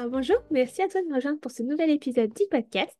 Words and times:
Alors 0.00 0.12
bonjour, 0.12 0.38
merci 0.50 0.80
à 0.80 0.88
toi 0.88 1.02
de 1.02 1.08
me 1.08 1.16
rejoindre 1.16 1.40
pour 1.40 1.50
ce 1.50 1.62
nouvel 1.62 1.90
épisode 1.90 2.32
du 2.32 2.44
podcast. 2.50 2.98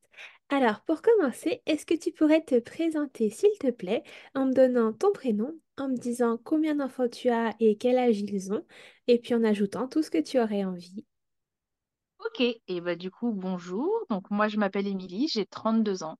Alors 0.50 0.82
pour 0.82 1.00
commencer, 1.00 1.62
est-ce 1.64 1.86
que 1.86 1.94
tu 1.94 2.12
pourrais 2.12 2.42
te 2.42 2.60
présenter 2.60 3.30
s'il 3.30 3.56
te 3.58 3.70
plaît 3.70 4.02
en 4.34 4.44
me 4.44 4.52
donnant 4.52 4.92
ton 4.92 5.10
prénom, 5.10 5.54
en 5.78 5.88
me 5.88 5.96
disant 5.96 6.38
combien 6.44 6.74
d'enfants 6.74 7.08
tu 7.08 7.30
as 7.30 7.54
et 7.58 7.78
quel 7.78 7.96
âge 7.96 8.20
ils 8.20 8.52
ont, 8.52 8.66
et 9.06 9.18
puis 9.18 9.34
en 9.34 9.42
ajoutant 9.44 9.88
tout 9.88 10.02
ce 10.02 10.10
que 10.10 10.20
tu 10.20 10.38
aurais 10.38 10.62
envie? 10.64 11.06
Ok, 12.18 12.42
et 12.42 12.80
bah 12.82 12.96
du 12.96 13.10
coup 13.10 13.32
bonjour. 13.32 13.90
Donc 14.10 14.30
moi 14.30 14.48
je 14.48 14.58
m'appelle 14.58 14.86
Émilie, 14.86 15.26
j'ai 15.26 15.46
32 15.46 16.02
ans. 16.02 16.18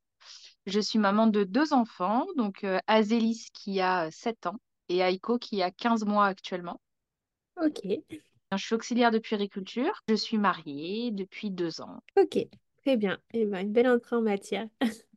Je 0.65 0.81
suis 0.81 0.99
maman 0.99 1.27
de 1.27 1.45
deux 1.45 1.75
enfants, 1.75 2.25
donc 2.39 2.65
euh, 2.65 2.79
Azélis 2.87 3.49
qui 3.53 3.83
a 3.83 4.11
7 4.11 4.47
ans 4.47 4.57
et 4.89 5.01
Aiko 5.01 5.37
qui 5.37 5.61
a 5.61 5.71
15 5.71 6.07
mois 6.07 6.25
actuellement. 6.25 6.81
Ok, 7.59 7.85
Je 8.57 8.65
suis 8.65 8.75
auxiliaire 8.75 9.11
de 9.11 9.19
puériculture. 9.19 10.03
Je 10.09 10.15
suis 10.15 10.39
mariée 10.39 11.11
depuis 11.13 11.51
deux 11.51 11.81
ans. 11.81 12.01
ok, 12.17 12.39
très 12.83 12.97
bien. 12.97 13.19
Et 13.33 13.47
ben, 13.47 13.61
une 13.61 13.73
belle 13.73 13.89
entrée 13.89 14.17
en 14.17 14.23
matière. 14.23 14.67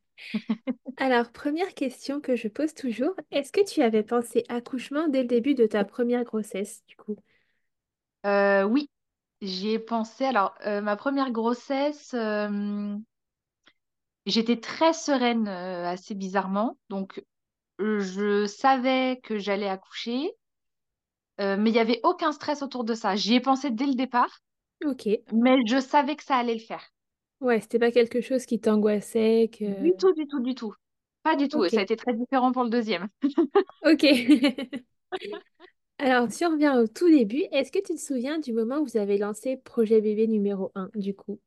Alors 0.98 1.32
première 1.32 1.76
question 1.76 2.20
que 2.20 2.36
je 2.36 2.48
pose 2.48 2.74
toujours, 2.74 3.14
est-ce 3.32 3.52
que 3.52 3.64
tu 3.64 3.82
avais 3.84 4.02
pensé 4.04 4.44
accouchement 4.50 5.08
dès 5.08 5.22
le 5.22 5.28
début 5.28 5.54
de 5.54 5.68
ta 5.68 5.86
première 5.86 6.24
grossesse 6.24 6.84
du 6.88 6.96
coup? 6.96 7.16
Euh, 8.26 8.64
oui, 8.64 8.90
j'y 9.42 9.72
ai 9.72 9.80
pensé. 9.80 10.26
Alors 10.26 10.56
euh, 10.66 10.82
ma 10.82 10.96
première 10.96 11.32
grossesse, 11.32 12.14
euh, 12.14 12.98
j'étais 14.26 14.60
très 14.60 14.94
sereine 14.94 15.48
euh, 15.48 15.86
assez 15.88 16.16
bizarrement. 16.16 16.78
Donc 16.90 17.24
je 17.80 18.46
savais 18.48 19.20
que 19.24 19.40
j'allais 19.40 19.70
accoucher, 19.70 20.32
euh, 21.42 21.58
mais 21.58 21.70
il 21.70 21.74
n'y 21.74 21.80
avait 21.80 22.00
aucun 22.04 22.32
stress 22.32 22.62
autour 22.62 22.84
de 22.84 22.94
ça. 22.94 23.16
J'y 23.16 23.36
ai 23.36 23.40
pensé 23.42 23.72
dès 23.72 23.86
le 23.86 23.96
départ, 23.96 24.40
Ok, 24.86 25.08
mais 25.34 25.58
je 25.68 25.82
savais 25.82 26.16
que 26.16 26.24
ça 26.24 26.38
allait 26.38 26.54
le 26.54 26.60
faire. 26.62 26.94
ouais, 27.42 27.60
c'était 27.62 27.80
pas 27.80 27.92
quelque 27.92 28.22
chose 28.22 28.46
qui 28.46 28.60
t'angoissait 28.60 29.50
que... 29.52 29.66
Du 29.84 29.92
tout, 29.98 30.14
du 30.14 30.28
tout, 30.28 30.40
du 30.40 30.56
tout. 30.56 30.74
Pas 31.24 31.36
du 31.36 31.48
tout. 31.48 31.68
Ça 31.70 31.80
a 31.80 31.84
été 31.84 31.96
très 31.96 32.14
différent 32.14 32.52
pour 32.52 32.64
le 32.64 32.70
deuxième. 32.70 33.08
ok. 33.84 34.04
Alors, 35.98 36.32
si 36.32 36.46
on 36.46 36.52
revient 36.52 36.74
au 36.78 36.86
tout 36.88 37.10
début, 37.10 37.46
est-ce 37.52 37.72
que 37.72 37.80
tu 37.80 37.96
te 37.96 38.00
souviens 38.00 38.38
du 38.38 38.54
moment 38.54 38.78
où 38.78 38.86
vous 38.86 38.98
avez 38.98 39.18
lancé 39.18 39.58
projet 39.58 40.02
bébé 40.02 40.28
numéro 40.28 40.72
un 40.76 40.90
du 40.96 41.16
coup? 41.16 41.40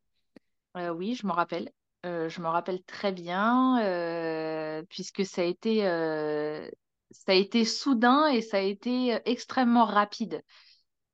Euh, 0.76 0.90
oui, 0.90 1.14
je 1.14 1.26
m'en 1.26 1.34
rappelle. 1.34 1.70
Euh, 2.04 2.28
je 2.28 2.40
m'en 2.40 2.50
rappelle 2.50 2.82
très 2.84 3.12
bien, 3.12 3.80
euh, 3.82 4.82
puisque 4.88 5.24
ça 5.24 5.42
a 5.42 5.44
été, 5.44 5.80
ça 7.10 7.32
a 7.32 7.34
été 7.34 7.64
soudain 7.64 8.28
et 8.28 8.42
ça 8.42 8.58
a 8.58 8.60
été 8.60 9.14
euh, 9.14 9.18
extrêmement 9.24 9.84
rapide. 9.84 10.42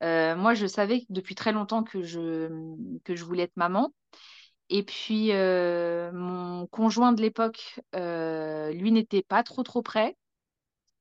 Euh, 0.03 0.35
moi, 0.37 0.55
je 0.55 0.67
savais 0.67 1.05
depuis 1.11 1.35
très 1.35 1.53
longtemps 1.53 1.85
que 1.85 2.03
je, 2.03 2.49
que 3.05 3.15
je 3.15 3.25
voulais 3.25 3.45
être 3.45 3.57
maman. 3.57 3.93
Et 4.69 4.83
puis, 4.83 5.33
euh, 5.33 6.11
mon 6.13 6.67
conjoint 6.67 7.13
de 7.13 7.21
l'époque, 7.23 7.81
euh, 7.95 8.73
lui, 8.73 8.93
n'était 8.93 9.23
pas 9.23 9.43
trop, 9.43 9.63
trop 9.63 9.83
prêt. 9.83 10.17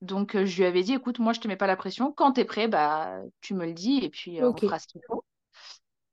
Donc, 0.01 0.37
je 0.43 0.57
lui 0.57 0.65
avais 0.65 0.83
dit, 0.83 0.93
écoute, 0.93 1.19
moi, 1.19 1.33
je 1.33 1.39
te 1.39 1.47
mets 1.47 1.57
pas 1.57 1.67
la 1.67 1.77
pression. 1.77 2.11
Quand 2.11 2.33
tu 2.33 2.41
es 2.41 2.45
prêt, 2.45 2.67
bah, 2.67 3.21
tu 3.41 3.53
me 3.53 3.65
le 3.65 3.73
dis 3.73 3.99
et 4.03 4.09
puis 4.09 4.43
on 4.43 4.57
fera 4.57 4.79
ce 4.79 4.87
qu'il 4.87 5.01
faut. 5.07 5.23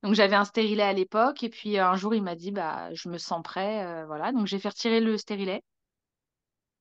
Donc, 0.03 0.14
j'avais 0.14 0.36
un 0.36 0.44
stérilet 0.44 0.82
à 0.84 0.92
l'époque. 0.92 1.42
Et 1.42 1.50
puis, 1.50 1.78
un 1.78 1.97
jour, 1.97 2.14
il 2.14 2.22
m'a 2.22 2.36
dit, 2.36 2.53
bah, 2.53 2.92
je 2.94 3.08
me 3.08 3.19
sens 3.19 3.42
prêt. 3.42 4.04
voilà. 4.06 4.32
Donc, 4.32 4.47
j'ai 4.47 4.58
fait 4.58 4.69
retirer 4.70 5.00
le 5.00 5.16
stérilet. 5.19 5.62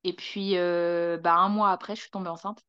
Et 0.07 0.13
puis, 0.13 0.57
euh, 0.57 1.17
bah, 1.17 1.35
un 1.37 1.49
mois 1.49 1.71
après, 1.71 1.95
je 1.95 2.01
suis 2.01 2.09
tombée 2.11 2.29
enceinte. 2.29 2.63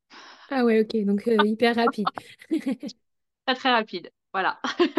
Ah 0.50 0.64
ouais, 0.64 0.80
ok, 0.82 0.96
donc 1.04 1.26
euh, 1.28 1.38
hyper 1.38 1.74
rapide. 1.76 2.10
Très, 3.46 3.54
très 3.56 3.70
rapide. 3.72 4.12
Voilà. 4.32 4.60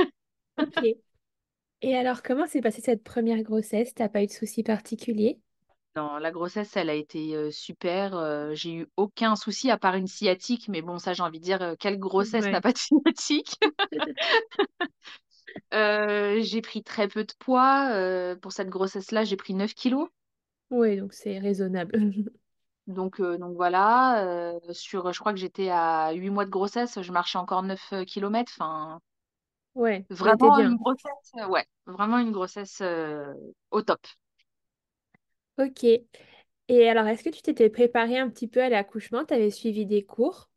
Ok. 0.58 0.84
Et 1.82 1.96
alors, 1.98 2.24
comment 2.24 2.48
s'est 2.48 2.62
passée 2.62 2.82
cette 2.82 3.04
première 3.04 3.44
grossesse? 3.44 3.94
T'as 3.94 4.10
pas 4.10 4.24
eu 4.24 4.28
de 4.28 4.32
soucis 4.32 4.64
particuliers? 4.64 5.40
Non, 5.96 6.18
la 6.18 6.32
grossesse, 6.32 6.78
elle 6.78 6.90
a 6.90 6.94
été 6.94 7.36
euh, 7.36 7.52
super. 7.52 8.16
euh, 8.16 8.54
j'ai 8.54 8.74
eu 8.74 8.88
aucun 8.96 9.36
souci 9.36 9.70
à 9.72 9.78
part 9.78 9.96
une 9.96 10.08
sciatique. 10.08 10.68
Mais 10.70 10.82
bon, 10.82 10.98
ça, 11.00 11.14
j'ai 11.14 11.24
envie 11.24 11.40
de 11.40 11.44
dire, 11.44 11.62
euh, 11.62 11.76
quelle 11.80 12.00
grossesse 12.00 12.52
n'a 12.52 12.62
Ouais. 12.62 12.62
pas 12.62 12.72
de 12.74 12.78
sciatique? 12.78 13.56
Euh, 15.74 16.42
j'ai 16.42 16.62
pris 16.62 16.84
très 16.84 17.08
peu 17.08 17.24
de 17.24 17.34
poids. 17.40 17.90
euh, 17.94 18.36
pour 18.36 18.52
cette 18.52 18.70
grossesse-là, 18.70 19.24
j'ai 19.24 19.36
pris 19.38 19.54
9 19.54 19.74
kilos. 19.74 20.10
Ouais, 20.72 20.98
donc 20.98 21.14
c'est 21.14 21.38
raisonnable. 21.40 21.92
Donc, 22.88 23.20
euh, 23.22 23.38
donc 23.38 23.56
voilà, 23.56 24.24
euh, 24.26 24.60
sur, 24.74 25.14
je 25.14 25.20
crois 25.20 25.32
que 25.34 25.40
j'étais 25.40 25.70
à 25.70 26.12
8 26.14 26.30
mois 26.32 26.46
de 26.46 26.50
grossesse, 26.50 27.02
je 27.02 27.12
marchais 27.12 27.38
encore 27.38 27.64
9 27.64 27.94
kilomètres. 28.08 28.52
Enfin, 28.58 29.00
Ouais, 29.74 30.06
vraiment 30.10 30.60
une 30.60 30.76
bien. 30.76 30.78
grossesse, 30.78 31.32
euh, 31.38 31.48
ouais, 31.48 31.66
vraiment 31.88 32.18
une 32.20 32.32
grossesse 32.32 32.82
euh, 32.82 33.34
au 33.72 33.82
top. 33.82 34.06
Ok. 35.60 35.84
Et 36.70 36.90
alors, 36.90 37.08
est-ce 37.08 37.24
que 37.24 37.30
tu 37.30 37.42
t'étais 37.44 37.70
préparée 37.70 38.18
un 38.20 38.30
petit 38.30 38.48
peu 38.48 38.62
à 38.64 38.70
l'accouchement? 38.70 39.26
T'avais 39.26 39.52
suivi 39.52 39.86
des 39.88 40.04
cours? 40.06 40.50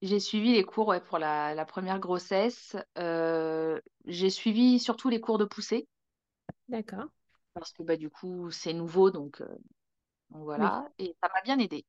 J'ai 0.00 0.20
suivi 0.20 0.52
les 0.54 0.64
cours 0.64 0.88
ouais, 0.88 1.00
pour 1.02 1.18
la, 1.18 1.54
la 1.54 1.64
première 1.66 1.98
grossesse. 2.00 2.76
Euh, 2.98 3.78
j'ai 4.06 4.30
suivi 4.30 4.78
surtout 4.78 5.08
les 5.10 5.20
cours 5.20 5.36
de 5.38 5.44
poussée 5.44 5.86
D'accord. 6.68 7.10
Parce 7.60 7.72
que 7.72 7.82
bah, 7.82 7.96
du 7.96 8.10
coup, 8.10 8.50
c'est 8.50 8.72
nouveau, 8.74 9.10
donc, 9.10 9.40
euh, 9.40 9.46
donc 10.30 10.44
Oui. 10.56 10.72
voilà, 10.72 10.86
et 10.98 11.16
ça 11.22 11.30
m'a 11.34 11.42
bien 11.42 11.58
aidé. 11.60 11.86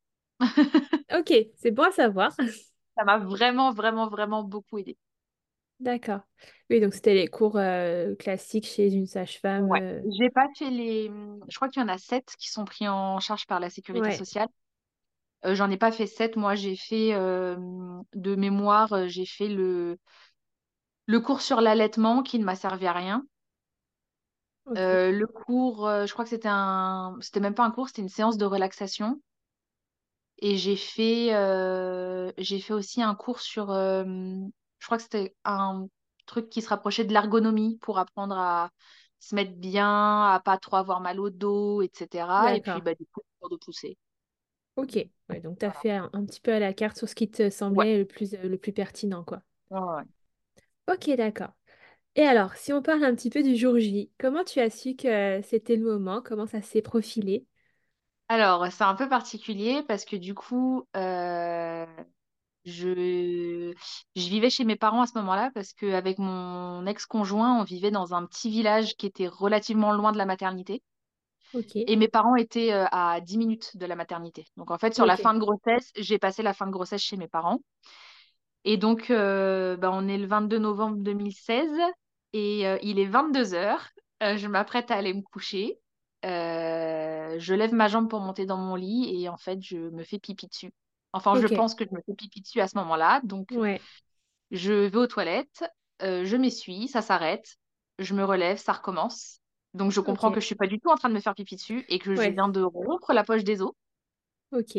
Ok, 1.14 1.34
c'est 1.56 1.72
bon 1.72 1.84
à 1.84 1.92
savoir. 1.92 2.36
Ça 2.98 3.04
m'a 3.06 3.18
vraiment, 3.18 3.72
vraiment, 3.72 4.08
vraiment 4.10 4.44
beaucoup 4.44 4.78
aidé. 4.80 4.98
D'accord. 5.80 6.22
Oui, 6.70 6.80
donc 6.82 6.94
c'était 6.96 7.14
les 7.14 7.28
cours 7.28 7.58
euh, 7.58 8.16
classiques 8.16 8.66
chez 8.66 8.92
une 8.94 9.06
sage-femme. 9.06 9.74
Ouais. 9.74 9.80
euh, 9.80 10.02
J'ai 10.20 10.30
pas 10.30 10.48
fait 10.58 10.70
les. 10.70 11.12
Je 11.50 11.56
crois 11.56 11.70
qu'il 11.70 11.82
y 11.82 11.86
en 11.86 11.88
a 11.90 11.98
sept 11.98 12.36
qui 12.38 12.50
sont 12.50 12.66
pris 12.66 12.88
en 12.88 13.20
charge 13.20 13.46
par 13.48 13.60
la 13.60 13.70
sécurité 13.70 14.12
Ouais, 14.12 14.12
sociale. 14.12 14.48
Euh, 15.46 15.56
j'en 15.56 15.72
ai 15.72 15.78
pas 15.78 15.92
fait 15.92 16.08
sept. 16.08 16.36
Moi, 16.38 16.56
j'ai 16.56 16.76
fait 16.76 17.14
de 18.16 18.36
mémoire, 18.36 19.08
j'ai 19.08 19.26
fait 19.26 19.48
le, 19.50 19.98
le 21.06 21.20
cours 21.20 21.42
sur 21.42 21.60
l'allaitement 21.60 22.24
qui 22.24 22.40
ne 22.40 22.46
m'a 22.46 22.56
servi 22.56 22.88
à 22.88 22.94
rien. 22.94 23.26
Ok. 24.68 24.78
Euh, 24.78 25.12
le 25.12 25.28
cours, 25.28 25.88
euh, 25.88 26.06
je 26.06 26.14
crois 26.14 26.24
que 26.26 26.30
c'était 26.30 26.48
un, 26.52 27.18
c'était 27.22 27.40
même 27.40 27.56
pas 27.56 27.66
un 27.66 27.72
cours, 27.72 27.88
c'était 27.90 28.02
une 28.04 28.10
séance 28.10 28.38
de 28.38 28.46
relaxation. 28.46 29.20
Et 30.40 30.58
j'ai 30.58 30.76
fait, 30.76 31.34
euh, 31.34 32.32
j'ai 32.38 32.60
fait 32.60 32.74
aussi 32.74 33.02
un 33.02 33.16
cours 33.16 33.40
sur, 33.42 33.72
euh, 33.72 34.04
je 34.80 34.86
crois 34.86 34.98
que 34.98 35.04
c'était 35.04 35.36
un 35.46 35.88
truc 36.28 36.50
qui 36.50 36.62
se 36.62 36.70
rapprochait 36.70 37.06
de 37.06 37.14
l'ergonomie 37.14 37.78
pour 37.82 37.98
apprendre 38.00 38.38
à 38.38 38.70
se 39.20 39.34
mettre 39.36 39.54
bien, 39.56 39.88
à 40.32 40.40
pas 40.44 40.58
trop 40.60 40.76
avoir 40.78 41.02
mal 41.02 41.20
au 41.20 41.30
dos, 41.32 41.82
etc. 41.82 42.56
Et 42.56 42.62
puis, 42.62 42.82
D'accord. 42.82 42.82
bah, 42.82 42.94
du 42.94 43.06
coup, 43.08 43.22
cours 43.40 43.50
de 43.50 43.56
poussée. 43.58 43.98
Ok. 44.78 44.98
Ouais, 45.30 45.42
donc 45.42 45.60
t'as 45.60 45.72
fait 45.72 45.92
un, 45.92 46.10
un 46.14 46.26
petit 46.26 46.40
peu 46.42 46.54
à 46.54 46.60
la 46.60 46.74
carte 46.74 46.98
sur 46.98 47.10
ce 47.10 47.16
qui 47.16 47.30
te 47.30 47.50
Ouais. 47.76 47.86
semblait 47.86 47.98
le 47.98 48.06
plus, 48.06 48.34
euh, 48.36 48.48
le 48.48 48.58
plus 48.58 48.72
pertinent, 48.74 49.24
quoi. 49.26 49.42
Ouais, 49.70 49.80
ouais. 49.80 50.04
Ok, 50.88 51.10
d'accord. 51.18 51.57
Et 52.18 52.24
alors, 52.24 52.54
si 52.56 52.74
on 52.74 52.82
parle 52.82 53.04
un 53.06 53.16
petit 53.16 53.30
peu 53.30 53.44
du 53.44 53.56
jour 53.56 53.78
J, 53.80 54.12
comment 54.20 54.44
tu 54.44 54.60
as 54.60 54.70
su 54.70 54.96
que 54.98 55.42
c'était 55.44 55.76
le 55.78 55.84
moment? 55.86 56.22
Comment 56.22 56.46
ça 56.48 56.62
s'est 56.62 56.82
profilé? 56.82 57.46
Alors, 58.30 58.68
c'est 58.72 58.84
un 58.84 58.96
peu 58.96 59.08
particulier 59.10 59.84
parce 59.88 60.04
que 60.06 60.16
du 60.18 60.34
coup, 60.34 60.84
euh, 60.98 61.86
je, 62.66 63.74
je 64.16 64.30
vivais 64.30 64.50
chez 64.50 64.66
mes 64.66 64.76
parents 64.76 65.02
à 65.02 65.08
ce 65.08 65.18
moment-là 65.20 65.52
parce 65.54 65.74
qu'avec 65.74 66.18
mon 66.20 66.86
ex-conjoint, 66.88 67.60
on 67.60 67.64
vivait 67.64 67.92
dans 67.92 68.14
un 68.14 68.26
petit 68.26 68.50
village 68.50 68.96
qui 68.98 69.06
était 69.08 69.28
relativement 69.28 69.94
loin 69.94 70.12
de 70.12 70.18
la 70.18 70.26
maternité. 70.26 70.84
Ok. 71.52 71.76
Et 71.88 71.96
mes 71.96 72.08
parents 72.08 72.36
étaient 72.36 72.74
euh, 72.74 72.86
à 72.92 73.20
10 73.22 73.38
minutes 73.38 73.78
de 73.78 73.86
la 73.86 73.96
maternité. 73.96 74.46
Donc, 74.58 74.72
en 74.72 74.78
fait, 74.78 74.94
sur 74.94 75.06
la 75.06 75.18
Ok. 75.18 75.18
fin 75.18 75.34
de 75.34 75.40
grossesse, 75.40 75.92
j'ai 75.96 76.20
passé 76.20 76.44
la 76.44 76.54
fin 76.54 76.66
de 76.68 76.72
grossesse 76.72 77.02
chez 77.02 77.18
mes 77.18 77.28
parents. 77.28 77.62
Et 78.66 78.78
donc, 78.78 79.10
euh, 79.12 79.78
bah, 79.78 79.90
on 79.94 80.08
est 80.08 80.18
le 80.18 80.28
22 80.28 80.60
novembre 80.60 80.98
2016 80.98 81.72
et 82.34 82.68
euh, 82.68 82.78
il 82.82 83.00
est 83.00 83.06
22 83.06 83.54
heures. 83.54 83.90
Euh, 84.24 84.38
je 84.38 84.48
m'apprête 84.48 84.92
à 84.92 84.96
aller 84.96 85.14
me 85.14 85.22
coucher. 85.22 85.80
Euh, 86.26 87.36
je 87.40 87.54
lève 87.54 87.74
ma 87.74 87.88
jambe 87.88 88.10
pour 88.10 88.20
monter 88.20 88.46
dans 88.46 88.58
mon 88.58 88.76
lit 88.76 89.22
et 89.24 89.30
en 89.30 89.38
fait, 89.38 89.62
je 89.62 89.78
me 89.78 90.04
fais 90.04 90.20
pipi 90.20 90.48
dessus. 90.48 90.74
Enfin, 91.14 91.40
je 91.40 91.48
pense 91.48 91.76
que 91.76 91.86
je 91.86 91.96
me 91.96 92.02
fais 92.06 92.14
pipi 92.14 92.42
dessus 92.42 92.60
à 92.62 92.68
ce 92.68 92.78
moment-là. 92.78 93.22
Donc, 93.24 93.50
Ouais. 93.52 93.80
je 94.52 94.74
vais 94.74 94.98
aux 94.98 95.08
toilettes, 95.08 95.64
je 96.02 96.36
m'essuie, 96.36 96.88
ça 96.88 97.02
s'arrête. 97.02 97.58
je 98.00 98.14
me 98.14 98.24
relève, 98.24 98.58
ça 98.58 98.74
recommence. 98.74 99.40
Donc 99.74 99.92
je 99.92 100.02
comprends 100.02 100.32
que 100.32 100.40
je 100.40 100.46
suis 100.46 100.56
pas 100.56 100.68
du 100.68 100.80
tout 100.80 100.90
en 100.90 100.96
train 100.96 101.10
de 101.10 101.14
me 101.16 101.20
faire 101.20 101.34
pipi 101.36 101.56
dessus 101.56 101.86
et 101.90 102.00
que 102.00 102.16
je 102.16 102.30
viens 102.30 102.48
de 102.48 102.62
rompre 102.62 103.14
la 103.14 103.24
poche 103.24 103.44
des 103.44 103.62
os, 103.62 103.74
Ok. 104.52 104.76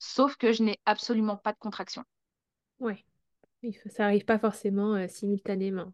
sauf 0.00 0.34
que 0.36 0.52
je 0.52 0.64
n'ai 0.64 0.80
absolument 0.84 1.36
pas 1.36 1.52
de 1.52 1.58
contraction. 1.58 2.02
Ouais. 2.80 3.04
Ça 3.86 4.06
arrive 4.06 4.24
pas 4.24 4.38
forcément 4.38 5.06
simultanément. 5.08 5.92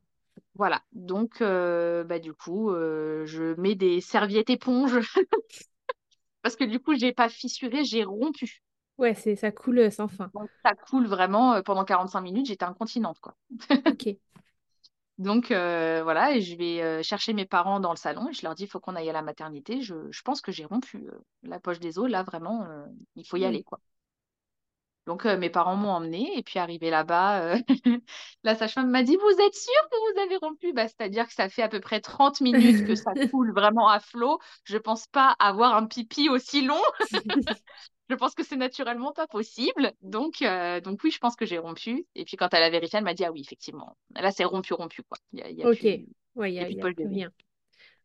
Voilà. 0.54 0.82
Donc 0.92 1.42
euh, 1.42 2.04
bah, 2.04 2.18
du 2.18 2.32
coup, 2.32 2.70
euh, 2.70 3.26
je 3.26 3.58
mets 3.60 3.74
des 3.74 4.00
serviettes 4.00 4.50
éponges 4.50 4.98
parce 6.42 6.56
que 6.56 6.64
du 6.64 6.80
coup, 6.80 6.94
j'ai 6.96 7.12
pas 7.12 7.28
fissuré, 7.28 7.84
j'ai 7.84 8.04
rompu. 8.04 8.62
Ouais, 8.98 9.14
c'est 9.14 9.36
ça 9.36 9.52
coule 9.52 9.78
euh, 9.78 9.90
sans 9.90 10.08
fin. 10.08 10.30
Donc 10.34 10.48
ça 10.64 10.74
coule 10.74 11.06
vraiment 11.06 11.60
pendant 11.62 11.84
45 11.84 12.22
minutes, 12.22 12.46
j'étais 12.46 12.64
incontinente 12.64 13.18
quoi. 13.20 13.36
Ok. 13.86 14.16
Donc 15.18 15.50
euh, 15.50 16.02
voilà, 16.02 16.32
et 16.32 16.42
je 16.42 16.56
vais 16.56 17.02
chercher 17.02 17.32
mes 17.32 17.46
parents 17.46 17.80
dans 17.80 17.90
le 17.90 17.96
salon 17.96 18.28
et 18.28 18.32
je 18.34 18.42
leur 18.42 18.54
dis, 18.54 18.64
il 18.64 18.68
faut 18.68 18.80
qu'on 18.80 18.96
aille 18.96 19.08
à 19.10 19.14
la 19.14 19.22
maternité. 19.22 19.80
Je, 19.80 19.94
je 20.10 20.22
pense 20.22 20.40
que 20.42 20.52
j'ai 20.52 20.64
rompu 20.66 21.08
la 21.42 21.58
poche 21.58 21.80
des 21.80 21.98
os. 21.98 22.10
Là, 22.10 22.22
vraiment, 22.22 22.66
il 23.16 23.26
faut 23.26 23.36
y 23.38 23.44
aller, 23.46 23.62
quoi. 23.62 23.80
Donc 25.06 25.24
euh, 25.26 25.36
mes 25.38 25.50
parents 25.50 25.76
m'ont 25.76 25.90
emmenée 25.90 26.36
et 26.36 26.42
puis 26.42 26.58
arrivé 26.58 26.90
là-bas, 26.90 27.40
euh, 27.54 27.58
la 28.44 28.54
sage-femme 28.56 28.90
m'a 28.90 29.02
dit, 29.04 29.16
vous 29.16 29.40
êtes 29.40 29.54
sûr 29.54 29.72
que 29.90 30.14
vous 30.14 30.20
avez 30.20 30.36
rompu? 30.38 30.72
Bah, 30.72 30.88
c'est-à-dire 30.88 31.26
que 31.28 31.34
ça 31.34 31.48
fait 31.48 31.62
à 31.62 31.68
peu 31.68 31.80
près 31.80 32.00
30 32.00 32.40
minutes 32.40 32.82
que 32.82 32.94
ça 32.96 33.12
coule 33.30 33.52
vraiment 33.54 33.88
à 33.88 34.00
flot. 34.00 34.38
Je 34.64 34.76
pense 34.78 35.06
pas 35.06 35.36
avoir 35.38 35.76
un 35.76 35.86
pipi 35.86 36.28
aussi 36.28 36.62
long. 36.62 36.80
Je 38.08 38.14
pense 38.14 38.34
que 38.34 38.44
c'est 38.44 38.56
naturellement 38.56 39.12
pas 39.12 39.26
possible. 39.26 39.92
Donc, 40.02 40.42
euh, 40.42 40.80
donc 40.80 41.00
oui, 41.04 41.10
je 41.10 41.18
pense 41.18 41.34
que 41.36 41.44
j'ai 41.46 41.58
rompu. 41.58 42.06
Et 42.14 42.24
puis 42.24 42.36
quand 42.36 42.52
elle 42.54 42.62
a 42.62 42.70
vérifié, 42.70 42.98
elle 42.98 43.04
m'a 43.04 43.14
dit, 43.14 43.24
ah 43.24 43.32
oui, 43.32 43.40
effectivement, 43.40 43.96
là, 44.14 44.30
c'est 44.30 44.44
rompu, 44.44 44.74
rompu, 44.74 45.02
quoi. 45.02 45.18
Il 45.32 45.40
y 45.40 45.42
a, 45.42 45.50
il 45.50 45.56
y 45.58 45.64
a 45.64 45.68
Ok. 45.68 45.86
plus... 45.86 46.06
Ouais, 46.34 46.50
il 46.52 46.54
n'y 46.54 46.60
a 46.60 46.70
y 46.70 46.82
a 46.82 46.86
plus 46.88 47.06
rien. 47.08 47.30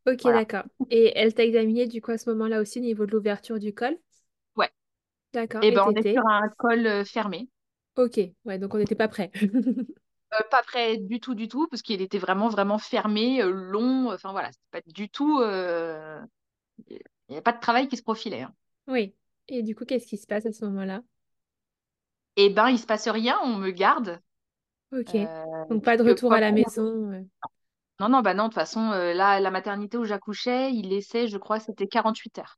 Ok, 0.08 0.24
Voilà. 0.24 0.44
d'accord. 0.44 0.66
Et 0.92 1.14
elle 1.18 1.34
t'a 1.36 1.46
examiné 1.46 1.88
du 1.88 2.02
coup 2.02 2.12
à 2.12 2.18
ce 2.20 2.30
moment-là 2.32 2.62
aussi 2.62 2.80
au 2.80 2.84
niveau 2.84 3.06
de 3.08 3.12
l'ouverture 3.14 3.60
du 3.60 3.74
col? 3.74 3.98
D'accord. 5.34 5.64
Et 5.64 5.68
Et 5.68 5.72
ben, 5.72 5.86
on 5.88 5.92
est 5.92 6.14
sur 6.14 6.28
un 6.28 6.50
col 6.58 6.86
euh, 6.88 7.06
fermé. 7.06 7.50
Ok. 7.96 8.20
Ouais, 8.46 8.58
donc 8.58 8.74
on 8.74 8.78
n'était 8.78 8.96
pas 8.96 9.08
prêts. 9.08 9.32
Euh, 10.34 10.44
pas 10.50 10.64
prêt 10.64 10.96
du 10.98 11.20
tout, 11.20 11.36
du 11.36 11.50
tout, 11.50 11.68
parce 11.68 11.82
qu'il 11.82 12.02
était 12.02 12.18
vraiment, 12.18 12.48
vraiment 12.48 12.78
fermé, 12.78 13.42
euh, 13.42 13.52
long. 13.52 14.10
Enfin 14.14 14.32
voilà, 14.32 14.50
c'est 14.54 14.62
pas 14.72 14.80
du 14.88 15.10
tout. 15.10 15.42
euh, 15.42 16.22
Il 16.90 17.00
n'y 17.30 17.38
a 17.38 17.42
pas 17.42 17.52
de 17.52 17.60
travail 17.60 17.90
qui 17.90 17.98
se 17.98 18.04
profilait. 18.04 18.44
hein. 18.44 18.54
Oui. 18.88 19.14
Et 19.50 19.62
du 19.64 19.76
coup, 19.76 19.84
qu'est-ce 19.86 20.08
qui 20.08 20.18
se 20.18 20.28
passe 20.28 20.46
à 20.46 20.54
ce 20.54 20.64
moment-là? 20.66 21.02
Et 22.38 22.50
ben, 22.50 22.70
il 22.70 22.80
se 22.80 22.86
passe 22.86 23.10
rien, 23.10 23.38
on 23.44 23.56
me 23.58 23.72
garde. 23.72 24.22
Ok. 24.94 25.16
Donc 25.70 25.84
pas 25.84 25.98
de 25.98 26.04
retour 26.04 26.34
à 26.34 26.40
la 26.40 26.50
on- 26.50 26.54
maison. 26.54 27.28
Non, 28.00 28.10
non, 28.10 28.22
bah 28.22 28.34
non, 28.34 28.44
de 28.46 28.48
toute 28.50 28.56
façon, 28.56 28.90
là, 28.90 29.40
la 29.40 29.52
maternité 29.52 29.98
où 29.98 30.06
j'accouchais, 30.06 30.72
il 30.74 30.90
laissait, 30.90 31.28
je 31.28 31.38
crois, 31.38 31.60
c'était 31.60 31.88
48 31.88 32.40
heures. 32.40 32.58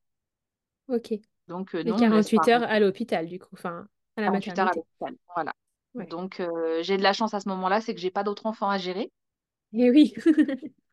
Ok. 0.88 1.20
Donc 1.48 1.76
euh, 1.76 1.84
Mais 1.84 1.92
non, 1.92 1.98
on 1.98 2.10
me 2.10 2.16
laisse 2.16 2.30
48 2.30 2.38
pas 2.38 2.52
heures 2.52 2.64
à 2.64 2.80
l'hôpital, 2.80 3.28
du 3.28 3.40
coup. 3.40 3.50
Enfin, 3.54 3.88
à 4.18 4.22
la 4.22 4.28
48 4.28 4.60
heures 4.60 4.68
à 4.68 4.72
l'hôpital. 4.76 5.16
Voilà. 5.36 5.54
Ouais. 5.96 6.06
Donc 6.08 6.40
euh, 6.40 6.82
j'ai 6.82 6.98
de 6.98 7.04
la 7.04 7.14
chance 7.14 7.34
à 7.34 7.40
ce 7.40 7.50
moment-là, 7.50 7.82
c'est 7.82 7.94
que 7.94 8.02
j'ai 8.02 8.12
pas 8.12 8.24
d'autres 8.24 8.46
enfants 8.46 8.70
à 8.70 8.78
gérer. 8.78 9.12
Et 9.74 9.90
oui. 9.90 10.14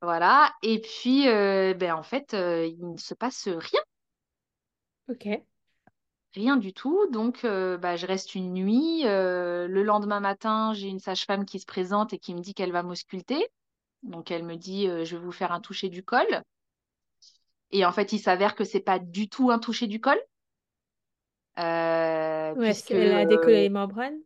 Voilà. 0.00 0.52
Et 0.62 0.80
puis, 0.80 1.28
euh, 1.28 1.74
ben, 1.74 1.92
en 1.92 2.02
fait, 2.02 2.34
euh, 2.34 2.66
il 2.66 2.92
ne 2.92 2.96
se 2.96 3.14
passe 3.14 3.48
rien. 3.48 3.80
Ok. 5.08 5.28
Rien 6.34 6.56
du 6.56 6.72
tout. 6.72 7.06
Donc, 7.10 7.44
euh, 7.44 7.78
bah, 7.78 7.96
je 7.96 8.06
reste 8.06 8.34
une 8.34 8.52
nuit. 8.52 9.02
Euh, 9.06 9.66
le 9.66 9.82
lendemain 9.82 10.20
matin, 10.20 10.72
j'ai 10.74 10.88
une 10.88 11.00
sage-femme 11.00 11.44
qui 11.44 11.58
se 11.58 11.66
présente 11.66 12.12
et 12.12 12.18
qui 12.18 12.34
me 12.34 12.40
dit 12.40 12.54
qu'elle 12.54 12.72
va 12.72 12.82
m'ausculter. 12.82 13.48
Donc, 14.02 14.30
elle 14.30 14.44
me 14.44 14.56
dit, 14.56 14.86
euh, 14.88 15.04
je 15.04 15.16
vais 15.16 15.24
vous 15.24 15.32
faire 15.32 15.52
un 15.52 15.60
toucher 15.60 15.88
du 15.88 16.04
col. 16.04 16.26
Et 17.70 17.84
en 17.86 17.92
fait, 17.92 18.12
il 18.12 18.18
s'avère 18.18 18.54
que 18.54 18.64
c'est 18.64 18.80
pas 18.80 18.98
du 18.98 19.28
tout 19.30 19.50
un 19.50 19.58
toucher 19.58 19.86
du 19.86 20.00
col, 20.00 20.18
euh, 21.58 22.54
Ouais, 22.54 22.74
c'est- 22.74 22.92
puisque, 22.92 22.94
elle 22.94 23.12
a 23.14 23.24
décollé 23.24 23.62
les 23.62 23.68
membranes. 23.70 24.20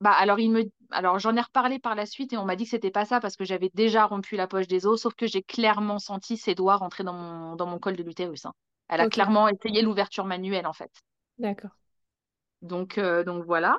bah, 0.00 0.12
alors 0.12 0.38
il 0.40 0.50
me, 0.50 0.64
alors 0.90 1.18
j'en 1.18 1.36
ai 1.36 1.40
reparlé 1.40 1.78
par 1.78 1.94
la 1.94 2.06
suite 2.06 2.32
et 2.32 2.36
on 2.38 2.44
m'a 2.44 2.56
dit 2.56 2.64
que 2.64 2.70
c'était 2.70 2.90
pas 2.90 3.04
ça 3.04 3.20
parce 3.20 3.36
que 3.36 3.44
j'avais 3.44 3.70
déjà 3.74 4.04
rompu 4.06 4.36
la 4.36 4.46
poche 4.46 4.66
des 4.68 4.86
os, 4.86 5.00
sauf 5.00 5.14
que 5.14 5.26
j'ai 5.26 5.42
clairement 5.42 5.98
senti 5.98 6.36
ses 6.36 6.54
doigts 6.54 6.76
rentrer 6.76 7.04
dans 7.04 7.12
mon, 7.14 7.56
dans 7.56 7.66
mon 7.66 7.78
col 7.78 7.96
de 7.96 8.02
l'utérus. 8.02 8.44
hein. 8.46 8.52
Elle 8.88 9.00
a 9.00 9.06
clairement 9.06 9.48
essayé 9.48 9.82
l'ouverture 9.82 10.24
manuelle 10.24 10.66
en 10.66 10.72
fait. 10.72 10.90
D'accord. 11.38 11.76
Donc, 12.62 12.98
euh, 12.98 13.22
donc 13.24 13.44
voilà. 13.44 13.78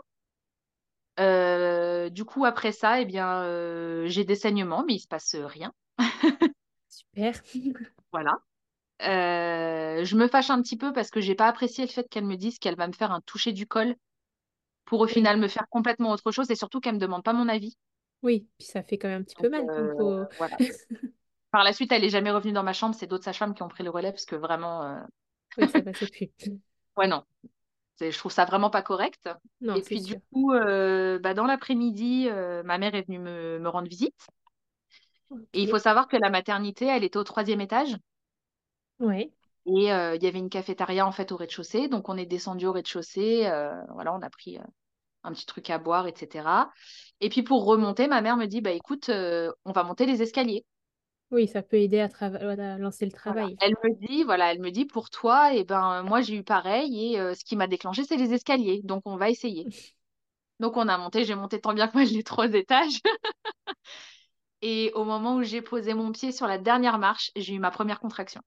Euh, 1.20 2.10
du 2.10 2.26
coup, 2.26 2.46
après 2.46 2.72
ça, 2.72 3.00
eh 3.02 3.06
bien, 3.06 3.42
euh, 3.44 4.08
j'ai 4.08 4.26
des 4.26 4.36
saignements, 4.36 4.84
mais 4.86 4.96
il 4.96 5.00
se 5.00 5.08
passe 5.08 5.36
rien. 5.36 5.72
Super. 6.88 7.34
Voilà. 8.12 8.40
Euh, 9.02 10.04
je 10.06 10.16
me 10.16 10.28
fâche 10.28 10.50
un 10.50 10.62
petit 10.62 10.78
peu 10.78 10.94
parce 10.94 11.10
que 11.12 11.20
j'ai 11.22 11.36
pas 11.36 11.48
apprécié 11.48 11.86
le 11.86 11.92
fait 11.92 12.08
qu'elle 12.10 12.26
me 12.26 12.38
dise 12.38 12.60
qu'elle 12.60 12.76
va 12.78 12.88
me 12.88 12.94
faire 12.94 13.12
un 13.12 13.22
toucher 13.22 13.52
du 13.54 13.68
col 13.68 13.96
pour 14.86 15.02
au 15.02 15.08
Oui. 15.08 15.14
final 15.14 15.40
me 15.40 15.48
faire 15.48 15.68
complètement 15.70 16.12
autre 16.12 16.32
chose 16.32 16.52
et 16.52 16.56
surtout 16.56 16.80
qu'elle 16.82 16.96
me 16.96 17.00
demande 17.00 17.24
pas 17.24 17.34
mon 17.34 17.50
avis. 17.50 17.78
Oui. 18.22 18.48
Puis 18.58 18.68
ça 18.68 18.84
fait 18.84 18.98
quand 18.98 19.08
même 19.08 19.22
un 19.22 19.24
petit 19.24 19.36
peu 19.36 19.50
mal. 19.50 19.70
euh, 19.70 19.94
Donc 19.94 19.94
faut... 19.98 20.26
voilà. 20.38 20.58
Par 21.52 21.64
la 21.64 21.74
suite, 21.74 21.92
elle 21.92 22.04
est 22.04 22.10
jamais 22.10 22.32
revenue 22.32 22.54
dans 22.54 22.64
ma 22.64 22.74
chambre. 22.74 22.96
C'est 22.96 23.08
d'autres 23.08 23.24
sages-femmes 23.24 23.54
qui 23.56 23.64
ont 23.64 23.68
pris 23.68 23.84
le 23.84 23.90
relais 23.90 24.12
parce 24.12 24.26
que 24.26 24.36
vraiment, 24.36 24.84
euh, 24.84 25.00
Oui, 25.58 25.68
ça 25.70 25.82
passait 25.82 26.08
plus. 26.08 26.30
ouais 26.98 27.08
non, 27.08 27.24
je 28.02 28.18
trouve 28.18 28.32
ça 28.32 28.46
vraiment 28.46 28.70
pas 28.70 28.82
correct. 28.82 29.30
Non, 29.62 29.76
Et 29.76 29.82
puis 29.84 30.02
du 30.02 30.20
coup, 30.34 30.52
bah, 30.54 31.34
dans 31.34 31.46
l'après-midi, 31.46 32.30
ma 32.66 32.78
mère 32.78 32.96
est 32.96 33.04
venue 33.08 33.20
me, 33.20 33.60
me 33.60 33.70
rendre 33.70 33.90
visite. 33.90 34.16
Et 35.54 35.64
il 35.64 35.68
faut 35.68 35.80
savoir 35.80 36.08
que 36.08 36.18
la 36.18 36.30
maternité, 36.30 36.86
elle 36.86 37.04
était 37.04 37.18
au 37.18 37.24
troisième 37.24 37.62
étage. 37.62 37.98
Ouais. 39.00 39.32
Et 39.66 39.92
euh, 39.92 40.16
il 40.16 40.24
y 40.24 40.28
avait 40.28 40.40
une 40.40 40.50
cafétéria 40.50 41.08
en 41.08 41.12
fait 41.12 41.32
au 41.32 41.38
rez-de-chaussée. 41.38 41.88
Donc 41.88 42.10
on 42.10 42.18
est 42.18 42.26
descendu 42.26 42.68
au 42.68 42.72
rez-de-chaussée. 42.72 43.48
euh, 43.48 43.74
voilà, 43.94 44.14
on 44.14 44.22
a 44.22 44.30
pris 44.30 44.58
euh, 44.58 44.64
un 45.24 45.32
petit 45.34 45.46
truc 45.46 45.70
à 45.70 45.80
boire, 45.80 46.08
etc. 46.08 46.70
Et 47.20 47.30
puis 47.30 47.42
pour 47.44 47.66
remonter, 47.66 48.08
ma 48.08 48.22
mère 48.22 48.38
me 48.38 48.46
dit, 48.46 48.62
bah 48.62 48.72
écoute, 48.72 49.10
on 49.10 49.72
va 49.72 49.84
monter 49.84 50.06
les 50.06 50.22
escaliers. 50.22 50.66
Oui, 51.32 51.48
ça 51.48 51.64
peut 51.64 51.78
aider 51.78 52.00
à, 52.00 52.78
lancer 52.78 53.06
le 53.06 53.12
Voilà. 53.12 53.42
travail. 53.42 53.58
Elle 53.60 53.74
me 53.84 54.08
dit, 54.08 54.24
voilà, 54.24 54.52
elle 54.52 54.62
me 54.62 54.70
dit 54.70 54.86
pour 54.86 55.10
toi, 55.10 55.54
et 55.54 55.64
ben 55.64 56.04
moi 56.04 56.22
j'ai 56.22 56.36
eu 56.36 56.44
pareil 56.44 57.16
et 57.16 57.34
ce 57.34 57.44
qui 57.44 57.56
m'a 57.56 57.66
déclenché, 57.66 58.04
c'est 58.04 58.18
les 58.18 58.34
escaliers. 58.34 58.82
Donc 58.84 59.02
on 59.06 59.18
va 59.18 59.30
essayer. 59.30 59.66
Donc 60.60 60.78
on 60.78 60.88
a 60.88 60.98
monté, 60.98 61.26
j'ai 61.26 61.36
monté 61.36 61.60
tant 61.60 61.74
bien 61.74 61.88
que 61.88 61.98
mal 61.98 62.08
les 62.08 62.24
trois 62.24 62.54
étages. 62.54 63.02
Et 64.62 64.92
au 64.96 65.04
moment 65.04 65.36
où 65.36 65.44
j'ai 65.44 65.62
posé 65.62 65.94
mon 65.94 66.12
pied 66.12 66.32
sur 66.32 66.48
la 66.48 66.58
dernière 66.58 66.98
marche, 66.98 67.32
j'ai 67.36 67.54
eu 67.54 67.60
ma 67.60 67.72
première 67.72 68.00
contraction. 68.00 68.42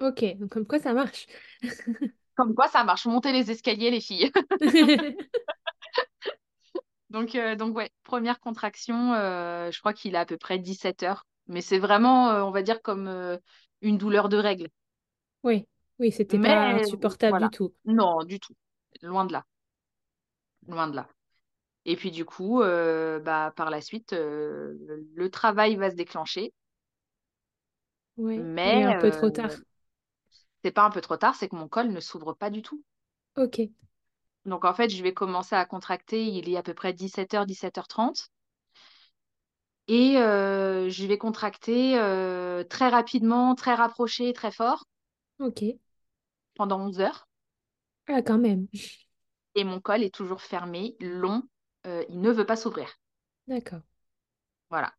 Ok. 0.00 0.24
Donc 0.38 0.50
comme 0.50 0.66
quoi 0.66 0.78
ça 0.78 0.92
marche. 0.92 1.26
Comme 2.36 2.54
quoi 2.54 2.68
ça 2.68 2.84
marche, 2.84 3.06
monter 3.06 3.32
les 3.32 3.50
escaliers 3.50 3.90
les 3.90 4.02
filles. 4.02 4.30
Donc, 7.10 7.34
euh, 7.34 7.54
donc 7.56 7.76
ouais, 7.76 7.90
première 8.02 8.40
contraction, 8.40 9.14
euh, 9.14 9.70
je 9.70 9.78
crois 9.78 9.92
qu'il 9.92 10.16
a 10.16 10.20
à 10.20 10.26
peu 10.26 10.36
près 10.36 10.58
17 10.58 11.02
heures. 11.02 11.26
Mais 11.46 11.60
c'est 11.60 11.78
vraiment, 11.78 12.30
euh, 12.30 12.42
on 12.42 12.50
va 12.50 12.62
dire, 12.62 12.82
comme 12.82 13.08
une 13.80 13.96
douleur 13.96 14.28
de 14.28 14.36
règle. 14.36 14.68
Oui. 15.44 15.66
Oui, 15.98 16.12
c'était 16.12 16.38
pas 16.38 16.72
insupportable 16.72 17.40
du 17.44 17.48
tout. 17.50 17.72
non, 17.86 18.22
du 18.24 18.38
tout. 18.40 18.54
Loin 19.02 19.24
de 19.24 19.32
là, 19.32 19.44
loin 20.68 20.88
de 20.88 20.96
là. 20.96 21.08
Et 21.84 21.96
puis 21.96 22.10
du 22.10 22.24
coup, 22.24 22.58
bah, 22.58 23.52
par 23.56 23.70
la 23.70 23.80
suite, 23.80 24.12
le 24.12 25.28
travail 25.30 25.76
va 25.76 25.90
se 25.90 25.96
déclencher. 25.96 26.52
Ouais. 28.16 28.36
Mais 28.36 28.76
Mais 28.76 28.84
un 28.84 28.98
peu 28.98 29.10
trop 29.10 29.30
tard. 29.30 29.52
C'est 30.66 30.72
pas 30.72 30.82
un 30.84 30.90
peu 30.90 31.00
trop 31.00 31.16
tard, 31.16 31.36
c'est 31.36 31.48
que 31.48 31.54
mon 31.54 31.68
col 31.68 31.92
ne 31.92 32.00
s'ouvre 32.00 32.32
pas 32.34 32.50
du 32.50 32.60
tout. 32.60 32.82
Ok. 33.36 33.58
Donc 34.46 34.64
en 34.64 34.72
fait, 34.72 34.88
je 34.88 35.02
vais 35.02 35.12
commencer 35.12 35.54
à 35.56 35.66
contracter, 35.66 36.24
il 36.26 36.48
est 36.48 36.56
à 36.56 36.62
peu 36.62 36.72
près 36.72 36.94
17h, 36.94 37.44
17h30. 37.44 38.30
Et 39.88 40.16
euh, 40.18 40.88
je 40.90 41.06
vais 41.06 41.18
contracter 41.18 41.98
euh, 41.98 42.62
très 42.64 42.88
rapidement, 42.88 43.54
très 43.56 43.74
rapproché, 43.74 44.32
très 44.32 44.50
fort 44.52 44.84
Ok. 45.38 45.78
pendant 46.54 46.80
11 46.80 46.98
heures. 47.00 47.28
Ah, 48.08 48.22
quand 48.22 48.38
même. 48.38 48.66
Et 49.56 49.64
mon 49.64 49.80
col 49.80 50.04
est 50.04 50.14
toujours 50.14 50.40
fermé, 50.40 50.94
long, 51.00 51.42
euh, 51.88 52.04
il 52.08 52.20
ne 52.20 52.30
veut 52.30 52.46
pas 52.46 52.54
s'ouvrir. 52.54 52.88
D'accord. 53.48 53.82
Voilà. 54.70 54.94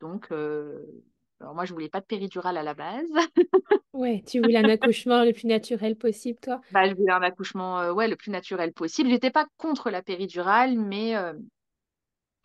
Donc, 0.00 0.30
alors 1.42 1.54
moi, 1.54 1.64
je 1.66 1.74
voulais 1.74 1.88
pas 1.90 2.00
de 2.00 2.06
péridurale 2.06 2.56
à 2.56 2.62
la 2.62 2.74
base. 2.74 3.08
Ouais, 3.94 4.22
tu 4.26 4.40
voulais 4.40 4.58
un 4.58 4.68
accouchement 4.68 5.24
le 5.24 5.32
plus 5.32 5.46
naturel 5.46 5.96
possible, 5.96 6.38
toi? 6.40 6.60
Bah, 6.70 6.88
je 6.88 6.94
voulais 6.94 7.12
un 7.12 7.22
accouchement 7.22 7.80
euh, 7.80 7.92
ouais, 7.92 8.08
le 8.08 8.16
plus 8.16 8.30
naturel 8.30 8.72
possible. 8.72 9.10
J'étais 9.10 9.30
pas 9.30 9.46
contre 9.58 9.90
la 9.90 10.02
péridurale, 10.02 10.76
mais 10.78 11.14
euh, 11.16 11.34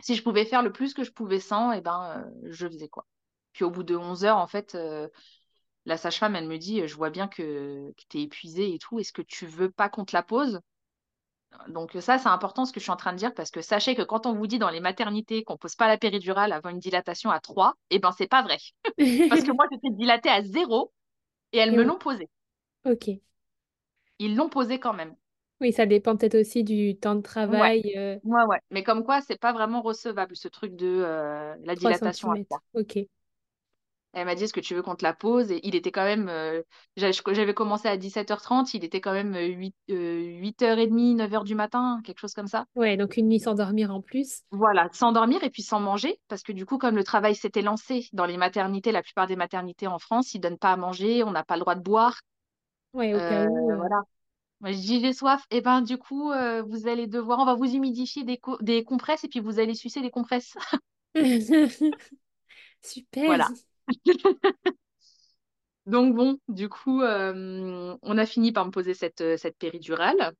si 0.01 0.15
je 0.15 0.23
pouvais 0.23 0.45
faire 0.45 0.63
le 0.63 0.71
plus 0.71 0.93
que 0.93 1.03
je 1.03 1.11
pouvais 1.11 1.39
sans, 1.39 1.71
et 1.71 1.81
ben, 1.81 2.23
euh, 2.43 2.49
je 2.51 2.67
faisais 2.67 2.87
quoi. 2.89 3.05
Puis 3.53 3.63
au 3.63 3.71
bout 3.71 3.83
de 3.83 3.95
11 3.95 4.23
heures, 4.25 4.37
en 4.37 4.47
fait, 4.47 4.77
la 5.85 5.97
sage-femme, 5.97 6.35
elle 6.35 6.47
me 6.47 6.57
dit, 6.59 6.87
je 6.87 6.95
vois 6.95 7.09
bien 7.09 7.27
que, 7.27 7.91
que 7.91 8.03
tu 8.09 8.19
es 8.19 8.21
épuisée 8.23 8.73
et 8.75 8.77
tout. 8.79 8.99
Est-ce 8.99 9.11
que 9.13 9.23
tu 9.23 9.47
veux 9.47 9.71
pas 9.71 9.89
qu'on 9.89 10.05
te 10.05 10.15
la 10.15 10.21
pose? 10.21 10.61
Donc 11.69 11.91
ça, 12.01 12.17
c'est 12.17 12.29
important 12.29 12.65
ce 12.65 12.71
que 12.73 12.79
je 12.79 12.83
suis 12.85 12.91
en 12.91 12.95
train 12.97 13.13
de 13.13 13.17
dire 13.17 13.33
parce 13.33 13.51
que 13.51 13.61
sachez 13.61 13.95
que 13.95 14.01
quand 14.01 14.25
on 14.25 14.33
vous 14.35 14.47
dit 14.47 14.59
dans 14.59 14.69
les 14.69 14.79
maternités 14.79 15.43
qu'on 15.43 15.57
pose 15.57 15.75
pas 15.75 15.87
la 15.87 15.97
péridurale 15.97 16.51
avant 16.53 16.69
une 16.69 16.79
dilatation 16.79 17.29
à 17.31 17.39
3, 17.39 17.73
eh 17.89 17.99
ben 17.99 18.11
c'est 18.17 18.27
pas 18.27 18.41
vrai. 18.43 18.57
parce 19.27 19.43
que 19.43 19.51
moi, 19.53 19.65
j'étais 19.71 19.89
dilatée 19.91 20.29
à 20.29 20.43
0 20.43 20.93
et 21.53 21.57
elles 21.59 21.71
Et 21.71 21.75
me 21.75 21.83
l'ont 21.83 21.97
posée. 21.99 22.29
Ok. 22.85 23.21
Ils 24.19 24.35
l'ont 24.35 24.47
posée 24.47 24.79
quand 24.79 24.93
même. 24.93 25.15
Oui, 25.61 25.71
ça 25.73 25.85
dépend 25.85 26.15
peut-être 26.17 26.35
aussi 26.39 26.63
du 26.63 26.97
temps 26.97 27.15
de 27.15 27.21
Ouais, 27.47 27.71
travail. 27.71 27.93
euh, 27.97 28.17
ouais, 28.23 28.43
ouais. 28.45 28.59
Mais 28.71 28.83
comme 28.83 29.03
quoi, 29.03 29.21
c'est 29.21 29.37
pas 29.39 29.53
vraiment 29.53 29.81
recevable 29.81 30.35
ce 30.35 30.47
truc 30.49 30.75
de 30.75 30.85
euh, 30.87 31.55
la 31.63 31.75
3 31.75 31.91
dilatation 31.91 32.31
à 32.31 32.37
cm. 32.37 32.45
3. 32.49 32.61
Ok. 32.73 32.97
Elle 34.17 34.25
m'a 34.25 34.35
dit, 34.35 34.43
est-ce 34.43 34.53
que 34.53 34.59
tu 34.59 34.73
veux 34.75 34.81
qu'on 34.81 34.95
te 34.95 35.03
la 35.03 35.13
pose? 35.13 35.51
Et 35.51 35.59
il 35.67 35.75
était 35.75 35.91
quand 35.91 36.03
même, 36.03 36.27
euh, 36.29 36.61
j'avais 36.95 37.53
commencé 37.53 37.87
à 37.87 37.97
17h30, 37.97 38.73
il 38.73 38.83
était 38.83 39.01
quand 39.01 39.13
même 39.13 39.35
euh, 39.35 39.45
8, 39.47 39.75
euh, 39.91 40.21
8h30, 40.39 41.15
9h 41.15 41.43
du 41.43 41.55
matin, 41.55 42.01
quelque 42.03 42.19
chose 42.19 42.33
comme 42.33 42.47
ça. 42.47 42.65
Ouais, 42.75 42.95
donc 42.95 43.17
une 43.17 43.27
nuit 43.27 43.41
sans 43.41 43.55
dormir 43.55 43.93
en 43.93 44.01
plus. 44.01 44.43
Voilà, 44.51 44.89
sans 44.93 45.11
dormir 45.11 45.43
et 45.43 45.49
puis 45.49 45.61
sans 45.61 45.79
manger, 45.81 46.19
parce 46.29 46.41
que 46.41 46.53
du 46.53 46.65
coup, 46.65 46.77
comme 46.77 46.95
le 46.95 47.03
travail 47.03 47.35
s'était 47.35 47.61
lancé 47.61 48.07
dans 48.13 48.25
les 48.25 48.37
maternités, 48.37 48.93
la 48.93 49.01
plupart 49.03 49.27
des 49.27 49.35
maternités 49.35 49.87
en 49.87 49.99
France, 49.99 50.33
ils 50.33 50.39
donnent 50.39 50.57
pas 50.57 50.71
à 50.71 50.77
manger, 50.77 51.23
on 51.23 51.31
n'a 51.31 51.43
pas 51.43 51.55
le 51.55 51.61
droit 51.61 51.75
de 51.75 51.81
boire. 51.81 52.21
Ouais, 52.93 53.13
au 53.15 53.21
cas 53.21 53.41
Euh, 53.41 53.45
où. 53.45 53.71
euh. 53.71 53.77
voilà. 53.77 54.01
Moi, 54.61 54.71
je 54.73 54.77
dis, 54.79 55.01
j'ai 55.01 55.13
soif. 55.13 55.45
Et 55.51 55.61
ben, 55.61 55.81
du 55.81 55.97
coup, 55.97 56.31
euh, 56.31 56.63
vous 56.63 56.87
allez 56.87 57.07
devoir, 57.07 57.39
on 57.39 57.45
va 57.45 57.55
vous 57.55 57.65
humidifier 57.75 58.23
des, 58.25 58.37
co- 58.37 58.57
des 58.61 58.83
compresses 58.85 59.23
et 59.25 59.29
puis 59.29 59.39
vous 59.41 59.59
allez 59.59 59.75
sucer 59.75 60.01
des 60.01 60.11
compresses. 60.11 60.55
Super. 62.81 63.21
Voilà. 63.25 63.51
Donc 65.87 66.15
bon, 66.15 66.37
du 66.49 66.69
coup, 66.69 67.01
euh, 67.01 67.95
on 68.01 68.17
a 68.17 68.25
fini 68.25 68.51
par 68.51 68.65
me 68.65 68.71
poser 68.71 68.93
cette, 68.93 69.21
euh, 69.21 69.37
cette 69.37 69.57
péridurale 69.57 70.33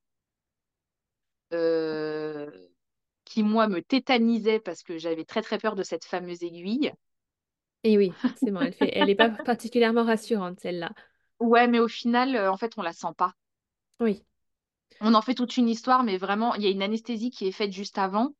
euh, 1.53 2.49
qui, 3.25 3.43
moi, 3.43 3.67
me 3.67 3.81
tétanisait 3.81 4.59
parce 4.59 4.83
que 4.83 4.97
j'avais 4.97 5.25
très 5.25 5.41
très 5.41 5.57
peur 5.59 5.75
de 5.75 5.83
cette 5.83 6.05
fameuse 6.05 6.43
aiguille. 6.43 6.93
Et 7.83 7.97
oui, 7.97 8.15
forcément, 8.21 8.61
elle 8.61 8.73
fait, 8.73 8.91
elle 8.93 9.09
est 9.09 9.15
pas 9.15 9.29
particulièrement 9.29 10.03
rassurante, 10.03 10.59
celle-là. 10.59 10.91
Ouais, 11.39 11.67
mais 11.67 11.79
au 11.79 11.87
final, 11.87 12.35
euh, 12.35 12.51
en 12.51 12.57
fait, 12.57 12.73
on 12.77 12.83
la 12.83 12.93
sent 12.93 13.07
pas. 13.17 13.33
Oui, 13.99 14.25
On 14.99 15.13
en 15.15 15.21
fait 15.23 15.33
toute 15.35 15.57
une 15.57 15.69
histoire, 15.69 16.03
mais 16.03 16.17
vraiment, 16.17 16.53
il 16.55 16.61
y 16.63 16.67
a 16.67 16.69
une 16.69 16.81
anesthésie 16.83 17.31
qui 17.31 17.47
est 17.47 17.51
faite 17.51 17.71
juste 17.71 17.97
avant. 17.97 18.35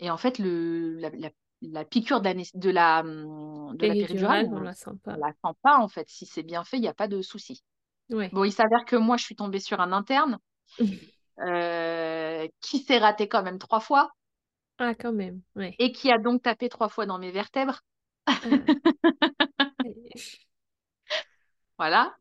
Et 0.00 0.10
en 0.10 0.18
fait, 0.18 0.38
le, 0.38 0.96
la, 0.98 1.10
la- 1.10 1.30
la 1.62 1.84
piqûre 1.84 2.20
de 2.20 2.70
la, 2.70 3.00
hum, 3.00 3.76
de 3.76 3.86
la 3.86 3.94
péridurale, 3.94 4.46
on 4.50 4.56
on, 4.56 4.60
la 4.60 4.74
sent 4.74 4.90
on 4.90 4.96
pas. 4.96 5.16
la 5.16 5.32
sent 5.32 5.54
pas, 5.62 5.78
en 5.78 5.88
fait. 5.88 6.08
Si 6.08 6.26
c'est 6.26 6.42
bien 6.42 6.64
fait, 6.64 6.76
il 6.76 6.80
n'y 6.80 6.88
a 6.88 6.94
pas 6.94 7.08
de 7.08 7.22
souci. 7.22 7.62
Ouais. 8.10 8.30
Bon, 8.32 8.44
il 8.44 8.52
s'avère 8.52 8.84
que 8.84 8.96
moi, 8.96 9.16
je 9.16 9.24
suis 9.24 9.36
tombée 9.36 9.60
sur 9.60 9.80
un 9.80 9.92
interne 9.92 10.38
euh, 11.40 12.48
qui 12.60 12.78
s'est 12.78 12.98
raté 12.98 13.28
quand 13.28 13.42
même 13.42 13.58
trois 13.58 13.80
fois 13.80 14.10
Ah, 14.78 14.94
quand 14.94 15.12
même, 15.12 15.40
ouais. 15.56 15.74
et 15.78 15.92
qui 15.92 16.10
a 16.10 16.18
donc 16.18 16.42
tapé 16.42 16.68
trois 16.68 16.88
fois 16.88 17.06
dans 17.06 17.18
mes 17.18 17.30
vertèbres. 17.30 17.80
Ah. 18.26 18.38
Voilà. 21.78 22.14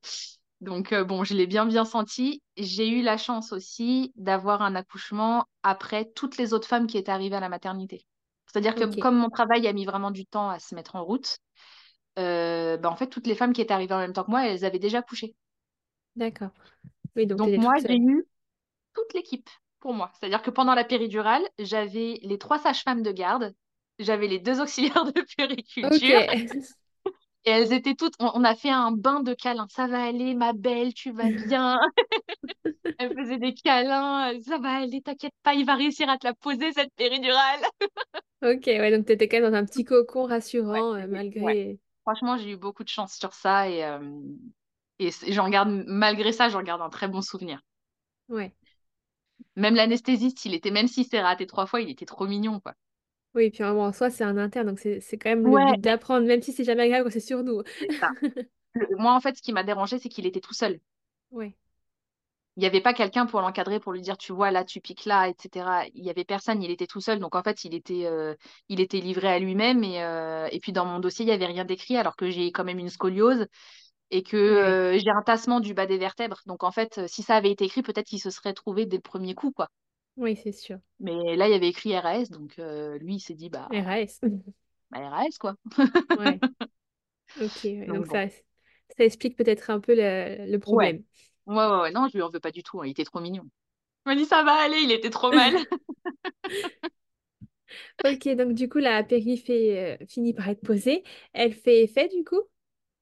Donc, 0.61 0.93
euh, 0.93 1.03
bon, 1.03 1.23
je 1.23 1.33
l'ai 1.33 1.47
bien, 1.47 1.65
bien 1.65 1.85
senti. 1.85 2.41
J'ai 2.57 2.89
eu 2.89 3.01
la 3.01 3.17
chance 3.17 3.51
aussi 3.51 4.11
d'avoir 4.15 4.61
un 4.61 4.75
accouchement 4.75 5.45
après 5.63 6.05
toutes 6.15 6.37
les 6.37 6.53
autres 6.53 6.67
femmes 6.67 6.87
qui 6.87 6.97
étaient 6.97 7.11
arrivées 7.11 7.35
à 7.35 7.39
la 7.39 7.49
maternité. 7.49 8.05
C'est-à-dire 8.47 8.75
que 8.75 8.85
comme 8.85 9.17
mon 9.17 9.29
travail 9.29 9.67
a 9.67 9.73
mis 9.73 9.85
vraiment 9.85 10.11
du 10.11 10.25
temps 10.25 10.49
à 10.49 10.59
se 10.59 10.75
mettre 10.75 10.95
en 10.95 11.03
route, 11.05 11.39
euh, 12.19 12.77
bah, 12.77 12.89
en 12.91 12.95
fait, 12.95 13.07
toutes 13.07 13.27
les 13.27 13.35
femmes 13.35 13.53
qui 13.53 13.61
étaient 13.61 13.73
arrivées 13.73 13.95
en 13.95 13.99
même 13.99 14.13
temps 14.13 14.23
que 14.25 14.31
moi, 14.31 14.47
elles 14.47 14.65
avaient 14.65 14.79
déjà 14.79 15.01
couché. 15.01 15.35
d'accord. 16.15 16.51
Oui, 17.15 17.27
donc 17.27 17.57
moi, 17.57 17.75
j'ai 17.87 17.97
eu 17.97 18.25
toute 18.93 19.13
l'équipe 19.15 19.49
pour 19.79 19.93
moi. 19.93 20.11
C'est-à-dire 20.19 20.41
que 20.41 20.51
pendant 20.51 20.75
la 20.75 20.85
péridurale, 20.85 21.43
j'avais 21.59 22.19
les 22.23 22.37
trois 22.39 22.59
sages-femmes 22.59 23.03
de 23.03 23.11
garde, 23.11 23.55
j'avais 23.99 24.27
les 24.27 24.39
deux 24.39 24.61
auxiliaires 24.61 25.05
de 25.05 25.21
Ok. 25.81 26.07
puériculture, 26.07 26.25
et 27.47 27.51
elles 27.51 27.73
étaient 27.73 27.95
toutes. 27.95 28.15
On, 28.19 28.31
on 28.35 28.45
a 28.45 28.55
fait 28.55 28.69
un 28.71 28.91
bain 28.91 29.21
de 29.21 29.33
câlins. 29.33 29.67
Ça 29.71 29.87
va 29.87 30.03
aller, 30.05 30.35
ma 30.35 30.53
belle, 30.53 30.93
tu 30.93 31.11
vas 31.11 31.31
bien. 31.31 31.79
Elles 32.97 33.13
faisaient 33.15 33.37
des 33.39 33.53
câlins. 33.53 34.39
Ça 34.43 34.57
va 34.59 34.77
aller, 34.77 35.01
t'inquiète 35.01 35.33
pas, 35.43 35.53
il 35.53 35.65
va 35.65 35.75
réussir 35.75 36.09
à 36.09 36.17
te 36.17 36.25
la 36.27 36.33
poser, 36.33 36.71
cette 36.73 36.93
péridurale. 36.95 37.59
Ok, 38.43 38.65
ouais, 38.67 38.91
donc 38.95 39.05
tu 39.07 39.11
étais 39.13 39.27
quand 39.27 39.39
même 39.41 39.51
dans 39.51 39.57
un 39.57 39.65
petit 39.65 39.83
cocon 39.83 40.25
Ouais, 40.73 40.85
rassurant 40.85 40.93
euh, 40.95 41.07
ouais. 41.41 41.55
malgré. 41.55 41.79
Franchement, 42.03 42.37
j'ai 42.37 42.51
eu 42.51 42.57
beaucoup 42.57 42.83
de 42.83 42.89
chance 42.89 43.13
sur 43.17 43.33
ça 43.33 43.69
et, 43.69 43.83
euh, 43.85 43.99
et 44.99 45.11
j'en 45.33 45.49
garde, 45.49 45.69
malgré 45.87 46.31
ça, 46.33 46.49
j'en 46.49 46.63
garde 46.63 46.81
un 46.81 46.89
très 46.89 47.07
bon 47.07 47.21
souvenir. 47.21 47.61
Ouais. 48.29 48.53
Même 49.57 49.75
l'anesthésiste, 49.75 50.45
il 50.45 50.53
était, 50.53 50.71
même 50.71 50.87
s'il 50.87 51.05
s'est 51.05 51.19
raté 51.21 51.47
trois 51.47 51.65
fois, 51.65 51.81
il 51.81 51.89
était 51.89 52.05
trop 52.05 52.27
mignon, 52.27 52.61
quoi. 52.61 52.75
Oui, 53.35 53.51
puis 53.51 53.63
en 53.63 53.77
en 53.77 53.93
soi, 53.93 54.09
c'est 54.09 54.23
un 54.23 54.37
interne, 54.37 54.67
donc 54.67 54.79
c'est 54.79 54.99
c'est 54.99 55.17
quand 55.17 55.29
même 55.29 55.47
le 55.47 55.59
Ouais, 55.59 55.61
but 55.61 55.79
d'apprendre, 55.79 56.25
même 56.25 56.41
si 56.41 56.53
c'est 56.53 56.63
jamais 56.63 56.83
agréable 56.83 57.05
quand 57.05 57.11
c'est 57.13 57.19
sur 57.19 57.43
nous. 57.43 57.61
c'est 57.79 57.87
ça. 57.99 58.11
Le- 58.73 58.87
moi, 58.97 59.13
en 59.15 59.21
fait, 59.21 59.37
ce 59.37 59.41
qui 59.43 59.53
m'a 59.53 59.63
dérangé, 59.63 59.99
c'est 59.99 60.09
qu'il 60.09 60.25
était 60.27 60.41
tout 60.41 60.53
seul. 60.55 60.79
Ouais, 61.31 61.55
Il 62.57 62.61
n'y 62.61 62.65
avait 62.67 62.81
pas 62.81 62.93
quelqu'un 62.93 63.27
pour 63.27 63.39
l'encadrer, 63.41 63.79
pour 63.79 63.91
lui 63.93 64.01
dire, 64.01 64.17
tu 64.17 64.33
vois, 64.33 64.49
là, 64.51 64.65
tu 64.65 64.81
piques 64.81 65.05
là, 65.05 65.27
etc. 65.29 65.85
Il 65.93 66.01
n'y 66.03 66.09
avait 66.09 66.23
personne, 66.25 66.63
il 66.63 66.71
était 66.71 66.87
tout 66.87 67.01
seul. 67.01 67.19
Donc, 67.19 67.35
en 67.35 67.43
fait, 67.43 67.63
il 67.65 67.75
était, 67.75 68.05
euh, 68.07 68.33
il 68.67 68.79
était 68.81 68.99
livré 68.99 69.27
à 69.27 69.37
lui-même. 69.39 69.83
Et, 69.83 70.01
euh, 70.03 70.47
et 70.51 70.59
puis, 70.59 70.71
dans 70.71 70.85
mon 70.85 70.99
dossier, 70.99 71.23
il 71.23 71.27
n'y 71.27 71.33
avait 71.33 71.45
rien 71.45 71.65
d'écrit, 71.65 71.97
alors 71.97 72.15
que 72.15 72.29
j'ai 72.31 72.51
quand 72.51 72.63
même 72.63 72.79
une 72.79 72.89
scoliose 72.89 73.45
et 74.11 74.23
que 74.23 74.37
ouais, 74.49 74.77
euh, 74.95 74.99
j'ai 74.99 75.11
un 75.11 75.23
tassement 75.23 75.59
du 75.61 75.73
bas 75.75 75.87
des 75.87 75.97
vertèbres. 75.99 76.41
Donc, 76.47 76.63
en 76.63 76.71
fait, 76.71 77.01
si 77.07 77.23
ça 77.23 77.35
avait 77.37 77.51
été 77.51 77.65
écrit, 77.65 77.83
peut-être 77.83 78.07
qu'il 78.07 78.21
se 78.21 78.31
serait 78.31 78.53
trouvé 78.53 78.85
dès 78.87 78.97
le 78.97 79.03
premier 79.03 79.35
coup, 79.35 79.51
quoi. 79.51 79.69
Oui, 80.17 80.35
c'est 80.35 80.51
sûr. 80.51 80.79
Mais 80.99 81.35
là, 81.35 81.47
il 81.47 81.51
y 81.51 81.55
avait 81.55 81.69
écrit 81.69 81.97
RAS. 81.97 82.29
Donc, 82.29 82.57
euh, 82.59 82.97
lui, 82.99 83.15
il 83.15 83.19
s'est 83.19 83.35
dit, 83.35 83.49
bah, 83.49 83.71
RAS. 83.71 84.19
bah, 84.91 85.09
RAS, 85.09 85.37
quoi. 85.39 85.55
Ouais, 86.15 86.41
ok. 87.41 87.59
ouais, 87.63 87.87
Donc, 87.87 88.05
Donc 88.05 88.07
bon. 88.07 88.21
ça, 88.23 88.27
ça 88.29 89.05
explique 89.05 89.37
peut-être 89.37 89.69
un 89.69 89.79
peu 89.79 89.95
le, 89.95 90.57
problème. 90.57 91.03
Ouais, 91.45 91.55
ouais, 91.65 91.81
ouais. 91.81 91.91
Non, 91.91 92.07
je 92.07 92.13
lui 92.17 92.21
en 92.23 92.29
veux 92.29 92.39
pas 92.39 92.51
du 92.51 92.63
tout. 92.63 92.81
hein. 92.81 92.85
Il 92.85 92.91
était 92.91 93.05
trop 93.05 93.19
mignon. 93.19 93.43
Il 94.05 94.09
m'a 94.11 94.15
dit, 94.15 94.25
ça 94.25 94.43
va 94.43 94.53
aller, 94.55 94.79
il 94.81 94.91
était 94.91 95.09
trop 95.11 95.31
mal. 95.33 95.55
Ok, 98.05 98.27
donc 98.35 98.53
du 98.53 98.69
coup, 98.69 98.77
la 98.79 99.03
péri 99.03 99.37
fait, 99.37 99.97
euh, 100.01 100.05
finit 100.07 100.33
par 100.33 100.47
être 100.49 100.61
posée. 100.61 101.03
Elle 101.33 101.53
fait 101.53 101.83
effet 101.83 102.07
du 102.09 102.23
coup? 102.23 102.41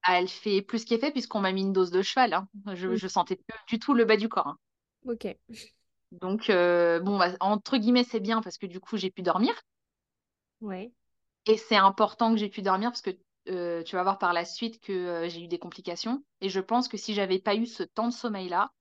Ah, 0.03 0.19
elle 0.22 0.29
fait 0.29 0.62
plus 0.62 0.86
qu'effet 0.86 1.12
puisqu'on 1.12 1.41
m'a 1.41 1.51
mis 1.51 1.62
une 1.63 1.74
dose 1.74 1.91
de 1.91 2.01
cheval. 2.01 2.34
hein. 2.34 2.48
Je, 2.75 2.95
je 2.95 3.07
Oui. 3.07 3.10
sentais 3.10 3.36
plus 3.36 3.57
du 3.67 3.77
tout 3.79 3.93
le 3.93 4.05
bas 4.05 4.15
du 4.17 4.29
corps. 4.29 4.48
hein. 4.48 4.57
Ok. 5.05 5.25
Donc, 6.22 6.50
euh, 6.50 7.00
bon, 7.00 7.17
bah, 7.17 7.31
entre 7.39 7.77
guillemets, 7.77 8.03
c'est 8.03 8.19
bien 8.19 8.41
parce 8.41 8.57
que 8.57 8.65
du 8.65 8.79
coup, 8.79 8.98
j'ai 8.98 9.12
pu 9.12 9.22
dormir. 9.22 9.53
Ouais. 10.62 10.91
Et 11.45 11.57
c'est 11.57 11.75
important 11.75 12.31
que 12.31 12.39
j'ai 12.39 12.50
pu 12.50 12.62
dormir 12.62 12.91
parce 12.91 13.01
que 13.01 13.12
euh, 13.50 13.84
tu 13.84 13.95
vas 13.95 14.03
voir 14.03 14.17
par 14.17 14.34
la 14.34 14.45
suite 14.45 14.81
que 14.81 14.93
euh, 14.93 15.29
j'ai 15.29 15.41
eu 15.41 15.48
des 15.48 15.60
complications. 15.60 16.24
Et 16.41 16.50
je 16.50 16.60
pense 16.60 16.88
que 16.88 16.98
si 16.98 17.13
j'avais 17.13 17.39
pas 17.39 17.55
eu 17.55 17.65
ce 17.65 17.84
temps 17.84 18.07
de 18.07 18.13
sommeil-là, 18.13 18.72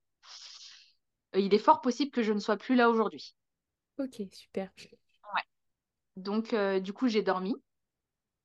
il 1.35 1.53
est 1.53 1.59
fort 1.59 1.81
possible 1.81 2.11
que 2.11 2.23
je 2.23 2.33
ne 2.33 2.39
sois 2.39 2.57
plus 2.57 2.75
là 2.75 2.89
aujourd'hui. 2.89 3.35
Ok, 3.97 4.21
super. 4.31 4.71
Ouais. 4.77 5.41
Donc, 6.17 6.55
du 6.81 6.93
coup, 6.93 7.07
j'ai 7.07 7.21
dormi. 7.21 7.55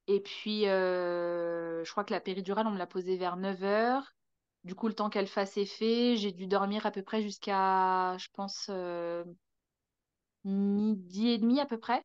Et 0.09 0.21
puis, 0.21 0.63
je 0.63 1.91
crois 1.91 2.05
que 2.05 2.13
la 2.13 2.21
péridurale, 2.21 2.67
on 2.67 2.73
me 2.73 2.79
l'a 2.79 2.87
posée 2.87 3.17
vers 3.17 3.37
9 3.37 3.63
heures. 3.63 4.13
Du 4.65 4.75
coup, 4.75 4.89
le 4.89 4.95
temps 4.95 5.11
qu'elle 5.11 5.27
fasse 5.27 5.57
effet, 5.59 6.17
j'ai 6.17 6.33
dû 6.33 6.47
dormir 6.47 6.87
à 6.87 6.91
peu 6.91 7.03
près 7.03 7.23
jusqu'à, 7.23 8.17
je 8.19 8.29
pense, 8.33 8.67
euh, 8.71 9.25
midi 10.45 11.29
et 11.31 11.39
demi 11.39 11.61
à 11.61 11.65
peu 11.67 11.79
près. 11.79 12.05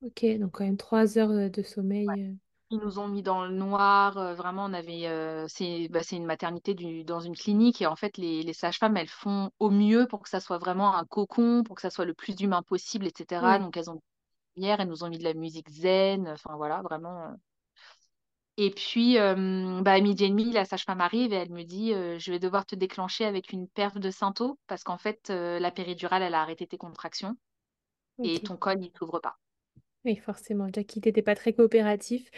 Ok, 0.00 0.24
donc 0.38 0.52
quand 0.52 0.64
même 0.64 0.76
trois 0.76 1.18
heures 1.18 1.30
euh, 1.30 1.48
de 1.48 1.62
Ouais. 2.08 2.14
sommeil. 2.14 2.22
euh, 2.22 2.34
Ils 2.70 2.78
nous 2.80 2.98
ont 2.98 3.08
mis 3.08 3.22
dans 3.22 3.44
le 3.46 3.52
noir. 3.54 4.16
euh, 4.18 4.34
vraiment, 4.34 4.64
on 4.66 4.72
avait, 4.74 5.06
euh, 5.08 5.46
c'est, 5.48 5.88
bah, 5.90 6.02
c'est 6.02 6.16
une 6.16 6.26
maternité 6.26 6.74
du- 6.74 7.04
dans 7.04 7.20
une 7.20 7.36
clinique 7.36 7.82
et 7.82 7.86
en 7.86 7.96
fait, 7.96 8.16
les, 8.18 8.42
les 8.42 8.52
sages-femmes, 8.54 8.96
elles 8.96 9.08
font 9.08 9.50
au 9.60 9.70
mieux 9.70 10.06
pour 10.08 10.22
que 10.22 10.28
ça 10.28 10.40
soit 10.40 10.58
vraiment 10.58 10.96
un 10.96 11.04
cocon, 11.04 11.62
pour 11.64 11.76
que 11.76 11.82
ça 11.82 11.90
soit 11.90 12.04
le 12.06 12.14
plus 12.14 12.40
humain 12.40 12.62
possible, 12.62 13.06
etc. 13.06 13.38
Ouais. 13.40 13.60
Donc, 13.60 13.76
elles 13.76 13.90
ont 13.90 14.00
elles 14.62 14.88
nous 14.88 15.04
ont 15.04 15.10
mis 15.10 15.18
de 15.18 15.24
la 15.24 15.34
musique 15.34 15.70
zen. 15.70 16.28
Enfin 16.28 16.56
voilà, 16.56 16.82
vraiment. 16.82 17.24
euh, 17.26 17.34
Et 18.58 18.70
puis, 18.70 19.18
euh, 19.18 19.80
bah, 19.82 19.92
à 19.92 20.00
midi 20.00 20.24
et 20.24 20.28
demi, 20.28 20.50
la 20.52 20.64
sage-femme 20.64 21.00
arrive 21.00 21.32
et 21.32 21.36
elle 21.36 21.50
me 21.50 21.64
dit 21.64 21.92
euh, 21.94 22.18
Je 22.18 22.30
vais 22.32 22.38
devoir 22.38 22.66
te 22.66 22.74
déclencher 22.74 23.24
avec 23.24 23.52
une 23.52 23.68
perf 23.68 23.98
de 23.98 24.10
Synto 24.10 24.58
parce 24.66 24.84
qu'en 24.84 24.98
fait, 24.98 25.30
euh, 25.30 25.58
la 25.58 25.70
péridurale, 25.70 26.22
elle 26.22 26.34
a 26.34 26.42
arrêté 26.42 26.66
tes 26.66 26.78
contractions 26.78 27.36
et 28.22 28.40
ton 28.42 28.56
col, 28.58 28.82
il 28.82 28.92
s'ouvre 28.98 29.20
pas. 29.20 29.38
Oui, 30.04 30.16
forcément. 30.16 30.68
Jackie 30.72 31.00
n'était 31.04 31.22
pas 31.22 31.34
très 31.36 31.52
coopératif. 31.52 32.28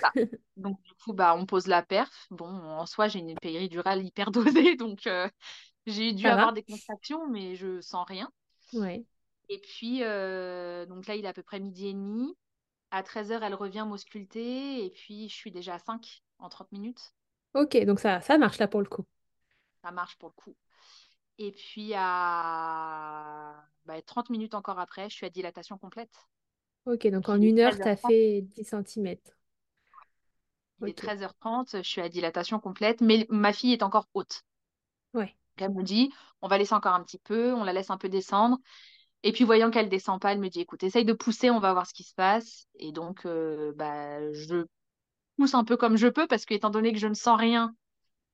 Ça. 0.00 0.12
Donc, 0.56 0.80
du 0.82 0.92
coup, 0.94 1.12
bah, 1.12 1.34
on 1.36 1.46
pose 1.46 1.66
la 1.66 1.82
perf. 1.82 2.26
Bon, 2.30 2.46
en 2.46 2.86
soi, 2.86 3.08
j'ai 3.08 3.18
une 3.20 3.38
péridurale 3.38 4.04
hyper 4.04 4.30
dosée, 4.30 4.76
donc 4.76 5.08
j'ai 5.86 6.12
dû 6.12 6.26
Ça 6.26 6.30
avoir 6.30 6.52
va? 6.52 6.54
des 6.54 6.62
contractions, 6.64 7.28
mais 7.28 7.56
je 7.56 7.80
sens 7.80 8.06
rien. 8.08 8.30
Ouais. 8.72 9.06
Et 9.48 9.58
puis, 9.58 10.00
donc 10.00 11.06
là, 11.06 11.16
il 11.16 11.24
est 11.24 11.28
à 11.28 11.32
peu 11.32 11.42
près 11.42 11.60
midi 11.60 11.88
et 11.88 11.92
demi. 11.94 12.34
À 12.94 13.02
13h, 13.02 13.42
elle 13.42 13.54
revient 13.54 13.84
m'ausculter 13.88 14.84
et 14.84 14.90
puis 14.90 15.28
je 15.28 15.34
suis 15.34 15.50
déjà 15.50 15.74
à 15.74 15.78
5 15.78 16.22
en 16.38 16.48
30 16.48 16.70
minutes. 16.72 17.12
Ok, 17.54 17.76
donc 17.84 17.98
ça, 18.00 18.20
ça 18.20 18.38
marche 18.38 18.58
là 18.58 18.68
pour 18.68 18.80
le 18.80 18.86
coup. 18.88 19.04
Ça 19.82 19.90
marche 19.92 20.16
pour 20.18 20.30
le 20.30 20.34
coup. 20.34 20.56
Et 21.38 21.52
puis 21.52 21.92
à 21.96 23.64
bah, 23.86 24.02
30 24.02 24.30
minutes 24.30 24.54
encore 24.54 24.78
après, 24.80 25.10
je 25.10 25.16
suis 25.16 25.26
à 25.26 25.30
dilatation 25.30 25.78
complète. 25.78 26.14
Ok, 26.86 27.06
donc 27.08 27.28
en 27.28 27.40
une 27.42 27.58
heure, 27.60 27.78
tu 27.78 27.88
as 27.88 27.96
13h30. 27.96 27.96
fait 27.96 28.40
10 28.42 28.64
cm. 28.64 29.34
Il 30.80 30.88
est 30.88 30.92
Ok, 30.92 30.98
13h30, 30.98 31.78
je 31.78 31.88
suis 31.88 32.02
à 32.02 32.10
dilatation 32.10 32.60
complète, 32.60 33.00
mais 33.00 33.26
ma 33.30 33.54
fille 33.54 33.72
est 33.72 33.82
encore 33.82 34.08
haute. 34.12 34.44
ouais, 35.14 35.36
Elle 35.56 35.72
me 35.72 35.82
dit, 35.82 36.12
on 36.42 36.48
va 36.48 36.58
laisser 36.58 36.74
encore 36.74 36.94
un 36.94 37.02
petit 37.02 37.18
peu, 37.18 37.52
on 37.54 37.64
la 37.64 37.72
laisse 37.72 37.90
un 37.90 37.98
peu 37.98 38.08
descendre. 38.08 38.58
Et 39.24 39.32
puis 39.32 39.44
voyant 39.44 39.72
qu'elle 39.72 39.90
descend 39.90 40.20
pas, 40.20 40.32
elle 40.32 40.40
me 40.40 40.50
dit, 40.50 40.60
écoute, 40.62 40.84
essaye 40.84 41.06
de 41.06 41.14
pousser, 41.14 41.50
on 41.50 41.60
va 41.60 41.74
voir 41.74 41.88
ce 41.88 41.94
qui 41.94 42.04
se 42.04 42.14
passe. 42.14 42.66
Et 42.78 42.92
donc, 42.92 43.26
euh, 43.26 43.72
bah, 43.76 44.32
je 44.32 44.66
pousse 45.36 45.54
un 45.54 45.64
peu 45.64 45.76
comme 45.76 45.96
je 45.96 46.08
peux 46.08 46.26
parce 46.26 46.46
que 46.46 46.54
étant 46.54 46.70
donné 46.70 46.92
que 46.92 46.98
je 47.00 47.08
ne 47.08 47.14
sens 47.14 47.38
rien, 47.38 47.74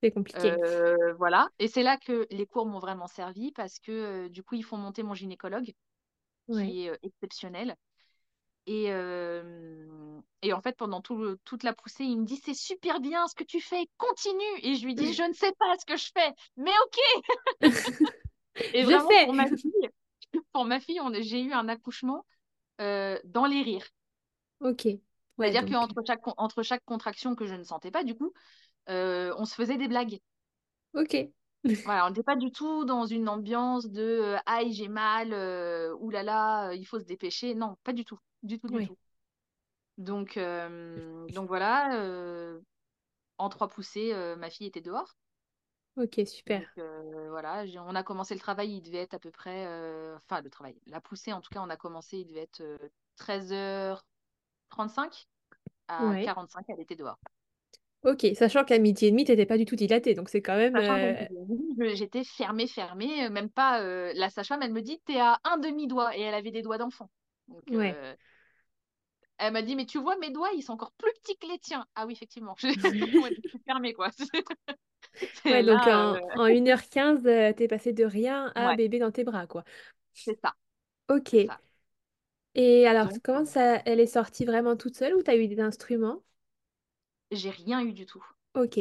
c'est 0.02 0.10
compliqué. 0.12 0.52
euh, 0.54 1.14
voilà. 1.14 1.48
Et 1.58 1.68
c'est 1.68 1.82
là 1.82 1.96
que 1.98 2.26
les 2.30 2.46
cours 2.46 2.66
m'ont 2.66 2.78
vraiment 2.80 3.08
servi 3.08 3.52
parce 3.52 3.78
que 3.80 3.92
euh, 3.92 4.28
du 4.28 4.42
coup, 4.42 4.56
ils 4.56 4.64
font 4.64 4.76
monter 4.76 5.02
mon 5.02 5.14
gynécologue 5.14 5.72
Ouais. 6.48 6.66
qui 6.66 6.86
est 6.86 6.98
exceptionnel. 7.02 7.76
Et, 8.66 8.90
et 10.42 10.52
en 10.52 10.60
fait, 10.60 10.76
pendant 10.76 11.00
tout 11.00 11.36
toute 11.44 11.62
la 11.64 11.72
poussée, 11.72 12.04
il 12.04 12.20
me 12.20 12.24
dit, 12.24 12.40
c'est 12.44 12.54
super 12.54 13.00
bien 13.00 13.26
ce 13.28 13.34
que 13.34 13.44
tu 13.44 13.60
fais, 13.60 13.86
continue. 13.98 14.58
Et 14.62 14.74
je 14.76 14.84
lui 14.86 14.94
dis, 14.94 15.12
je 15.14 15.22
ne 15.22 15.32
sais 15.32 15.52
pas 15.58 15.74
ce 15.78 15.84
que 15.86 15.96
je 15.96 16.10
fais, 16.14 16.32
mais 16.56 16.70
ok. 16.86 17.22
Et 18.72 18.82
Je 18.82 18.86
vraiment, 18.86 19.08
fais. 19.08 19.24
pour 19.24 19.32
ma 19.34 19.46
fille, 19.46 19.90
pour 20.52 20.64
ma 20.64 20.80
fille, 20.80 21.00
j'ai 21.20 21.42
eu 21.42 21.52
un 21.52 21.68
accouchement 21.68 22.24
euh, 22.80 23.18
dans 23.24 23.46
les 23.46 23.62
rires. 23.62 23.86
Ok, 24.60 24.84
ouais, 24.84 25.00
C'est-à-dire 25.38 25.66
qu'entre 25.66 26.02
chaque, 26.06 26.20
entre 26.36 26.62
chaque 26.62 26.84
contraction 26.84 27.34
que 27.34 27.46
je 27.46 27.54
ne 27.54 27.62
sentais 27.62 27.90
pas, 27.90 28.04
du 28.04 28.14
coup, 28.14 28.32
euh, 28.88 29.34
on 29.38 29.44
se 29.44 29.54
faisait 29.54 29.76
des 29.76 29.88
blagues. 29.88 30.20
ok. 30.94 31.30
Voilà, 31.84 32.06
on 32.06 32.08
n'était 32.08 32.22
pas 32.22 32.36
du 32.36 32.50
tout 32.52 32.86
dans 32.86 33.04
une 33.04 33.28
ambiance 33.28 33.86
de 33.90 34.02
euh, 34.02 34.38
aïe, 34.46 34.72
j'ai 34.72 34.88
mal, 34.88 35.34
oulala, 36.00 36.72
il 36.74 36.86
faut 36.86 36.98
se 36.98 37.04
dépêcher. 37.04 37.54
Non, 37.54 37.76
pas 37.84 37.92
du 37.92 38.04
tout. 38.04 38.18
Du 38.42 38.58
tout, 38.58 38.68
du 38.68 38.86
tout. 38.86 38.96
Donc, 39.98 40.38
donc 40.38 41.48
voilà, 41.48 42.56
en 43.36 43.48
trois 43.50 43.68
poussées, 43.68 44.14
ma 44.38 44.48
fille 44.48 44.66
était 44.66 44.80
dehors. 44.80 45.14
Ok, 46.02 46.26
super. 46.26 46.60
Donc 46.60 46.68
euh, 46.78 47.28
voilà, 47.30 47.64
on 47.86 47.94
a 47.94 48.02
commencé 48.02 48.34
le 48.34 48.40
travail, 48.40 48.76
il 48.76 48.82
devait 48.82 48.98
être 48.98 49.14
à 49.14 49.18
peu 49.18 49.30
près, 49.30 49.66
euh, 49.66 50.16
enfin 50.16 50.40
le 50.40 50.50
travail, 50.50 50.76
la 50.86 51.00
poussée 51.00 51.32
en 51.32 51.40
tout 51.40 51.50
cas, 51.50 51.60
on 51.62 51.70
a 51.70 51.76
commencé, 51.76 52.18
il 52.18 52.26
devait 52.26 52.42
être 52.42 52.62
13h35 53.16 54.02
à 55.88 56.10
Ouais. 56.10 56.24
45, 56.24 56.64
elle 56.68 56.80
était 56.80 56.96
dehors. 56.96 57.18
Ok, 58.02 58.26
sachant 58.34 58.64
qu'à 58.64 58.78
midi 58.78 59.06
et 59.06 59.10
demi, 59.10 59.24
t'étais 59.24 59.44
pas 59.44 59.58
du 59.58 59.66
tout 59.66 59.76
dilatée, 59.76 60.14
donc 60.14 60.30
c'est 60.30 60.40
quand 60.40 60.56
même... 60.56 60.74
Euh, 60.76 61.94
j'étais 61.94 62.24
fermée, 62.24 62.66
fermée, 62.66 63.26
euh, 63.26 63.30
même 63.30 63.50
pas, 63.50 63.82
euh, 63.82 64.12
la 64.14 64.30
sage-femme, 64.30 64.62
elle 64.62 64.72
me 64.72 64.80
dit, 64.80 65.00
t'es 65.04 65.20
à 65.20 65.38
un 65.44 65.58
demi-doigt, 65.58 66.16
et 66.16 66.22
elle 66.22 66.34
avait 66.34 66.50
des 66.50 66.62
doigts 66.62 66.78
d'enfant. 66.78 67.10
Ouais. 67.70 67.94
euh, 67.94 68.14
elle 69.36 69.52
m'a 69.52 69.60
dit, 69.62 69.76
mais 69.76 69.84
tu 69.84 69.98
vois, 69.98 70.16
mes 70.16 70.30
doigts, 70.30 70.50
ils 70.56 70.62
sont 70.62 70.72
encore 70.72 70.92
plus 70.92 71.12
petits 71.22 71.36
que 71.36 71.46
les 71.46 71.58
tiens. 71.58 71.84
Ah 71.94 72.06
oui, 72.06 72.12
effectivement, 72.14 72.54
je 72.58 72.70
suis 73.48 73.62
fermée 73.66 73.92
quoi. 73.92 74.10
Ouais, 75.48 75.62
donc 75.64 75.86
là, 75.86 75.98
en, 75.98 76.16
euh, 76.16 76.20
en 76.34 76.46
1h15, 76.46 77.26
euh, 77.26 77.52
t'es 77.52 77.68
passé 77.68 77.92
de 77.92 78.04
rien 78.04 78.52
à 78.54 78.72
ouais, 78.72 78.76
bébé 78.76 78.98
dans 78.98 79.10
tes 79.10 79.24
bras, 79.24 79.46
quoi. 79.46 79.64
c'est 80.14 80.38
ça, 80.40 80.54
Ok. 81.08 81.34
c'est 81.34 81.40
ça. 81.46 81.60
Et 82.54 82.86
alors, 82.86 83.08
Donc, 83.08 83.20
comment 83.24 83.44
euh, 83.44 83.44
ça, 83.44 83.82
elle 83.86 83.98
est 84.00 84.06
sortie 84.06 84.44
vraiment 84.44 84.76
toute 84.76 84.96
seule 84.96 85.14
ou 85.16 85.22
t'as 85.22 85.36
eu 85.36 85.48
des 85.48 85.58
instruments? 85.60 86.22
j'ai 87.32 87.50
rien 87.50 87.80
eu 87.82 87.92
du 87.92 88.06
tout. 88.06 88.24
Ok, 88.54 88.76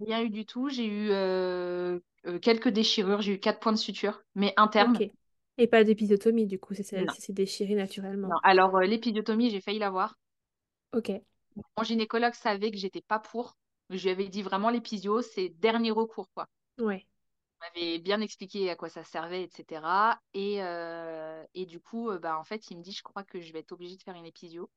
Rien 0.00 0.22
eu 0.22 0.30
du 0.30 0.44
tout. 0.46 0.68
J'ai 0.68 0.86
eu 0.86 1.10
euh, 1.10 1.98
euh, 2.26 2.38
quelques 2.38 2.68
déchirures. 2.68 3.20
J'ai 3.22 3.34
eu 3.34 3.40
quatre 3.40 3.60
points 3.60 3.72
de 3.72 3.76
suture, 3.78 4.22
mais 4.34 4.52
internes. 4.56 5.00
ok. 5.00 5.12
Et 5.58 5.66
pas 5.66 5.84
d'épisiotomie, 5.84 6.46
du 6.46 6.58
coup, 6.58 6.74
c'est 6.74 6.82
celle 6.82 7.08
Non. 7.08 7.12
qui 7.12 7.20
s'est 7.22 7.32
déchirée 7.32 7.74
naturellement. 7.74 8.32
Non. 8.32 8.36
Alors, 8.44 8.76
euh, 8.76 8.84
l'épisiotomie, 8.86 9.50
j'ai 9.50 9.60
failli 9.60 9.80
l'avoir. 9.80 10.14
Ok, 10.92 11.08
Mon 11.78 11.82
gynécologue 11.84 12.34
savait 12.34 12.70
que 12.70 12.76
j'étais 12.76 13.00
pas 13.00 13.18
pour. 13.18 13.56
Je 13.90 14.02
lui 14.02 14.10
avais 14.10 14.28
dit 14.28 14.42
vraiment 14.42 14.70
l'épisio, 14.70 15.20
c'est 15.22 15.50
dernier 15.50 15.90
recours, 15.90 16.30
quoi. 16.34 16.48
ouais, 16.78 17.06
Il 17.74 17.80
m'avait 17.80 17.98
bien 17.98 18.20
expliqué 18.20 18.70
à 18.70 18.76
quoi 18.76 18.88
ça 18.88 19.04
servait, 19.04 19.42
etc. 19.44 20.20
Et, 20.34 20.62
euh, 20.62 21.44
et 21.54 21.66
du 21.66 21.80
coup, 21.80 22.10
euh, 22.10 22.18
bah, 22.18 22.38
en 22.38 22.44
fait, 22.44 22.70
il 22.70 22.78
me 22.78 22.82
dit, 22.82 22.92
je 22.92 23.02
crois 23.02 23.24
que 23.24 23.40
je 23.40 23.52
vais 23.52 23.60
être 23.60 23.72
obligée 23.72 23.96
de 23.96 24.02
faire 24.02 24.14
une 24.14 24.26
épisio. 24.26 24.70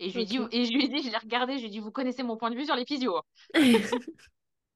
Et 0.00 0.10
je 0.10 0.18
lui 0.18 0.24
et 0.52 0.64
je 0.66 0.72
lui 0.72 0.84
ai 0.86 0.88
dit, 0.88 1.02
je 1.02 1.10
l'ai 1.10 1.18
regardé, 1.18 1.54
je 1.54 1.60
lui 1.60 1.66
ai 1.68 1.70
dit, 1.70 1.80
vous 1.80 1.92
connaissez 1.92 2.22
mon 2.22 2.36
point 2.36 2.50
de 2.50 2.56
vue 2.56 2.66
sur 2.66 2.76
l'épisio. 2.76 3.22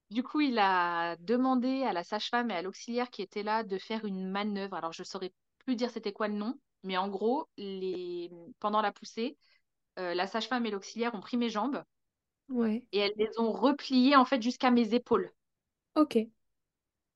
Du 0.09 0.23
coup, 0.23 0.41
il 0.41 0.59
a 0.59 1.15
demandé 1.17 1.83
à 1.83 1.93
la 1.93 2.03
sage-femme 2.03 2.51
et 2.51 2.55
à 2.55 2.61
l'auxiliaire 2.61 3.09
qui 3.09 3.21
était 3.21 3.43
là 3.43 3.63
de 3.63 3.77
faire 3.77 4.05
une 4.05 4.29
manœuvre. 4.29 4.75
Alors, 4.75 4.91
je 4.93 5.01
ne 5.03 5.05
saurais 5.05 5.33
plus 5.59 5.75
dire 5.75 5.89
c'était 5.89 6.11
quoi 6.13 6.27
le 6.27 6.33
nom, 6.35 6.59
mais 6.83 6.97
en 6.97 7.07
gros, 7.07 7.47
les... 7.57 8.29
pendant 8.59 8.81
la 8.81 8.91
poussée, 8.91 9.37
euh, 9.99 10.13
la 10.15 10.27
sage-femme 10.27 10.65
et 10.65 10.71
l'auxiliaire 10.71 11.15
ont 11.15 11.21
pris 11.21 11.37
mes 11.37 11.49
jambes 11.49 11.83
Ouais, 12.51 12.85
et 12.93 12.99
elles 12.99 13.13
les 13.17 13.39
ont 13.39 13.51
repliées 13.51 14.15
en 14.15 14.25
fait 14.25 14.41
jusqu'à 14.41 14.71
mes 14.71 14.93
épaules. 14.93 15.31
ok, 15.95 16.15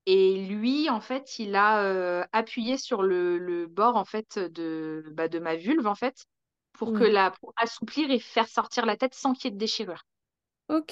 Et 0.07 0.45
lui, 0.47 0.89
en 0.89 1.01
fait, 1.01 1.39
il 1.39 1.55
a 1.55 1.83
euh, 1.83 2.23
appuyé 2.31 2.77
sur 2.77 3.01
le, 3.03 3.37
le 3.39 3.65
bord 3.67 3.95
en 3.95 4.05
fait 4.05 4.37
de, 4.39 5.03
bah, 5.13 5.27
de 5.27 5.39
ma 5.39 5.55
vulve 5.55 5.87
en 5.87 5.95
fait 5.95 6.25
pour 6.73 6.93
que 6.93 7.03
la 7.03 7.31
pour 7.31 7.53
assouplir 7.57 8.11
et 8.11 8.19
faire 8.19 8.47
sortir 8.47 8.85
la 8.85 8.97
tête 8.97 9.15
sans 9.15 9.33
qu'il 9.33 9.45
y 9.45 9.47
ait 9.49 9.51
de 9.51 9.57
déchirure. 9.57 10.03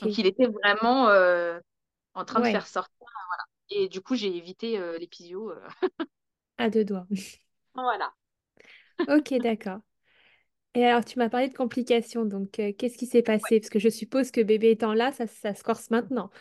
Donc, 0.01 0.17
ok, 0.17 0.19
il 0.19 0.27
était 0.27 0.47
vraiment 0.47 1.09
euh, 1.09 1.59
en 2.15 2.25
train 2.25 2.41
de 2.41 2.47
faire 2.47 2.67
sortir. 2.67 2.93
Et 3.71 3.89
du 3.89 4.01
coup, 4.01 4.15
j'ai 4.15 4.35
évité 4.37 4.79
euh, 4.79 4.97
l'épisio. 4.99 5.51
euh. 5.51 5.61
à 6.57 6.69
deux 6.69 6.83
doigts. 6.85 7.07
Voilà. 7.75 8.13
Ok, 9.07 9.33
d'accord. 9.41 9.81
Et 10.75 10.85
alors, 10.85 11.05
tu 11.05 11.19
m'as 11.19 11.29
parlé 11.29 11.49
de 11.49 11.53
complications, 11.53 12.25
donc 12.25 12.59
euh, 12.59 12.73
qu'est-ce 12.77 12.97
qui 12.97 13.05
s'est 13.05 13.21
passé? 13.21 13.59
Parce 13.59 13.69
que 13.69 13.79
je 13.79 13.89
suppose 13.89 14.31
que 14.31 14.41
bébé 14.41 14.71
étant 14.71 14.93
là, 14.93 15.11
ça, 15.11 15.27
ça 15.27 15.53
se 15.53 15.63
corse 15.63 15.91
maintenant. 15.91 16.31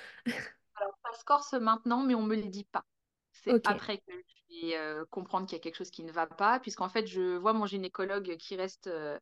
Alors, 0.76 0.94
ça 1.04 1.18
se 1.18 1.24
corse 1.24 1.52
maintenant, 1.54 2.02
mais 2.02 2.14
on 2.14 2.22
me 2.22 2.36
le 2.36 2.48
dit 2.48 2.64
pas. 2.64 2.84
C'est 3.32 3.52
Ok, 3.54 3.64
après 3.64 3.98
que 3.98 4.12
je 4.12 4.68
vais 4.68 4.76
euh, 4.76 5.04
comprendre 5.10 5.46
qu'il 5.46 5.56
y 5.56 5.60
a 5.60 5.62
quelque 5.62 5.76
chose 5.76 5.90
qui 5.90 6.04
ne 6.04 6.12
va 6.12 6.26
pas, 6.26 6.60
puisqu'en 6.60 6.88
fait, 6.88 7.06
je 7.06 7.36
vois 7.36 7.52
mon 7.52 7.66
gynécologue 7.66 8.36
qui 8.36 8.56
reste 8.56 8.86
euh, 8.86 9.18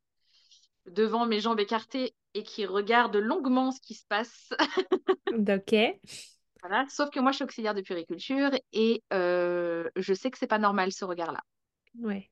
devant 0.86 1.26
mes 1.26 1.40
jambes 1.40 1.60
écartées 1.60 2.14
et 2.34 2.42
qui 2.42 2.66
regarde 2.66 3.16
longuement 3.16 3.72
ce 3.72 3.80
qui 3.80 3.94
se 3.94 4.06
passe. 4.06 4.50
ok, 5.30 6.00
Voilà. 6.62 6.86
Sauf 6.88 7.10
que 7.10 7.20
moi, 7.20 7.32
je 7.32 7.36
suis 7.36 7.44
auxiliaire 7.44 7.74
de 7.74 7.80
puriculture 7.82 8.50
et 8.72 9.02
euh, 9.12 9.88
je 9.96 10.14
sais 10.14 10.30
que 10.30 10.38
c'est 10.38 10.46
pas 10.46 10.58
normal 10.58 10.92
ce 10.92 11.04
regard-là. 11.04 11.40
ouais, 11.98 12.30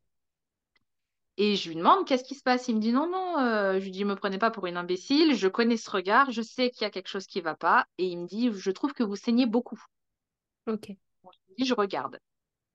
Et 1.38 1.56
je 1.56 1.70
lui 1.70 1.76
demande 1.76 2.06
qu'est-ce 2.06 2.22
qui 2.24 2.34
se 2.34 2.42
passe? 2.42 2.68
Il 2.68 2.76
me 2.76 2.80
dit 2.82 2.92
non, 2.92 3.08
non. 3.08 3.38
euh, 3.40 3.78
je 3.80 3.84
lui 3.84 3.90
dis, 3.92 4.04
me 4.04 4.14
prenez 4.14 4.36
pas 4.38 4.50
pour 4.50 4.66
une 4.66 4.76
imbécile. 4.76 5.34
Je 5.34 5.48
connais 5.48 5.78
ce 5.78 5.90
regard. 5.90 6.30
Je 6.30 6.42
sais 6.42 6.70
qu'il 6.70 6.82
y 6.82 6.84
a 6.84 6.90
quelque 6.90 7.08
chose 7.08 7.26
qui 7.26 7.40
va 7.40 7.54
pas. 7.54 7.86
Et 7.96 8.06
il 8.06 8.18
me 8.18 8.26
dit, 8.26 8.50
je 8.52 8.70
trouve 8.70 8.92
que 8.92 9.02
vous 9.04 9.16
saignez 9.16 9.46
beaucoup. 9.46 9.82
ok, 10.66 10.88
Bon, 11.22 11.30
je 11.30 11.38
lui 11.48 11.54
dis, 11.58 11.64
je 11.64 11.74
regarde. 11.74 12.18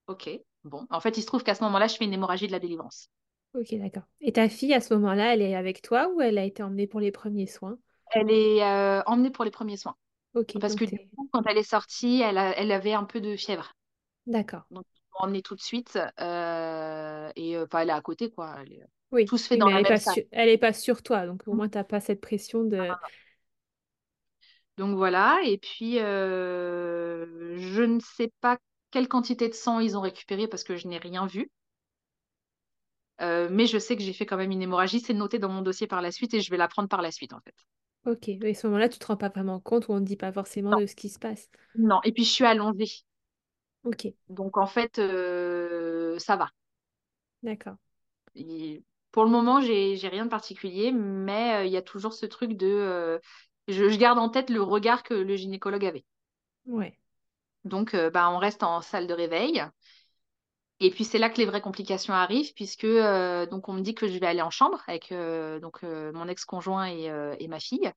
Ok. 0.08 0.30
Bon. 0.64 0.86
En 0.90 1.00
fait, 1.00 1.18
il 1.18 1.22
se 1.22 1.26
trouve 1.26 1.44
qu'à 1.44 1.54
ce 1.56 1.64
moment-là, 1.64 1.88
je 1.88 1.96
fais 1.96 2.04
une 2.06 2.14
hémorragie 2.14 2.46
de 2.48 2.52
la 2.52 2.60
délivrance. 2.60 3.08
ok, 3.54 3.74
d'accord. 3.78 4.04
Et 4.20 4.32
ta 4.32 4.48
fille, 4.48 4.74
à 4.74 4.80
ce 4.80 4.94
moment-là, 4.94 5.34
elle 5.34 5.42
est 5.42 5.54
avec 5.56 5.82
toi 5.82 6.08
ou 6.14 6.20
elle 6.20 6.38
a 6.38 6.44
été 6.44 6.62
emmenée 6.62 6.86
pour 6.86 7.00
les 7.00 7.10
premiers 7.12 7.46
soins? 7.46 7.78
Elle 8.12 8.30
est 8.30 8.62
euh, 8.62 9.02
emmenée 9.06 9.30
pour 9.30 9.44
les 9.44 9.50
premiers 9.50 9.76
soins. 9.76 9.96
Ok, 10.32 10.54
Parce 10.60 10.74
que 10.76 10.84
du 10.86 10.92
t'es... 10.92 11.08
coup, 11.16 11.28
quand 11.32 11.42
elle 11.46 11.58
est 11.58 11.62
sortie, 11.64 12.22
elle, 12.22 12.38
a- 12.38 12.58
elle 12.58 12.72
avait 12.72 12.94
un 12.94 13.04
peu 13.04 13.20
de 13.22 13.36
fièvre. 13.36 13.74
D'accord. 14.26 14.64
Donc, 14.70 14.84
emmenée 15.14 15.42
tout 15.42 15.54
de 15.56 15.60
suite. 15.60 15.98
euh, 16.20 17.30
et 17.36 17.56
euh, 17.56 17.64
enfin, 17.64 17.80
elle 17.80 17.90
est 17.90 17.92
à 17.92 18.00
côté, 18.02 18.30
quoi. 18.30 18.56
Elle 18.62 18.72
est- 18.74 18.82
Oui, 19.12 19.26
Tout 19.26 19.38
se 19.38 19.46
fait 19.48 19.56
oui, 19.56 19.58
dans 19.58 19.70
elle 19.70 19.76
la 19.76 19.80
est 19.80 19.84
même 19.84 19.86
pas 19.86 19.98
salle. 19.98 20.14
sur... 20.14 20.24
elle 20.32 20.48
est 20.48 20.58
pas 20.58 20.72
sur 20.72 21.02
toi, 21.02 21.26
donc 21.26 21.46
au 21.46 21.54
moins 21.54 21.68
t'as 21.68 21.84
pas 21.84 22.00
cette 22.00 22.20
pression 22.20 22.64
de... 22.64 22.96
Donc 24.76 24.96
voilà, 24.96 25.40
et 25.44 25.58
puis 25.58 25.98
euh, 26.00 27.56
je 27.58 27.82
ne 27.82 28.00
sais 28.00 28.32
pas 28.40 28.58
quelle 28.90 29.08
quantité 29.08 29.48
de 29.48 29.54
sang 29.54 29.78
ils 29.80 29.96
ont 29.96 30.00
récupéré 30.00 30.48
parce 30.48 30.64
que 30.64 30.76
je 30.76 30.88
n'ai 30.88 30.98
rien 30.98 31.26
vu. 31.26 31.50
Euh, 33.20 33.48
mais 33.50 33.66
je 33.66 33.78
sais 33.78 33.96
que 33.96 34.02
j'ai 34.02 34.12
fait 34.12 34.24
quand 34.26 34.36
même 34.36 34.50
une 34.52 34.62
hémorragie, 34.62 35.00
c'est 35.00 35.14
noté 35.14 35.38
dans 35.40 35.48
mon 35.48 35.62
dossier 35.62 35.86
par 35.88 36.00
la 36.02 36.10
suite 36.12 36.34
et 36.34 36.40
je 36.40 36.50
vais 36.50 36.56
la 36.56 36.68
prendre 36.68 36.88
par 36.88 37.02
la 37.02 37.10
suite 37.10 37.32
en 37.32 37.40
fait. 37.40 37.54
Ok, 38.06 38.28
et 38.28 38.50
à 38.50 38.54
ce 38.54 38.66
moment-là, 38.66 38.88
tu 38.88 38.98
te 38.98 39.06
rends 39.06 39.16
pas 39.18 39.28
vraiment 39.30 39.60
compte 39.60 39.88
ou 39.88 39.92
on 39.92 40.00
ne 40.00 40.04
dit 40.06 40.16
pas 40.16 40.32
forcément 40.32 40.74
Non, 40.74 40.76
de 40.76 40.86
ce 40.86 40.94
qui 40.94 41.08
se 41.10 41.18
passe. 41.18 41.48
non. 41.76 42.00
Et 42.04 42.12
puis 42.12 42.24
je 42.24 42.30
suis 42.32 42.44
allongée. 42.44 42.88
Ok, 43.84 44.06
Donc 44.28 44.56
en 44.56 44.66
fait, 44.66 44.98
euh, 44.98 46.18
ça 46.18 46.36
va. 46.36 46.50
d'accord. 47.42 47.76
Et 48.34 48.82
pour 49.12 49.24
le 49.24 49.30
moment, 49.30 49.60
j'ai, 49.60 49.96
rien 50.08 50.24
de 50.24 50.30
particulier, 50.30 50.90
mais 50.92 51.54
euh, 51.54 51.64
il 51.64 51.72
y 51.72 51.76
a 51.76 51.82
toujours 51.82 52.12
ce 52.12 52.26
truc 52.26 52.56
de... 52.56 52.66
euh, 52.66 53.18
je, 53.68 53.88
je 53.88 53.98
garde 53.98 54.18
en 54.18 54.28
tête 54.28 54.50
le 54.50 54.62
regard 54.62 55.02
que 55.02 55.14
le 55.14 55.36
gynécologue 55.36 55.84
avait. 55.84 56.04
Ouais, 56.66 56.98
Donc 57.64 57.94
bah, 57.94 58.30
on 58.30 58.38
reste 58.38 58.62
en 58.62 58.80
salle 58.80 59.06
de 59.06 59.14
réveil. 59.14 59.64
Et 60.80 60.90
puis 60.90 61.04
c'est 61.04 61.18
là 61.18 61.30
que 61.30 61.38
les 61.38 61.46
vraies 61.46 61.60
complications 61.60 62.14
arrivent, 62.14 62.52
puisque 62.54 62.84
euh, 62.84 63.46
donc 63.46 63.68
on 63.68 63.72
me 63.72 63.80
dit 63.80 63.94
que 63.94 64.08
je 64.08 64.18
vais 64.18 64.26
aller 64.26 64.42
en 64.42 64.50
chambre 64.50 64.82
avec 64.86 65.12
euh, 65.12 65.60
donc, 65.60 65.84
euh, 65.84 66.12
mon 66.12 66.28
ex-conjoint 66.28 66.88
et, 66.88 67.10
et 67.38 67.48
ma 67.48 67.60
fille. 67.60 67.90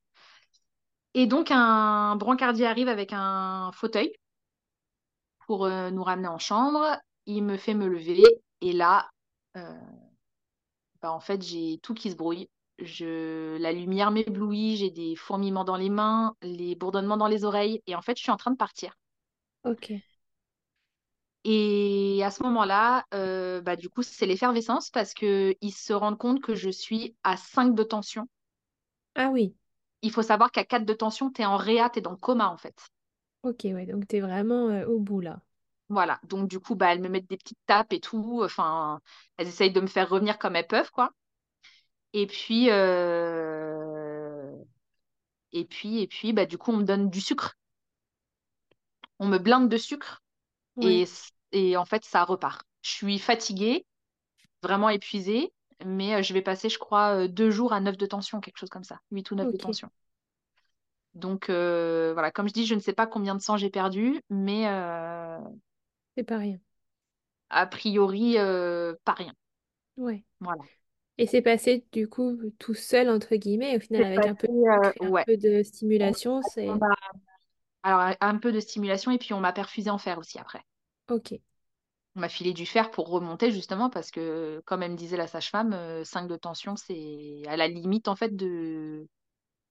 Et 1.13 1.25
donc 1.25 1.47
un 1.51 2.15
brancardier 2.15 2.65
arrive 2.65 2.87
avec 2.87 3.11
un 3.11 3.71
fauteuil. 3.73 4.13
Pour 5.47 5.65
euh, 5.65 5.89
nous 5.89 6.03
ramener 6.03 6.27
en 6.27 6.37
chambre. 6.37 6.85
Il 7.25 7.43
me 7.43 7.57
fait 7.57 7.73
me 7.73 7.87
lever 7.87 8.23
et 8.61 8.73
là, 8.73 9.09
euh, 9.55 9.79
bah, 11.01 11.11
en 11.11 11.19
fait, 11.19 11.41
j'ai 11.41 11.79
tout 11.81 11.93
qui 11.93 12.11
se 12.11 12.15
brouille. 12.15 12.49
Je... 12.79 13.57
La 13.57 13.71
lumière 13.71 14.11
m'éblouit, 14.11 14.77
j'ai 14.77 14.91
des 14.91 15.15
fourmillements 15.15 15.63
dans 15.63 15.77
les 15.77 15.89
mains, 15.89 16.35
les 16.41 16.75
bourdonnements 16.75 17.17
dans 17.17 17.27
les 17.27 17.43
oreilles 17.43 17.81
et 17.87 17.95
en 17.95 18.01
fait, 18.01 18.17
je 18.17 18.21
suis 18.21 18.31
en 18.31 18.37
train 18.37 18.51
de 18.51 18.57
partir. 18.57 18.93
Ok. 19.63 19.93
Et 21.43 22.21
à 22.23 22.29
ce 22.29 22.43
moment-là, 22.43 23.05
euh, 23.13 23.61
bah, 23.61 23.75
du 23.75 23.89
coup, 23.89 24.03
c'est 24.03 24.25
l'effervescence 24.25 24.89
parce 24.89 25.13
qu'ils 25.13 25.55
se 25.73 25.93
rendent 25.93 26.17
compte 26.17 26.41
que 26.41 26.55
je 26.55 26.69
suis 26.69 27.15
à 27.23 27.37
5 27.37 27.73
de 27.73 27.83
tension. 27.83 28.27
Ah 29.15 29.29
oui. 29.31 29.55
Il 30.01 30.11
faut 30.11 30.21
savoir 30.21 30.51
qu'à 30.51 30.65
4 30.65 30.85
de 30.85 30.93
tension, 30.93 31.31
tu 31.31 31.41
es 31.41 31.45
en 31.45 31.55
réa, 31.57 31.89
tu 31.89 31.99
es 31.99 32.01
dans 32.01 32.11
le 32.11 32.17
coma 32.17 32.49
en 32.49 32.57
fait. 32.57 32.75
Ok, 33.41 33.61
ouais, 33.63 33.85
donc 33.87 34.07
tu 34.07 34.17
es 34.17 34.19
vraiment 34.21 34.69
euh, 34.69 34.85
au 34.85 34.99
bout 34.99 35.21
là. 35.21 35.41
Voilà, 35.89 36.19
donc 36.23 36.49
du 36.49 36.59
coup, 36.59 36.75
bah, 36.75 36.91
elles 36.93 37.01
me 37.01 37.09
mettent 37.09 37.29
des 37.29 37.37
petites 37.37 37.59
tapes 37.65 37.91
et 37.93 37.99
tout. 38.01 38.41
Enfin, 38.43 38.99
elles 39.37 39.47
essayent 39.47 39.71
de 39.71 39.81
me 39.81 39.87
faire 39.87 40.09
revenir 40.09 40.37
comme 40.37 40.55
elles 40.55 40.67
peuvent, 40.67 40.91
quoi. 40.91 41.11
Et 42.13 42.27
puis, 42.27 42.69
euh, 42.69 44.51
et 45.53 45.65
puis, 45.65 46.01
et 46.01 46.07
puis, 46.07 46.33
bah, 46.33 46.45
du 46.45 46.57
coup, 46.57 46.71
on 46.71 46.77
me 46.77 46.83
donne 46.85 47.09
du 47.09 47.21
sucre. 47.21 47.55
On 49.19 49.27
me 49.27 49.37
blinde 49.37 49.69
de 49.69 49.77
sucre 49.77 50.21
et, 50.81 51.05
et 51.53 51.77
en 51.77 51.85
fait, 51.85 52.05
ça 52.05 52.23
repart. 52.25 52.63
Je 52.83 52.91
suis 52.91 53.19
fatiguée, 53.19 53.85
vraiment 54.63 54.89
épuisée, 54.89 55.53
mais 55.85 56.15
euh, 56.15 56.23
je 56.23 56.33
vais 56.33 56.41
passer, 56.43 56.69
je 56.69 56.79
crois, 56.79 57.25
euh, 57.25 57.29
deux 57.29 57.51
jours 57.51 57.73
à 57.73 57.81
9 57.81 57.97
de 57.97 58.05
tension, 58.07 58.41
quelque 58.41 58.57
chose 58.59 58.69
comme 58.69 58.83
ça, 58.85 58.99
8 59.11 59.31
ou 59.31 59.35
9 59.35 59.51
de 59.51 59.57
ok. 59.57 59.59
tension. 59.59 59.89
Donc, 61.17 61.49
euh, 61.49 62.13
voilà, 62.13 62.31
comme 62.31 62.47
je 62.47 62.53
dis, 62.53 62.65
je 62.65 62.75
ne 62.75 62.79
sais 62.79 62.93
pas 62.93 63.07
combien 63.07 63.35
de 63.35 63.41
sang 63.41 63.57
j'ai 63.57 63.69
perdu, 63.71 64.21
mais 64.29 64.67
euh, 64.67 65.39
C'est 66.15 66.23
pas 66.23 66.37
rien. 66.37 66.59
a 67.49 67.65
priori, 67.67 68.37
euh, 68.37 68.93
pas 69.03 69.13
rien. 69.13 69.33
Ouais. 69.97 70.23
Voilà. 70.39 70.63
Et 71.17 71.27
c'est 71.27 71.41
passé 71.41 71.85
du 71.91 72.07
coup 72.09 72.37
tout 72.59 72.73
seul, 72.75 73.09
entre 73.09 73.35
guillemets, 73.35 73.77
au 73.77 73.79
final 73.79 74.03
avec 74.03 74.25
un 74.25 74.35
peu 74.35 74.47
un 74.69 74.93
ouais. 75.09 75.25
peu 75.25 75.37
de 75.37 75.63
On 76.01 76.13
stimulation, 76.13 76.41
on 76.67 76.79
c'est... 76.81 76.83
alors, 77.81 78.15
un 78.21 78.37
peu 78.37 78.51
de 78.51 78.59
stimulation 78.59 79.09
et 79.11 79.17
puis 79.17 79.33
on 79.33 79.39
m'a 79.39 79.51
perfusé 79.53 79.89
en 79.89 79.97
fer 79.97 80.19
aussi 80.19 80.37
après. 80.37 80.61
Ok, 81.07 81.39
On 82.15 82.19
m'a 82.21 82.29
filé 82.29 82.51
du 82.53 82.65
fer 82.65 82.89
pour 82.91 83.09
remonter 83.09 83.51
justement 83.51 83.89
parce 83.89 84.11
que, 84.11 84.61
comme 84.65 84.81
elle 84.83 84.91
me 84.91 84.97
disait 84.97 85.17
la 85.17 85.27
sage-femme, 85.27 85.73
euh, 85.73 86.03
5 86.03 86.27
de 86.27 86.35
tension, 86.35 86.75
c'est 86.75 87.43
à 87.47 87.55
la 87.57 87.67
limite 87.67 88.07
en 88.07 88.15
fait 88.15 88.35
de, 88.35 89.07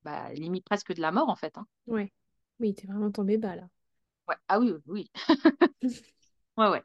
bah, 0.07 0.33
limite 0.33 0.65
presque 0.65 0.93
de 0.93 1.01
la 1.01 1.11
mort 1.11 1.29
en 1.29 1.35
fait. 1.37 1.57
hein. 1.57 1.67
ouais. 1.87 2.11
Oui, 2.59 2.73
t'es 2.75 2.87
vraiment 2.87 3.11
tombé 3.11 3.37
bas 3.37 3.55
là. 3.55 3.67
Ouais. 4.27 4.35
Ah 4.47 4.59
oui, 4.59 4.71
oui, 4.73 4.81
oui. 4.87 5.11
Ouais, 6.57 6.69
ouais. 6.69 6.83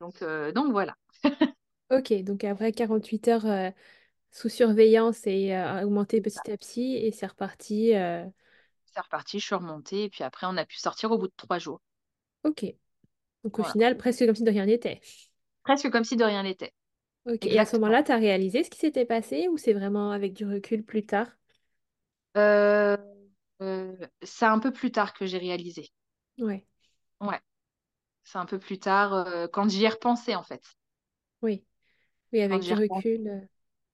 Donc, 0.00 0.22
euh, 0.22 0.52
donc 0.52 0.72
voilà. 0.72 0.96
Ok, 1.90 2.12
donc 2.24 2.44
après 2.44 2.72
48 2.72 3.28
heures 3.28 3.46
euh, 3.46 3.70
sous 4.32 4.48
surveillance 4.48 5.26
et 5.26 5.54
euh, 5.56 5.84
augmenté 5.84 6.20
petit 6.20 6.50
à 6.50 6.56
petit, 6.56 6.96
et 6.96 7.12
c'est 7.12 7.26
reparti. 7.26 7.94
euh, 7.94 8.24
C'est 8.86 9.00
reparti, 9.00 9.40
je 9.40 9.44
suis 9.44 9.54
remontée 9.54 10.04
et 10.04 10.08
puis 10.08 10.24
après 10.24 10.46
on 10.46 10.56
a 10.56 10.64
pu 10.64 10.78
sortir 10.78 11.10
au 11.10 11.18
bout 11.18 11.26
de 11.28 11.34
trois 11.36 11.58
jours. 11.58 11.82
Ok, 12.44 12.64
donc 13.44 13.58
au 13.60 13.62
Voilà. 13.62 13.64
final, 13.64 13.96
presque 13.98 14.26
comme 14.26 14.34
si 14.36 14.44
de 14.44 14.50
rien 14.50 14.66
n'était. 14.66 15.00
Presque 15.62 15.90
comme 15.90 16.04
si 16.04 16.16
de 16.16 16.24
rien 16.24 16.42
n'était. 16.42 16.72
Ok, 17.26 17.46
et 17.46 17.58
à 17.58 17.64
ce 17.66 17.76
moment-là, 17.76 18.02
t'as 18.02 18.16
réalisé 18.18 18.64
ce 18.64 18.70
qui 18.70 18.78
s'était 18.78 19.04
passé 19.06 19.48
ou 19.48 19.56
c'est 19.58 19.72
vraiment 19.74 20.10
avec 20.10 20.32
du 20.34 20.46
recul 20.46 20.82
plus 20.84 21.04
tard? 21.06 21.28
Euh, 22.36 22.96
euh, 23.62 23.96
c'est 24.22 24.46
un 24.46 24.58
peu 24.58 24.72
plus 24.72 24.90
tard 24.92 25.14
que 25.14 25.26
j'ai 25.26 25.38
réalisé. 25.38 25.90
Ouais, 26.38 26.64
Ouais. 27.20 27.40
C'est 28.24 28.38
un 28.38 28.46
peu 28.46 28.58
plus 28.60 28.78
tard, 28.80 29.14
euh, 29.14 29.48
quand 29.48 29.68
j'y 29.70 29.84
ai 29.84 29.88
repensé 29.90 30.34
en 30.36 30.42
fait. 30.44 30.62
oui, 31.42 31.64
oui, 32.32 32.42
avec 32.42 32.62
du 32.62 32.74
recul. 32.74 33.48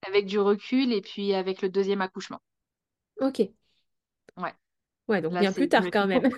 avec 0.07 0.26
du 0.26 0.38
recul 0.38 0.92
et 0.92 1.00
puis 1.00 1.33
avec 1.33 1.62
le 1.62 1.70
deuxième 1.70 2.03
accouchement. 2.03 2.42
Ok, 3.20 3.40
Ouais. 4.37 4.55
ouais, 5.09 5.20
donc 5.22 5.33
Là, 5.33 5.40
bien 5.40 5.53
plus 5.53 5.68
tard 5.68 5.90
quand 5.90 6.07
même. 6.07 6.29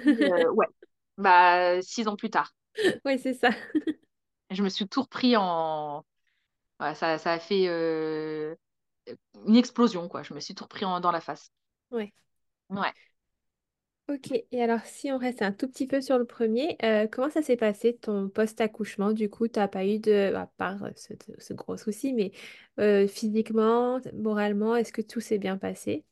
ouais. 0.56 0.66
Bah, 1.18 1.82
six 1.82 2.08
ans 2.08 2.16
plus 2.16 2.30
tard. 2.30 2.52
Oui, 3.04 3.18
c'est 3.18 3.34
ça. 3.34 3.50
Je 4.50 4.62
me 4.62 4.68
suis 4.68 4.86
tout 4.88 5.02
repris 5.02 5.36
en. 5.36 6.04
ouais, 6.80 6.94
ça, 6.94 7.18
ça 7.18 7.32
a 7.34 7.38
fait 7.40 7.68
euh, 7.68 8.54
une 9.46 9.56
explosion, 9.56 10.08
quoi. 10.08 10.22
Je 10.22 10.34
me 10.34 10.40
suis 10.40 10.54
tout 10.56 10.64
repris 10.64 10.84
en- 10.84 11.00
dans 11.00 11.12
la 11.12 11.20
face. 11.22 11.52
Ouais. 11.92 12.12
Ouais. 12.70 12.92
Ok, 14.08 14.32
et 14.50 14.62
alors 14.62 14.80
si 14.84 15.10
on 15.12 15.16
reste 15.18 15.42
un 15.42 15.52
tout 15.52 15.68
petit 15.68 15.86
peu 15.86 16.00
sur 16.00 16.18
le 16.18 16.24
premier, 16.26 16.76
euh, 16.82 17.06
comment 17.10 17.30
ça 17.30 17.40
s'est 17.40 17.56
passé 17.56 17.96
ton 17.96 18.28
post-accouchement? 18.28 19.12
Du 19.12 19.30
coup, 19.30 19.48
t'as 19.48 19.68
pas 19.68 19.86
eu 19.86 19.98
de, 20.00 20.34
à 20.34 20.46
part 20.58 20.82
euh, 20.84 20.90
ce, 20.96 21.14
ce 21.38 21.54
gros 21.54 21.76
souci, 21.76 22.12
mais 22.12 22.32
euh, 22.80 23.06
physiquement, 23.06 24.00
moralement, 24.12 24.74
est-ce 24.76 24.92
que 24.92 25.02
tout 25.02 25.20
s'est 25.20 25.38
bien 25.38 25.56
passé? 25.56 26.04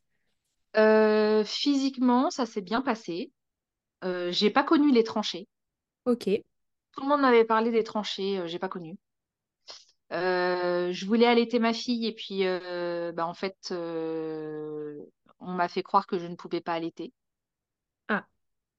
Euh, 0.77 1.45
physiquement, 1.45 2.31
ça 2.31 2.47
s'est 2.47 2.63
bien 2.63 2.83
passé. 2.83 3.33
Euh, 4.05 4.33
j'ai 4.33 4.51
pas 4.51 4.65
connu 4.65 4.93
les 4.93 5.05
tranchées. 5.05 5.49
Ok. 6.07 6.25
Tout 6.93 7.03
le 7.03 7.09
monde 7.09 7.23
m'avait 7.23 7.45
parlé 7.47 7.71
des 7.73 7.85
tranchées, 7.85 8.39
euh, 8.41 8.47
j'ai 8.49 8.59
pas 8.61 8.69
connu. 8.71 8.97
Euh, 10.13 10.93
je 10.93 11.07
voulais 11.07 11.27
allaiter 11.27 11.59
ma 11.61 11.73
fille 11.73 12.07
et 12.07 12.13
puis 12.15 12.45
euh, 12.45 13.13
bah, 13.13 13.27
en 13.27 13.35
fait 13.35 13.57
euh, 13.71 14.99
on 15.41 15.53
m'a 15.53 15.69
fait 15.69 15.83
croire 15.83 16.07
que 16.07 16.19
je 16.19 16.27
ne 16.27 16.37
pouvais 16.37 16.61
pas 16.61 16.75
allaiter. 16.75 17.13
Ah, 18.09 18.27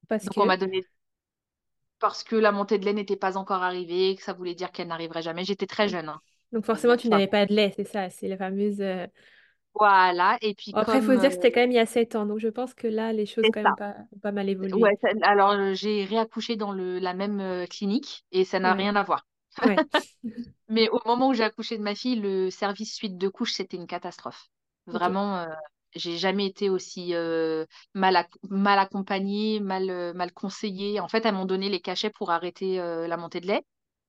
parce 0.07 0.27
Donc 0.27 0.39
on 0.39 0.45
m'a 0.45 0.57
donné 0.57 0.81
parce 1.99 2.23
que 2.23 2.35
la 2.35 2.51
montée 2.51 2.79
de 2.79 2.85
lait 2.85 2.91
n'était 2.93 3.15
pas 3.15 3.37
encore 3.37 3.63
arrivée, 3.63 4.15
que 4.15 4.23
ça 4.23 4.33
voulait 4.33 4.55
dire 4.55 4.71
qu'elle 4.71 4.87
n'arriverait 4.87 5.21
jamais. 5.21 5.45
J'étais 5.45 5.67
très 5.67 5.87
jeune. 5.87 6.09
hein. 6.09 6.21
donc 6.51 6.65
forcément, 6.65 6.95
euh, 6.95 6.97
tu 6.97 7.07
n'avais 7.09 7.27
pas 7.27 7.45
de 7.45 7.53
lait, 7.53 7.71
c'est 7.75 7.83
ça, 7.85 8.09
c'est 8.09 8.27
la 8.27 8.37
fameuse... 8.37 8.81
euh, 8.81 9.07
voilà. 9.73 10.37
Et 10.41 10.53
puis 10.55 10.73
après, 10.73 10.97
il 10.99 11.01
faut 11.03 11.15
comme 11.15 11.17
dire 11.17 11.29
que 11.29 11.33
euh, 11.33 11.35
c'était 11.35 11.51
quand 11.51 11.61
même 11.61 11.71
il 11.71 11.75
y 11.75 11.79
a 11.79 11.85
7 11.85 12.15
ans, 12.15 12.25
donc 12.25 12.39
je 12.39 12.47
pense 12.49 12.73
que 12.73 12.87
là, 12.87 13.13
les 13.13 13.25
choses 13.25 13.49
quand 13.49 13.61
ça. 13.63 13.71
même 13.71 13.75
pas, 13.75 13.95
mal 14.31 14.49
évolué. 14.49 14.81
Ouais, 14.81 14.97
ça- 15.01 15.09
alors 15.23 15.51
euh, 15.51 15.73
j'ai 15.73 16.05
réaccouché 16.05 16.55
dans 16.55 16.71
le, 16.73 16.99
la 16.99 17.13
même 17.13 17.39
euh, 17.41 17.65
clinique 17.67 18.25
et 18.31 18.45
ça 18.45 18.59
n'a 18.59 18.73
Ouais, 18.73 18.75
rien 18.75 18.95
à 18.95 19.03
voir. 19.03 19.25
ouais, 19.63 19.85
Mais 20.69 20.89
au 20.89 20.99
moment 21.05 21.29
où 21.29 21.33
j'ai 21.33 21.43
accouché 21.43 21.77
de 21.77 21.83
ma 21.83 21.95
fille, 21.95 22.15
le 22.17 22.49
service 22.49 22.93
suite 22.95 23.17
de 23.17 23.27
couche, 23.29 23.53
c'était 23.53 23.77
une 23.77 23.87
catastrophe. 23.87 24.49
Vraiment, 24.87 25.37
euh, 25.39 25.47
j'ai 25.95 26.17
jamais 26.17 26.45
été 26.47 26.69
aussi 26.69 27.13
euh, 27.15 27.65
mal, 27.93 28.15
ac- 28.15 28.29
mal 28.49 28.79
accompagnée, 28.79 29.59
mal, 29.59 29.89
euh, 29.89 30.13
mal 30.13 30.31
conseillée. 30.33 30.99
En 30.99 31.07
fait, 31.07 31.25
elles 31.25 31.35
m'ont 31.35 31.45
donné 31.45 31.69
les 31.69 31.81
cachets 31.81 32.09
pour 32.11 32.31
arrêter 32.31 32.79
euh, 32.79 33.07
la 33.07 33.17
montée 33.17 33.39
de 33.41 33.47
lait. 33.47 33.63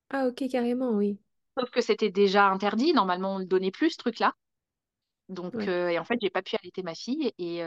Ah, 0.09 0.27
ok, 0.27 0.47
carrément, 0.49 0.91
oui. 0.91 1.19
Sauf 1.57 1.69
que 1.71 1.81
c'était 1.81 2.11
déjà 2.11 2.47
interdit. 2.47 2.93
Normalement, 2.93 3.33
on 3.35 3.37
ne 3.37 3.43
le 3.43 3.47
donnait 3.47 3.71
plus, 3.71 3.91
ce 3.91 3.97
truc-là. 3.97 4.33
Donc, 5.29 5.67
Ouais. 5.67 5.69
et 5.69 5.99
en 5.99 6.05
fait, 6.05 6.17
j'ai 6.21 6.29
pas 6.29 6.41
pu 6.43 6.55
allaiter 6.57 6.83
ma 6.83 6.95
fille. 6.95 7.33
Et 7.39 7.61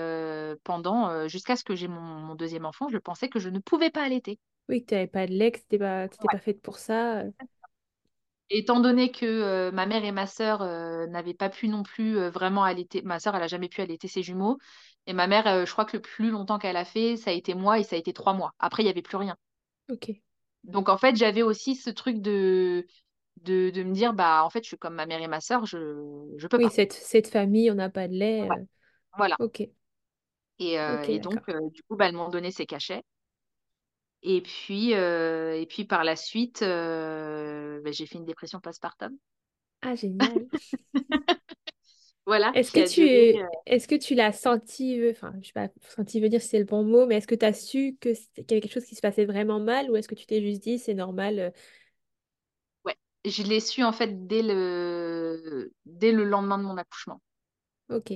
pendant, 0.65 1.29
jusqu'à 1.29 1.57
ce 1.57 1.65
que 1.65 1.75
j'ai 1.77 1.89
mon, 1.89 2.01
mon 2.01 2.35
deuxième 2.35 2.67
enfant, 2.67 2.89
je 2.91 2.99
pensais 2.99 3.29
que 3.29 3.41
je 3.41 3.49
ne 3.51 3.59
pouvais 3.61 3.91
pas 3.91 4.05
allaiter. 4.05 4.39
Oui, 4.69 4.83
que 4.83 4.87
tu 4.89 4.95
n'avais 4.95 5.07
pas 5.09 5.27
de 5.27 5.33
lait, 5.33 5.51
que 5.53 5.59
c'était 5.59 5.79
pas, 5.79 6.09
que 6.09 6.15
t'étais 6.15 6.29
pas 6.29 6.39
faite 6.41 6.61
pour 6.63 6.79
ça. 6.79 7.25
Étant 8.51 8.81
donné 8.81 9.11
que 9.11 9.27
euh, 9.27 9.73
ma 9.73 9.87
mère 9.87 10.05
et 10.05 10.13
ma 10.13 10.27
sœur 10.27 10.63
euh, 10.63 11.07
n'avaient 11.09 11.35
pas 11.35 11.49
pu 11.51 11.69
non 11.69 11.83
plus 11.83 12.17
euh, 12.19 12.31
vraiment 12.31 12.63
allaiter, 12.65 13.03
ma 13.03 13.19
sœur, 13.21 13.35
elle 13.37 13.43
a 13.43 13.49
jamais 13.49 13.69
pu 13.69 13.81
allaiter 13.83 14.09
ses 14.09 14.23
jumeaux. 14.23 14.59
Et 15.07 15.13
ma 15.13 15.27
mère, 15.27 15.67
je 15.67 15.73
crois 15.73 15.85
que 15.85 15.97
le 15.97 16.03
plus 16.03 16.31
longtemps 16.31 16.59
qu'elle 16.59 16.77
a 16.77 16.85
fait, 16.85 17.17
ça 17.17 17.31
a 17.31 17.33
été 17.35 17.55
moi 17.55 17.79
et 17.79 17.83
ça 17.85 17.97
a 17.97 17.99
été 17.99 18.13
trois 18.13 18.35
mois. 18.35 18.53
Après, 18.59 18.83
il 18.83 18.87
n'y 18.87 18.91
avait 18.91 19.03
plus 19.03 19.17
rien. 19.17 19.37
Ok. 19.89 20.07
Donc, 20.65 20.89
en 20.89 20.99
fait, 20.99 21.17
j'avais 21.17 21.43
aussi 21.43 21.77
ce 21.77 21.91
truc 21.91 22.21
de, 22.21 22.87
de, 23.43 23.71
de 23.71 23.83
me 23.85 23.93
dire, 23.95 24.15
bah, 24.15 24.45
en 24.45 24.51
fait, 24.51 24.63
je 24.65 24.69
suis 24.69 24.79
comme 24.79 24.95
ma 24.95 25.07
mère 25.07 25.23
et 25.23 25.29
ma 25.29 25.41
sœur, 25.41 25.67
je 25.67 25.79
je 26.39 26.47
peux 26.49 26.59
Oui, 26.59 26.61
pas. 26.61 26.71
cette, 26.71 26.93
cette 26.93 27.29
famille, 27.29 27.71
on 27.71 27.75
n'a 27.75 27.89
pas 27.91 28.09
de 28.09 28.15
lait. 28.15 28.49
Ouais, 28.49 28.57
voilà. 29.17 29.39
Ok, 29.39 29.61
Et, 30.59 30.77
et 31.09 31.19
donc, 31.21 31.51
du 31.73 31.83
coup, 31.83 31.97
bah, 31.97 32.07
elles 32.09 32.15
m'ont 32.15 32.29
donné 32.31 32.51
ces 32.51 32.67
cachets. 32.67 33.03
Et 34.23 34.43
puis, 34.43 34.95
euh, 34.95 35.55
et 35.61 35.67
puis 35.67 35.85
par 35.85 36.05
la 36.05 36.17
suite, 36.17 36.63
euh, 36.63 37.81
bah, 37.83 37.93
j'ai 37.93 38.07
fait 38.07 38.19
une 38.19 38.25
dépression 38.27 38.61
postpartum. 38.61 39.17
Ah, 39.83 39.95
génial. 39.97 40.51
Voilà, 42.27 42.55
Est-ce 42.55 42.73
que 42.73 42.81
tu, 42.81 43.03
euh, 43.39 43.47
est-ce 43.67 43.87
que 43.89 43.95
tu 43.97 44.15
l'as 44.15 44.33
senti, 44.33 44.99
enfin, 45.11 45.35
je 45.43 45.49
sais 45.49 45.53
pas, 45.53 45.69
senti 45.95 46.21
veut 46.21 46.29
dire 46.31 46.41
si 46.41 46.49
c'est 46.49 46.59
le 46.59 46.65
bon 46.65 46.85
mot, 46.85 47.07
mais 47.07 47.17
est-ce 47.17 47.27
que 47.27 47.35
tu 47.35 47.45
as 47.45 47.53
su 47.53 47.97
que 48.01 48.11
qu'il 48.15 48.45
y 48.51 48.53
avait 48.55 48.61
quelque 48.63 48.73
chose 48.73 48.87
qui 48.87 48.95
se 48.95 49.01
passait 49.03 49.27
vraiment 49.27 49.61
mal 49.61 49.91
ou 49.91 49.97
est-ce 49.97 50.09
que 50.09 50.15
tu 50.15 50.27
t'es 50.27 50.41
juste 50.41 50.63
dit 50.63 50.79
c'est 50.79 50.95
normal? 50.95 51.53
Ouais, 52.85 52.97
je 53.27 53.43
l'ai 53.43 53.61
su 53.61 53.83
en 53.85 53.93
fait 53.93 54.27
dès 54.27 54.43
le, 54.43 55.73
dès 55.85 56.13
le 56.13 56.25
lendemain 56.25 56.57
de 56.59 56.63
mon 56.65 56.77
accouchement. 56.79 57.21
Ok, 57.89 58.11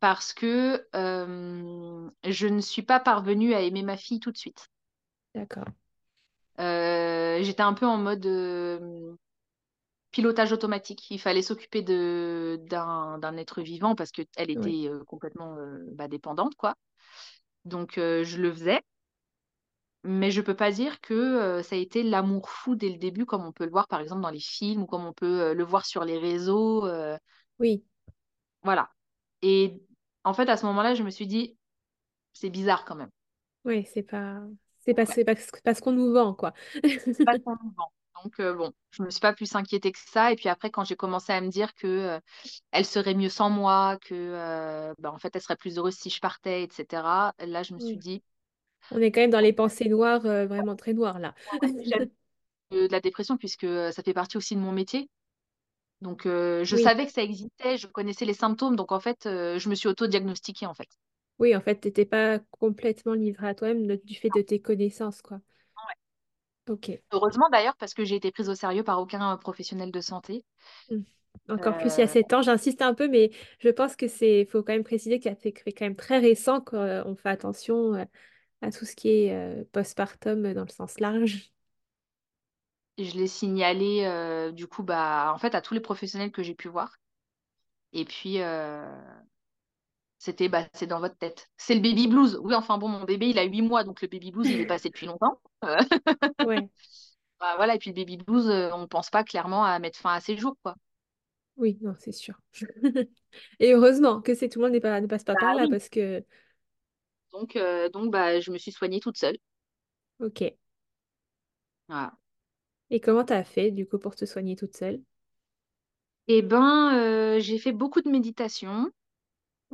Parce 0.00 0.32
que 0.32 0.86
je 0.94 2.46
ne 2.46 2.60
suis 2.60 2.82
pas 2.82 3.00
parvenue 3.00 3.54
à 3.54 3.60
aimer 3.62 3.82
ma 3.82 3.96
fille 3.96 4.20
tout 4.20 4.32
de 4.32 4.36
suite. 4.38 4.68
D'accord. 5.36 5.66
Euh, 6.58 7.42
j'étais 7.42 7.62
un 7.62 7.74
peu 7.74 7.86
en 7.86 7.98
mode 7.98 8.24
euh, 8.26 9.14
pilotage 10.10 10.52
automatique. 10.52 11.10
Il 11.10 11.20
fallait 11.20 11.42
s'occuper 11.42 11.82
de, 11.82 12.58
d'un, 12.68 13.18
d'un 13.18 13.36
être 13.36 13.62
vivant 13.62 13.94
parce 13.94 14.10
qu'elle 14.10 14.50
était 14.50 14.88
euh, 14.88 15.04
complètement 15.04 15.56
bah, 15.92 16.08
dépendante, 16.08 16.54
quoi. 16.56 16.74
Donc 17.64 17.94
je 17.96 18.36
le 18.38 18.52
faisais. 18.52 18.80
mais 20.04 20.30
je 20.30 20.40
peux 20.40 20.54
pas 20.54 20.70
dire 20.70 21.00
que 21.00 21.62
ça 21.62 21.74
a 21.74 21.78
été 21.78 22.04
l'amour 22.04 22.48
fou 22.48 22.76
dès 22.76 22.90
le 22.90 22.96
début, 22.96 23.26
comme 23.26 23.44
on 23.44 23.52
peut 23.52 23.64
le 23.64 23.72
voir 23.72 23.88
par 23.88 24.00
exemple 24.00 24.22
dans 24.22 24.30
les 24.30 24.40
films 24.40 24.82
ou 24.82 24.86
comme 24.86 25.04
on 25.04 25.12
peut 25.12 25.52
le 25.52 25.64
voir 25.64 25.84
sur 25.84 26.04
les 26.04 26.16
réseaux. 26.18 26.86
Oui, 27.58 27.84
voilà. 28.62 28.90
Et 29.42 29.82
en 30.24 30.34
fait, 30.34 30.48
à 30.48 30.56
ce 30.56 30.66
moment-là, 30.66 30.94
je 30.94 31.02
me 31.02 31.10
suis 31.10 31.26
dit, 31.26 31.56
c'est 32.32 32.50
bizarre 32.50 32.84
quand 32.86 32.96
même. 32.96 33.10
ouais, 33.64 33.84
c'est 33.92 34.02
pas, 34.02 34.40
c'est 34.86 34.94
pas, 34.94 35.06
Ouais, 35.08 35.16
c'est 35.16 35.24
pas, 35.24 35.34
pas 35.64 35.74
ce 35.74 35.82
qu'on 35.82 35.92
nous 35.92 36.12
vend, 36.12 36.34
quoi. 36.34 36.52
c'est 37.12 37.24
pas 37.24 37.38
ton 37.38 37.52
mouvement. 37.62 37.92
Donc 38.24 38.40
euh, 38.40 38.54
bon, 38.54 38.72
je 38.90 39.02
me 39.02 39.10
suis 39.10 39.20
pas 39.20 39.32
plus 39.34 39.54
inquiétée 39.54 39.92
que 39.92 39.98
ça. 39.98 40.32
Et 40.32 40.36
puis 40.36 40.48
après, 40.48 40.70
quand 40.70 40.84
j'ai 40.84 40.96
commencé 40.96 41.32
à 41.32 41.40
me 41.40 41.48
dire 41.48 41.74
que 41.74 41.86
euh, 41.86 42.20
elle 42.72 42.84
serait 42.86 43.14
mieux 43.14 43.28
sans 43.28 43.50
moi, 43.50 43.98
que 44.02 44.14
euh, 44.14 44.94
bah, 44.98 45.12
en 45.12 45.18
fait, 45.18 45.34
elle 45.36 45.42
serait 45.42 45.56
plus 45.56 45.78
heureuse 45.78 45.94
si 45.96 46.10
je 46.10 46.20
partais, 46.20 46.64
etc. 46.64 47.34
Là, 47.40 47.62
je 47.62 47.74
me 47.74 47.80
suis 47.80 47.98
dit, 47.98 48.22
On 48.90 49.00
est 49.00 49.10
quand 49.12 49.20
même 49.20 49.30
dans 49.30 49.40
les 49.40 49.52
pensées 49.52 49.88
noires, 49.88 50.20
vraiment 50.22 50.76
très 50.76 50.92
noires, 50.92 51.18
là. 51.18 51.34
de 52.70 52.86
la 52.90 53.00
dépression 53.00 53.36
puisque 53.36 53.66
ça 53.92 54.02
fait 54.04 54.14
partie 54.14 54.36
aussi 54.36 54.54
de 54.54 54.60
mon 54.60 54.72
métier. 54.72 55.08
Donc, 56.02 56.22
je 56.26 56.76
Oui, 56.76 56.76
savais 56.76 57.06
que 57.06 57.12
ça 57.12 57.22
existait, 57.22 57.78
je 57.78 57.86
connaissais 57.88 58.24
les 58.26 58.34
symptômes, 58.34 58.76
donc 58.76 58.92
en 58.92 59.00
fait, 59.00 59.20
je 59.24 59.68
me 59.68 59.74
suis 59.76 59.88
auto-diagnostiquée 59.88 60.66
en 60.66 60.74
fait. 60.74 60.88
Oui, 61.38 61.54
en 61.56 61.60
fait, 61.60 61.76
t'étais 61.76 62.04
pas 62.06 62.38
complètement 62.50 63.14
livré 63.14 63.48
à 63.48 63.54
toi-même 63.54 63.86
de- 63.86 64.00
du 64.04 64.14
fait 64.14 64.30
de 64.30 64.42
tes 64.42 64.60
connaissances, 64.60 65.22
quoi. 65.22 65.40
Ouais. 65.76 65.94
Ok. 66.68 67.00
Heureusement 67.10 67.48
d'ailleurs, 67.50 67.74
parce 67.76 67.94
que 67.94 68.04
j'ai 68.04 68.14
été 68.16 68.30
prise 68.30 68.48
au 68.48 68.54
sérieux 68.54 68.84
par 68.84 69.00
aucun 69.00 69.32
euh, 69.34 69.36
professionnel 69.36 69.90
de 69.90 70.00
santé. 70.00 70.44
Mm. 70.90 71.00
Encore 71.48 71.76
plus 71.76 71.96
il 71.96 72.00
y 72.00 72.02
a 72.02 72.06
Euh, 72.06 72.08
sept 72.08 72.32
ans, 72.32 72.42
j'insiste 72.42 72.82
un 72.82 72.94
peu, 72.94 73.08
mais 73.08 73.30
je 73.60 73.68
pense 73.68 73.94
que 73.96 74.08
c'est, 74.08 74.46
faut 74.46 74.62
quand 74.62 74.72
même 74.72 74.82
préciser 74.84 75.20
que 75.20 75.28
c'est 75.40 75.52
quand 75.52 75.84
même 75.84 75.96
très 75.96 76.18
récent 76.18 76.60
qu'on 76.60 77.14
fait 77.16 77.28
attention 77.28 77.94
euh, 77.94 78.04
à 78.62 78.72
tout 78.72 78.84
ce 78.84 78.96
qui 78.96 79.08
est 79.10 79.32
euh, 79.34 79.64
postpartum 79.72 80.54
dans 80.54 80.64
le 80.64 80.68
sens 80.70 81.00
large. 81.00 81.52
je 82.98 83.12
l'ai 83.16 83.26
signalé 83.26 84.04
euh, 84.04 84.52
du 84.52 84.66
coup, 84.66 84.82
bah, 84.82 85.32
en 85.34 85.38
fait, 85.38 85.54
à 85.54 85.60
tous 85.60 85.74
les 85.74 85.80
professionnels 85.80 86.32
que 86.32 86.42
j'ai 86.42 86.54
pu 86.54 86.68
voir. 86.68 86.96
Et 87.92 88.04
puis, 88.04 88.40
euh, 88.42 88.86
c'était, 90.18 90.48
bah, 90.48 90.66
c'est 90.74 90.86
dans 90.86 91.00
votre 91.00 91.16
tête. 91.18 91.48
C'est 91.56 91.74
le 91.74 91.80
baby 91.80 92.08
blues. 92.08 92.38
Oui, 92.42 92.54
enfin 92.54 92.78
bon, 92.78 92.88
mon 92.88 93.04
bébé, 93.04 93.28
il 93.30 93.38
a 93.38 93.44
huit 93.44 93.62
mois, 93.62 93.84
donc 93.84 94.02
le 94.02 94.08
baby 94.08 94.30
blues, 94.32 94.50
il 94.50 94.60
est 94.60 94.66
passé 94.66 94.88
depuis 94.88 95.06
longtemps. 95.06 95.40
Euh, 95.64 95.76
Ouais, 96.40 96.68
bah, 97.40 97.54
voilà, 97.56 97.74
et 97.76 97.78
puis 97.78 97.90
le 97.90 97.96
baby 97.96 98.16
blues, 98.18 98.48
euh, 98.48 98.70
on 98.74 98.86
pense 98.88 99.10
pas 99.10 99.24
clairement 99.24 99.64
à 99.64 99.78
mettre 99.78 99.98
fin 99.98 100.14
à 100.14 100.20
ses 100.20 100.36
jours, 100.38 100.56
quoi. 100.62 100.76
oui, 101.56 101.78
non, 101.82 101.94
c'est 101.98 102.12
sûr. 102.12 102.38
Et 103.60 103.72
heureusement 103.74 104.20
que 104.22 104.34
c'est 104.34 104.48
tout 104.48 104.58
le 104.60 104.66
monde 104.66 104.72
n'est 104.72 104.80
pas, 104.80 105.00
ne 105.00 105.06
passe 105.06 105.24
pas 105.24 105.36
Bah 105.36 105.38
par 105.38 105.54
là 105.54 105.68
oui. 105.68 105.68
parce 105.68 105.88
que, 105.88 106.24
Donc, 107.32 107.54
euh, 107.56 107.88
donc 107.90 108.10
bah, 108.12 108.40
je 108.40 108.50
me 108.50 108.58
suis 108.58 108.72
soignée 108.72 108.98
toute 109.00 109.16
seule. 109.18 109.36
ok. 110.18 110.56
Voilà. 111.88 112.16
Et 112.90 113.00
comment 113.00 113.24
t'as 113.24 113.44
fait 113.44 113.70
du 113.70 113.86
coup 113.86 113.98
pour 114.00 114.16
te 114.16 114.24
soigner 114.24 114.56
toute 114.56 114.76
seule? 114.76 115.00
Eh 116.28 116.42
ben, 116.42 116.94
euh, 116.96 117.40
j'ai 117.40 117.58
fait 117.58 117.72
beaucoup 117.72 118.00
de 118.00 118.08
méditation, 118.08 118.90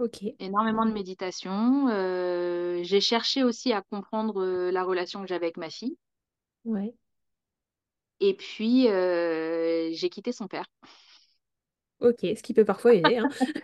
Ok, 0.03 0.23
énormément 0.41 0.85
de 0.87 0.93
méditation. 0.93 1.88
Euh, 1.88 2.83
j'ai 2.83 3.01
cherché 3.01 3.43
aussi 3.45 3.73
à 3.73 3.81
comprendre 3.83 4.43
euh, 4.43 4.71
la 4.71 4.85
relation 4.85 5.23
que 5.23 5.27
j'avais 5.29 5.47
avec 5.47 5.57
ma 5.57 5.71
fille. 5.71 5.97
ouais, 6.65 6.95
Et 8.21 8.35
puis, 8.37 8.88
euh, 8.88 9.91
j'ai 9.93 10.09
quitté 10.11 10.33
son 10.33 10.47
père. 10.49 10.67
ok, 12.01 12.19
ce 12.23 12.43
qui 12.43 12.55
peut 12.55 12.65
parfois 12.65 12.95
aider, 12.95 13.17
hein. 13.17 13.29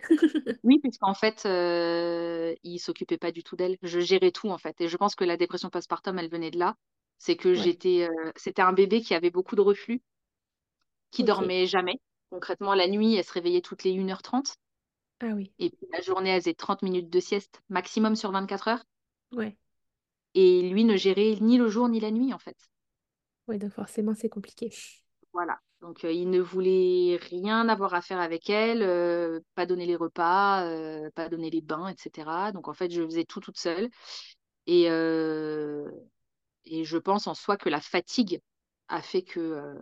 Oui, 0.63 0.79
puisqu'en 0.79 1.13
fait, 1.13 1.45
euh, 1.45 2.53
il 2.63 2.79
s'occupait 2.79 3.17
pas 3.17 3.31
du 3.31 3.43
tout 3.43 3.55
d'elle. 3.55 3.77
Je 3.81 3.99
gérais 4.01 4.31
tout, 4.31 4.49
en 4.49 4.57
fait. 4.57 4.79
Et 4.81 4.89
je 4.89 4.97
pense 4.97 5.15
que 5.15 5.23
la 5.23 5.37
dépression 5.37 5.69
postpartum, 5.69 6.19
elle 6.19 6.29
venait 6.29 6.51
de 6.51 6.59
là. 6.59 6.75
C'est 7.17 7.37
que 7.37 7.53
Ouais, 7.53 7.69
j'étais, 7.69 8.07
euh, 8.09 8.31
c'était 8.35 8.61
un 8.61 8.73
bébé 8.73 9.01
qui 9.01 9.13
avait 9.13 9.31
beaucoup 9.31 9.55
de 9.55 9.61
reflux, 9.61 10.01
qui 11.11 11.23
ok. 11.23 11.39
dormait 11.43 11.67
jamais. 11.67 11.99
Concrètement, 12.31 12.73
la 12.73 12.87
nuit, 12.87 13.15
elle 13.15 13.23
se 13.23 13.33
réveillait 13.33 13.61
toutes 13.61 13.83
les 13.83 13.91
une 13.91 14.09
heure 14.11 14.23
trente. 14.23 14.55
Ah 15.21 15.33
oui, 15.35 15.53
Et 15.59 15.69
puis 15.69 15.87
la 15.93 16.01
journée, 16.01 16.31
elle 16.31 16.41
faisait 16.41 16.55
30 16.55 16.81
minutes 16.81 17.09
de 17.11 17.19
sieste 17.19 17.61
maximum 17.69 18.15
sur 18.15 18.31
24 18.31 18.67
heures. 18.67 18.83
ouais, 19.31 19.57
Et 20.33 20.67
lui 20.67 20.85
ne 20.85 20.97
gérait 20.97 21.37
ni 21.39 21.59
le 21.59 21.69
jour 21.69 21.87
ni 21.87 21.99
la 21.99 22.09
nuit, 22.09 22.33
en 22.33 22.39
fait. 22.39 22.57
ouais, 23.47 23.57
donc 23.57 23.73
forcément 23.73 24.15
c'est 24.15 24.29
compliqué. 24.29 24.69
Voilà. 25.33 25.59
Donc, 25.81 26.03
euh, 26.03 26.11
il 26.11 26.29
ne 26.29 26.39
voulait 26.41 27.17
rien 27.29 27.69
avoir 27.69 27.93
à 27.93 28.01
faire 28.01 28.19
avec 28.19 28.49
elle, 28.49 28.81
euh, 28.83 29.39
pas 29.55 29.65
donner 29.65 29.85
les 29.85 29.95
repas, 29.95 30.63
euh, 30.65 31.09
pas 31.15 31.29
donner 31.29 31.49
les 31.49 31.61
bains, 31.61 31.87
etc. 31.89 32.51
Donc, 32.51 32.67
en 32.67 32.73
fait, 32.73 32.91
je 32.91 33.03
faisais 33.03 33.23
tout 33.25 33.39
toute 33.39 33.57
seule. 33.57 33.89
Et, 34.67 34.87
et 36.65 36.85
je 36.85 36.97
pense 36.97 37.27
en 37.27 37.33
soi 37.33 37.57
que 37.57 37.67
la 37.69 37.81
fatigue 37.81 38.41
a 38.87 39.01
fait 39.01 39.23
que 39.23 39.75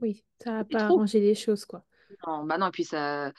Oui, 0.00 0.24
ça 0.42 0.50
n'a 0.50 0.64
pas 0.64 0.78
trop. 0.78 1.04
arrangé 1.04 1.20
les 1.20 1.34
choses, 1.36 1.64
quoi. 1.64 1.84
Non, 2.26 2.44
bah 2.46 2.58
non, 2.58 2.68
et 2.68 2.70
puis 2.70 2.84
ça, 2.84 3.32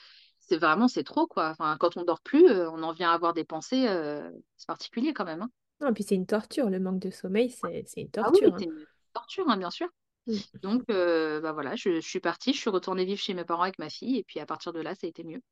c'est 0.50 0.58
vraiment, 0.58 0.88
c'est 0.88 1.04
trop, 1.04 1.26
quoi. 1.26 1.50
Enfin, 1.50 1.76
quand 1.80 1.96
on 1.96 2.04
dort 2.04 2.20
plus, 2.22 2.46
euh, 2.48 2.70
on 2.70 2.82
en 2.82 2.92
vient 2.92 3.10
à 3.10 3.14
avoir 3.14 3.32
des 3.34 3.44
pensées, 3.44 3.86
euh, 3.88 4.30
c'est 4.56 4.66
particulier 4.66 5.14
quand 5.14 5.24
même, 5.24 5.42
hein. 5.42 5.50
Non, 5.82 5.92
puis 5.92 6.04
c'est 6.04 6.14
une 6.14 6.24
torture, 6.26 6.70
le 6.70 6.80
manque 6.80 7.00
de 7.00 7.10
sommeil, 7.10 7.50
c'est 7.50 7.84
c'est 7.86 8.00
une 8.02 8.10
Ah 8.22 8.30
oui, 8.32 8.40
torture, 8.40 8.54
hein. 8.54 8.58
c'est 8.58 8.64
une 8.64 8.86
torture, 9.12 9.48
hein, 9.50 9.56
bien 9.58 9.70
sûr. 9.70 9.88
Mm. 10.26 10.40
Donc, 10.62 10.82
euh, 10.90 11.40
bah 11.42 11.52
voilà, 11.52 11.76
je, 11.76 11.96
je 12.00 12.08
suis 12.08 12.20
partie, 12.20 12.52
je 12.54 12.60
suis 12.60 12.70
retournée 12.70 13.04
vivre 13.06 13.20
chez 13.20 13.34
mes 13.34 13.44
parents 13.46 13.62
avec 13.64 13.78
ma 13.80 13.90
fille, 13.90 14.18
et 14.18 14.24
puis 14.24 14.40
à 14.40 14.46
partir 14.46 14.72
de 14.74 14.80
là, 14.80 14.94
ça 14.96 15.06
a 15.06 15.10
été 15.10 15.24
mieux. 15.24 15.42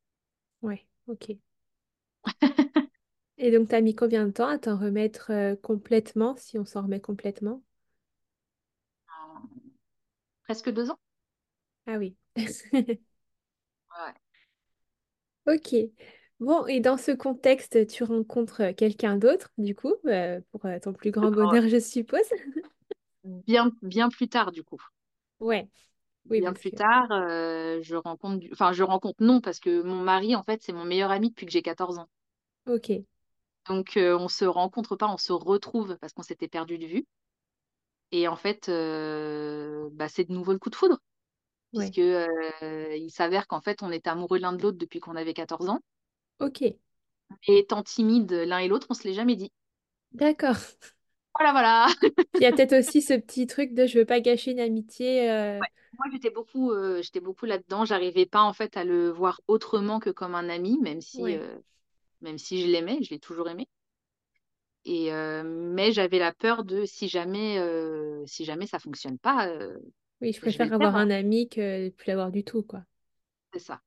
Ouais, 0.62 0.86
ok. 1.06 1.32
Et 3.38 3.50
donc, 3.50 3.68
t'as 3.68 3.80
mis 3.80 3.94
combien 3.96 4.26
de 4.26 4.30
temps 4.32 4.46
à 4.48 4.58
t'en 4.58 4.76
remettre 4.76 5.30
euh, 5.32 5.56
complètement, 5.56 6.36
si 6.36 6.58
on 6.58 6.64
s'en 6.64 6.82
remet 6.82 7.00
complètement? 7.00 7.62
Presque 10.42 10.70
deux 10.70 10.90
ans. 10.90 10.98
Ah 11.86 11.96
oui. 11.98 12.16
Ouais. 13.90 14.14
Ok. 15.48 15.74
Bon, 16.40 16.66
et 16.66 16.80
dans 16.80 16.96
ce 16.96 17.10
contexte, 17.12 17.86
tu 17.88 18.04
rencontres 18.04 18.70
quelqu'un 18.76 19.16
d'autre, 19.16 19.50
du 19.58 19.74
coup, 19.74 19.94
euh, 20.06 20.40
pour 20.52 20.66
euh, 20.66 20.78
ton 20.78 20.92
plus 20.92 21.10
grand 21.10 21.32
Alors, 21.32 21.32
bonheur, 21.32 21.68
je 21.68 21.80
suppose? 21.80 22.20
bien, 23.46 23.70
bien 23.82 24.08
plus 24.08 24.28
tard, 24.28 24.50
du 24.52 24.64
coup. 24.64 24.80
Ouais, 25.40 25.68
oui, 26.30 26.40
Bien 26.40 26.52
parce 26.52 26.54
plus 26.54 26.72
que... 26.72 26.76
tard, 26.76 27.10
euh, 27.12 27.80
je 27.82 27.94
rencontre, 27.96 28.38
du- 28.38 28.50
enfin, 28.52 28.72
je 28.72 28.82
rencontre 28.82 29.22
non, 29.22 29.40
parce 29.42 29.60
que 29.60 29.82
mon 29.82 30.00
mari, 30.02 30.34
en 30.36 30.42
fait, 30.44 30.62
c'est 30.62 30.72
mon 30.72 30.84
meilleur 30.84 31.10
ami 31.10 31.28
depuis 31.30 31.44
que 31.46 31.52
j'ai 31.52 31.62
14 31.62 31.98
ans. 31.98 32.08
Ok, 32.66 32.88
Donc, 33.68 33.96
euh, 33.96 34.18
on 34.18 34.26
se 34.26 34.44
rencontre 34.44 34.96
pas, 34.96 35.06
on 35.06 35.16
se 35.16 35.32
retrouve 35.32 35.96
parce 36.00 36.12
qu'on 36.12 36.24
s'était 36.24 36.48
perdu 36.48 36.76
de 36.76 36.86
vue. 36.86 37.06
Et 38.12 38.28
en 38.28 38.36
fait, 38.36 38.68
euh, 38.68 39.88
bah, 39.92 40.08
c'est 40.08 40.24
de 40.24 40.32
nouveau 40.32 40.52
le 40.52 40.58
coup 40.58 40.70
de 40.70 40.74
foudre, 40.76 40.98
puisque 41.76 41.98
il 41.98 43.10
s'avère 43.10 43.46
qu'en 43.46 43.60
fait, 43.60 43.82
on 43.82 43.90
était 43.92 44.10
amoureux 44.10 44.38
l'un 44.38 44.52
de 44.52 44.62
l'autre 44.62 44.78
depuis 44.78 45.00
qu'on 45.00 45.16
avait 45.16 45.34
14 45.34 45.68
ans. 45.68 45.80
ok. 46.38 46.78
Et 47.48 47.58
étant 47.58 47.82
timides 47.82 48.30
l'un 48.30 48.58
et 48.58 48.68
l'autre, 48.68 48.86
on 48.90 48.94
se 48.94 49.02
l'est 49.02 49.12
jamais 49.12 49.34
dit. 49.34 49.50
D'accord. 50.12 50.58
Voilà, 51.38 51.52
voilà. 51.52 51.86
Il 52.40 52.44
y 52.44 52.46
a 52.46 52.52
peut-être 52.52 52.72
aussi 52.78 53.00
ce 53.02 53.14
petit 53.14 53.46
truc 53.46 53.74
de 53.74 53.86
je 53.86 53.98
veux 53.98 54.04
pas 54.04 54.20
gâcher 54.20 54.50
une 54.52 54.60
amitié. 54.60 55.30
euh, 55.30 55.64
Moi, 55.98 56.06
j'étais 56.12 56.30
beaucoup, 56.30 56.70
euh, 56.72 57.02
j'étais 57.02 57.20
beaucoup 57.20 57.44
là-dedans. 57.46 57.84
J'arrivais 57.84 58.26
pas 58.26 58.42
en 58.42 58.52
fait 58.52 58.76
à 58.76 58.84
le 58.84 59.10
voir 59.10 59.40
autrement 59.48 60.00
que 60.00 60.10
comme 60.10 60.34
un 60.34 60.48
ami, 60.48 60.78
même 60.80 61.00
si, 61.00 61.32
Ouais, 61.32 61.36
euh, 61.36 61.58
même 62.22 62.38
si 62.38 62.62
je 62.62 62.68
l'aimais, 62.68 62.98
je 63.02 63.10
l'ai 63.10 63.20
toujours 63.20 63.48
aimé. 63.50 63.68
Et 64.84 65.10
mais 65.44 65.92
j'avais 65.92 66.18
la 66.18 66.32
peur 66.32 66.64
de 66.64 66.84
si 66.84 67.08
jamais, 67.08 67.58
si 68.26 68.44
jamais 68.44 68.66
ça 68.66 68.78
fonctionne 68.78 69.18
pas, 69.18 69.48
oui, 70.20 70.32
je 70.32 70.40
préfère 70.40 70.72
avoir 70.72 70.94
perdre. 70.94 70.96
un 70.96 71.10
ami 71.10 71.48
que 71.48 71.86
de 71.86 71.90
plus 71.90 72.08
l'avoir 72.08 72.30
du 72.30 72.44
tout, 72.44 72.62
quoi. 72.62 72.84
C'est 73.52 73.58
ça. 73.60 73.80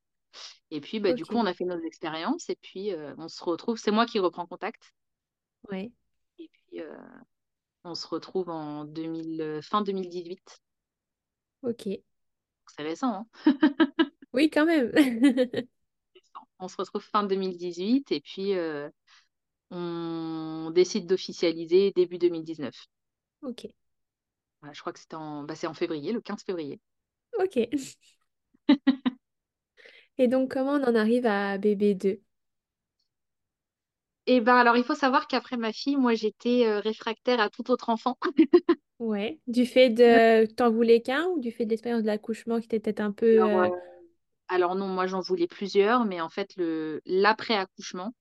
Et 0.72 0.82
puis, 0.82 1.00
bah, 1.00 1.14
du 1.14 1.26
coup, 1.26 1.36
on 1.38 1.46
a 1.46 1.54
fait 1.54 1.66
nos 1.66 1.80
expériences 1.82 2.50
et 2.50 2.58
puis 2.62 2.94
euh, 2.94 3.14
on 3.18 3.28
se 3.28 3.44
retrouve. 3.44 3.78
C'est 3.78 3.92
moi 3.92 4.06
qui 4.06 4.20
reprends 4.20 4.46
contact. 4.48 4.94
ouais, 5.70 5.92
Et 6.40 6.50
puis, 6.50 6.82
euh, 6.82 6.98
on 7.84 7.96
se 7.96 8.08
retrouve 8.08 8.50
en 8.50 8.86
2000, 8.86 9.42
euh, 9.42 9.62
fin 9.62 9.82
2018. 9.82 10.62
ok. 11.62 12.02
C'est 12.68 12.84
récent, 12.84 13.14
hein 13.14 13.28
Oui, 14.34 14.50
quand 14.50 14.66
même. 14.66 14.92
On 16.60 16.68
se 16.70 16.78
retrouve 16.78 17.02
fin 17.04 17.24
2018 17.24 18.12
et 18.12 18.22
puis 18.22 18.54
euh, 18.54 18.90
on 19.72 20.72
décide 20.74 21.08
d'officialiser 21.08 21.92
début 21.96 22.18
2019. 22.18 22.76
Ok, 23.42 23.66
Voilà, 24.62 24.74
je 24.74 24.82
crois 24.82 24.94
que 24.94 25.00
c'était 25.00 25.16
en, 25.16 25.44
bah, 25.44 25.56
c'est 25.56 25.68
en 25.68 25.74
février, 25.74 26.14
le 26.14 26.22
15 26.22 26.44
février. 26.44 26.80
ok. 27.40 27.58
Et 30.18 30.28
donc, 30.28 30.52
comment 30.52 30.74
on 30.74 30.84
en 30.84 30.96
arrive 30.96 31.26
à 31.26 31.58
bébé 31.58 31.96
2? 31.96 32.22
Et 34.28 34.40
ben 34.40 34.56
alors, 34.56 34.78
il 34.78 34.84
faut 34.84 34.96
savoir 34.96 35.28
qu'après 35.28 35.58
ma 35.58 35.74
fille, 35.74 35.98
moi, 35.98 36.14
j'étais 36.14 36.66
euh, 36.68 36.80
réfractaire 36.80 37.40
à 37.40 37.50
tout 37.50 37.72
autre 37.72 37.90
enfant. 37.90 38.18
Ouais. 39.00 39.40
Du 39.48 39.66
fait 39.66 39.90
de... 39.90 40.46
T'en 40.56 40.70
voulais 40.70 41.02
qu'un 41.02 41.26
ou 41.26 41.40
du 41.40 41.52
fait 41.52 41.66
de 41.66 41.72
l'expérience 41.72 42.04
de 42.04 42.08
l'accouchement 42.08 42.60
qui 42.60 42.66
était 42.66 42.80
peut-être 42.80 43.00
un 43.00 43.12
peu... 43.12 43.42
Alors, 43.42 43.64
euh, 43.64 43.66
euh, 43.66 43.76
alors 44.48 44.76
non, 44.76 44.88
moi, 44.88 45.08
j'en 45.08 45.22
voulais 45.22 45.48
plusieurs, 45.48 46.06
mais 46.06 46.22
en 46.22 46.30
fait, 46.30 46.56
le 46.56 47.02
l'après-accouchement, 47.06 48.14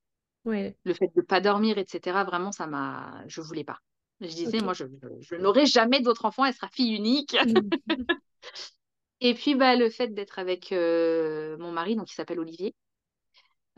Ouais, 0.46 0.74
le 0.84 0.94
fait 0.94 1.08
de 1.08 1.20
ne 1.20 1.22
pas 1.22 1.42
dormir, 1.42 1.76
etc., 1.76 2.24
vraiment, 2.24 2.50
ça 2.50 2.66
m'a... 2.66 3.22
Je 3.28 3.42
voulais 3.42 3.64
pas. 3.64 3.78
Je 4.20 4.28
disais, 4.28 4.60
moi, 4.60 4.74
je, 4.74 4.84
je 5.20 5.34
n'aurai 5.34 5.66
jamais 5.66 6.00
d'autre 6.00 6.24
enfant, 6.26 6.44
elle 6.44 6.54
sera 6.54 6.68
fille 6.68 6.94
unique. 6.94 7.36
Mhm. 7.42 7.72
Et 9.22 9.32
puis, 9.34 9.54
bah, 9.54 9.76
le 9.76 9.88
fait 9.90 10.08
d'être 10.08 10.38
avec 10.38 10.72
euh, 10.72 11.56
mon 11.58 11.72
mari, 11.72 11.96
donc 11.96 12.10
il 12.10 12.14
s'appelle 12.14 12.38
Olivier, 12.40 12.74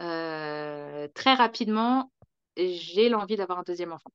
euh, 0.00 1.08
très 1.14 1.34
rapidement, 1.34 2.12
j'ai 2.56 3.08
l'envie 3.08 3.36
d'avoir 3.36 3.58
un 3.60 3.62
deuxième 3.62 3.92
enfant. 3.92 4.10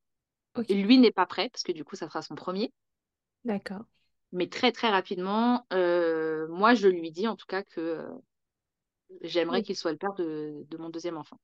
Ok, 0.55 0.69
Et 0.69 0.75
lui 0.75 0.97
n'est 0.99 1.11
pas 1.11 1.25
prêt, 1.27 1.49
parce 1.51 1.63
que 1.63 1.71
du 1.73 1.83
coup, 1.85 1.95
ça 1.95 2.07
sera 2.09 2.21
son 2.21 2.35
premier. 2.35 2.71
d'accord. 3.43 3.85
Mais 4.31 4.47
très, 4.49 4.71
très 4.71 4.89
rapidement, 4.89 5.65
euh, 5.73 6.47
moi, 6.49 6.73
je 6.75 6.87
lui 6.87 7.11
dis 7.11 7.27
en 7.27 7.35
tout 7.35 7.45
cas 7.45 7.63
que 7.63 8.07
j'aimerais 9.21 9.61
Oui. 9.61 9.63
qu'il 9.63 9.75
soit 9.75 9.91
le 9.91 9.97
père 9.99 10.13
de, 10.15 10.65
de 10.69 10.77
mon 10.77 10.89
deuxième 10.89 11.17
enfant. 11.17 11.37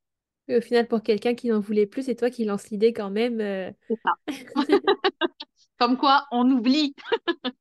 Et 0.47 0.57
au 0.57 0.61
final, 0.61 0.87
pour 0.87 1.01
quelqu'un 1.01 1.35
qui 1.35 1.47
n'en 1.47 1.59
voulait 1.59 1.85
plus, 1.85 2.03
c'est 2.03 2.15
toi 2.15 2.29
qui 2.29 2.45
lance 2.45 2.69
l'idée 2.69 2.93
quand 2.93 3.09
même. 3.09 3.39
euh. 3.41 3.71
C'est 3.89 3.99
ça. 4.03 4.13
Comme 5.79 5.97
quoi, 5.97 6.25
on 6.31 6.49
oublie. 6.49 6.95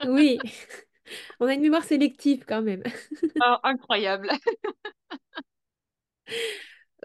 Oui, 0.06 0.40
on 1.40 1.46
a 1.46 1.54
une 1.54 1.62
mémoire 1.62 1.84
sélective 1.84 2.44
quand 2.46 2.62
même. 2.62 2.82
Oh, 3.40 3.56
incroyable. 3.64 4.30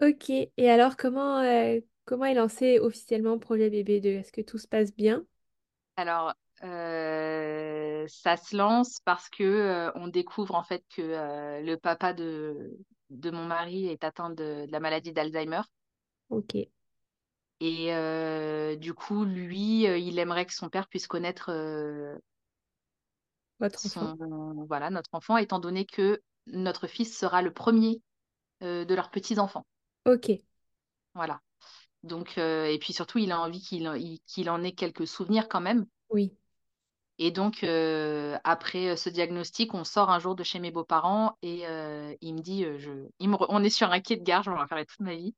Ok, 0.00 0.30
et 0.30 0.70
alors 0.70 0.96
comment, 0.96 1.40
euh, 1.40 1.80
comment 2.04 2.24
est 2.24 2.34
lancé 2.34 2.78
officiellement 2.78 3.38
Projet 3.38 3.68
Bébé 3.70 4.00
2? 4.00 4.10
Est-ce 4.10 4.32
que 4.32 4.40
tout 4.40 4.58
se 4.58 4.68
passe 4.68 4.94
bien? 4.94 5.24
Alors, 5.96 6.34
euh, 6.62 8.04
ça 8.08 8.36
se 8.36 8.56
lance 8.56 9.00
parce 9.04 9.28
que 9.28 9.42
euh, 9.42 9.90
on 9.96 10.06
découvre 10.06 10.54
en 10.54 10.62
fait 10.62 10.84
que 10.94 11.02
le 11.62 11.74
papa 11.76 12.12
de, 12.12 12.78
de 13.10 13.30
mon 13.30 13.44
mari 13.46 13.86
est 13.88 14.04
atteint 14.04 14.30
de, 14.30 14.66
de 14.66 14.72
la 14.72 14.80
maladie 14.80 15.12
d'Alzheimer. 15.12 15.62
Ok, 16.28 16.54
Et 17.60 17.92
euh, 17.94 18.76
du 18.76 18.94
coup, 18.94 19.24
lui, 19.24 19.86
euh, 19.86 19.98
il 19.98 20.18
aimerait 20.18 20.46
que 20.46 20.54
son 20.54 20.68
père 20.68 20.88
puisse 20.88 21.06
connaître 21.08 21.50
euh, 21.52 22.16
votre 23.60 23.86
enfant. 23.86 24.12
son, 24.18 24.64
voilà, 24.68 24.90
notre 24.90 25.10
enfant, 25.12 25.36
étant 25.38 25.58
donné 25.58 25.84
que 25.86 26.20
notre 26.46 26.86
fils 26.86 27.16
sera 27.16 27.42
le 27.42 27.52
premier 27.52 28.02
euh, 28.62 28.84
de 28.86 28.94
leurs 28.94 29.10
petits-enfants. 29.10 29.66
Ok, 30.04 30.28
Voilà. 31.14 31.40
Donc, 32.04 32.38
euh, 32.38 32.66
et 32.66 32.78
puis 32.78 32.92
surtout, 32.94 33.18
il 33.18 33.32
a 33.32 33.40
envie 33.40 33.60
qu'il 33.62 33.84
il- 33.98 34.20
qu'il 34.26 34.50
en 34.50 34.62
ait 34.64 34.72
quelques 34.72 35.06
souvenirs 35.08 35.48
quand 35.48 35.60
même. 35.62 35.86
oui. 36.10 36.36
Et 37.18 37.30
donc, 37.32 37.64
euh, 37.64 38.38
après 38.44 38.96
ce 38.96 39.08
diagnostic, 39.10 39.74
on 39.74 39.84
sort 39.84 40.10
un 40.10 40.20
jour 40.20 40.36
de 40.36 40.44
chez 40.44 40.60
mes 40.60 40.70
beaux-parents 40.70 41.36
et 41.42 41.66
euh, 41.66 42.14
il 42.20 42.34
me 42.34 42.40
dit, 42.40 42.64
euh, 42.64 42.78
je, 42.78 42.90
il 43.18 43.28
me 43.28 43.36
re- 43.36 43.46
on 43.48 43.62
est 43.64 43.70
sur 43.70 43.90
un 43.90 44.00
quai 44.00 44.16
de 44.16 44.22
gare, 44.24 44.42
je 44.44 44.50
vais 44.50 44.56
en 44.56 44.66
parler 44.68 44.86
toute 44.86 45.00
ma 45.00 45.14
vie. 45.16 45.34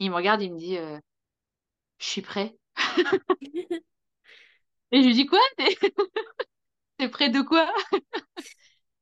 Il 0.00 0.10
me 0.10 0.16
regarde, 0.16 0.42
il 0.42 0.52
me 0.54 0.58
dit, 0.58 0.78
euh, 0.78 0.98
je 1.98 2.06
suis 2.06 2.22
prêt. 2.22 2.56
Et 4.92 5.02
je 5.02 5.06
lui 5.08 5.14
dis, 5.14 5.26
quoi? 5.26 5.38
T'es 6.98 7.08
prêt 7.08 7.30
de 7.30 7.40
quoi? 7.42 7.70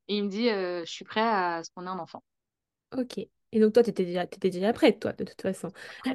Et 0.09 0.17
il 0.19 0.25
me 0.25 0.29
dit, 0.31 0.49
euh, 0.51 0.85
je 0.85 0.91
suis 0.93 1.05
prêt 1.05 1.21
à 1.21 1.63
ce 1.65 1.71
qu'on 1.71 1.87
ait 1.87 1.89
un 1.91 1.99
enfant. 1.99 2.23
Ok. 2.97 3.19
Et 3.53 3.61
donc 3.61 3.73
toi, 3.73 3.83
t'étais 3.83 4.05
déjà, 4.05 4.27
t'étais 4.27 4.51
déjà 4.51 4.73
prête, 4.73 5.01
toi, 5.01 5.13
de 5.13 5.25
toute 5.25 5.43
façon. 5.43 5.69
De 5.69 6.13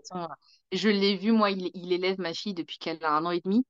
toute 0.00 0.02
façon, 0.10 0.22
euh, 0.30 0.34
je 0.72 0.88
l'ai 0.88 1.16
vu, 1.16 1.32
moi, 1.32 1.50
il, 1.50 1.70
il 1.74 1.92
élève 1.92 2.18
ma 2.20 2.34
fille 2.34 2.54
depuis 2.54 2.78
qu'elle 2.78 3.02
a 3.04 3.12
un 3.16 3.24
an 3.26 3.30
et 3.30 3.40
demi. 3.40 3.64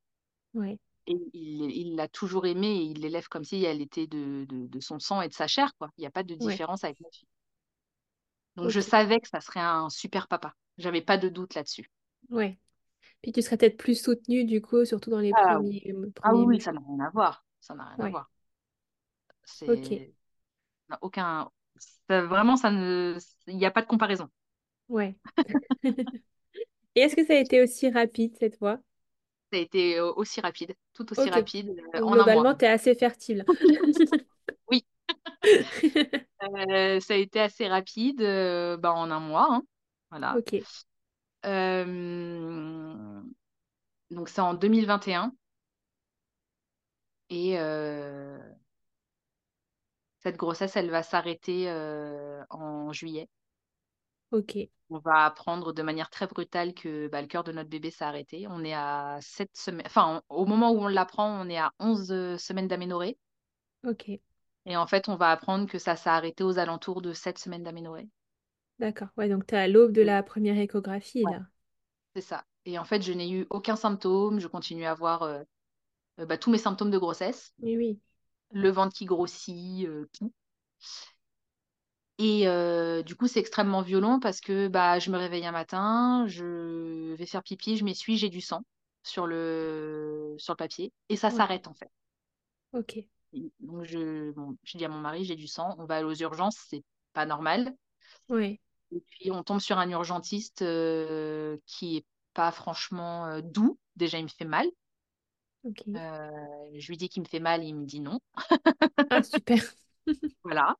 Ouais, 0.54 0.78
Et 1.06 1.18
il 1.34 1.96
l'a 1.96 2.08
toujours 2.08 2.46
aimée 2.46 2.68
et 2.78 2.84
il 2.84 3.00
l'élève 3.00 3.28
comme 3.28 3.44
si 3.44 3.64
elle 3.64 3.80
était 3.82 4.06
de, 4.06 4.44
de, 4.48 4.66
de 4.66 4.80
son 4.80 4.98
sang 4.98 5.20
et 5.22 5.28
de 5.28 5.34
sa 5.34 5.46
chair, 5.48 5.74
quoi. 5.76 5.90
Il 5.98 6.02
n'y 6.02 6.06
a 6.06 6.10
pas 6.10 6.22
de 6.22 6.34
ouais, 6.38 6.60
différence 6.60 6.84
avec 6.84 7.00
ma 7.00 7.10
fille. 7.10 7.28
Donc, 8.54 8.68
je 8.68 8.78
savais 8.80 9.18
que 9.20 9.26
ça 9.28 9.40
serait 9.40 9.58
un 9.60 9.88
super 9.90 10.28
papa. 10.28 10.54
J'avais 10.78 11.02
pas 11.02 11.18
de 11.18 11.28
doute 11.28 11.54
là-dessus. 11.54 11.90
ouais. 12.30 12.58
Puis 13.22 13.32
tu 13.32 13.42
serais 13.42 13.56
peut-être 13.58 13.76
plus 13.78 14.00
soutenue, 14.02 14.44
du 14.46 14.60
coup, 14.62 14.84
surtout 14.86 15.10
dans 15.10 15.20
les 15.20 15.34
Ah 15.34 15.60
oui, 15.60 15.74
premiers, 15.74 15.82
euh, 15.88 16.10
Ah 16.22 16.34
premiers 16.34 16.36
oui, 16.36 16.46
oui, 16.46 16.60
mois. 16.60 16.62
ça 16.62 16.72
n'a 16.72 16.80
rien 16.80 17.00
à 17.00 17.10
voir. 17.10 17.44
Ça 17.60 17.74
n'a 17.74 17.84
rien 17.84 18.00
à 18.00 18.08
voir. 18.08 18.30
ok, 19.66 19.90
C'est 19.92 20.14
aucun. 21.02 21.50
ça- 22.08 22.22
vraiment, 22.26 22.56
ça 22.56 22.70
ne. 22.72 23.18
Il 23.48 23.56
n'y 23.58 23.66
a 23.66 23.70
pas 23.70 23.82
de 23.82 23.88
comparaison. 23.88 24.30
ouais. 24.88 25.16
Et 26.94 27.00
est-ce 27.00 27.16
que 27.16 27.26
ça 27.26 27.32
a 27.34 27.38
été 27.38 27.60
aussi 27.62 27.90
rapide 27.90 28.36
cette 28.38 28.56
fois? 28.58 28.80
Ça 29.50 29.56
a 29.56 29.60
été 29.60 29.98
euh, 29.98 30.12
aussi 30.12 30.40
rapide, 30.40 30.74
tout 30.94 31.10
aussi 31.12 31.28
Ok. 31.28 31.32
rapide, 31.32 31.70
euh, 31.94 32.00
Donc 32.00 32.02
en 32.02 32.12
un 32.20 32.26
mois. 32.26 32.44
globalement, 32.44 32.54
t'es 32.54 32.66
assez 32.66 32.94
fertile. 32.94 33.44
Oui, 34.70 34.84
euh, 36.42 37.00
ça 37.00 37.14
a 37.14 37.16
été 37.16 37.40
assez 37.40 37.68
rapide, 37.68 38.20
euh, 38.22 38.76
bah, 38.76 38.92
en 38.92 39.10
un 39.10 39.20
mois. 39.20 39.46
hein. 39.50 39.62
Voilà. 40.10 40.36
Ok, 40.38 40.54
Euh, 41.46 43.22
Donc, 44.10 44.28
c'est 44.28 44.40
en 44.40 44.54
2021. 44.54 45.32
Et, 47.30 47.56
cette 50.20 50.36
grossesse, 50.36 50.76
elle 50.76 50.90
va 50.90 51.02
s'arrêter 51.02 51.70
en 52.50 52.92
juillet. 52.92 53.28
Ok, 54.30 54.70
On 54.90 54.98
va 54.98 55.24
apprendre 55.24 55.72
de 55.72 55.82
manière 55.82 56.10
très 56.10 56.26
brutale 56.26 56.74
que 56.74 57.08
bah, 57.08 57.22
le 57.22 57.28
cœur 57.28 57.44
de 57.44 57.52
notre 57.52 57.70
bébé 57.70 57.90
s'est 57.90 58.04
arrêté. 58.04 58.46
On 58.48 58.62
est 58.64 58.74
à 58.74 59.18
7 59.22 59.50
semaines. 59.56 59.86
Enfin, 59.86 60.22
on- 60.30 60.36
au 60.42 60.44
moment 60.46 60.70
où 60.72 60.80
on 60.82 60.88
l'apprend, 60.88 61.28
on 61.40 61.48
est 61.48 61.56
à 61.58 61.72
11 61.78 62.12
euh, 62.12 62.36
semaines 62.38 62.68
d'aménorrhée. 62.68 63.18
ok. 63.84 64.20
Et 64.64 64.74
en 64.74 64.86
fait, 64.86 65.10
on 65.10 65.16
va 65.16 65.32
apprendre 65.32 65.68
que 65.68 65.78
ça 65.78 65.96
s'est 65.96 66.08
arrêté 66.08 66.44
aux 66.44 66.58
alentours 66.58 67.02
de 67.02 67.12
7 67.12 67.38
semaines 67.38 67.62
d'aménorrhée. 67.62 68.08
D'accord. 68.80 69.10
Ouais, 69.16 69.28
donc 69.28 69.46
t'es 69.46 69.54
à 69.54 69.68
l'aube 69.68 69.92
de 69.92 70.02
la 70.02 70.24
première 70.24 70.58
échographie, 70.58 71.24
Ouais, 71.24 71.30
là. 71.30 71.46
c'est 72.16 72.22
ça. 72.22 72.44
Et 72.66 72.78
en 72.78 72.84
fait, 72.84 73.02
je 73.02 73.12
n'ai 73.12 73.30
eu 73.30 73.46
aucun 73.50 73.76
symptôme. 73.76 74.40
Je 74.40 74.48
continue 74.48 74.84
à 74.86 74.92
avoir 74.92 75.22
euh, 75.24 75.42
euh, 76.20 76.26
bah, 76.26 76.38
tous 76.38 76.50
mes 76.50 76.58
symptômes 76.58 76.90
de 76.92 76.98
grossesse. 76.98 77.54
Oui, 77.62 77.76
oui. 77.76 78.00
Le 78.52 78.70
ventre 78.70 78.94
qui 78.94 79.06
grossit, 79.06 79.86
euh, 79.88 80.08
tout. 80.12 80.32
Et 82.20 82.46
euh, 82.48 83.02
du 83.02 83.16
coup, 83.16 83.26
c'est 83.28 83.40
extrêmement 83.40 83.82
violent 83.82 84.20
parce 84.20 84.40
que 84.40 84.68
bah, 84.68 84.98
je 85.00 85.10
me 85.10 85.16
réveille 85.18 85.46
un 85.46 85.52
matin, 85.52 86.26
je 86.28 87.14
vais 87.14 87.26
faire 87.26 87.42
pipi, 87.42 87.76
je 87.78 87.84
m'essuie, 87.84 88.18
j'ai 88.18 88.28
du 88.28 88.40
sang 88.42 88.62
sur 89.02 89.26
le, 89.26 90.34
sur 90.38 90.52
le 90.54 90.56
papier 90.58 90.92
et 91.08 91.16
ça 91.16 91.30
Ouais, 91.30 91.30
s'arrête 91.30 91.66
en 91.68 91.74
fait. 91.74 91.90
ok. 92.72 93.04
Et 93.32 93.50
Donc, 93.60 93.84
je, 93.84 94.30
bon, 94.32 94.56
je 94.64 94.78
dis 94.78 94.84
à 94.84 94.88
mon 94.88 94.98
mari, 95.00 95.24
j'ai 95.24 95.36
du 95.36 95.46
sang, 95.48 95.74
on 95.78 95.84
va 95.86 95.96
aller 95.96 96.04
aux 96.04 96.14
urgences, 96.14 96.56
c'est 96.68 96.84
pas 97.12 97.26
normal. 97.26 97.74
Ouais, 98.28 98.60
Et 98.92 99.00
puis, 99.00 99.30
on 99.30 99.42
tombe 99.42 99.60
sur 99.60 99.78
un 99.78 99.90
urgentiste 99.90 100.62
euh, 100.62 101.56
qui 101.66 101.96
est 101.98 102.06
pas 102.34 102.50
franchement 102.52 103.26
euh, 103.26 103.40
doux. 103.42 103.78
Déjà, 103.96 104.18
il 104.18 104.24
me 104.24 104.28
fait 104.28 104.44
mal. 104.44 104.66
ok. 105.62 105.80
Euh, 105.96 106.30
je 106.78 106.88
lui 106.88 106.96
dis 106.96 107.08
qu'il 107.08 107.22
me 107.22 107.28
fait 107.28 107.40
mal, 107.40 107.64
il 107.64 107.74
me 107.74 107.84
dit 107.86 108.00
non. 108.00 108.20
Ah, 109.08 109.22
super. 109.22 109.58
Voilà. 110.44 110.76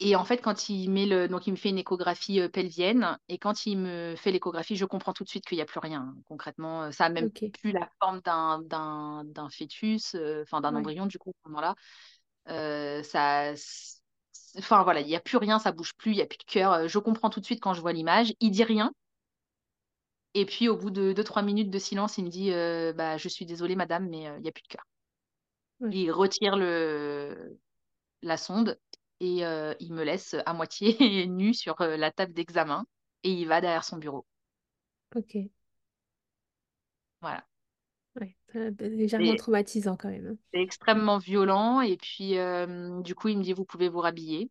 Et 0.00 0.16
en 0.16 0.24
fait, 0.24 0.38
quand 0.38 0.68
il 0.70 0.88
met 0.90 1.04
le, 1.06 1.28
donc 1.28 1.46
il 1.46 1.50
me 1.52 1.56
fait 1.56 1.68
une 1.70 1.78
échographie 1.78 2.40
euh, 2.40 2.48
pelvienne, 2.48 3.18
et 3.28 3.38
quand 3.38 3.66
il 3.66 3.76
me 3.78 4.14
fait 4.16 4.32
l'échographie, 4.32 4.76
je 4.76 4.86
comprends 4.86 5.12
tout 5.12 5.24
de 5.24 5.28
suite 5.28 5.44
qu'il 5.46 5.56
n'y 5.58 5.62
a 5.62 5.66
plus 5.66 5.78
rien. 5.80 6.00
hein. 6.16 6.22
Concrètement, 6.26 6.84
euh, 6.84 6.90
ça 6.90 7.04
a 7.06 7.08
même 7.10 7.30
plus 7.52 7.72
la 7.72 7.88
forme 8.00 8.20
d'un 8.22 8.60
d'un 8.62 9.24
d'un 9.26 9.50
fœtus, 9.50 10.14
euh, 10.14 10.42
enfin 10.42 10.60
d'un 10.62 10.74
Ouais, 10.74 10.76
embryon 10.76 11.04
du 11.06 11.18
coup 11.18 11.30
à 11.30 11.32
ce 11.44 11.48
moment-là. 11.50 11.74
Ça, 13.02 13.54
enfin 14.58 14.82
voilà, 14.84 15.00
il 15.00 15.06
n'y 15.06 15.16
a 15.16 15.20
plus 15.20 15.36
rien, 15.38 15.58
ça 15.58 15.72
bouge 15.72 15.92
plus, 15.98 16.12
il 16.12 16.16
n'y 16.16 16.22
a 16.22 16.26
plus 16.26 16.38
de 16.38 16.44
cœur. 16.44 16.88
Je 16.88 16.98
comprends 16.98 17.30
tout 17.30 17.40
de 17.40 17.44
suite 17.46 17.60
quand 17.62 17.74
je 17.74 17.80
vois 17.80 17.92
l'image. 17.92 18.34
Il 18.40 18.50
dit 18.50 18.64
rien, 18.64 18.92
et 20.34 20.44
puis 20.46 20.68
au 20.68 20.76
bout 20.76 20.90
de 20.90 21.12
2-3 21.12 21.42
minutes 21.42 21.70
de 21.70 21.78
silence, 21.78 22.18
il 22.18 22.24
me 22.24 22.30
dit, 22.30 22.52
euh, 22.52 22.92
bah 22.92 23.16
je 23.16 23.28
suis 23.28 23.46
désolée 23.46 23.76
madame, 23.76 24.08
mais 24.08 24.28
euh, 24.28 24.36
il 24.38 24.42
n'y 24.42 24.48
a 24.48 24.52
plus 24.52 24.62
de 24.62 24.68
cœur. 24.68 24.84
ouais, 25.80 25.92
Il 25.92 26.10
retire 26.12 26.56
le 26.56 27.58
la 28.22 28.36
sonde 28.38 28.78
et 29.20 29.44
euh, 29.44 29.74
il 29.80 29.92
me 29.94 30.04
laisse 30.04 30.36
à 30.46 30.52
moitié 30.54 30.96
nue 31.28 31.54
sur 31.54 31.80
euh, 31.80 31.96
la 31.96 32.10
table 32.10 32.32
d'examen 32.32 32.86
et 33.22 33.30
il 33.32 33.46
va 33.48 33.60
derrière 33.60 33.84
son 33.84 33.98
bureau. 33.98 34.26
ok. 35.16 35.50
Voilà. 37.20 37.44
Ouais, 38.16 38.36
légèrement 38.80 39.36
traumatisant 39.36 39.96
quand 39.96 40.08
même. 40.08 40.26
hein. 40.26 40.36
c'est 40.52 40.60
extrêmement 40.60 41.18
violent 41.18 41.80
et 41.80 41.96
puis 41.96 42.38
euh, 42.38 43.00
du 43.02 43.14
coup 43.14 43.28
il 43.28 43.38
me 43.38 43.42
dit 43.42 43.52
vous 43.52 43.64
pouvez 43.64 43.88
vous 43.88 44.00
rhabiller. 44.00 44.50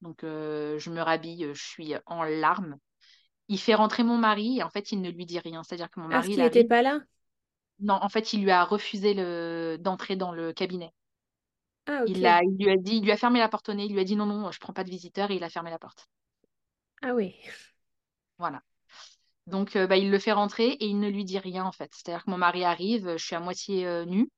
Donc 0.00 0.24
euh, 0.24 0.78
je 0.78 0.90
me 0.90 1.00
rhabille, 1.00 1.50
je 1.52 1.62
suis 1.62 1.94
en 2.06 2.22
larmes. 2.22 2.78
Il 3.48 3.58
fait 3.58 3.74
rentrer 3.74 4.04
mon 4.04 4.18
mari 4.18 4.58
et 4.58 4.62
en 4.62 4.70
fait 4.70 4.92
il 4.92 5.00
ne 5.02 5.10
lui 5.10 5.26
dit 5.26 5.38
rien. 5.38 5.62
C'est-à-dire 5.64 5.90
que 5.90 6.00
mon 6.00 6.08
Parce 6.08 6.24
mari 6.24 6.32
il 6.32 6.34
qu'il 6.36 6.44
n'était 6.44 6.64
pas 6.64 6.82
là? 6.82 7.00
Non, 7.80 7.94
en 7.94 8.08
fait 8.08 8.32
il 8.32 8.42
lui 8.42 8.50
a 8.52 8.64
refusé 8.64 9.12
le... 9.14 9.76
d'entrer 9.80 10.14
dans 10.16 10.30
le 10.32 10.52
cabinet. 10.52 10.92
Ah, 11.86 12.02
Il 12.06 12.18
lui 12.18 12.26
a 12.26 12.40
dit, 12.76 12.96
il 12.96 13.04
lui 13.04 13.12
a 13.12 13.16
fermé 13.16 13.38
la 13.38 13.48
porte 13.48 13.68
au 13.68 13.74
nez. 13.74 13.84
Il 13.84 13.92
lui 13.92 14.00
a 14.00 14.04
dit 14.04 14.16
non 14.16 14.26
non, 14.26 14.50
je 14.50 14.60
prends 14.60 14.72
pas 14.72 14.84
de 14.84 14.90
visiteurs 14.90 15.30
et 15.30 15.36
il 15.36 15.44
a 15.44 15.50
fermé 15.50 15.70
la 15.70 15.78
porte. 15.78 16.08
Ah 17.02 17.14
oui. 17.14 17.34
Voilà. 18.38 18.62
Donc, 19.46 19.76
euh, 19.76 19.86
bah, 19.86 19.96
il 19.96 20.10
le 20.10 20.18
fait 20.18 20.32
rentrer 20.32 20.68
et 20.68 20.86
il 20.86 20.98
ne 21.00 21.08
lui 21.08 21.24
dit 21.24 21.38
rien 21.38 21.64
en 21.64 21.72
fait. 21.72 21.90
C'est-à-dire 21.92 22.24
que 22.24 22.30
mon 22.30 22.38
mari 22.38 22.64
arrive, 22.64 23.16
je 23.16 23.24
suis 23.24 23.34
à 23.34 23.40
moitié 23.40 23.86
euh, 23.86 24.04
nue, 24.04 24.30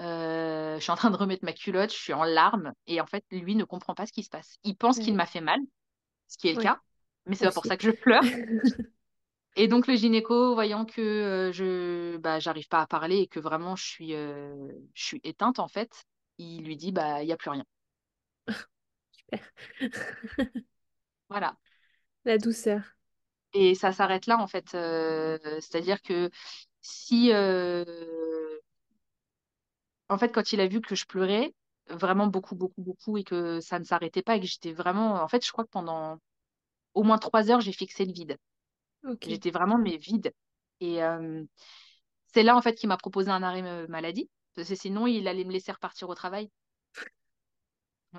euh, 0.00 0.76
je 0.76 0.82
suis 0.82 0.90
en 0.90 0.96
train 0.96 1.10
de 1.10 1.16
remettre 1.16 1.44
ma 1.44 1.52
culotte, 1.52 1.92
je 1.92 1.98
suis 1.98 2.12
en 2.12 2.24
larmes 2.24 2.72
et 2.86 3.00
en 3.00 3.06
fait, 3.06 3.24
lui 3.30 3.54
ne 3.54 3.64
comprend 3.64 3.94
pas 3.94 4.06
ce 4.06 4.12
qui 4.12 4.22
se 4.22 4.30
passe. 4.30 4.56
Il 4.64 4.76
pense 4.76 4.98
qu'il 4.98 5.14
m'a 5.14 5.26
fait 5.26 5.40
mal, 5.40 5.60
ce 6.28 6.38
qui 6.38 6.48
est 6.48 6.54
le 6.54 6.62
cas, 6.62 6.80
mais 7.26 7.36
c'est 7.36 7.46
pas 7.46 7.52
pour 7.52 7.66
ça 7.66 7.76
que 7.76 7.84
je 7.84 7.90
pleure. 7.90 8.22
Et 9.54 9.68
donc 9.68 9.86
le 9.86 9.94
gynéco, 9.96 10.54
voyant 10.54 10.86
que 10.86 11.50
je 11.52 12.16
bah, 12.16 12.38
j'arrive 12.38 12.68
pas 12.68 12.80
à 12.80 12.86
parler 12.86 13.18
et 13.18 13.26
que 13.26 13.38
vraiment 13.38 13.76
je 13.76 13.84
suis, 13.84 14.12
je 14.12 14.72
suis 14.94 15.20
éteinte 15.24 15.58
en 15.58 15.68
fait, 15.68 16.06
il 16.38 16.64
lui 16.64 16.76
dit 16.76 16.92
bah 16.92 17.22
il 17.22 17.28
y 17.28 17.32
a 17.32 17.36
plus 17.36 17.50
rien. 17.50 17.64
Super. 19.10 19.40
Voilà. 21.28 21.56
La 22.24 22.38
douceur. 22.38 22.82
Et 23.54 23.74
ça 23.74 23.92
s'arrête 23.92 24.26
là 24.26 24.38
en 24.38 24.46
fait. 24.46 24.74
Euh, 24.74 25.38
c'est-à-dire 25.60 26.02
que 26.02 26.30
si 26.80 27.32
euh, 27.32 27.84
en 30.08 30.18
fait 30.18 30.30
quand 30.30 30.52
il 30.52 30.60
a 30.60 30.66
vu 30.68 30.80
que 30.80 30.94
je 30.94 31.06
pleurais 31.06 31.54
vraiment 31.88 32.26
beaucoup 32.26 32.54
beaucoup 32.54 32.82
beaucoup 32.82 33.18
et 33.18 33.24
que 33.24 33.60
ça 33.60 33.78
ne 33.78 33.84
s'arrêtait 33.84 34.22
pas 34.22 34.36
et 34.36 34.40
que 34.40 34.46
j'étais 34.46 34.72
vraiment 34.72 35.14
en 35.22 35.28
fait 35.28 35.44
je 35.44 35.52
crois 35.52 35.64
que 35.64 35.70
pendant 35.70 36.18
au 36.94 37.02
moins 37.02 37.18
trois 37.18 37.50
heures 37.50 37.60
j'ai 37.60 37.72
fixé 37.72 38.04
le 38.04 38.12
vide. 38.12 38.36
J'étais 39.22 39.50
vraiment 39.50 39.78
mais 39.78 39.96
vide. 39.96 40.32
Et 40.80 41.02
euh, 41.02 41.44
c'est 42.34 42.42
là 42.42 42.56
en 42.56 42.62
fait 42.62 42.74
qu'il 42.74 42.88
m'a 42.88 42.96
proposé 42.96 43.30
un 43.30 43.42
arrêt 43.42 43.86
maladie 43.88 44.30
parce 44.54 44.68
que 44.68 44.74
sinon 44.74 45.06
il 45.06 45.28
allait 45.28 45.44
me 45.44 45.52
laisser 45.52 45.72
repartir 45.72 46.08
au 46.08 46.14
travail. 46.14 46.50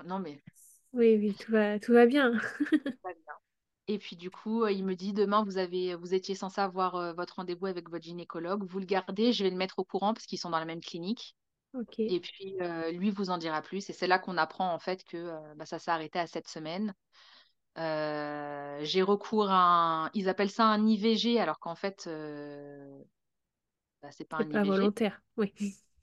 Non 0.04 0.20
mais 0.20 0.40
Oui, 0.92 1.16
oui, 1.18 1.34
tout 1.34 1.52
va, 1.52 1.78
tout 1.78 1.92
va 1.92 2.06
bien. 2.06 2.32
pas 3.02 3.12
bien. 3.12 3.34
Et 3.88 3.98
puis 3.98 4.16
du 4.16 4.30
coup, 4.30 4.64
euh, 4.64 4.72
il 4.72 4.84
me 4.84 4.94
dit 4.96 5.12
demain 5.12 5.44
vous 5.44 5.58
avez 5.58 5.94
vous 5.94 6.14
étiez 6.14 6.34
censé 6.34 6.60
avoir 6.60 6.96
euh, 6.96 7.12
votre 7.14 7.36
rendez-vous 7.36 7.66
avec 7.66 7.90
votre 7.90 8.04
gynécologue, 8.04 8.64
vous 8.64 8.78
le 8.80 8.86
gardez, 8.86 9.32
je 9.32 9.44
vais 9.44 9.50
le 9.50 9.56
mettre 9.56 9.78
au 9.80 9.84
courant 9.84 10.14
parce 10.14 10.26
qu'ils 10.26 10.38
sont 10.38 10.50
dans 10.50 10.58
la 10.58 10.64
même 10.66 10.80
clinique. 10.80 11.36
Et 12.08 12.20
puis 12.20 12.56
euh, 12.62 12.92
lui 12.92 13.10
vous 13.10 13.30
en 13.30 13.38
dira 13.38 13.62
plus. 13.62 13.90
Et 13.90 13.92
c'est 13.94 14.06
là 14.08 14.18
qu'on 14.18 14.38
apprend 14.38 14.72
en 14.74 14.78
fait 14.78 15.04
que 15.04 15.16
euh, 15.18 15.54
bah, 15.56 15.66
ça 15.66 15.78
s'est 15.78 15.90
arrêté 15.90 16.18
à 16.18 16.26
cette 16.26 16.48
semaine. 16.48 16.94
J'ai 17.76 19.02
recours 19.02 19.50
à 19.50 20.06
un, 20.06 20.10
ils 20.14 20.28
appellent 20.28 20.50
ça 20.50 20.66
un 20.66 20.86
IVG 20.86 21.40
alors 21.40 21.58
qu'en 21.60 21.74
fait 21.76 22.08
bah, 24.02 24.10
c'est 24.12 24.24
pas 24.28 24.38
un 24.38 24.50
pas 24.50 24.64
IVG, 24.64 24.64
volontaire. 24.64 25.22
Oui. 25.36 25.52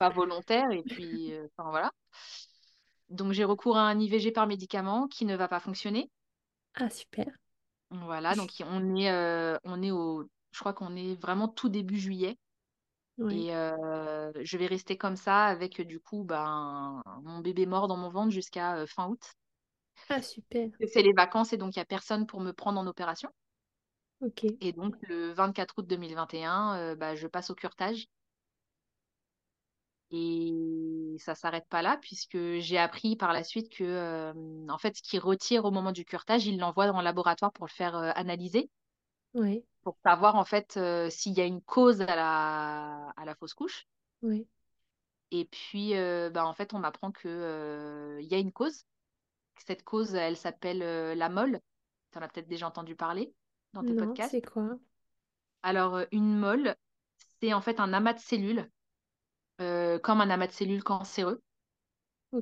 Pas 0.01 0.09
volontaire. 0.09 0.71
Et 0.71 0.81
puis 0.81 1.31
euh, 1.31 1.47
enfin 1.55 1.69
voilà. 1.69 1.91
Donc 3.09 3.33
j'ai 3.33 3.43
recours 3.43 3.77
à 3.77 3.81
un 3.81 3.99
IVG 3.99 4.31
par 4.31 4.47
médicament 4.47 5.07
qui 5.07 5.25
ne 5.25 5.35
va 5.35 5.47
pas 5.47 5.59
fonctionner. 5.59 6.09
Ah, 6.73 6.89
super. 6.89 7.27
Voilà, 7.91 8.33
donc 8.35 8.49
on 8.65 8.95
est, 8.95 9.11
euh, 9.11 9.57
on 9.63 9.83
est 9.83 9.91
au, 9.91 10.23
je 10.51 10.59
crois 10.59 10.73
qu'on 10.73 10.95
est 10.95 11.21
vraiment 11.21 11.47
tout 11.47 11.69
début 11.69 11.99
juillet. 11.99 12.37
Et 13.29 13.55
euh, 13.55 14.31
je 14.41 14.57
vais 14.57 14.65
rester 14.65 14.97
comme 14.97 15.15
ça 15.15 15.45
avec 15.45 15.79
du 15.81 15.99
coup 15.99 16.23
ben, 16.23 17.03
mon 17.21 17.39
bébé 17.39 17.67
mort 17.67 17.87
dans 17.87 17.97
mon 17.97 18.09
ventre 18.09 18.31
jusqu'à 18.31 18.87
fin 18.87 19.07
août. 19.07 19.21
Ah, 20.09 20.23
super. 20.23 20.69
C'est 20.91 21.03
les 21.03 21.13
vacances 21.13 21.53
et 21.53 21.57
donc 21.57 21.75
il 21.75 21.79
n'y 21.79 21.83
a 21.83 21.85
personne 21.85 22.25
pour 22.25 22.39
me 22.39 22.51
prendre 22.51 22.79
en 22.79 22.87
opération. 22.87 23.29
Ok. 24.21 24.45
Et 24.61 24.71
donc 24.71 24.95
le 25.01 25.31
24 25.33 25.75
août 25.77 25.87
2021, 25.87 26.77
euh, 26.77 26.95
bah, 26.95 27.15
je 27.15 27.27
passe 27.27 27.49
au 27.49 27.55
curetage. 27.55 28.07
Et 30.11 31.15
ça 31.19 31.35
s'arrête 31.35 31.67
pas 31.69 31.81
là 31.81 31.97
puisque 32.01 32.37
j'ai 32.59 32.77
appris 32.77 33.15
par 33.15 33.33
la 33.33 33.43
suite 33.43 33.69
que 33.69 33.83
euh, 33.83 34.33
en 34.69 34.77
fait 34.77 34.95
ce 34.97 35.01
qu'il 35.01 35.19
retire 35.19 35.65
au 35.65 35.71
moment 35.71 35.91
du 35.93 36.05
curetage, 36.05 36.45
il 36.45 36.59
l'envoie 36.59 36.87
dans 36.87 36.97
le 36.97 37.03
laboratoire 37.03 37.53
pour 37.53 37.65
le 37.65 37.71
faire 37.71 37.95
euh, 37.95 38.11
analyser. 38.15 38.69
Ouais. 39.33 39.63
pour 39.83 39.97
savoir 40.03 40.35
en 40.35 40.45
fait 40.45 40.77
euh, 40.77 41.09
s'il 41.09 41.33
y 41.33 41.41
a 41.41 41.45
une 41.45 41.61
cause 41.61 42.01
à 42.01 42.15
la, 42.15 43.09
à 43.15 43.25
la 43.25 43.35
fausse 43.35 43.53
couche. 43.53 43.85
Ouais. 44.21 44.47
Et 45.31 45.45
puis, 45.45 45.93
bah, 46.31 46.45
en 46.45 46.53
fait, 46.53 46.73
on 46.73 46.79
m'apprend 46.79 47.11
qu'il 47.11 47.29
y 47.29 48.33
a 48.35 48.37
une 48.37 48.51
cause. 48.51 48.85
Cette 49.65 49.83
cause, 49.83 50.15
elle 50.15 50.37
s'appelle 50.37 50.79
la 51.17 51.29
molle. 51.29 51.61
Tu 52.11 52.17
en 52.19 52.21
as 52.21 52.27
peut-être 52.27 52.47
déjà 52.49 52.67
entendu 52.67 52.95
parler 52.95 53.33
dans 53.73 53.83
tes 53.83 53.93
Non, 53.93 54.05
podcasts. 54.05 54.31
c'est 54.31 54.41
quoi? 54.41 54.77
Alors, 55.63 56.01
une 56.11 56.37
molle, 56.37 56.75
c'est 57.39 57.53
en 57.53 57.61
fait 57.61 57.79
un 57.79 57.93
amas 57.93 58.13
de 58.13 58.19
cellules, 58.19 58.69
euh, 59.61 59.99
comme 59.99 60.21
un 60.21 60.29
amas 60.31 60.47
de 60.47 60.51
cellules 60.53 60.83
cancéreux, 60.83 61.41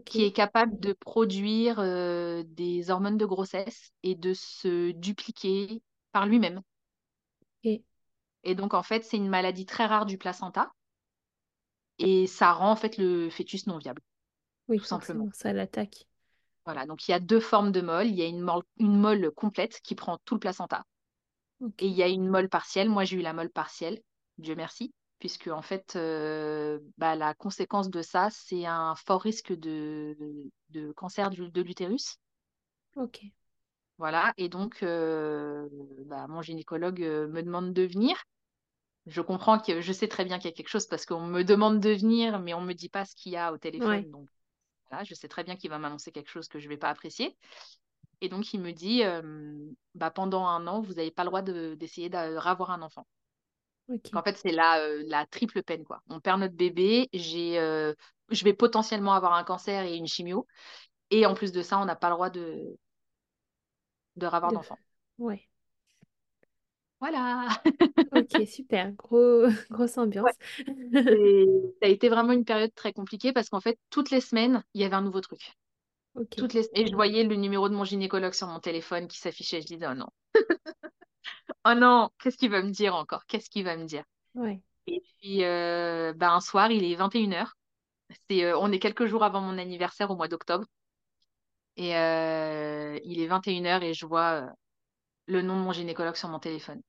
qui 0.06 0.24
est 0.24 0.32
capable 0.32 0.80
de 0.80 0.94
produire 0.94 1.80
euh, 1.80 2.44
des 2.48 2.90
hormones 2.92 3.18
de 3.18 3.26
grossesse 3.26 3.92
et 4.04 4.16
de 4.16 4.34
se 4.34 4.92
dupliquer 4.92 5.82
par 6.12 6.26
lui-même. 6.26 6.62
Et 8.44 8.54
donc, 8.54 8.74
en 8.74 8.84
fait, 8.84 9.06
c'est 9.06 9.16
une 9.16 9.30
maladie 9.30 9.66
très 9.66 9.86
rare 9.86 10.06
du 10.06 10.18
placenta. 10.18 10.74
et 12.00 12.26
ça 12.28 12.52
rend 12.54 12.72
en 12.72 12.76
fait 12.76 12.98
le 12.98 13.30
fœtus 13.30 13.68
non 13.68 13.78
viable, 13.78 14.02
Oui, 14.70 14.78
tout 14.78 14.86
simplement. 14.86 15.30
ça 15.34 15.52
l'attaque. 15.54 16.08
Voilà, 16.66 16.86
donc 16.86 17.08
il 17.08 17.12
y 17.12 17.14
a 17.14 17.20
deux 17.20 17.40
formes 17.42 17.72
de 17.74 17.82
molle. 17.82 18.08
Il 18.08 18.16
y 18.16 18.22
a 18.22 18.26
une 18.28 18.40
molle, 18.42 18.64
une 18.78 18.98
molle 18.98 19.32
complète 19.32 19.80
qui 19.82 19.96
prend 19.96 20.18
tout 20.26 20.36
le 20.36 20.40
placenta 20.40 20.84
et 21.80 21.88
il 21.88 21.94
y 21.94 22.04
a 22.04 22.08
une 22.08 22.28
molle 22.30 22.50
partielle. 22.50 22.90
Moi, 22.90 23.06
j'ai 23.06 23.18
eu 23.18 23.22
la 23.22 23.34
molle 23.34 23.50
partielle, 23.52 24.02
Dieu 24.38 24.56
merci, 24.56 24.94
puisque 25.20 25.48
en 25.48 25.62
fait, 25.62 25.96
euh, 25.96 26.80
bah, 26.98 27.16
la 27.16 27.34
conséquence 27.34 27.90
de 27.90 28.02
ça, 28.02 28.30
c'est 28.32 28.66
un 28.66 28.96
fort 28.96 29.22
risque 29.22 29.54
de, 29.54 30.18
de 30.70 30.92
cancer 30.94 31.30
du- 31.30 31.50
de 31.52 31.62
l'utérus. 31.62 32.18
Ok. 32.96 33.18
Voilà, 33.98 34.34
et 34.38 34.48
donc 34.50 34.82
euh, 34.84 35.68
bah, 36.06 36.26
mon 36.28 36.42
gynécologue 36.42 37.02
euh, 37.04 37.28
me 37.28 37.44
demande 37.44 37.74
de 37.74 37.84
venir. 37.84 38.16
Je 39.08 39.22
comprends 39.22 39.60
que 39.60 39.82
je 39.82 39.94
sais 39.94 40.08
très 40.10 40.26
bien 40.26 40.40
qu'il 40.40 40.50
y 40.50 40.54
a 40.54 40.56
quelque 40.56 40.70
chose 40.70 40.88
parce 40.88 41.06
qu'on 41.06 41.22
me 41.28 41.44
demande 41.44 41.80
de 41.82 41.92
venir, 41.92 42.40
mais 42.40 42.54
on 42.56 42.62
me 42.62 42.74
dit 42.74 42.90
pas 42.90 43.06
ce 43.06 43.16
qu'il 43.16 43.34
y 43.34 43.38
a 43.38 43.54
au 43.54 43.58
Ouais. 43.80 44.08
téléphone. 44.08 44.12
Donc 44.12 44.30
Voilà, 44.90 45.04
je 45.06 45.16
sais 45.16 45.28
très 45.30 45.44
bien 45.46 45.56
qu'il 45.58 45.70
va 45.72 45.80
m'annoncer 45.80 46.12
quelque 46.12 46.30
chose 46.32 46.48
que 46.50 46.60
je 46.60 46.66
ne 46.66 46.72
vais 46.72 46.78
pas 46.78 46.90
apprécier. 46.90 47.38
Et 48.22 48.30
donc, 48.30 48.54
il 48.54 48.62
me 48.62 48.72
dit, 48.74 49.04
euh, 49.06 49.22
bah, 49.96 50.12
pendant 50.12 50.46
un 50.48 50.68
an, 50.68 50.82
vous 50.82 50.94
n'avez 50.96 51.12
pas 51.12 51.24
le 51.24 51.30
droit 51.30 51.42
de- 51.44 51.76
d'essayer 51.80 52.10
de, 52.10 52.14
d'avoir 52.44 52.72
un 52.72 52.82
enfant. 52.84 53.08
En 54.14 54.24
fait, 54.24 54.38
c'est 54.38 54.52
la, 54.52 54.80
euh, 54.82 55.04
la 55.08 55.26
triple 55.26 55.64
peine, 55.64 55.84
quoi. 55.84 56.02
On 56.10 56.20
perd 56.20 56.40
notre 56.40 56.56
bébé, 56.56 57.10
j'ai, 57.14 57.60
euh, 57.60 57.94
je 58.30 58.44
vais 58.44 58.54
potentiellement 58.54 59.14
avoir 59.14 59.34
un 59.34 59.44
cancer 59.44 59.84
et 59.86 59.96
une 59.98 60.08
chimio. 60.08 60.48
Et 61.12 61.26
en 61.26 61.36
plus 61.36 61.52
de 61.54 61.62
ça, 61.64 61.80
on 61.80 61.86
n'a 61.86 61.96
pas 61.96 62.10
le 62.10 62.16
droit 62.16 62.30
de, 62.30 62.78
de 64.18 64.28
avoir 64.28 64.52
De... 64.52 64.54
d'enfant. 64.54 64.78
Ouais. 65.18 65.50
Voilà. 67.00 67.48
Ok, 68.12 68.46
super. 68.48 68.92
Gros... 68.94 69.48
Grosse 69.72 69.98
Ouais. 70.22 70.32
ambiance. 70.32 70.38
Et 71.12 71.46
ça 71.82 71.88
a 71.88 71.90
été 71.92 72.10
vraiment 72.10 72.34
une 72.34 72.46
période 72.46 72.74
très 72.76 72.94
compliquée 72.94 73.34
parce 73.34 73.50
qu'en 73.50 73.62
fait, 73.62 73.80
toutes 73.90 74.12
les 74.12 74.22
semaines, 74.22 74.64
il 74.74 74.82
y 74.82 74.86
avait 74.86 74.96
un 74.96 75.02
nouveau 75.02 75.22
truc. 75.22 75.54
Toutes 76.38 76.54
les... 76.54 76.70
Et 76.76 76.88
je 76.88 76.96
voyais 76.96 77.24
le 77.24 77.36
numéro 77.36 77.70
de 77.70 77.76
mon 77.76 77.86
gynécologue 77.86 78.34
sur 78.34 78.48
mon 78.48 78.60
téléphone 78.60 79.08
qui 79.08 79.20
s'affichait. 79.20 79.62
Je 79.62 79.68
disais, 79.68 79.88
oh 79.90 79.96
non. 79.96 80.08
Oh 81.66 81.74
non, 81.76 82.10
qu'est-ce 82.20 82.38
qu'il 82.38 82.52
va 82.52 82.62
me 82.62 82.72
dire 82.72 82.96
encore? 82.96 83.26
Qu'est-ce 83.26 83.50
qu'il 83.50 83.66
va 83.66 83.76
me 83.76 83.86
dire? 83.86 84.04
Ouais. 84.36 84.62
Et 84.88 85.02
puis, 85.02 85.44
euh, 85.44 86.14
bah, 86.16 86.32
un 86.32 86.40
soir, 86.40 86.72
il 86.72 86.84
est 86.84 86.96
21h. 86.96 87.58
C'est, 88.30 88.44
euh, 88.44 88.58
on 88.58 88.72
est 88.72 88.80
quelques 88.80 89.06
jours 89.06 89.24
avant 89.24 89.42
mon 89.42 89.58
anniversaire 89.58 90.10
au 90.10 90.16
mois 90.16 90.28
d'octobre. 90.28 90.66
Et 91.76 91.96
euh, 91.96 93.00
il 93.04 93.22
est 93.22 93.28
21h 93.28 93.84
et 93.84 93.94
je 93.94 94.06
vois 94.06 94.50
le 95.28 95.42
nom 95.42 95.58
de 95.58 95.64
mon 95.64 95.72
gynécologue 95.72 96.16
sur 96.16 96.30
mon 96.30 96.40
téléphone. 96.40 96.82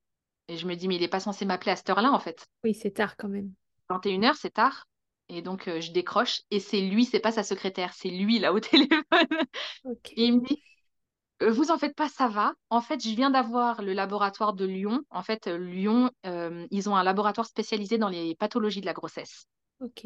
Et 0.47 0.57
je 0.57 0.67
me 0.67 0.75
dis, 0.75 0.87
mais 0.87 0.95
il 0.95 1.01
n'est 1.01 1.07
pas 1.07 1.19
censé 1.19 1.45
m'appeler 1.45 1.71
à 1.71 1.75
cette 1.75 1.89
heure-là, 1.89 2.11
en 2.11 2.19
fait. 2.19 2.47
Oui, 2.63 2.73
c'est 2.73 2.91
tard 2.91 3.15
quand 3.17 3.29
même. 3.29 3.53
21h, 3.89 4.35
c'est 4.35 4.51
tard. 4.51 4.87
Et 5.29 5.41
donc, 5.41 5.69
je 5.79 5.91
décroche. 5.91 6.41
Et 6.49 6.59
c'est 6.59 6.81
lui, 6.81 7.05
c'est 7.05 7.19
pas 7.19 7.31
sa 7.31 7.43
secrétaire, 7.43 7.93
c'est 7.93 8.09
lui, 8.09 8.39
là, 8.39 8.51
au 8.51 8.59
téléphone. 8.59 9.03
Et 10.15 10.25
il 10.25 10.39
me 10.39 10.45
dit, 10.45 10.61
Vous 11.49 11.71
en 11.71 11.77
faites 11.77 11.95
pas, 11.95 12.07
ça 12.07 12.27
va. 12.27 12.53
En 12.69 12.81
fait, 12.81 13.01
je 13.03 13.09
viens 13.09 13.31
d'avoir 13.31 13.81
le 13.81 13.93
laboratoire 13.93 14.53
de 14.53 14.65
Lyon. 14.65 15.01
En 15.09 15.23
fait, 15.23 15.47
euh, 15.47 15.57
Lyon, 15.57 16.11
euh, 16.25 16.67
ils 16.69 16.89
ont 16.89 16.95
un 16.95 17.03
laboratoire 17.03 17.47
spécialisé 17.47 17.97
dans 17.97 18.09
les 18.09 18.35
pathologies 18.35 18.81
de 18.81 18.85
la 18.85 18.93
grossesse. 18.93 19.45
Ok. 19.79 20.05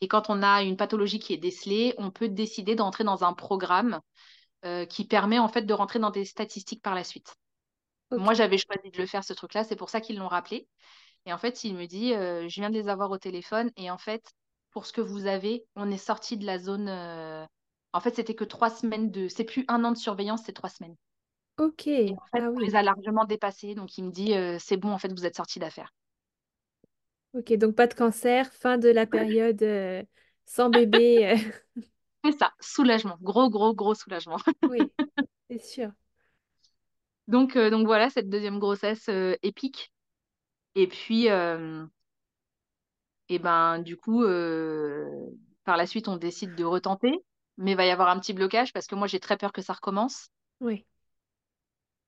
Et 0.00 0.08
quand 0.08 0.30
on 0.30 0.42
a 0.42 0.62
une 0.62 0.76
pathologie 0.76 1.18
qui 1.18 1.34
est 1.34 1.38
décelée, 1.38 1.94
on 1.98 2.10
peut 2.10 2.28
décider 2.28 2.76
d'entrer 2.76 3.04
dans 3.04 3.24
un 3.24 3.34
programme 3.34 4.00
euh, 4.64 4.86
qui 4.86 5.04
permet 5.04 5.38
en 5.38 5.48
fait 5.48 5.62
de 5.62 5.74
rentrer 5.74 5.98
dans 5.98 6.10
des 6.10 6.24
statistiques 6.24 6.82
par 6.82 6.94
la 6.94 7.04
suite. 7.04 7.34
Moi, 8.10 8.32
j'avais 8.32 8.56
choisi 8.56 8.90
de 8.90 8.98
le 8.98 9.06
faire, 9.06 9.22
ce 9.22 9.34
truc-là, 9.34 9.64
c'est 9.64 9.76
pour 9.76 9.90
ça 9.90 10.00
qu'ils 10.00 10.16
l'ont 10.16 10.28
rappelé. 10.28 10.66
Et 11.26 11.32
en 11.32 11.36
fait, 11.36 11.62
il 11.64 11.74
me 11.74 11.84
dit, 11.84 12.14
euh, 12.14 12.48
je 12.48 12.60
viens 12.60 12.70
de 12.70 12.74
les 12.74 12.88
avoir 12.88 13.10
au 13.10 13.18
téléphone. 13.18 13.70
Et 13.76 13.90
en 13.90 13.98
fait, 13.98 14.24
pour 14.70 14.86
ce 14.86 14.94
que 14.94 15.02
vous 15.02 15.26
avez, 15.26 15.66
on 15.76 15.90
est 15.90 15.98
sorti 15.98 16.38
de 16.38 16.46
la 16.46 16.58
zone. 16.58 16.88
En 17.92 18.00
fait, 18.00 18.14
c'était 18.14 18.34
que 18.34 18.44
trois 18.44 18.70
semaines 18.70 19.10
de. 19.10 19.28
C'est 19.28 19.44
plus 19.44 19.64
un 19.68 19.84
an 19.84 19.92
de 19.92 19.98
surveillance, 19.98 20.42
c'est 20.44 20.52
trois 20.52 20.70
semaines. 20.70 20.96
Ok. 21.58 21.86
Et 21.88 22.12
en 22.12 22.26
fait, 22.32 22.42
Ah 22.42 22.50
on 22.54 22.58
les 22.58 22.74
a 22.76 22.82
largement 22.82 23.24
dépassés. 23.24 23.74
Donc, 23.74 23.96
il 23.98 24.04
me 24.04 24.10
dit, 24.10 24.34
euh, 24.34 24.58
c'est 24.58 24.76
bon, 24.76 24.90
en 24.92 24.98
fait, 24.98 25.12
vous 25.12 25.26
êtes 25.26 25.36
sortis 25.36 25.58
d'affaires. 25.58 25.92
Ok. 27.34 27.52
Donc 27.54 27.74
pas 27.74 27.86
de 27.86 27.94
cancer. 27.94 28.52
Fin 28.52 28.78
de 28.78 28.88
la 28.88 29.06
période 29.06 29.62
euh, 29.62 30.02
sans 30.46 30.70
bébé. 30.70 31.26
euh. 31.26 31.36
C'est 32.24 32.36
ça, 32.38 32.52
soulagement. 32.60 33.16
Gros, 33.22 33.48
gros, 33.48 33.74
gros 33.74 33.94
soulagement. 33.94 34.38
Oui, 34.62 34.78
c'est 35.50 35.58
sûr. 35.62 35.92
Donc, 37.28 37.56
euh, 37.56 37.70
donc 37.70 37.86
voilà, 37.86 38.10
cette 38.10 38.28
deuxième 38.28 38.58
grossesse 38.58 39.08
épique. 39.42 39.92
Et 40.74 40.86
puis, 40.86 41.28
et 43.28 43.38
ben, 43.38 43.78
du 43.80 43.96
coup, 43.96 44.22
par 45.64 45.76
la 45.76 45.86
suite, 45.86 46.08
on 46.08 46.16
décide 46.16 46.54
de 46.54 46.64
retenter. 46.64 47.12
Mais 47.58 47.72
il 47.72 47.76
va 47.76 47.84
y 47.84 47.90
avoir 47.90 48.08
un 48.08 48.18
petit 48.18 48.32
blocage 48.32 48.72
parce 48.72 48.86
que 48.86 48.94
moi, 48.94 49.06
j'ai 49.06 49.20
très 49.20 49.36
peur 49.36 49.52
que 49.52 49.62
ça 49.62 49.72
recommence. 49.72 50.30
Oui. 50.60 50.86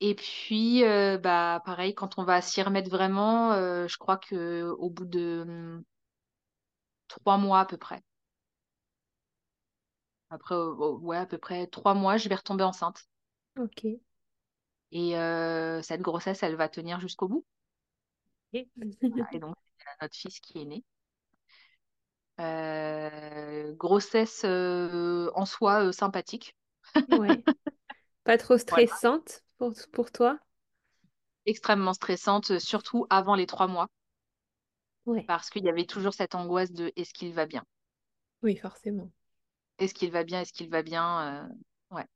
Et 0.01 0.15
puis, 0.15 0.83
euh, 0.85 1.19
bah, 1.19 1.61
pareil, 1.67 1.95
quand 1.95 2.19
on 2.19 2.25
va 2.25 2.41
s'y 2.41 2.63
remettre 2.63 2.89
vraiment, 2.89 3.53
euh, 3.53 3.87
je 3.87 3.99
crois 3.99 4.17
que 4.17 4.63
au 4.79 4.89
bout 4.89 5.05
de 5.05 5.45
hum, 5.47 5.85
trois 7.09 7.37
mois 7.37 7.61
à 7.61 7.67
peu 7.67 7.77
près, 7.77 8.03
après, 10.31 10.55
euh, 10.55 10.75
oh, 10.79 10.99
ouais, 11.03 11.19
à 11.19 11.27
peu 11.27 11.37
près 11.37 11.67
trois 11.67 11.95
mois, 11.95 12.17
je 12.17 12.29
vais 12.29 12.35
retomber 12.35 12.65
enceinte. 12.65 13.05
Ok. 13.59 14.01
Et 14.93 15.13
cette 15.83 16.01
grossesse, 16.01 16.43
elle 16.43 16.57
va 16.57 16.69
tenir 16.69 17.01
jusqu'au 17.01 17.29
bout. 17.29 17.45
Ok. 18.53 18.67
Voilà, 19.03 19.29
Et 19.33 19.39
donc, 19.39 19.55
c'est 19.79 20.03
notre 20.03 20.17
fils 20.17 20.41
qui 20.41 20.63
est 20.63 20.65
né. 20.65 20.85
Euh, 22.41 23.75
grossesse 23.75 24.43
euh, 24.45 25.31
en 25.35 25.47
soi 25.47 25.87
euh, 25.87 25.93
sympathique. 25.93 26.57
Ouais. 27.09 27.45
Pas 28.25 28.39
trop 28.39 28.59
Voilà. 28.71 28.87
stressante 28.87 29.43
pour, 29.59 29.75
pour 29.93 30.13
toi? 30.13 30.39
Extrêmement 31.45 31.93
stressante, 31.93 32.59
surtout 32.59 33.07
avant 33.11 33.35
les 33.35 33.47
trois 33.47 33.67
mois, 33.67 33.89
Ouais. 35.07 35.27
parce 35.27 35.49
qu'il 35.49 35.65
y 35.65 35.71
avait 35.71 35.87
toujours 35.87 36.13
cette 36.13 36.35
angoisse 36.35 36.73
de 36.73 36.93
est-ce 36.95 37.15
qu'il 37.15 37.33
va 37.33 37.47
bien? 37.47 37.65
Oui, 38.43 38.55
forcément. 38.57 39.11
Est-ce 39.79 39.95
qu'il 39.95 40.13
va 40.13 40.23
bien? 40.25 40.41
Est-ce 40.43 40.53
qu'il 40.53 40.69
va 40.71 40.83
bien? 40.83 41.49
Euh, 41.91 41.95
ouais, 41.97 42.07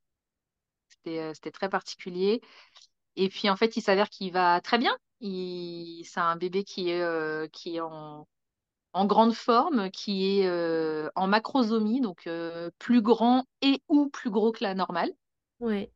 c'était 0.88 1.32
c'était 1.34 1.50
très 1.50 1.68
particulier. 1.68 2.40
Et 3.16 3.28
puis 3.30 3.50
en 3.50 3.56
fait, 3.56 3.76
il 3.76 3.82
s'avère 3.82 4.10
qu'il 4.10 4.32
va 4.32 4.60
très 4.62 4.78
bien. 4.78 4.96
Il... 5.20 6.04
C'est 6.06 6.20
un 6.20 6.36
bébé 6.36 6.64
qui 6.64 6.90
est, 6.90 7.02
euh, 7.02 7.48
qui 7.48 7.76
est 7.76 7.80
en, 7.80 8.28
en 8.94 9.06
grande 9.06 9.34
forme, 9.34 9.90
qui 9.90 10.38
est 10.38 10.46
euh, 10.46 11.10
en 11.16 11.26
macrosomie, 11.26 12.00
donc 12.00 12.26
euh, 12.26 12.70
plus 12.78 13.02
grand 13.02 13.44
et 13.60 13.82
ou 13.88 14.08
plus 14.08 14.30
gros 14.30 14.52
que 14.52 14.62
la 14.62 14.74
normale. 14.74 15.10
Ouais. 15.60 15.90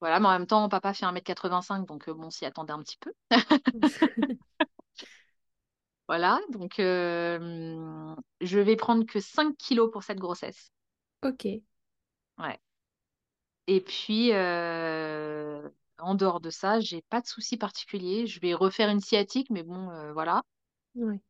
Voilà, 0.00 0.20
mais 0.20 0.26
en 0.26 0.32
même 0.32 0.46
temps, 0.46 0.68
papa 0.68 0.92
fait 0.94 1.06
1m85, 1.06 1.86
donc 1.86 2.08
euh, 2.08 2.14
bon, 2.14 2.26
on 2.26 2.30
s'y 2.30 2.44
attendait 2.44 2.72
un 2.72 2.82
petit 2.82 2.98
peu. 2.98 3.12
Voilà, 6.08 6.40
donc 6.50 6.76
je 6.78 8.58
vais 8.58 8.76
prendre 8.76 9.04
que 9.04 9.20
5 9.20 9.56
kilos 9.58 9.90
pour 9.92 10.02
cette 10.02 10.18
grossesse. 10.18 10.72
Ok. 11.22 11.44
Ouais. 12.38 12.58
Et 13.66 13.80
puis, 13.82 14.32
en 14.32 16.14
dehors 16.14 16.40
de 16.40 16.48
ça, 16.50 16.80
j'ai 16.80 17.02
pas 17.02 17.20
de 17.20 17.26
soucis 17.26 17.58
particuliers. 17.58 18.26
Je 18.26 18.40
vais 18.40 18.54
refaire 18.54 18.88
une 18.88 19.00
sciatique, 19.00 19.50
mais 19.50 19.62
bon, 19.62 19.90
voilà. 20.14 20.42
Ouais. 20.94 21.20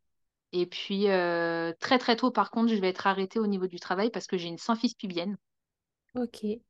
Et 0.52 0.66
puis, 0.66 1.08
euh, 1.08 1.72
très 1.80 1.98
très 1.98 2.14
tôt, 2.16 2.30
par 2.30 2.50
contre, 2.50 2.68
je 2.74 2.78
vais 2.80 2.88
être 2.88 3.06
arrêtée 3.06 3.38
au 3.38 3.46
niveau 3.46 3.66
du 3.66 3.80
travail 3.80 4.10
parce 4.10 4.26
que 4.26 4.36
j'ai 4.36 4.48
une 4.48 4.58
symphyse 4.58 4.92
pubienne 4.94 5.38
Ok. 6.14 6.60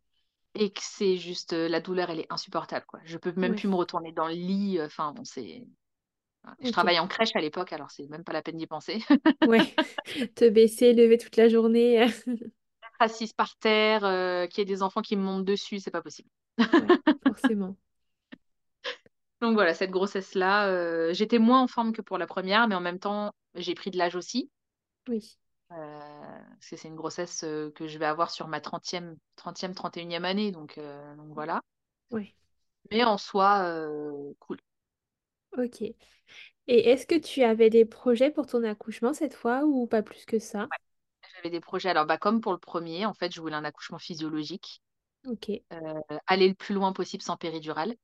et 0.54 0.70
que 0.72 0.80
c'est 0.82 1.16
juste, 1.16 1.52
euh, 1.52 1.68
la 1.68 1.80
douleur, 1.80 2.10
elle 2.10 2.20
est 2.20 2.32
insupportable, 2.32 2.84
quoi. 2.86 3.00
Je 3.04 3.16
peux 3.18 3.32
même 3.36 3.54
Ouais. 3.54 3.54
plus 3.54 3.68
me 3.68 3.74
retourner 3.76 4.12
dans 4.12 4.26
le 4.26 4.34
lit. 4.34 4.80
Enfin, 4.82 5.12
bon, 5.12 5.24
c'est... 5.24 5.66
Je 6.62 6.70
Ok. 6.70 6.72
travaille 6.72 6.98
en 7.00 7.08
crèche 7.08 7.36
à 7.36 7.40
l'époque, 7.40 7.72
alors 7.72 7.90
c'est 7.90 8.08
même 8.08 8.24
pas 8.24 8.32
la 8.32 8.42
peine 8.42 8.56
d'y 8.56 8.66
penser. 8.66 9.00
Ouais. 9.42 9.74
Te 10.34 10.48
baisser, 10.48 10.92
lever 10.92 11.18
toute 11.18 11.36
la 11.36 11.48
journée. 11.48 12.06
Être 12.82 12.96
assise 13.12 13.32
par 13.32 13.56
terre, 13.58 14.04
euh, 14.04 14.46
qu'il 14.48 14.58
y 14.58 14.62
ait 14.62 14.64
des 14.64 14.82
enfants 14.82 15.00
qui 15.02 15.14
me 15.16 15.22
montent 15.22 15.44
dessus, 15.44 15.78
c'est 15.80 15.90
pas 15.92 16.02
possible. 16.02 16.28
Ouais, 16.76 16.94
forcément. 17.24 17.76
Donc 19.40 19.54
voilà, 19.54 19.72
cette 19.74 19.90
grossesse-là, 19.90 20.66
euh, 20.68 21.12
j'étais 21.14 21.38
moins 21.38 21.62
en 21.62 21.68
forme 21.68 21.92
que 21.92 22.02
pour 22.02 22.18
la 22.18 22.26
première, 22.26 22.66
mais 22.68 22.74
en 22.74 22.80
même 22.80 22.98
temps, 22.98 23.32
j'ai 23.58 23.74
pris 23.74 23.90
de 23.90 23.98
l'âge 23.98 24.16
aussi. 24.16 24.50
Oui. 25.08 25.36
Euh, 25.72 26.38
parce 26.54 26.70
que 26.70 26.76
c'est 26.76 26.88
une 26.88 26.96
grossesse 26.96 27.44
euh, 27.44 27.70
que 27.74 27.86
je 27.88 27.98
vais 27.98 28.06
avoir 28.06 28.30
sur 28.30 28.48
ma 28.48 28.60
30e, 28.60 29.16
30e, 29.36 29.74
31e 29.74 30.24
année. 30.24 30.50
Donc, 30.52 30.78
euh, 30.78 31.14
donc 31.16 31.28
voilà. 31.34 31.60
Ouais. 32.10 32.34
Mais 32.90 33.02
en 33.04 33.16
soi, 33.18 33.62
euh, 33.64 34.32
cool. 34.40 34.58
Ok. 35.58 35.82
Et 35.82 35.94
est-ce 36.68 37.06
que 37.06 37.16
tu 37.18 37.42
avais 37.44 37.70
des 37.70 37.84
projets 37.86 38.30
pour 38.30 38.46
ton 38.46 38.64
accouchement 38.64 39.14
cette 39.14 39.34
fois 39.34 39.64
ou 39.64 39.86
pas 39.86 40.02
plus 40.02 40.24
que 40.26 40.38
ça? 40.38 40.70
J'avais 41.34 41.48
des 41.50 41.60
projets. 41.60 41.88
Alors, 41.88 42.06
bah, 42.06 42.18
comme 42.18 42.40
pour 42.42 42.52
le 42.52 42.58
premier, 42.58 43.06
en 43.06 43.14
fait, 43.14 43.32
je 43.32 43.40
voulais 43.40 43.54
un 43.56 43.64
accouchement 43.64 43.98
physiologique. 43.98 44.82
Ok. 45.26 45.48
Aller 46.28 46.46
le 46.48 46.54
plus 46.54 46.74
loin 46.76 46.92
possible 46.92 47.24
sans 47.24 47.36
péridurale. 47.36 47.96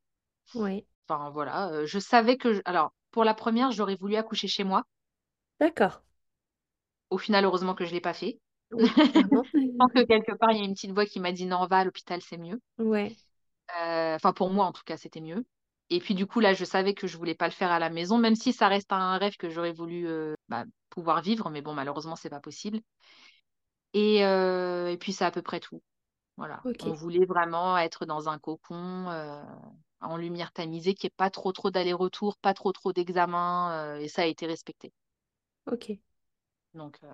Ouais. 0.55 0.87
Enfin, 1.09 1.31
voilà. 1.31 1.85
je 1.87 1.99
savais 1.99 2.37
que. 2.37 2.53
je- 2.55 2.61
Alors, 2.65 2.93
pour 3.11 3.25
la 3.25 3.35
première, 3.35 3.71
j'aurais 3.73 3.97
voulu 3.97 4.17
accoucher 4.17 4.49
chez 4.49 4.65
moi. 4.65 4.85
D'accord. 5.59 6.01
Au 7.11 7.17
final, 7.19 7.45
heureusement 7.47 7.75
que 7.75 7.85
je 7.85 7.91
ne 7.91 7.95
l'ai 7.95 8.01
pas 8.03 8.13
fait. 8.13 8.39
Oui. 8.73 8.85
Je 9.55 9.77
pense 9.79 9.93
que 9.93 10.03
quelque 10.05 10.33
part, 10.33 10.51
il 10.53 10.59
y 10.59 10.61
a 10.63 10.65
une 10.65 10.75
petite 10.75 10.93
voix 10.93 11.07
qui 11.07 11.21
m'a 11.21 11.33
dit 11.33 11.47
non, 11.47 11.67
va 11.67 11.79
à 11.79 11.85
l'hôpital, 11.85 12.21
c'est 12.23 12.39
mieux. 12.39 12.61
Ouais. 12.79 13.17
Euh, 13.81 14.15
Enfin, 14.17 14.33
pour 14.33 14.51
moi, 14.51 14.67
en 14.67 14.73
tout 14.73 14.83
cas, 14.85 14.97
c'était 14.97 15.21
mieux. 15.21 15.45
Et 15.91 16.01
puis, 16.01 16.15
du 16.15 16.27
coup, 16.27 16.41
là, 16.41 16.55
je 16.55 16.65
savais 16.65 16.95
que 16.95 17.07
je 17.07 17.17
voulais 17.17 17.35
pas 17.35 17.47
le 17.47 17.53
faire 17.53 17.71
à 17.71 17.79
la 17.79 17.91
maison, 17.91 18.19
même 18.19 18.35
si 18.37 18.53
ça 18.53 18.69
reste 18.69 18.93
un 18.93 19.19
rêve 19.19 19.37
que 19.37 19.51
j'aurais 19.51 19.73
voulu 19.73 20.07
euh, 20.09 20.35
bah, 20.49 20.65
pouvoir 20.91 21.21
vivre. 21.23 21.51
Mais 21.51 21.63
bon, 21.63 21.75
malheureusement, 21.75 22.17
c'est 22.17 22.31
pas 22.31 22.41
possible. 22.41 22.81
Et, 23.93 24.25
euh, 24.25 24.89
et 24.91 24.97
puis, 24.99 25.13
c'est 25.13 25.25
à 25.25 25.31
peu 25.31 25.43
près 25.43 25.61
tout. 25.61 25.83
Voilà. 26.37 26.65
Ok. 26.65 26.83
On 26.85 26.93
voulait 26.95 27.27
vraiment 27.27 27.79
être 27.79 28.07
dans 28.07 28.29
un 28.29 28.39
cocon 28.39 29.09
euh, 29.11 29.43
en 30.01 30.17
lumière 30.19 30.53
tamisée, 30.53 30.95
qui 30.95 31.07
n'y 31.07 31.09
ait 31.09 31.15
pas 31.17 31.31
trop, 31.31 31.53
trop 31.53 31.71
d'aller-retour, 31.71 32.37
pas 32.39 32.55
trop, 32.55 32.73
trop 32.73 32.93
d'examens. 32.93 33.73
euh, 33.73 33.97
et 33.99 34.09
ça 34.09 34.23
a 34.23 34.27
été 34.27 34.47
respecté. 34.47 34.93
Ok. 35.67 35.99
Donc, 36.75 36.99
euh, 37.05 37.13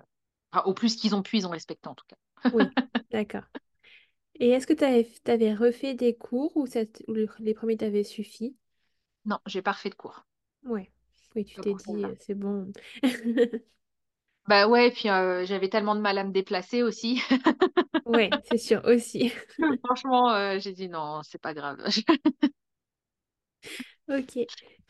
enfin, 0.51 0.63
au 0.65 0.73
plus 0.73 0.95
qu'ils 0.95 1.15
ont 1.15 1.21
pu, 1.21 1.37
ils 1.37 1.47
ont 1.47 1.51
respecté 1.51 1.87
en 1.87 1.95
tout 1.95 2.05
cas. 2.07 2.49
Oui. 2.53 2.63
D'accord. 3.11 3.43
Et 4.39 4.49
est-ce 4.49 4.65
que 4.65 4.73
tu 4.73 4.83
avais, 5.31 5.53
refait 5.53 5.93
des 5.93 6.15
cours 6.15 6.55
ou, 6.57 6.65
ça 6.65 6.81
les 7.07 7.53
premiers 7.53 7.77
t'avaient 7.77 8.03
suffi? 8.03 8.55
Non, 9.25 9.39
j'ai 9.45 9.61
pas 9.61 9.73
refait 9.73 9.89
de 9.89 9.95
cours. 9.95 10.25
Ouais. 10.63 10.89
Oui, 11.35 11.45
tu 11.45 11.59
t'es 11.59 11.73
dit, 11.73 12.05
euh, 12.05 12.15
c'est 12.19 12.35
bon. 12.35 12.71
Bah 14.47 14.67
ouais, 14.67 14.87
et 14.87 14.91
puis 14.91 15.07
euh, 15.07 15.45
j'avais 15.45 15.69
tellement 15.69 15.95
de 15.95 16.01
mal 16.01 16.17
à 16.17 16.23
me 16.23 16.31
déplacer 16.31 16.83
aussi. 16.83 17.21
Ouais, 18.05 18.31
c'est 18.49 18.57
sûr 18.57 18.81
aussi. 18.85 19.31
Franchement, 19.85 20.31
euh, 20.31 20.59
j'ai 20.59 20.73
dit 20.73 20.89
non, 20.89 21.21
c'est 21.23 21.37
pas 21.41 21.53
grave. 21.53 21.77
Ok. 24.11 24.37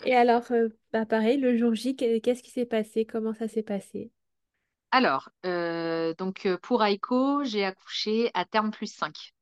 Et 0.03 0.15
alors, 0.15 0.51
euh, 0.51 0.67
bah 0.91 1.05
pareil, 1.05 1.37
le 1.37 1.55
jour 1.57 1.73
J, 1.75 1.95
que- 1.95 2.19
qu'est-ce 2.19 2.43
qui 2.43 2.51
s'est 2.51 2.65
passé? 2.65 3.05
Comment 3.05 3.33
ça 3.33 3.47
s'est 3.47 3.63
passé? 3.63 4.11
Alors, 4.91 5.29
euh, 5.45 6.13
donc 6.15 6.45
euh, 6.45 6.57
pour 6.57 6.81
Aiko, 6.83 7.43
j'ai 7.43 7.65
accouché 7.65 8.31
à 8.33 8.45
terme 8.45 8.71
plus 8.71 8.87
5. 8.93 9.33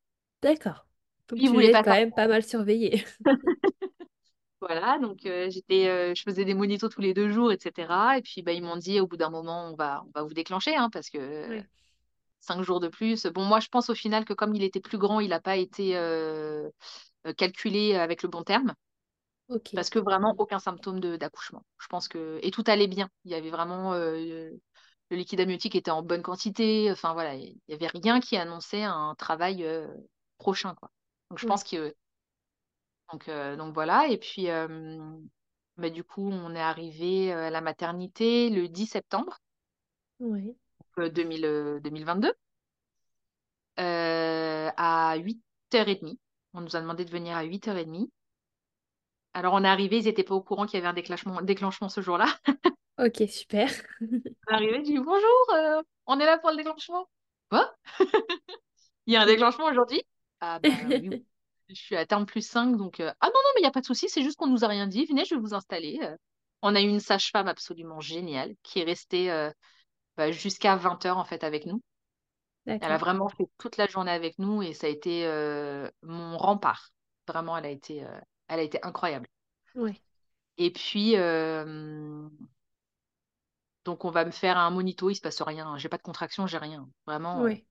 D'accord. 0.42 0.86
Donc 1.30 1.42
Il 1.42 1.50
tu 1.50 1.56
voulait 1.56 1.58
devais 1.58 1.72
être 1.72 1.82
pas 1.82 1.84
quand 1.84 1.94
même 1.94 2.14
pas 2.14 2.28
mal 2.28 2.44
surveillé. 2.44 3.04
Voilà, 4.62 5.00
donc 5.00 5.26
euh, 5.26 5.50
j'étais, 5.50 5.88
euh, 5.88 6.14
je 6.14 6.22
faisais 6.24 6.44
des 6.44 6.54
monitos 6.54 6.90
tous 6.90 7.00
les 7.00 7.14
deux 7.14 7.30
jours, 7.30 7.52
etc. 7.54 8.18
Et 8.18 8.22
puis 8.22 8.42
bah, 8.42 8.52
ils 8.52 8.62
m'ont 8.62 8.76
dit 8.76 9.00
au 9.00 9.08
bout 9.08 9.16
d'un 9.16 9.30
moment, 9.30 9.70
on 9.72 9.76
va, 9.76 10.04
on 10.08 10.12
va 10.14 10.24
vous 10.24 10.34
déclencher, 10.34 10.76
hein, 10.76 10.90
parce 10.92 11.10
que 11.10 11.18
euh, 11.18 11.48
Ouais. 11.48 11.68
cinq 12.42 12.64
jours 12.64 12.80
de 12.82 12.90
plus. 12.90 13.26
Bon, 13.28 13.46
moi 13.46 13.60
je 13.62 13.70
pense 13.70 13.90
au 13.90 13.96
final 13.96 14.26
que 14.26 14.34
comme 14.34 14.56
il 14.56 14.64
était 14.64 14.82
plus 14.82 14.98
grand, 15.00 15.20
il 15.22 15.30
n'a 15.30 15.42
pas 15.42 15.58
été 15.58 15.98
euh, 15.98 16.70
euh, 17.28 17.34
calculé 17.34 17.96
avec 17.96 18.24
le 18.24 18.30
bon 18.30 18.44
terme. 18.44 18.76
Parce 19.74 19.90
que 19.90 20.00
vraiment 20.00 20.36
aucun 20.38 20.60
symptôme 20.60 21.00
d'accouchement. 21.00 21.64
Je 21.80 21.88
pense 21.88 22.08
que 22.08 22.40
et 22.44 22.52
tout 22.52 22.64
allait 22.68 22.88
bien. 22.88 23.10
Il 23.26 23.32
y 23.32 23.36
avait 23.36 23.50
vraiment 23.50 23.94
euh, 23.94 24.52
le 25.10 25.18
liquide 25.18 25.42
amniotique 25.42 25.76
était 25.76 25.92
en 25.92 26.04
bonne 26.04 26.22
quantité. 26.22 26.92
Enfin 26.92 27.14
voilà, 27.14 27.36
il 27.36 27.58
y 27.68 27.74
avait 27.74 27.88
rien 27.88 28.20
qui 28.20 28.38
annonçait 28.38 28.84
un 28.84 29.16
travail 29.18 29.64
euh, 29.64 29.88
prochain 30.38 30.76
quoi. 30.76 30.92
Donc 31.30 31.40
je 31.40 31.46
pense 31.46 31.64
que 31.64 31.94
donc 33.12 33.28
euh, 33.28 33.56
donc 33.56 33.74
voilà 33.74 34.08
et 34.08 34.18
puis 34.18 34.48
bah, 35.78 35.90
du 35.90 36.04
coup 36.04 36.30
on 36.30 36.54
est 36.56 36.62
arrivé 36.62 37.32
à 37.32 37.50
la 37.50 37.62
maternité 37.62 38.50
le 38.50 38.68
10 38.68 38.86
septembre 38.86 39.40
Ouais. 40.20 40.56
euh, 41.00 41.10
2000, 41.10 41.46
euh, 41.46 41.80
2022 41.80 42.34
euh, 43.80 44.70
à 44.76 45.16
8h30. 45.18 46.20
On 46.54 46.62
nous 46.62 46.76
a 46.76 46.82
demandé 46.82 47.06
de 47.06 47.12
venir 47.12 47.38
à 47.38 47.44
8h30. 47.44 48.12
Alors 49.34 49.54
on 49.54 49.64
est 49.64 49.68
arrivé, 49.68 49.98
ils 50.00 50.06
n'étaient 50.06 50.24
pas 50.24 50.36
au 50.36 50.42
courant 50.42 50.66
qu'il 50.66 50.76
y 50.76 50.82
avait 50.82 50.88
un 50.90 50.94
déclenchement, 50.94 51.42
déclenchement 51.42 51.90
ce 51.90 52.02
jour-là. 52.02 52.28
Ok, 52.98 53.24
super. 53.30 53.70
arrivé, 54.48 54.74
j'ai 54.78 54.82
dit 54.94 55.00
bonjour, 55.00 55.54
euh, 55.54 55.82
on 56.06 56.20
est 56.20 56.26
là 56.26 56.38
pour 56.38 56.50
le 56.52 56.58
déclenchement. 56.58 57.08
Quoi? 57.50 57.74
Il 59.06 59.14
y 59.14 59.18
a 59.18 59.22
un 59.22 59.26
déclenchement 59.26 59.66
aujourd'hui? 59.66 60.04
Ah 60.42 60.60
bah 60.60 60.70
oui. 60.88 61.26
Je 61.70 61.76
suis 61.76 61.96
à 61.96 62.06
terme 62.06 62.26
plus 62.26 62.42
5, 62.46 62.78
donc 62.78 63.00
euh, 63.00 63.12
ah 63.22 63.28
non, 63.28 63.32
non, 63.34 63.50
mais 63.56 63.62
il 63.62 63.64
n'y 63.64 63.68
a 63.68 63.72
pas 63.72 63.82
de 63.82 63.86
souci, 63.86 64.10
c'est 64.10 64.24
juste 64.24 64.38
qu'on 64.38 64.48
nous 64.48 64.66
a 64.66 64.68
rien 64.68 64.88
dit. 64.88 65.06
Venez, 65.06 65.24
je 65.24 65.36
vais 65.36 65.42
vous 65.42 65.54
installer. 65.54 66.00
euh. 66.02 66.18
On 66.64 66.74
a 66.76 66.82
eu 66.82 66.88
une 66.88 67.00
sage-femme 67.00 67.48
absolument 67.48 68.00
géniale 68.02 68.56
qui 68.64 68.80
est 68.80 68.84
restée 68.84 69.32
euh, 69.32 69.52
bah, 70.18 70.32
jusqu'à 70.32 70.76
20h 70.76 71.18
en 71.18 71.26
fait 71.26 71.44
avec 71.44 71.68
nous. 71.68 71.82
Elle 72.66 72.92
a 72.92 72.98
vraiment 72.98 73.30
fait 73.30 73.48
toute 73.60 73.78
la 73.78 73.88
journée 73.88 74.12
avec 74.12 74.40
nous 74.40 74.64
et 74.64 74.74
ça 74.74 74.88
a 74.88 74.90
été 74.90 75.26
euh, 75.26 75.90
mon 76.02 76.38
rempart. 76.38 76.90
Vraiment, 77.28 77.56
elle 77.58 77.66
a 77.66 77.70
été, 77.70 78.04
elle 78.50 78.60
a 78.60 78.64
été 78.64 78.80
incroyable. 78.84 79.28
Ouais. 79.76 80.02
Et 80.58 80.72
puis, 80.72 81.16
euh, 81.16 82.28
donc 83.86 84.06
on 84.06 84.12
va 84.12 84.26
me 84.26 84.32
faire 84.32 84.58
un 84.58 84.70
monito, 84.70 85.10
il 85.10 85.16
se 85.16 85.22
passe 85.22 85.42
rien. 85.42 85.78
J'ai 85.78 85.90
pas 85.90 85.98
de 85.98 86.02
contraction, 86.04 86.48
j'ai 86.48 86.58
rien. 86.58 86.90
Vraiment. 87.08 87.42
euh, 87.42 87.46
Ouais. 87.46 87.66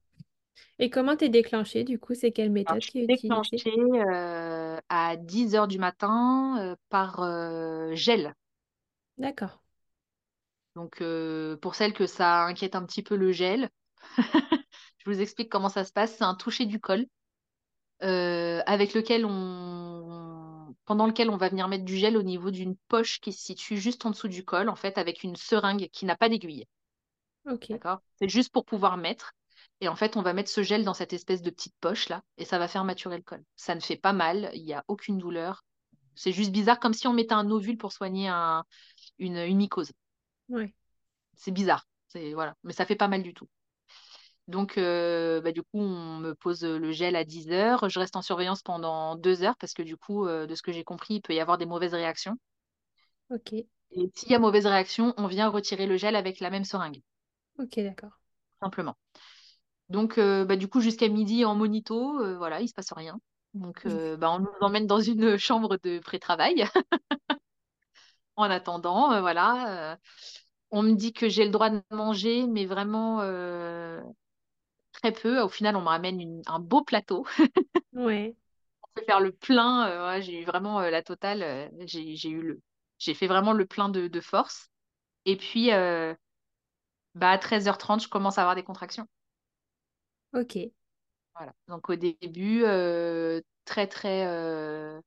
Et 0.81 0.91
comment 0.91 1.17
t'es 1.17 1.29
déclenché 1.29 1.85
du 1.85 1.99
coup? 1.99 2.15
C'est 2.15 2.33
quelle 2.33 2.51
méthode 2.51 2.81
qui 2.81 3.01
est 3.01 3.07
déclenchée 3.07 3.63
euh, 3.67 4.77
à 4.89 5.17
10 5.17 5.55
heures 5.55 5.69
du 5.69 5.79
matin 5.79 6.57
euh, 6.61 6.77
par 6.89 7.21
euh, 7.21 7.95
gel. 7.95 8.35
D'accord. 9.19 9.61
Donc, 10.77 11.03
pour 11.61 11.75
celles 11.75 11.93
que 11.93 12.07
ça 12.07 12.45
inquiète 12.45 12.77
un 12.77 12.85
petit 12.85 13.03
peu 13.03 13.17
le 13.17 13.33
gel, 13.33 13.69
je 14.99 15.11
vous 15.11 15.21
explique 15.21 15.49
comment 15.51 15.69
ça 15.69 15.85
se 15.85 15.93
passe. 15.93 16.17
C'est 16.17 16.25
un 16.25 16.35
toucher 16.35 16.67
du 16.67 16.81
col 16.81 17.07
avec 18.01 18.95
lequel 18.95 19.25
on, 19.27 20.28
pendant 20.89 21.07
lequel 21.07 21.29
on 21.29 21.37
va 21.37 21.51
venir 21.51 21.69
mettre 21.69 21.85
du 21.85 21.99
gel 21.99 22.17
au 22.17 22.23
niveau 22.23 22.51
d'une 22.51 22.75
poche 22.89 23.21
qui 23.21 23.35
se 23.35 23.45
situe 23.45 23.77
juste 23.77 24.07
en 24.07 24.11
dessous 24.11 24.27
du 24.27 24.43
col, 24.43 24.71
en 24.71 24.75
fait, 24.75 24.97
avec 24.97 25.23
une 25.23 25.37
seringue 25.37 25.91
qui 25.93 26.07
n'a 26.07 26.17
pas 26.17 26.31
d'aiguille. 26.31 26.65
D'accord? 27.69 28.01
C'est 28.19 28.31
juste 28.31 28.51
pour 28.51 28.65
pouvoir 28.65 28.97
mettre. 28.97 29.35
Et 29.83 29.89
en 29.89 29.97
fait, 29.97 30.17
on 30.17 30.23
va 30.23 30.33
mettre 30.33 30.51
ce 30.51 30.63
gel 30.63 30.85
dans 30.85 30.95
cette 30.95 31.13
espèce 31.13 31.43
de 31.43 31.51
petite 31.51 31.75
poche 31.83 32.09
là, 32.09 32.23
et 32.39 32.47
ça 32.47 32.59
va 32.59 32.69
faire 32.69 32.85
maturer 32.85 33.19
le 33.19 33.23
col. 33.23 33.45
Ça 33.55 33.75
ne 33.75 33.81
fait 33.81 33.99
pas 33.99 34.15
mal, 34.15 34.51
il 34.55 34.65
n'y 34.65 34.73
a 34.73 34.83
aucune 34.89 35.19
douleur. 35.19 35.63
C'est 36.15 36.33
juste 36.33 36.53
bizarre, 36.53 36.81
comme 36.81 36.95
si 36.95 37.07
on 37.07 37.13
mettait 37.13 37.35
un 37.35 37.51
ovule 37.51 37.77
pour 37.77 37.93
soigner 37.93 38.29
un, 38.29 38.65
une, 39.19 39.37
une 39.37 39.59
mycose. 39.59 39.93
Ouais. 40.49 40.73
C'est 41.37 41.53
bizarre, 41.53 41.87
voilà, 42.33 42.57
mais 42.65 42.73
ça 42.73 42.87
fait 42.87 42.97
pas 42.97 43.09
mal 43.09 43.23
du 43.23 43.35
tout. 43.35 43.47
Donc, 44.49 44.79
euh, 44.79 45.41
bah, 45.43 45.53
du 45.53 45.63
coup, 45.63 45.79
on 45.79 46.19
me 46.19 46.35
pose 46.35 46.65
le 46.65 46.91
gel 46.91 47.17
à 47.17 47.25
10 47.25 47.51
heures. 47.51 47.89
Je 47.89 47.99
reste 48.01 48.17
en 48.17 48.23
surveillance 48.23 48.63
pendant 48.63 49.15
2 49.17 49.43
heures 49.45 49.57
parce 49.59 49.75
que, 49.75 49.83
du 49.83 49.97
coup, 49.97 50.27
euh, 50.27 50.47
de 50.47 50.55
ce 50.55 50.63
que 50.63 50.73
j'ai 50.73 50.85
compris, 50.85 51.15
il 51.17 51.21
peut 51.23 51.35
y 51.35 51.41
avoir 51.41 51.59
des 51.59 51.67
mauvaises 51.67 51.95
réactions. 51.95 52.37
Ok. 53.31 53.53
Et 53.91 54.11
s'il 54.15 54.31
y 54.31 54.35
a 54.35 54.39
mauvaise 54.39 54.65
réaction, 54.65 55.13
on 55.19 55.27
vient 55.27 55.51
retirer 55.51 55.87
le 55.87 55.99
gel 55.99 56.17
avec 56.17 56.41
la 56.41 56.49
même 56.49 56.65
seringue, 56.65 57.03
Ok, 57.59 57.79
d'accord. 57.81 58.19
simplement. 58.61 58.97
Donc, 59.89 60.19
euh, 60.19 60.45
bah, 60.45 60.57
du 60.57 60.69
coup, 60.69 60.81
jusqu'à 60.81 61.09
midi 61.09 61.45
en 61.45 61.55
monito, 61.55 62.19
voilà, 62.39 62.61
il 62.61 62.69
se 62.69 62.75
passe 62.75 62.93
rien. 62.93 63.21
Donc, 63.55 63.87
euh, 63.87 64.17
bah, 64.17 64.31
on 64.33 64.41
nous 64.41 64.49
emmène 64.61 64.87
dans 64.87 65.01
une 65.01 65.39
chambre 65.39 65.79
de 65.83 65.99
pré-travail 66.01 66.65
en 68.37 68.51
attendant, 68.51 69.21
voilà. 69.21 69.99
on 70.71 70.83
me 70.83 70.95
dit 70.95 71.13
que 71.13 71.29
j'ai 71.29 71.45
le 71.45 71.51
droit 71.51 71.71
de 71.71 71.83
manger, 71.91 72.47
mais 72.47 72.67
vraiment 72.67 73.21
très 75.03 75.13
peu. 75.13 75.41
Au 75.41 75.49
final, 75.49 75.77
on 75.77 75.83
me 75.83 75.89
ramène 75.89 76.21
une- 76.21 76.43
un 76.47 76.59
beau 76.61 76.83
plateau. 76.85 77.27
Ouais. 77.93 78.35
On 78.83 78.89
peut 79.01 79.05
faire 79.07 79.21
le 79.21 79.33
plein. 79.33 79.89
euh, 79.89 80.09
ouais, 80.09 80.23
j'ai 80.23 80.43
eu 80.43 80.45
vraiment 80.45 80.81
euh, 80.81 80.91
la 80.91 81.03
totale. 81.03 81.43
euh, 81.43 81.69
j'ai, 81.87 82.17
j'ai 82.17 82.31
eu 82.31 82.43
le, 82.43 82.61
j'ai 82.99 83.15
fait 83.15 83.27
vraiment 83.27 83.53
le 83.53 83.67
plein 83.67 83.89
de, 83.89 84.09
de 84.09 84.21
force. 84.21 84.71
Et 85.27 85.37
puis, 85.37 85.73
euh, 85.73 86.15
bah, 87.15 87.31
à 87.33 87.39
13h30, 87.39 88.03
je 88.03 88.09
commence 88.09 88.39
à 88.39 88.43
avoir 88.43 88.55
des 88.57 88.63
contractions. 88.65 89.07
Ok. 90.33 90.57
Voilà. 91.37 91.53
Donc, 91.69 91.89
au 91.91 91.97
début, 91.97 92.65
euh, 92.65 93.41
très, 93.65 93.87
très, 93.87 94.27
euh, 94.27 95.01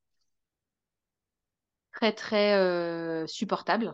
très, 1.93 2.13
très 2.13 3.25
supportable. 3.27 3.93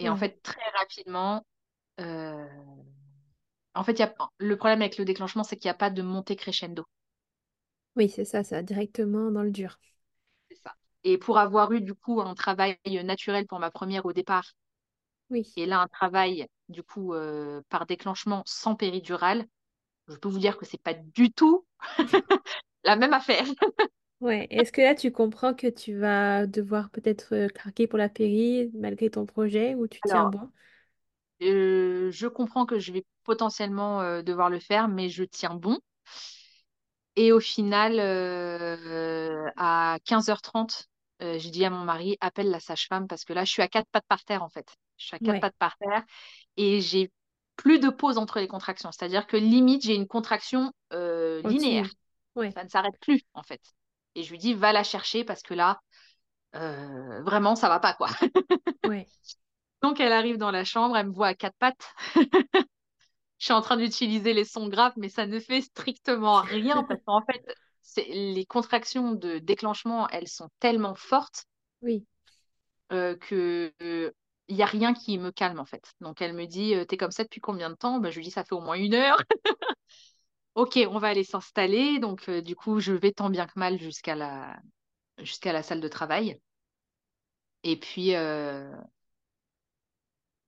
Et 0.00 0.08
en 0.08 0.16
fait, 0.16 0.40
très 0.42 0.62
rapidement, 0.78 1.44
en 3.76 3.84
fait, 3.84 3.92
il 3.92 4.00
y 4.00 4.02
a... 4.02 4.14
le 4.38 4.56
problème 4.56 4.82
avec 4.82 4.98
le 4.98 5.04
déclenchement, 5.04 5.44
c'est 5.44 5.56
qu'il 5.56 5.68
n'y 5.68 5.72
a 5.72 5.74
pas 5.74 5.90
de 5.90 6.02
montée 6.02 6.36
crescendo. 6.36 6.84
Oui, 7.96 8.08
c'est 8.08 8.24
ça, 8.24 8.44
ça, 8.44 8.62
directement 8.62 9.30
dans 9.32 9.42
le 9.42 9.50
dur. 9.50 9.80
C'est 10.50 10.56
ça. 10.56 10.74
Et 11.04 11.18
pour 11.18 11.38
avoir 11.38 11.70
eu 11.72 11.80
du 11.80 11.94
coup 11.94 12.20
un 12.20 12.34
travail 12.34 12.76
naturel 13.04 13.46
pour 13.46 13.60
ma 13.60 13.70
première 13.70 14.06
au 14.06 14.12
départ, 14.12 14.54
Oui. 15.30 15.46
et 15.56 15.66
là 15.66 15.80
un 15.80 15.88
travail 15.88 16.46
du 16.68 16.82
coup 16.82 17.14
euh, 17.14 17.62
par 17.68 17.86
déclenchement 17.86 18.42
sans 18.46 18.74
péridurale, 18.76 19.46
je 20.08 20.16
peux 20.16 20.28
vous 20.30 20.40
dire 20.40 20.58
que 20.58 20.66
c'est 20.66 20.82
pas 20.82 20.94
du 20.94 21.32
tout 21.32 21.66
la 22.84 22.96
même 22.96 23.12
affaire. 23.14 23.46
Ouais. 24.20 24.46
Est-ce 24.50 24.72
que 24.72 24.80
là, 24.82 24.94
tu 24.94 25.10
comprends 25.12 25.54
que 25.54 25.66
tu 25.68 25.94
vas 25.98 26.46
devoir 26.46 26.90
peut-être 26.90 27.34
euh, 27.34 27.48
craquer 27.48 27.86
pour 27.86 27.98
la 27.98 28.08
péri 28.08 28.70
malgré 28.74 29.10
ton 29.10 29.26
projet 29.26 29.74
ou 29.74 29.86
tu 29.88 30.02
tiens 30.02 30.26
bon? 30.26 30.50
euh, 31.42 32.10
je 32.10 32.26
comprends 32.26 32.66
que 32.66 32.78
je 32.78 32.92
vais 32.92 33.04
potentiellement 33.26 34.00
euh, 34.02 34.22
devoir 34.22 34.50
le 34.50 34.60
faire, 34.60 34.88
mais 34.88 35.10
je 35.10 35.24
tiens 35.24 35.54
bon. 35.54 35.78
Et 37.16 37.32
au 37.32 37.40
final, 37.40 37.98
euh, 37.98 39.48
à 39.56 39.98
15h30, 40.04 40.86
euh, 41.22 41.38
j'ai 41.38 41.50
dit 41.50 41.64
à 41.64 41.70
mon 41.70 41.84
mari, 41.84 42.18
appelle 42.20 42.50
la 42.50 42.60
sage-femme 42.60 43.06
parce 43.08 43.24
que 43.24 43.32
là, 43.32 43.44
je 43.44 43.50
suis 43.52 43.62
à 43.62 43.68
quatre 43.68 43.88
pattes 43.90 44.04
par 44.06 44.22
terre 44.24 44.42
en 44.42 44.50
fait. 44.50 44.68
Je 44.98 45.06
suis 45.06 45.16
à 45.16 45.18
quatre 45.18 45.38
Ouais. 45.38 45.40
pattes 45.40 45.56
par 45.58 45.76
terre 45.78 46.04
et 46.56 46.80
j'ai 46.82 47.10
plus 47.56 47.78
de 47.80 47.88
pause 47.90 48.18
entre 48.18 48.38
les 48.40 48.48
contractions. 48.48 48.92
C'est-à-dire 48.92 49.26
que 49.26 49.36
limite, 49.38 49.82
j'ai 49.84 49.94
une 49.94 50.06
contraction 50.08 50.72
euh, 50.92 51.42
linéaire. 51.42 51.90
Ouais. 52.36 52.56
Ça 52.56 52.64
ne 52.64 52.68
s'arrête 52.68 52.98
plus 53.00 53.22
en 53.34 53.42
fait. 53.42 53.62
Et 54.14 54.22
je 54.24 54.30
lui 54.30 54.38
dis, 54.38 54.54
va 54.54 54.72
la 54.72 54.84
chercher 54.84 55.24
parce 55.24 55.42
que 55.42 55.54
là, 55.54 55.80
euh, 56.56 57.22
vraiment, 57.22 57.56
ça 57.56 57.68
va 57.68 57.80
pas 57.80 57.94
quoi. 57.94 58.08
Ouais. 58.84 59.08
Donc, 59.82 60.00
elle 60.00 60.12
arrive 60.12 60.38
dans 60.38 60.50
la 60.50 60.64
chambre, 60.64 60.96
elle 60.96 61.08
me 61.08 61.12
voit 61.12 61.28
à 61.28 61.34
quatre 61.34 61.56
pattes. 61.58 61.94
je 63.38 63.46
suis 63.46 63.52
en 63.54 63.62
train 63.62 63.76
d'utiliser 63.76 64.32
les 64.34 64.44
sons 64.44 64.68
graves, 64.68 64.94
mais 64.96 65.08
ça 65.08 65.26
ne 65.26 65.40
fait 65.40 65.60
strictement 65.62 66.40
rien 66.42 66.84
parce 66.84 67.00
qu'en 67.06 67.22
fait, 67.24 67.44
les 68.08 68.46
contractions 68.46 69.12
de 69.12 69.38
déclenchement, 69.38 70.08
elles 70.08 70.28
sont 70.28 70.48
tellement 70.60 70.94
fortes 70.94 71.46
Oui. 71.82 72.06
euh, 72.92 73.16
que 73.16 73.72
euh, 73.82 74.10
il 74.48 74.56
y 74.56 74.62
a 74.62 74.66
rien 74.66 74.94
qui 74.94 75.18
me 75.18 75.30
calme 75.32 75.58
en 75.60 75.64
fait. 75.64 75.82
Donc 76.00 76.22
elle 76.22 76.34
me 76.34 76.46
dit, 76.46 76.74
euh, 76.74 76.84
t'es 76.84 76.96
comme 76.96 77.10
ça 77.10 77.24
depuis 77.24 77.40
combien 77.40 77.70
de 77.70 77.74
temps? 77.74 77.98
Bah, 77.98 78.10
je 78.10 78.16
lui 78.18 78.24
dis, 78.24 78.30
ça 78.30 78.44
fait 78.44 78.54
au 78.54 78.60
moins 78.60 78.76
une 78.76 78.94
heure. 78.94 79.18
Ok, 80.54 80.78
on 80.90 80.98
va 80.98 81.08
aller 81.08 81.22
s'installer. 81.24 81.98
Donc 82.00 82.28
euh, 82.28 82.40
du 82.42 82.56
coup, 82.56 82.80
je 82.80 82.92
vais 82.92 83.12
tant 83.12 83.30
bien 83.30 83.46
que 83.46 83.58
mal 83.58 83.78
jusqu'à 83.80 84.14
la 84.16 84.56
jusqu'à 85.18 85.52
la 85.52 85.62
salle 85.62 85.80
de 85.80 85.88
travail. 85.88 86.40
Et 87.64 87.76
puis 87.78 88.14
euh, 88.14 88.70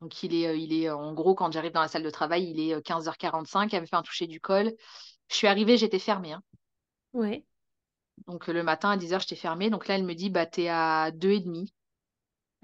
donc 0.00 0.22
il 0.22 0.34
est 0.34 0.46
euh, 0.48 0.56
il 0.56 0.72
est 0.72 0.90
en 0.90 1.12
gros 1.14 1.34
quand 1.34 1.50
j'arrive 1.52 1.72
dans 1.72 1.80
la 1.82 1.88
salle 1.88 2.02
de 2.02 2.10
travail, 2.10 2.50
il 2.50 2.60
est 2.60 2.82
15h45. 2.82 3.72
Elle 3.74 3.82
me 3.82 3.86
fait 3.86 3.96
un 3.96 4.02
toucher 4.02 4.26
du 4.26 4.40
col. 4.40 4.72
Je 5.30 5.36
suis 5.36 5.46
arrivée, 5.46 5.76
j'étais 5.78 5.98
fermée. 5.98 6.32
hein. 6.32 6.42
Ouais. 7.12 7.44
Donc 8.26 8.48
euh, 8.48 8.52
le 8.52 8.62
matin 8.62 8.90
à 8.90 8.96
10h, 8.96 9.20
j'étais 9.20 9.36
fermée. 9.36 9.70
Donc 9.70 9.88
là, 9.88 9.94
elle 9.96 10.04
me 10.04 10.14
dit, 10.14 10.30
bah, 10.30 10.46
t'es 10.46 10.68
à 10.68 11.10
2,5. 11.12 11.68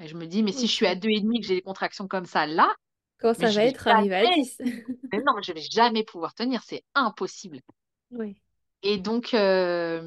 Et 0.01 0.09
je 0.09 0.17
me 0.17 0.27
dis, 0.27 0.43
mais 0.45 0.53
si 0.53 0.67
je 0.69 0.73
suis 0.75 0.87
à 0.89 0.95
Ok. 0.95 0.97
2,5 0.97 1.37
et 1.37 1.41
que 1.41 1.47
j'ai 1.49 1.57
des 1.57 1.63
contractions 1.63 2.09
comme 2.09 2.27
ça 2.27 2.47
là, 2.47 2.75
Comment 3.19 3.35
mais 3.39 3.47
ça 3.47 3.53
va 3.53 3.65
être 3.65 3.91
arrivé 3.91 4.15
à 4.15 4.27
jamais, 4.27 4.29
10? 4.29 4.59
mais 5.13 5.21
non, 5.23 5.35
je 5.43 5.53
vais 5.53 5.63
jamais 5.63 6.05
pouvoir 6.05 6.35
tenir, 6.35 6.63
c'est 6.65 6.85
impossible. 6.95 7.61
Ouais. 8.11 8.37
Et 8.83 8.99
donc, 8.99 9.35
euh, 9.35 10.01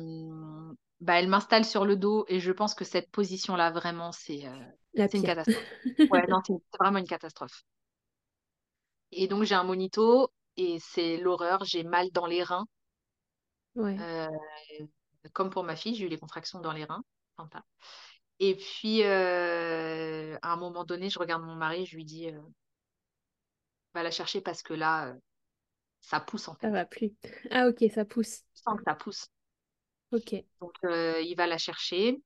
bah, 1.02 1.20
elle 1.20 1.28
m'installe 1.28 1.66
sur 1.66 1.86
le 1.86 1.96
dos 1.96 2.26
et 2.28 2.40
je 2.40 2.52
pense 2.52 2.76
que 2.76 2.86
cette 2.86 3.10
position-là, 3.12 3.72
vraiment, 3.72 4.12
c'est 4.12 4.46
euh, 4.46 4.66
La 4.98 5.08
c'est 5.08 5.18
une 5.18 5.24
catastrophe. 5.24 5.66
Ouais, 6.10 6.26
non, 6.28 6.42
c'est 6.46 6.54
vraiment 6.80 7.00
une 7.00 7.08
catastrophe. 7.08 7.64
Et 9.12 9.28
donc, 9.28 9.44
j'ai 9.44 9.56
un 9.56 9.66
monito 9.66 10.32
et 10.56 10.80
c'est 10.80 11.18
l'horreur, 11.18 11.66
j'ai 11.66 11.84
mal 11.84 12.10
dans 12.14 12.26
les 12.26 12.42
reins. 12.42 12.66
Ouais. 13.76 14.02
Euh, 14.02 14.28
comme 15.34 15.50
pour 15.50 15.64
ma 15.64 15.76
fille, 15.76 15.96
j'ai 15.96 16.06
eu 16.06 16.10
les 16.10 16.18
contractions 16.18 16.60
dans 16.60 16.72
les 16.74 16.84
reins. 16.86 17.04
Et 18.40 18.56
puis, 18.56 19.04
euh, 19.04 20.38
à 20.42 20.54
un 20.54 20.58
moment 20.58 20.84
donné, 20.86 21.10
je 21.10 21.20
regarde 21.20 21.44
mon 21.44 21.56
mari, 21.56 21.86
je 21.86 21.96
lui 21.96 22.06
dis, 22.06 22.28
euh, 22.30 22.40
va 23.94 24.02
la 24.04 24.12
chercher 24.12 24.40
parce 24.42 24.62
que 24.64 24.74
là, 24.74 25.14
ça 26.02 26.20
pousse 26.22 26.48
en 26.50 26.56
Ça 26.62 26.70
fait. 26.70 26.72
va 26.72 26.86
plus. 26.86 27.16
Ah, 27.50 27.68
ok, 27.68 27.84
ça 27.94 28.06
pousse. 28.06 28.44
Je 28.56 28.62
sens 28.62 28.78
que 28.78 28.84
ça 28.84 28.94
pousse. 28.94 29.30
Ok. 30.12 30.46
Donc, 30.62 30.74
il 30.84 31.36
va 31.36 31.48
la 31.48 31.58
chercher. 31.58 32.18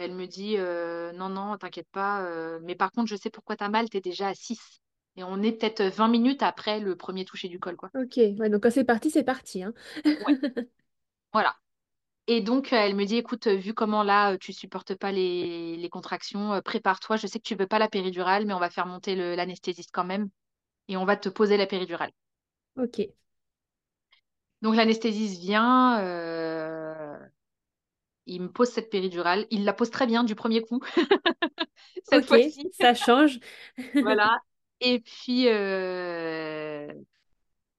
Elle 0.00 0.14
me 0.14 0.26
dit, 0.26 0.56
euh, 0.58 1.12
non, 1.12 1.28
non, 1.28 1.56
t'inquiète 1.58 1.88
pas. 1.92 2.22
euh, 2.24 2.58
mais 2.62 2.74
par 2.74 2.90
contre, 2.92 3.08
je 3.08 3.16
sais 3.16 3.30
pourquoi 3.30 3.56
t'as 3.56 3.68
mal, 3.68 3.88
t'es 3.90 4.00
déjà 4.00 4.28
à 4.28 4.34
6. 4.34 4.80
Et 5.16 5.24
on 5.24 5.42
est 5.42 5.52
peut-être 5.52 5.82
20 5.84 6.08
minutes 6.08 6.42
après 6.42 6.80
le 6.80 6.96
premier 6.96 7.24
toucher 7.24 7.48
du 7.48 7.58
col, 7.60 7.76
quoi. 7.76 7.90
Ok. 7.94 8.16
Ouais, 8.38 8.48
donc 8.50 8.62
quand 8.62 8.70
c'est 8.70 8.84
parti, 8.84 9.10
c'est 9.10 9.24
parti, 9.24 9.62
hein. 9.62 9.72
Ouais, 10.26 10.34
voilà. 11.32 11.56
Et 12.28 12.40
donc, 12.42 12.72
euh, 12.72 12.76
elle 12.76 12.96
me 12.96 13.04
dit, 13.06 13.16
écoute, 13.16 13.46
euh, 13.48 13.56
vu 13.56 13.74
comment 13.74 14.02
là, 14.04 14.32
euh, 14.34 14.38
tu 14.38 14.52
supportes 14.52 14.94
pas 14.94 15.12
les, 15.12 15.76
les 15.76 15.88
contractions, 15.90 16.54
euh, 16.54 16.62
prépare-toi. 16.62 17.16
Je 17.16 17.26
sais 17.26 17.38
que 17.40 17.44
tu 17.48 17.56
veux 17.56 17.66
pas 17.68 17.78
la 17.80 17.88
péridurale, 17.88 18.46
mais 18.46 18.54
on 18.54 18.60
va 18.60 18.70
faire 18.70 18.86
monter 18.86 19.16
l'anesthésiste 19.36 19.90
quand 19.92 20.04
même. 20.04 20.30
Et 20.88 20.96
on 20.98 21.04
va 21.06 21.16
te 21.16 21.28
poser 21.30 21.56
la 21.58 21.66
péridurale. 21.66 22.12
Ok. 22.74 22.98
Donc, 24.62 24.76
l'anesthésiste 24.76 25.40
vient, 25.40 25.98
euh, 26.00 26.89
il 28.30 28.42
me 28.42 28.48
pose 28.52 28.70
cette 28.70 28.90
péridurale. 28.90 29.46
Il 29.50 29.64
la 29.64 29.72
pose 29.74 29.90
très 29.90 30.06
bien 30.06 30.24
du 30.24 30.34
premier 30.34 30.62
coup, 30.62 30.80
cette 32.04 32.24
Ok, 32.24 32.26
fois-ci. 32.26 32.72
ça 32.72 32.94
change. 32.94 33.38
Voilà. 34.00 34.38
Et 34.80 35.00
puis, 35.00 35.48
euh, 35.48 36.92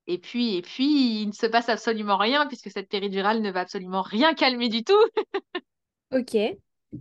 et 0.07 0.17
puis, 0.19 0.55
et 0.57 0.61
puis, 0.61 1.21
il 1.23 1.27
ne 1.29 1.33
se 1.33 1.45
passe 1.47 1.69
absolument 1.69 2.17
rien 2.17 2.47
puisque 2.47 2.71
cette 2.71 2.89
péridurale 2.89 3.41
ne 3.41 3.51
va 3.51 3.61
absolument 3.61 4.01
rien 4.03 4.33
calmer 4.35 4.69
du 4.69 4.83
tout. 4.83 4.93
Ok. 6.11 6.35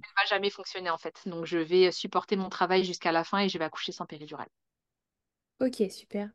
Elle 0.03 0.11
va 0.19 0.27
jamais 0.37 0.51
fonctionner 0.51 0.91
en 0.91 0.99
fait. 0.99 1.27
Donc, 1.27 1.47
je 1.47 1.57
vais 1.57 1.91
supporter 1.91 2.37
mon 2.37 2.51
travail 2.51 2.85
jusqu'à 2.85 3.13
la 3.13 3.25
fin 3.25 3.39
et 3.39 3.49
je 3.49 3.57
vais 3.57 3.65
accoucher 3.65 3.93
sans 3.93 4.05
péridurale. 4.05 4.49
Ok, 5.61 5.91
super. 5.91 6.31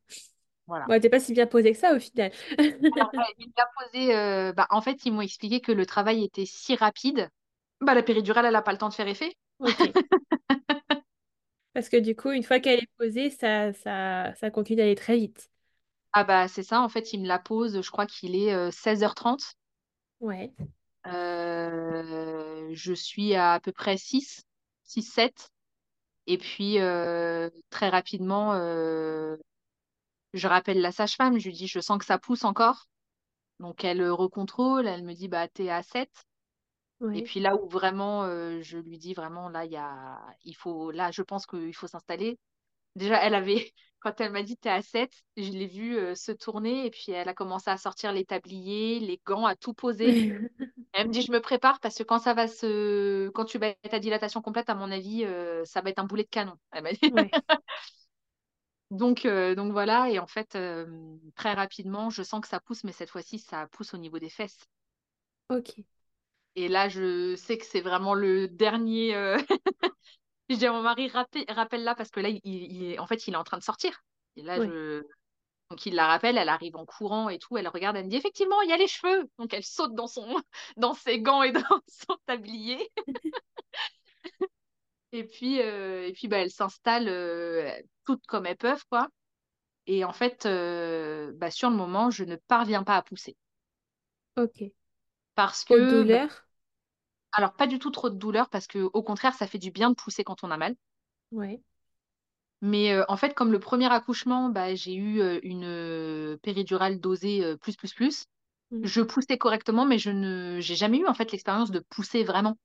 Voilà. 0.67 0.85
Bon, 0.87 0.99
t'es 0.99 1.09
pas 1.09 1.19
si 1.19 1.33
bien 1.33 1.45
posé 1.45 1.71
que 1.73 1.77
ça 1.77 1.93
au 1.93 1.99
final. 1.99 2.31
Alors, 2.57 3.11
ouais, 3.13 3.47
posé, 3.91 4.15
euh, 4.15 4.51
bah, 4.53 4.67
en 4.69 4.81
fait, 4.81 5.05
ils 5.05 5.11
m'ont 5.11 5.21
expliqué 5.21 5.61
que 5.61 5.71
le 5.71 5.85
travail 5.85 6.23
était 6.23 6.45
si 6.45 6.75
rapide, 6.75 7.29
bah, 7.81 7.93
la 7.93 8.03
péridurale, 8.03 8.45
elle 8.45 8.53
n'a 8.53 8.61
pas 8.61 8.71
le 8.71 8.77
temps 8.77 8.89
de 8.89 8.93
faire 8.93 9.07
effet. 9.07 9.35
Parce 11.73 11.89
que 11.89 11.97
du 11.97 12.15
coup, 12.15 12.31
une 12.31 12.43
fois 12.43 12.59
qu'elle 12.59 12.79
est 12.79 12.89
posée, 12.97 13.29
ça, 13.29 13.73
ça, 13.73 14.33
ça 14.35 14.49
continue 14.49 14.77
d'aller 14.77 14.95
très 14.95 15.17
vite. 15.17 15.49
Ah 16.13 16.23
bah 16.23 16.47
c'est 16.47 16.63
ça, 16.63 16.81
en 16.81 16.87
fait, 16.87 17.11
il 17.11 17.21
me 17.21 17.27
la 17.27 17.39
pose, 17.39 17.81
je 17.81 17.91
crois 17.91 18.05
qu'il 18.05 18.35
est 18.37 18.53
euh, 18.53 18.71
16h30. 18.71 19.55
Ouais. 20.21 20.53
Euh, 21.07 22.69
je 22.71 22.93
suis 22.93 23.35
à 23.35 23.53
à 23.53 23.59
peu 23.59 23.73
près 23.73 23.97
6, 23.97 24.43
6, 24.83 25.01
7. 25.03 25.49
Et 26.27 26.37
puis, 26.37 26.79
euh, 26.79 27.49
très 27.69 27.89
rapidement, 27.89 28.53
euh, 28.53 29.35
je 30.35 30.47
rappelle 30.47 30.81
la 30.81 30.91
sage-femme, 30.91 31.39
je 31.39 31.47
lui 31.47 31.55
dis, 31.55 31.67
je 31.67 31.79
sens 31.79 31.97
que 31.97 32.05
ça 32.05 32.19
pousse 32.19 32.43
encore. 32.43 32.87
Donc, 33.59 33.83
elle 33.83 34.01
euh, 34.01 34.13
recontrôle, 34.13 34.87
elle 34.87 35.03
me 35.03 35.13
dit, 35.13 35.27
bah, 35.27 35.47
t'es 35.47 35.69
à 35.69 35.81
7. 35.81 36.11
Et 37.13 37.23
puis 37.23 37.39
là 37.41 37.55
où 37.55 37.67
vraiment, 37.67 38.23
euh, 38.23 38.61
je 38.61 38.77
lui 38.77 38.97
dis 38.97 39.13
vraiment, 39.13 39.49
là, 39.49 39.65
il 39.65 39.71
y 39.71 39.77
a, 39.77 40.19
il 40.43 40.55
faut, 40.55 40.91
là, 40.91 41.11
je 41.11 41.21
pense 41.21 41.45
qu'il 41.45 41.75
faut 41.75 41.87
s'installer. 41.87 42.39
Déjà, 42.95 43.21
elle 43.21 43.35
avait, 43.35 43.73
quand 43.99 44.19
elle 44.21 44.31
m'a 44.31 44.43
dit 44.43 44.57
t'es 44.57 44.69
à 44.69 44.81
7, 44.81 45.11
je 45.35 45.51
l'ai 45.51 45.67
vue 45.67 45.97
euh, 45.97 46.15
se 46.15 46.31
tourner 46.31 46.85
et 46.85 46.91
puis 46.91 47.11
elle 47.11 47.27
a 47.27 47.33
commencé 47.33 47.69
à 47.69 47.77
sortir 47.77 48.13
les 48.13 48.25
tabliers, 48.25 48.99
les 48.99 49.19
gants, 49.25 49.45
à 49.45 49.55
tout 49.55 49.73
poser. 49.73 50.33
Elle 50.97 51.07
me 51.07 51.11
dit, 51.11 51.21
je 51.21 51.31
me 51.33 51.41
prépare 51.41 51.81
parce 51.81 51.97
que 51.97 52.03
quand 52.03 52.19
ça 52.19 52.33
va 52.33 52.47
se, 52.47 53.27
quand 53.31 53.43
tu 53.43 53.57
vas 53.57 53.67
être 53.67 53.93
à 53.93 53.99
dilatation 53.99 54.41
complète, 54.41 54.69
à 54.69 54.75
mon 54.75 54.89
avis, 54.91 55.25
euh, 55.25 55.65
ça 55.65 55.81
va 55.81 55.89
être 55.89 55.99
un 55.99 56.05
boulet 56.05 56.23
de 56.23 56.29
canon. 56.29 56.55
Elle 56.71 56.83
m'a 56.83 56.93
dit. 56.93 57.11
Ouais. 57.11 57.29
Donc, 58.91 59.25
euh, 59.25 59.55
donc 59.55 59.71
voilà, 59.71 60.09
et 60.09 60.19
en 60.19 60.27
fait, 60.27 60.55
euh, 60.55 60.85
très 61.35 61.53
rapidement, 61.53 62.09
je 62.09 62.23
sens 62.23 62.41
que 62.41 62.47
ça 62.47 62.59
pousse, 62.59 62.83
mais 62.83 62.91
cette 62.91 63.09
fois-ci, 63.09 63.39
ça 63.39 63.67
pousse 63.67 63.93
au 63.93 63.97
niveau 63.97 64.19
des 64.19 64.29
fesses. 64.29 64.59
Ok. 65.49 65.85
Et 66.55 66.67
là, 66.69 66.87
je 66.89 67.35
sais 67.35 67.57
que 67.57 67.65
c'est 67.65 67.81
vraiment 67.81 68.13
le 68.13 68.47
dernier. 68.47 69.15
euh, 69.15 69.37
Je 70.49 70.55
dis 70.57 70.65
à 70.67 70.71
mon 70.71 70.81
mari, 70.81 71.07
rappelle, 71.09 71.45
rappelle-la 71.49 71.95
parce 71.95 72.11
que 72.11 72.19
là, 72.19 72.29
il, 72.29 72.41
il 72.43 72.83
est, 72.91 72.99
en 72.99 73.07
fait, 73.07 73.27
il 73.27 73.33
est 73.33 73.37
en 73.37 73.43
train 73.43 73.57
de 73.57 73.63
sortir. 73.63 74.03
Et 74.35 74.43
là, 74.43 74.59
je. 74.61 75.03
Donc, 75.71 75.85
il 75.87 75.95
la 75.95 76.07
rappelle, 76.07 76.37
elle 76.37 76.49
arrive 76.49 76.75
en 76.77 76.85
courant 76.85 77.29
et 77.29 77.39
tout. 77.39 77.57
Elle 77.57 77.67
regarde, 77.67 77.97
elle 77.97 78.05
me 78.05 78.09
dit, 78.11 78.17
effectivement, 78.17 78.61
il 78.61 78.69
y 78.69 78.73
a 78.73 78.77
les 78.77 78.87
cheveux. 78.87 79.29
Donc, 79.39 79.53
elle 79.53 79.63
saute 79.65 79.95
dans, 79.95 80.07
son... 80.07 80.27
dans 80.77 80.93
ses 80.93 81.21
gants 81.21 81.43
et 81.43 81.51
dans 81.53 81.61
son 81.87 82.17
tablier. 82.27 82.91
Et 85.15 85.23
puis, 85.23 85.61
euh, 85.61 86.07
et 86.07 86.13
puis 86.13 86.27
bah, 86.27 86.37
elles 86.39 86.51
s'installent 86.51 87.07
euh, 87.09 87.71
toutes 88.05 88.25
comme 88.27 88.45
elles 88.45 88.57
peuvent, 88.57 88.83
quoi. 88.89 89.07
Et 89.87 90.05
en 90.05 90.13
fait, 90.13 90.45
euh, 90.47 91.33
bah, 91.35 91.51
sur 91.51 91.69
le 91.71 91.77
moment, 91.77 92.11
je 92.11 92.23
ne 92.25 92.35
parviens 92.37 92.83
pas 92.83 92.97
à 92.97 93.03
pousser. 93.03 93.37
Ok. 94.37 94.71
Parce 95.35 95.63
Trop 95.67 95.77
de 95.79 95.85
que, 95.85 96.03
bah, 96.05 96.17
douleur? 96.23 96.47
alors, 97.33 97.53
pas 97.53 97.67
du 97.67 97.77
tout 97.77 97.91
trop 97.91 98.09
de 98.09 98.17
douleur, 98.17 98.49
parce 98.49 98.65
que 98.65 98.79
au 98.79 99.03
contraire, 99.03 99.35
ça 99.35 99.45
fait 99.45 99.59
du 99.59 99.69
bien 99.69 99.91
de 99.91 99.95
pousser 99.95 100.23
quand 100.23 100.43
on 100.43 100.49
a 100.49 100.57
mal. 100.57 100.75
Ouais. 101.31 101.61
Mais 102.61 102.91
euh, 102.93 103.03
en 103.09 103.15
fait, 103.17 103.33
comme 103.33 103.51
le 103.51 103.59
premier 103.59 103.91
accouchement, 103.91 104.49
bah, 104.49 104.75
j'ai 104.75 104.93
eu 104.95 105.21
euh, 105.21 105.39
une 105.43 105.63
euh, 105.65 106.37
péridurale 106.41 106.99
dosée 106.99 107.55
plus, 107.61 107.75
plus, 107.75 107.93
plus, 107.93 108.25
Mm. 108.71 108.85
je 108.85 109.01
poussais 109.01 109.37
correctement, 109.39 109.85
mais 109.85 109.99
je 109.99 110.11
ne, 110.11 110.59
j'ai 110.61 110.75
jamais 110.75 110.99
eu 110.99 111.07
en 111.07 111.13
fait 111.15 111.31
l'expérience 111.33 111.71
de 111.71 111.79
pousser 111.81 112.23
vraiment. 112.25 112.57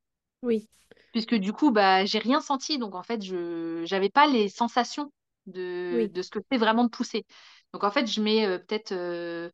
Oui. 0.42 0.68
Puisque 1.12 1.34
du 1.34 1.52
coup, 1.52 1.70
bah, 1.72 2.04
j'ai 2.04 2.18
rien 2.18 2.40
senti. 2.40 2.78
Donc 2.78 2.94
en 2.94 3.02
fait, 3.02 3.22
je 3.24 3.88
n'avais 3.92 4.10
pas 4.10 4.26
les 4.26 4.48
sensations 4.48 5.12
de, 5.46 6.06
Oui. 6.06 6.10
de 6.12 6.22
ce 6.22 6.30
que 6.30 6.38
c'est 6.50 6.58
vraiment 6.58 6.84
de 6.84 6.90
pousser. 6.90 7.26
Donc 7.72 7.84
en 7.84 7.90
fait, 7.90 8.06
je 8.06 8.20
mets 8.20 8.46
euh, 8.46 8.58
peut-être 8.58 8.92
euh, 8.92 9.50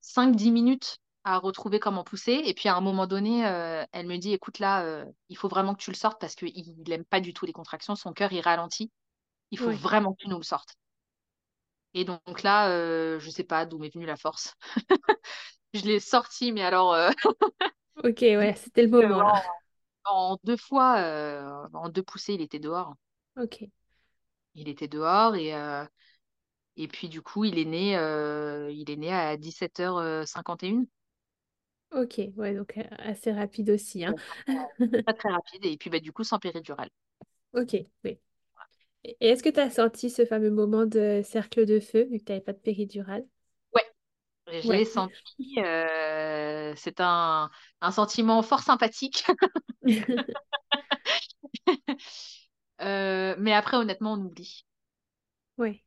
5-10 0.00 0.50
minutes 0.50 0.98
à 1.24 1.38
retrouver 1.38 1.80
comment 1.80 2.04
pousser. 2.04 2.32
Et 2.46 2.54
puis 2.54 2.68
à 2.68 2.76
un 2.76 2.80
moment 2.80 3.06
donné, 3.06 3.46
euh, 3.46 3.84
elle 3.92 4.06
me 4.06 4.16
dit, 4.18 4.32
écoute 4.32 4.58
là, 4.58 4.84
euh, 4.84 5.04
il 5.28 5.36
faut 5.36 5.48
vraiment 5.48 5.74
que 5.74 5.82
tu 5.82 5.90
le 5.90 5.96
sortes 5.96 6.20
parce 6.20 6.34
qu'il 6.34 6.74
n'aime 6.88 7.04
pas 7.04 7.20
du 7.20 7.34
tout 7.34 7.46
les 7.46 7.52
contractions. 7.52 7.96
Son 7.96 8.12
cœur, 8.12 8.32
il 8.32 8.40
ralentit. 8.40 8.90
Il 9.52 9.58
faut 9.58 9.72
vraiment 9.72 10.14
que 10.14 10.22
tu 10.22 10.28
nous 10.30 10.38
le 10.38 10.44
sortes. 10.44 10.76
Et 11.94 12.04
donc 12.04 12.42
là, 12.42 12.68
euh, 12.70 13.18
je 13.20 13.30
sais 13.30 13.44
pas 13.44 13.66
d'où 13.66 13.78
m'est 13.78 13.92
venue 13.94 14.06
la 14.06 14.16
force. 14.16 14.54
Je 15.74 15.82
l'ai 15.82 16.00
sorti, 16.00 16.52
mais 16.52 16.62
alors 16.62 16.94
euh, 16.94 17.10
Ok, 18.04 18.18
ouais, 18.22 18.54
c'était 18.56 18.82
le 18.82 18.88
moment 18.88 19.22
là. 19.22 19.42
En, 20.04 20.38
deux 20.44 20.56
fois, 20.56 20.98
euh, 20.98 21.68
en 21.72 21.88
deux 21.88 22.02
poussées, 22.02 22.34
il 22.34 22.40
était 22.42 22.58
dehors. 22.58 22.94
Ok. 23.36 23.68
Il 24.54 24.68
était 24.68 24.88
dehors 24.88 25.36
et, 25.36 25.54
euh, 25.54 25.84
et 26.76 26.88
puis 26.88 27.08
du 27.08 27.22
coup, 27.22 27.44
il 27.44 27.58
est 27.58 27.64
né, 27.64 27.96
euh, 27.96 28.70
il 28.72 28.90
est 28.90 28.96
né 28.96 29.12
à 29.12 29.36
17h51. 29.36 30.84
Ok. 31.92 32.20
Ouais, 32.36 32.54
donc 32.54 32.76
assez 32.98 33.32
rapide 33.32 33.70
aussi, 33.70 34.04
hein. 34.04 34.14
Donc, 34.78 35.02
très 35.06 35.14
très 35.14 35.30
rapide. 35.30 35.64
Et 35.64 35.76
puis 35.76 35.90
bah, 35.90 36.00
du 36.00 36.12
coup, 36.12 36.24
sans 36.24 36.38
péridurale. 36.38 36.90
Ok, 37.52 37.76
oui. 38.04 38.18
Et 39.04 39.16
est-ce 39.20 39.42
que 39.42 39.48
tu 39.50 39.60
as 39.60 39.70
senti 39.70 40.10
ce 40.10 40.26
fameux 40.26 40.50
moment 40.50 40.86
de 40.86 41.22
cercle 41.24 41.66
de 41.66 41.80
feu, 41.80 42.04
vu 42.04 42.18
que 42.18 42.24
tu 42.24 42.32
n'avais 42.32 42.44
pas 42.44 42.52
de 42.52 42.58
péridurale? 42.58 43.26
Je 44.60 44.72
l'ai 44.74 44.84
senti. 44.84 45.56
euh, 45.58 46.72
c'est 46.76 47.00
un, 47.00 47.50
un 47.80 47.90
sentiment 47.90 48.42
fort 48.42 48.60
sympathique. 48.60 49.24
Euh, 52.80 53.34
mais 53.38 53.52
après, 53.52 53.76
honnêtement, 53.76 54.12
on 54.14 54.18
oublie. 54.26 54.64
Ouais, 55.58 55.82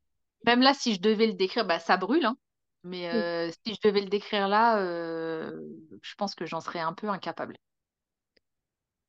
Même 0.46 0.62
là, 0.62 0.74
si 0.74 0.94
je 0.96 1.00
devais 1.02 1.28
le 1.28 1.34
décrire, 1.34 1.66
bah, 1.66 1.80
ça 1.80 1.98
brûle, 1.98 2.26
hein. 2.26 2.38
Mais 2.84 3.10
oui. 3.12 3.28
euh, 3.50 3.52
si 3.66 3.76
je 3.76 3.80
devais 3.88 4.02
le 4.02 4.08
décrire 4.10 4.48
là, 4.48 4.80
je 4.82 6.16
pense 6.18 6.36
que 6.36 6.46
j'en 6.46 6.62
serais 6.62 6.80
un 6.80 6.94
peu 6.94 7.10
incapable. 7.10 7.58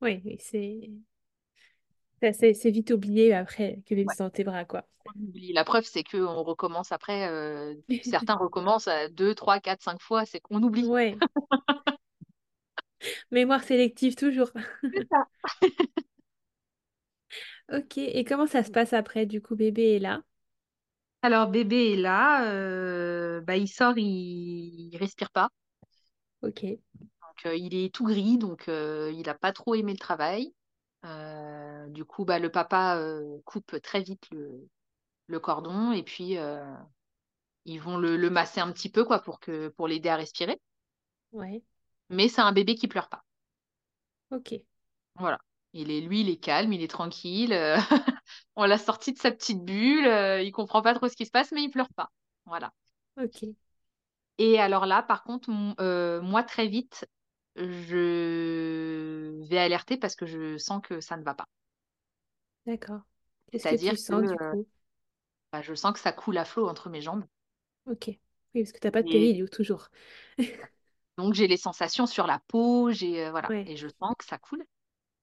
Oui, 0.01 0.21
c'est 0.39 0.89
c'est 2.21 2.71
vite 2.71 2.91
oublié 2.91 3.33
après 3.33 3.81
que 3.85 3.93
Ouais, 4.05 4.15
les 4.15 4.15
dans 4.17 4.29
tes 4.29 4.43
bras, 4.43 4.65
quoi. 4.65 4.87
on 5.05 5.21
oublie. 5.23 5.53
La 5.53 5.63
preuve, 5.65 5.85
c'est 5.85 6.03
qu'on 6.03 6.43
recommence 6.43 6.91
après. 6.91 7.27
euh, 7.29 7.75
certains 8.01 8.35
recommencent 8.37 8.87
à 8.87 9.09
deux, 9.09 9.35
trois, 9.35 9.59
quatre, 9.59 9.81
cinq 9.83 10.01
fois. 10.01 10.25
C'est 10.25 10.39
qu'on 10.41 10.63
oublie. 10.63 10.93
Ouais, 10.93 11.21
mémoire 13.31 13.63
sélective 13.63 14.15
toujours. 14.15 14.51
C'est 14.91 15.03
ça. 15.09 15.25
Ok, 17.71 17.97
et 17.97 18.23
comment 18.23 18.47
ça 18.47 18.63
se 18.63 18.71
passe 18.71 18.93
après? 18.93 19.25
Du 19.25 19.41
coup, 19.41 19.55
bébé 19.55 19.95
est 19.95 19.99
là? 19.99 20.21
Alors, 21.21 21.47
bébé 21.49 21.93
est 21.93 21.95
là. 21.95 22.45
euh, 22.51 23.41
bah, 23.41 23.55
il 23.57 23.67
sort, 23.67 23.97
il... 23.97 24.05
il 24.93 24.97
respire 24.97 25.31
pas. 25.31 25.49
Ok, 26.41 26.79
Donc, 27.21 27.45
euh, 27.45 27.55
il 27.55 27.75
est 27.75 27.93
tout 27.93 28.03
gris, 28.05 28.37
donc 28.37 28.67
euh, 28.67 29.09
il 29.13 29.25
n'a 29.25 29.33
pas 29.33 29.53
trop 29.53 29.73
aimé 29.75 29.93
le 29.93 29.97
travail. 29.99 30.53
Euh, 31.05 31.87
du 31.89 32.03
coup, 32.05 32.25
bah, 32.25 32.39
le 32.39 32.51
papa 32.51 32.97
euh, 32.97 33.39
coupe 33.45 33.81
très 33.81 34.01
vite 34.03 34.27
le, 34.31 34.67
le 35.27 35.39
cordon 35.39 35.91
et 35.93 36.03
puis 36.03 36.37
euh, 36.37 36.65
ils 37.65 37.79
vont 37.81 37.97
le, 37.97 38.17
le 38.17 38.29
masser 38.29 38.59
un 38.61 38.71
petit 38.73 38.89
peu 38.89 39.05
quoi, 39.05 39.19
pour 39.21 39.39
que, 39.39 39.69
pour 39.69 39.87
l'aider 39.87 40.09
à 40.09 40.17
respirer. 40.17 40.59
ouais, 41.31 41.63
Mais 42.11 42.27
c'est 42.29 42.41
un 42.41 42.51
bébé 42.51 42.75
qui 42.75 42.87
pleure 42.87 43.09
pas. 43.09 43.23
ok, 44.29 44.49
Voilà. 45.15 45.39
Il 45.73 45.91
est, 45.91 46.01
lui, 46.01 46.21
il 46.21 46.29
est 46.29 46.37
calme, 46.37 46.73
il 46.73 46.81
est 46.81 46.87
tranquille. 46.87 47.53
on 48.55 48.65
l'a 48.65 48.77
sorti 48.77 49.13
de 49.13 49.19
sa 49.19 49.31
petite 49.31 49.63
bulle. 49.63 50.05
il 50.43 50.51
comprend 50.51 50.81
pas 50.81 50.93
trop 50.95 51.07
ce 51.09 51.15
qui 51.15 51.25
se 51.25 51.31
passe, 51.31 51.51
mais 51.51 51.63
il 51.63 51.69
pleure 51.69 51.89
pas. 51.95 52.09
Voilà. 52.45 52.71
ok, 53.15 53.55
Et 54.39 54.59
alors 54.59 54.85
là, 54.85 55.03
par 55.03 55.23
contre, 55.23 55.49
moi, 56.21 56.43
très 56.43 56.67
vite, 56.67 57.05
je 57.67 59.43
vais 59.49 59.57
alerter 59.57 59.97
parce 59.97 60.15
que 60.15 60.25
je 60.25 60.57
sens 60.57 60.81
que 60.83 61.01
ça 61.01 61.17
ne 61.17 61.23
va 61.23 61.33
pas. 61.33 61.47
d'accord. 62.65 63.01
Qu'est-ce 63.51 63.67
que 63.67 63.75
C'est-à-dire 63.75 63.93
tu 63.93 63.97
que 64.03 64.11
sens 64.11 64.23
du 64.25 64.37
euh, 64.41 64.51
coup? 64.51 64.65
bah, 65.51 65.61
je 65.61 65.75
sens 65.75 65.93
que 65.93 65.99
ça 65.99 66.11
coule 66.11 66.39
à 66.39 66.45
flot 66.45 66.67
entre 66.67 66.89
mes 66.89 67.01
jambes. 67.01 67.23
Ok, 67.85 68.05
oui, 68.07 68.63
parce 68.63 68.71
que 68.71 68.79
t'as 68.79 68.91
pas 68.91 69.03
de 69.03 69.07
Et 69.07 69.09
péridurale 69.09 69.49
toujours. 69.49 69.89
donc, 71.17 71.33
j'ai 71.33 71.47
les 71.47 71.57
sensations 71.57 72.05
sur 72.05 72.27
la 72.27 72.39
peau, 72.47 72.91
j'ai, 72.91 73.25
euh, 73.25 73.31
voilà. 73.31 73.49
Ouais, 73.49 73.65
Et 73.65 73.75
je 73.75 73.87
sens 73.99 74.15
que 74.17 74.25
ça 74.25 74.37
coule 74.37 74.63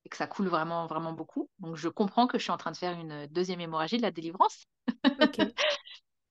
et 0.07 0.11
que 0.11 0.17
ça 0.17 0.27
coule 0.29 0.49
vraiment, 0.49 0.87
vraiment 0.87 1.13
beaucoup. 1.15 1.51
Donc, 1.61 1.77
je 1.77 1.89
comprends 1.89 2.27
que 2.29 2.39
je 2.39 2.45
suis 2.45 2.53
en 2.53 2.59
train 2.59 2.73
de 2.73 2.79
faire 2.79 2.99
une 2.99 3.27
deuxième 3.29 3.61
hémorragie 3.61 3.99
de 3.99 4.03
la 4.03 4.13
délivrance. 4.13 4.67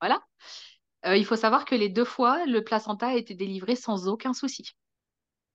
Voilà. 0.01 0.21
Euh, 1.07 1.17
il 1.17 1.25
faut 1.25 1.35
savoir 1.37 1.65
que 1.65 1.75
les 1.75 1.89
deux 1.89 2.05
fois, 2.05 2.45
le 2.47 2.63
placenta 2.63 3.09
a 3.09 3.15
été 3.15 3.35
délivré 3.35 3.75
sans 3.75 4.07
aucun 4.09 4.33
souci. 4.33 4.73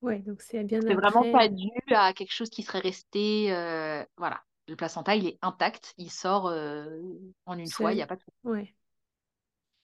Ouais, 0.02 0.18
donc 0.20 0.40
c'est 0.42 0.64
bien 0.64 0.80
C'est 0.80 0.94
vraiment 0.94 1.30
pas 1.32 1.48
dû 1.48 1.68
à 1.90 2.12
quelque 2.12 2.32
chose 2.32 2.50
qui 2.50 2.62
serait 2.62 2.80
resté. 2.80 3.52
euh, 3.52 4.04
voilà. 4.16 4.42
Le 4.68 4.76
placenta, 4.76 5.16
il 5.16 5.26
est 5.26 5.38
intact. 5.42 5.94
Il 5.98 6.10
sort 6.10 6.46
euh, 6.46 7.00
en 7.46 7.58
une 7.58 7.68
fois, 7.68 7.92
il 7.92 7.96
n'y 7.96 8.02
a 8.02 8.06
pas 8.06 8.16
de. 8.16 8.22
Ouais, 8.44 8.72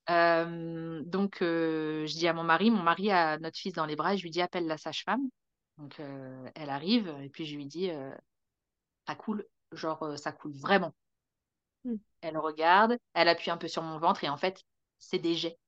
Euh, 0.09 1.03
donc, 1.05 1.39
je 1.41 2.07
dis 2.17 2.29
à 2.29 2.33
mon 2.33 2.45
mari, 2.45 2.71
mon 2.71 2.83
mari 2.83 3.11
a 3.11 3.39
notre 3.39 3.59
fils 3.59 3.75
dans 3.75 3.87
les 3.87 3.97
bras, 3.97 4.15
et 4.15 4.17
je 4.19 4.23
lui 4.23 4.31
dis 4.31 4.41
appelle 4.41 4.67
la 4.67 4.79
sage-femme. 4.79 5.29
Donc, 5.79 6.01
elle 6.55 6.71
arrive, 6.71 7.13
et 7.23 7.29
puis 7.29 7.45
je 7.47 7.57
lui 7.57 7.67
dis 7.67 7.91
ça 9.07 9.15
coule, 9.17 9.45
genre 9.73 10.17
ça 10.19 10.33
coule 10.33 10.53
vraiment. 10.53 10.95
Mm. 11.85 11.97
Elle 12.21 12.37
regarde, 12.37 12.99
elle 13.15 13.27
appuie 13.29 13.51
un 13.51 13.57
peu 13.57 13.69
sur 13.69 13.83
mon 13.83 13.99
ventre, 13.99 14.23
et 14.23 14.29
en 14.29 14.37
fait, 14.37 14.63
c'est 14.99 15.19
des 15.19 15.35
jets. 15.35 15.59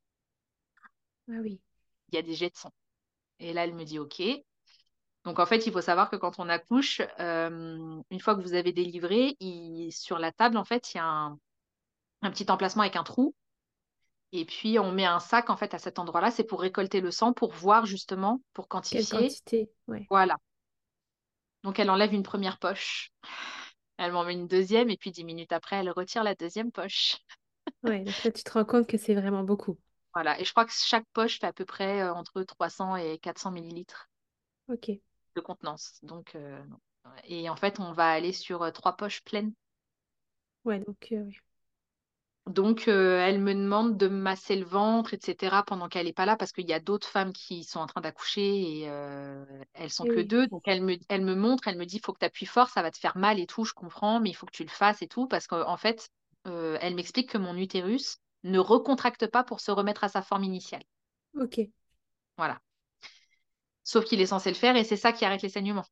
Ah 1.28 1.40
oui. 1.42 1.60
Il 2.10 2.16
y 2.16 2.18
a 2.18 2.22
des 2.22 2.34
jets 2.34 2.50
de 2.50 2.56
sang. 2.56 2.70
Et 3.40 3.52
là, 3.52 3.64
elle 3.64 3.74
me 3.74 3.84
dit 3.84 3.98
OK. 3.98 4.22
Donc 5.24 5.38
en 5.38 5.46
fait, 5.46 5.66
il 5.66 5.72
faut 5.72 5.80
savoir 5.80 6.10
que 6.10 6.16
quand 6.16 6.38
on 6.38 6.48
accouche, 6.48 7.02
euh, 7.20 8.00
une 8.10 8.20
fois 8.20 8.34
que 8.36 8.40
vous 8.42 8.54
avez 8.54 8.72
délivré, 8.72 9.36
il- 9.40 9.92
sur 9.92 10.18
la 10.18 10.32
table, 10.32 10.56
en 10.56 10.64
fait, 10.64 10.94
il 10.94 10.98
y 10.98 11.00
a 11.00 11.04
un, 11.06 11.38
un 12.22 12.30
petit 12.32 12.50
emplacement 12.50 12.82
avec 12.82 12.96
un 12.96 13.04
trou. 13.04 13.34
Et 14.32 14.44
puis 14.46 14.78
on 14.78 14.92
met 14.92 15.04
un 15.06 15.20
sac 15.20 15.50
en 15.50 15.56
fait 15.56 15.74
à 15.74 15.78
cet 15.78 15.98
endroit-là, 15.98 16.30
c'est 16.30 16.44
pour 16.44 16.60
récolter 16.62 17.00
le 17.00 17.10
sang, 17.10 17.32
pour 17.34 17.52
voir 17.52 17.86
justement, 17.86 18.42
pour 18.54 18.68
Quelle 18.90 19.08
quantifier. 19.08 19.08
quantité? 19.08 19.70
Ouais. 19.86 20.10
Voilà. 20.10 20.36
Donc 21.64 21.78
elle 21.78 21.90
enlève 21.90 22.14
une 22.14 22.22
première 22.24 22.58
poche, 22.58 23.10
elle 23.98 24.12
m'en 24.12 24.24
met 24.24 24.34
une 24.34 24.48
deuxième, 24.48 24.90
et 24.90 24.96
puis 24.98 25.10
dix 25.12 25.24
minutes 25.24 25.52
après, 25.52 25.76
elle 25.76 25.90
retire 25.90 26.24
la 26.24 26.34
deuxième 26.34 26.72
poche. 26.72 27.18
Ouais, 27.82 28.04
donc 28.04 28.22
là, 28.24 28.30
tu 28.32 28.42
te 28.44 28.50
rends 28.52 28.64
compte 28.64 28.86
que 28.86 28.96
c'est 28.96 29.14
vraiment 29.16 29.42
beaucoup. 29.44 29.76
Voilà. 30.14 30.38
Et 30.40 30.44
je 30.44 30.50
crois 30.52 30.64
que 30.66 30.72
chaque 30.72 31.06
poche 31.14 31.38
fait 31.40 31.46
à 31.46 31.52
peu 31.54 31.64
près 31.64 32.02
euh, 32.02 32.12
entre 32.14 32.42
300 32.42 32.96
et 32.96 33.18
400 33.18 33.50
millilitres 33.52 34.08
Ok. 34.66 34.88
de 35.34 35.40
contenance. 35.40 35.98
Donc, 36.02 36.34
euh, 36.34 36.62
non. 36.66 36.78
Et 37.24 37.48
en 37.48 37.56
fait, 37.56 37.80
on 37.80 37.92
va 37.92 38.10
aller 38.10 38.32
sur 38.34 38.62
euh, 38.62 38.70
trois 38.70 38.96
poches 38.96 39.22
pleines. 39.24 39.54
Ouais, 40.64 40.78
donc, 40.80 41.08
euh, 41.12 41.24
ouais. 41.24 41.34
Donc, 42.46 42.88
euh, 42.88 43.18
elle 43.20 43.40
me 43.40 43.52
demande 43.54 43.98
de 43.98 44.08
masser 44.08 44.56
le 44.56 44.64
ventre, 44.64 45.12
etc., 45.12 45.62
pendant 45.64 45.88
qu'elle 45.88 46.06
n'est 46.06 46.14
pas 46.14 46.24
là, 46.24 46.34
parce 46.36 46.52
qu'il 46.52 46.66
y 46.66 46.72
a 46.72 46.80
d'autres 46.80 47.06
femmes 47.08 47.32
qui 47.34 47.62
sont 47.62 47.78
en 47.78 47.86
train 47.86 48.00
d'accoucher 48.00 48.80
et 48.80 48.88
euh, 48.88 49.44
elles 49.74 49.90
sont 49.90 50.06
Eh 50.06 50.06
que 50.06 50.20
oui. 50.20 50.20
deux. 50.20 50.46
Donc, 50.46 50.62
elle 50.66 50.82
me, 50.82 50.96
elle 51.10 51.24
me 51.26 51.34
montre, 51.34 51.68
elle 51.68 51.76
me 51.76 51.84
dit, 51.84 51.96
il 51.96 52.00
faut 52.02 52.14
que 52.14 52.20
tu 52.20 52.24
appuies 52.24 52.46
fort, 52.46 52.70
ça 52.70 52.80
va 52.82 52.90
te 52.90 52.96
faire 52.98 53.18
mal 53.18 53.38
et 53.38 53.46
tout, 53.46 53.64
je 53.64 53.74
comprends, 53.74 54.18
mais 54.20 54.30
il 54.30 54.34
faut 54.34 54.46
que 54.46 54.52
tu 54.56 54.62
le 54.64 54.70
fasses 54.70 55.02
et 55.02 55.08
tout, 55.08 55.26
parce 55.28 55.46
qu'en 55.46 55.76
fait, 55.76 56.08
euh, 56.46 56.78
elle 56.80 56.94
m'explique 56.94 57.28
que 57.30 57.38
mon 57.38 57.54
utérus 57.56 58.16
ne 58.44 58.58
recontracte 58.58 59.26
pas 59.28 59.44
pour 59.44 59.60
se 59.60 59.70
remettre 59.70 60.04
à 60.04 60.08
sa 60.08 60.22
forme 60.22 60.44
initiale. 60.44 60.82
Ok. 61.34 61.58
Voilà. 62.36 62.62
Sauf 63.82 64.04
qu'il 64.04 64.20
est 64.20 64.26
censé 64.26 64.50
le 64.50 64.54
faire 64.56 64.76
et 64.76 64.84
c'est 64.84 64.96
ça 64.96 65.12
qui 65.12 65.24
arrête 65.24 65.42
les 65.42 65.48
saignements. 65.48 65.84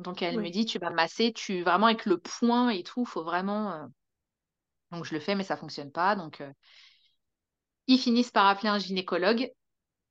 Donc, 0.00 0.22
elle 0.22 0.40
me 0.40 0.50
dit, 0.50 0.66
tu 0.66 0.78
vas 0.80 0.90
masser, 0.90 1.32
tu 1.34 1.62
vraiment 1.62 1.86
avec 1.86 2.06
le 2.06 2.18
poing 2.18 2.70
et 2.70 2.82
tout, 2.84 3.04
faut 3.06 3.24
vraiment. 3.24 3.72
euh, 3.74 3.86
Donc, 4.92 5.04
je 5.04 5.14
le 5.14 5.20
fais, 5.20 5.34
mais 5.34 5.44
ça 5.44 5.56
fonctionne 5.56 5.90
pas. 5.92 6.14
Donc, 6.16 6.40
euh, 6.40 6.52
ils 7.86 7.98
finissent 7.98 8.30
par 8.32 8.46
appeler 8.46 8.68
un 8.68 8.78
gynécologue 8.78 9.50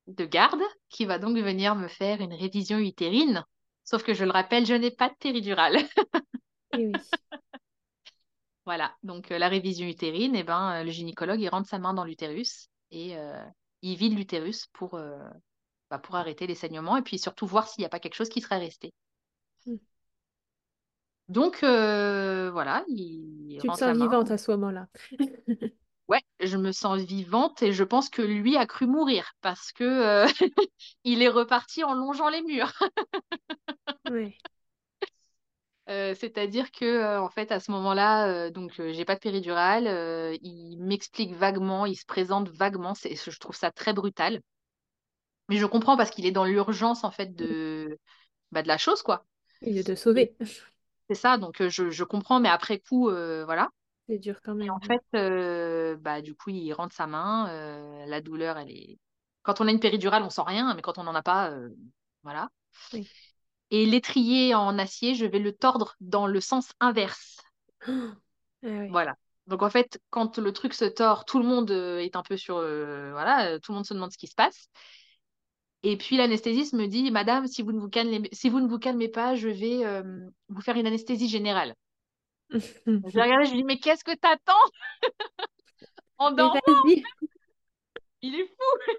de 0.08 0.24
garde 0.26 0.62
qui 0.90 1.06
va 1.06 1.18
donc 1.18 1.36
venir 1.38 1.74
me 1.76 1.88
faire 1.88 2.20
une 2.22 2.34
révision 2.34 2.78
utérine. 2.78 3.44
Sauf 3.84 4.04
que 4.04 4.14
je 4.14 4.24
le 4.24 4.30
rappelle, 4.32 4.66
je 4.66 4.74
n'ai 4.74 4.90
pas 4.92 5.08
de 5.10 5.14
péridurale. 5.20 5.78
Eh 6.72 6.86
oui. 6.86 7.02
voilà, 8.64 8.94
donc 9.02 9.30
euh, 9.32 9.38
la 9.38 9.48
révision 9.48 9.86
utérine, 9.86 10.36
eh 10.36 10.44
ben, 10.44 10.80
euh, 10.80 10.84
le 10.84 10.90
gynécologue, 10.90 11.40
il 11.40 11.48
rentre 11.48 11.68
sa 11.68 11.78
main 11.78 11.94
dans 11.94 12.04
l'utérus 12.04 12.68
et 12.90 13.16
euh, 13.16 13.42
il 13.82 13.96
vide 13.96 14.16
l'utérus 14.16 14.66
pour, 14.72 15.00
bah, 15.90 15.98
pour 15.98 16.14
arrêter 16.16 16.46
les 16.46 16.54
saignements 16.54 16.96
et 16.96 17.02
puis 17.02 17.18
surtout 17.18 17.46
voir 17.46 17.66
s'il 17.66 17.82
n'y 17.82 17.86
a 17.86 17.90
pas 17.90 18.00
quelque 18.00 18.14
chose 18.14 18.28
qui 18.28 18.40
serait 18.40 18.58
resté. 18.58 18.92
Mm. 19.66 19.76
Donc 21.28 21.62
euh, 21.62 22.50
voilà, 22.52 22.84
il 22.88 23.58
Tu 23.60 23.68
te 23.68 23.74
sens 23.74 23.96
vivante 23.96 24.30
à 24.30 24.38
ce 24.38 24.50
moment-là. 24.52 24.86
Ouais, 26.08 26.20
je 26.40 26.58
me 26.58 26.72
sens 26.72 27.00
vivante 27.00 27.62
et 27.62 27.72
je 27.72 27.84
pense 27.84 28.10
que 28.10 28.20
lui 28.20 28.56
a 28.58 28.66
cru 28.66 28.86
mourir 28.86 29.32
parce 29.40 29.72
que 29.72 29.84
euh, 29.84 30.26
il 31.04 31.22
est 31.22 31.28
reparti 31.28 31.84
en 31.84 31.94
longeant 31.94 32.28
les 32.28 32.42
murs. 32.42 32.72
Ouais. 34.10 34.36
Euh, 35.88 36.14
c'est-à-dire 36.14 36.70
que 36.70 36.84
euh, 36.84 37.20
en 37.20 37.28
fait 37.28 37.50
à 37.52 37.58
ce 37.60 37.70
moment-là, 37.72 38.28
euh, 38.28 38.50
donc 38.50 38.72
j'ai 38.76 39.04
pas 39.04 39.14
de 39.16 39.20
péridurale, 39.20 39.86
il 40.42 40.78
m'explique 40.80 41.34
vaguement, 41.34 41.86
il 41.86 41.96
se 41.96 42.06
présente 42.06 42.48
vaguement, 42.50 42.94
c'est, 42.94 43.16
je 43.16 43.38
trouve 43.38 43.56
ça 43.56 43.70
très 43.72 43.92
brutal. 43.92 44.40
Mais 45.48 45.56
je 45.58 45.66
comprends 45.66 45.96
parce 45.96 46.10
qu'il 46.10 46.26
est 46.26 46.30
dans 46.32 46.44
l'urgence 46.44 47.04
en 47.04 47.10
fait 47.10 47.34
de, 47.34 47.98
bah, 48.52 48.62
de 48.62 48.68
la 48.68 48.78
chose 48.78 49.02
quoi. 49.02 49.26
Il 49.62 49.82
te 49.84 49.94
Et 50.16 50.32
sauver. 50.34 50.36
c'est 51.08 51.16
ça, 51.16 51.38
donc 51.38 51.62
je, 51.68 51.90
je 51.90 52.04
comprends, 52.04 52.40
mais 52.40 52.48
après 52.48 52.80
coup, 52.80 53.10
voilà. 53.10 53.70
C'est 54.06 54.20
dur 54.20 54.40
quand 54.42 54.54
Et 54.60 54.70
même. 54.70 54.70
en 54.70 54.80
fait, 54.80 55.96
bah 56.00 56.22
du 56.22 56.34
coup, 56.34 56.50
il 56.50 56.72
rentre 56.72 56.94
sa 56.94 57.06
main, 57.06 58.06
la 58.06 58.20
douleur, 58.20 58.58
elle 58.58 58.70
est. 58.70 58.98
Quand 59.42 59.60
on 59.60 59.68
a 59.68 59.72
une 59.72 59.80
péridurale, 59.80 60.22
on 60.22 60.30
sent 60.30 60.42
rien, 60.46 60.74
mais 60.74 60.82
quand 60.82 60.98
on 60.98 61.04
n'en 61.04 61.14
a 61.14 61.22
pas, 61.22 61.52
voilà. 62.22 62.50
Oui. 62.92 63.08
Et 63.72 63.86
l'étrier 63.86 64.54
en 64.54 64.78
acier, 64.78 65.14
je 65.14 65.24
vais 65.26 65.38
le 65.38 65.52
tordre 65.52 65.96
dans 66.00 66.26
le 66.28 66.40
sens 66.40 66.72
inverse. 66.78 67.42
Ah. 68.64 68.86
Voilà. 68.90 69.16
Donc 69.48 69.62
en 69.64 69.70
fait, 69.70 70.00
quand 70.10 70.38
le 70.38 70.52
truc 70.52 70.72
se 70.72 70.84
tord, 70.84 71.24
tout 71.24 71.40
le 71.40 71.44
monde 71.44 71.72
euh, 71.72 71.98
est 71.98 72.14
un 72.14 72.22
peu 72.22 72.36
sur... 72.36 72.58
euh, 72.58 73.10
voilà, 73.10 73.48
euh, 73.48 73.58
tout 73.58 73.72
le 73.72 73.74
monde 73.74 73.84
se 73.84 73.92
demande 73.92 74.12
ce 74.12 74.18
qui 74.18 74.28
se 74.28 74.36
passe. 74.36 74.68
Et 75.82 75.96
puis 75.96 76.16
l'anesthésiste 76.16 76.74
me 76.74 76.86
dit, 76.86 77.10
Madame, 77.10 77.48
si 77.48 77.62
vous 77.62 77.72
ne 77.72 77.80
vous 77.80 77.88
calmez, 77.88 78.28
si 78.30 78.48
vous 78.50 78.60
ne 78.60 78.68
vous 78.68 78.78
calmez 78.78 79.08
pas, 79.08 79.34
je 79.34 79.48
vais 79.48 79.84
euh, 79.84 80.02
vous 80.48 80.60
faire 80.60 80.76
une 80.76 80.86
anesthésie 80.86 81.28
générale. 81.28 81.74
Je 82.50 83.16
l'ai 83.16 83.22
regardé, 83.22 83.46
je 83.46 83.50
lui 83.50 83.58
dis, 83.58 83.64
mais 83.64 83.78
qu'est-ce 83.78 84.04
que 84.04 84.14
t'attends? 84.14 84.52
En 86.18 86.30
dormant? 86.30 86.60
Il 88.22 88.34
est 88.36 88.46
fou. 88.46 88.92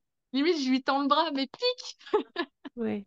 Limite, 0.32 0.58
je 0.58 0.70
lui 0.70 0.82
tends 0.82 1.02
le 1.02 1.08
bras, 1.08 1.30
mais 1.32 1.46
pique. 1.46 1.98
Ouais. 2.76 3.06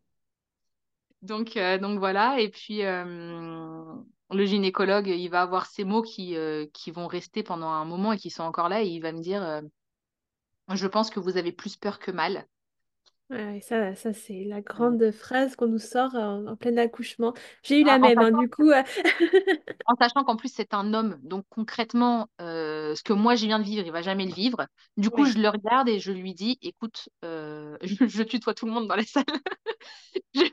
Donc, 1.21 1.55
euh, 1.57 1.77
donc 1.77 1.99
voilà. 1.99 2.39
Et 2.39 2.49
puis 2.49 2.83
euh, 2.83 3.95
le 4.31 4.45
gynécologue, 4.45 5.07
il 5.07 5.29
va 5.29 5.41
avoir 5.41 5.65
ces 5.67 5.83
mots 5.85 6.01
qui, 6.01 6.35
euh, 6.35 6.65
qui 6.73 6.91
vont 6.91 7.07
rester 7.07 7.43
pendant 7.43 7.69
un 7.69 7.85
moment 7.85 8.13
et 8.13 8.17
qui 8.17 8.29
sont 8.29 8.43
encore 8.43 8.69
là. 8.69 8.83
Et 8.83 8.87
il 8.87 8.99
va 9.01 9.11
me 9.11 9.21
dire, 9.21 9.61
je 10.73 10.87
pense 10.87 11.09
que 11.09 11.21
vous 11.21 11.37
avez 11.37 11.53
plus 11.53 11.77
peur 11.77 11.99
que 11.99 12.11
mal. 12.11 12.49
Ouais, 13.29 13.59
ça, 13.61 13.95
ça 13.95 14.13
c'est 14.13 14.43
la 14.43 14.61
Euh, 14.69 14.89
grande 14.91 15.11
phrase 15.11 15.55
qu'on 15.55 15.67
nous 15.67 15.79
sort 15.79 16.13
en, 16.15 16.45
en 16.45 16.55
plein 16.55 16.77
accouchement. 16.77 17.33
J'ai 17.63 17.79
eu 17.81 17.83
en, 17.83 17.85
la 17.85 17.97
en 17.99 17.99
même, 17.99 18.21
hein, 18.21 18.31
sachant, 18.31 18.43
du 18.43 18.49
coup. 18.49 18.69
en 19.85 19.95
sachant 19.99 20.23
qu'en 20.23 20.35
plus 20.37 20.51
c'est 20.53 20.73
un 20.73 20.93
homme, 20.93 21.19
donc 21.23 21.45
concrètement, 21.49 22.29
euh, 22.41 22.95
ce 22.95 23.03
que 23.03 23.13
moi 23.13 23.35
je 23.35 23.45
viens 23.45 23.59
de 23.59 23.63
vivre, 23.65 23.85
il 23.85 23.91
va 23.91 24.01
jamais 24.01 24.25
le 24.25 24.33
vivre. 24.33 24.65
Du 24.97 25.09
coup, 25.09 25.25
je 25.25 25.37
le 25.37 25.49
regarde 25.49 25.89
et 25.89 25.99
je 25.99 26.11
lui 26.11 26.33
dis, 26.33 26.57
écoute, 26.61 27.09
euh, 27.25 27.42
je, 27.81 28.07
je 28.07 28.23
tutoie 28.23 28.53
tout 28.53 28.65
le 28.65 28.71
monde 28.71 28.87
dans 28.87 28.95
la 28.95 29.03
salle. 29.05 29.25
Je- 30.33 30.43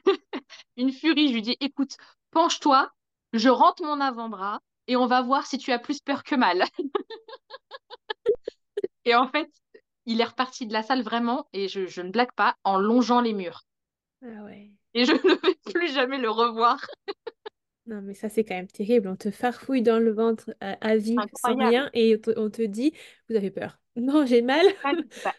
Une 0.77 0.93
furie, 0.93 1.29
je 1.29 1.35
lui 1.35 1.43
dis, 1.43 1.57
écoute, 1.61 1.97
penche-toi, 2.33 2.91
je 3.33 3.49
rentre 3.49 3.85
mon 3.85 4.01
avant-bras 4.01 4.61
et 4.89 4.97
on 4.97 5.07
va 5.07 5.23
voir 5.23 5.47
si 5.47 5.59
tu 5.59 5.73
as 5.73 5.79
plus 5.79 6.01
peur 6.01 6.25
que 6.25 6.35
mal. 6.35 6.65
Et 9.05 9.15
en 9.15 9.29
fait, 9.29 9.51
il 10.07 10.21
est 10.21 10.25
reparti 10.25 10.67
de 10.67 10.73
la 10.73 10.83
salle 10.83 11.03
vraiment, 11.03 11.49
et 11.53 11.69
je, 11.69 11.87
je 11.87 12.01
ne 12.01 12.11
blague 12.11 12.33
pas, 12.33 12.55
en 12.65 12.79
longeant 12.79 13.21
les 13.21 13.35
murs. 13.35 13.65
Ah 14.23 14.45
ouais. 14.45 14.71
Et 14.95 15.05
je 15.05 15.13
ne 15.13 15.41
vais 15.41 15.73
plus 15.73 15.93
jamais 15.93 16.19
le 16.19 16.31
revoir. 16.31 16.85
Non, 17.87 18.03
mais 18.03 18.15
ça, 18.15 18.29
c'est 18.29 18.45
quand 18.45 18.55
même 18.55 18.69
terrible. 18.69 19.09
On 19.09 19.17
te 19.17 19.31
farfouille 19.31 19.83
dans 19.83 19.99
le 19.99 20.13
ventre 20.13 20.55
à, 20.61 20.73
à 20.87 20.97
vif 20.97 21.19
sans 21.35 21.57
rien 21.57 21.91
et 21.93 22.17
on 22.17 22.21
te, 22.21 22.39
on 22.39 22.51
te 22.51 22.63
dit, 22.63 22.93
vous 23.29 23.37
avez 23.37 23.51
peur. 23.51 23.81
Non, 24.07 24.25
j'ai 24.25 24.43
mal. 24.43 24.67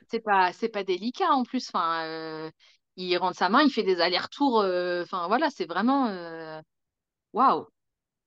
C'est 0.09 0.20
pas, 0.20 0.53
c'est 0.53 0.70
pas, 0.70 0.84
délicat 0.84 1.32
en 1.32 1.43
plus. 1.43 1.70
Enfin, 1.70 2.05
euh, 2.05 2.51
il 2.95 3.16
rentre 3.18 3.38
sa 3.38 3.49
main, 3.49 3.64
il 3.64 3.72
fait 3.72 3.84
des 3.84 4.01
allers-retours. 4.01 4.59
euh, 4.62 5.03
Enfin, 5.03 5.28
voilà, 5.28 5.49
c'est 5.49 5.66
vraiment. 5.66 6.07
euh, 6.07 6.62
Waouh! 7.34 7.68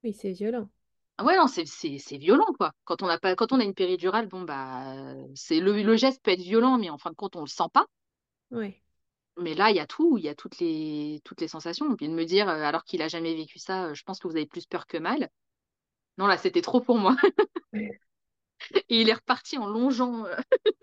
Oui, 0.02 0.12
c'est 0.12 0.32
violent. 0.32 0.68
Ah 1.16 1.24
ouais, 1.24 1.36
non, 1.36 1.46
c'est 1.46 1.64
violent, 2.18 2.52
quoi. 2.58 2.72
Quand 2.84 3.02
on 3.02 3.08
a 3.08 3.18
pas, 3.18 3.36
quand 3.36 3.52
on 3.52 3.60
a 3.60 3.64
une 3.64 3.74
péridurale, 3.74 4.26
bon, 4.26 4.42
bah, 4.42 4.94
c'est 5.34 5.60
le, 5.60 5.80
le 5.80 5.96
geste 5.96 6.22
peut 6.24 6.32
être 6.32 6.40
violent, 6.40 6.76
mais 6.78 6.90
en 6.90 6.98
fin 6.98 7.10
de 7.10 7.14
compte, 7.14 7.36
on 7.36 7.40
le 7.42 7.46
sent 7.46 7.68
pas. 7.72 7.86
Ouais. 8.50 8.82
Mais 9.36 9.54
là, 9.54 9.70
il 9.70 9.76
y 9.76 9.80
a 9.80 9.86
tout, 9.86 10.18
il 10.18 10.24
y 10.24 10.28
a 10.28 10.34
toutes 10.34 10.58
les, 10.58 11.20
toutes 11.24 11.40
les 11.40 11.48
sensations. 11.48 11.92
Et 11.92 11.96
puis 11.96 12.08
de 12.08 12.14
me 12.14 12.24
dire, 12.24 12.48
alors 12.48 12.84
qu'il 12.84 13.02
a 13.02 13.08
jamais 13.08 13.34
vécu 13.34 13.58
ça, 13.58 13.92
je 13.94 14.02
pense 14.02 14.18
que 14.18 14.28
vous 14.28 14.36
avez 14.36 14.46
plus 14.46 14.66
peur 14.66 14.86
que 14.86 14.96
mal. 14.98 15.28
Non, 16.18 16.26
là, 16.26 16.38
c'était 16.38 16.62
trop 16.62 16.80
pour 16.80 16.98
moi. 16.98 17.16
Et 18.88 19.00
il 19.00 19.08
est 19.08 19.14
reparti 19.14 19.58
en 19.58 19.66
longeant. 19.66 20.26
euh. 20.26 20.36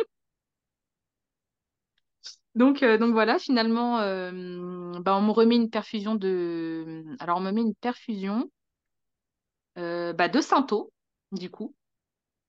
Donc, 2.56 2.84
euh, 2.84 2.98
donc 2.98 3.14
voilà, 3.14 3.40
finalement, 3.40 4.00
euh, 4.00 5.00
bah, 5.00 5.16
on 5.16 5.22
me 5.22 5.32
remet 5.32 5.56
une 5.56 5.70
perfusion 5.70 6.16
de. 6.16 7.06
Alors, 7.20 7.38
on 7.38 7.42
me 7.42 7.52
met 7.52 7.62
une 7.62 7.76
perfusion 7.76 8.50
euh, 9.78 10.12
bah, 10.14 10.28
de 10.28 10.40
du 11.32 11.50
coup, 11.50 11.74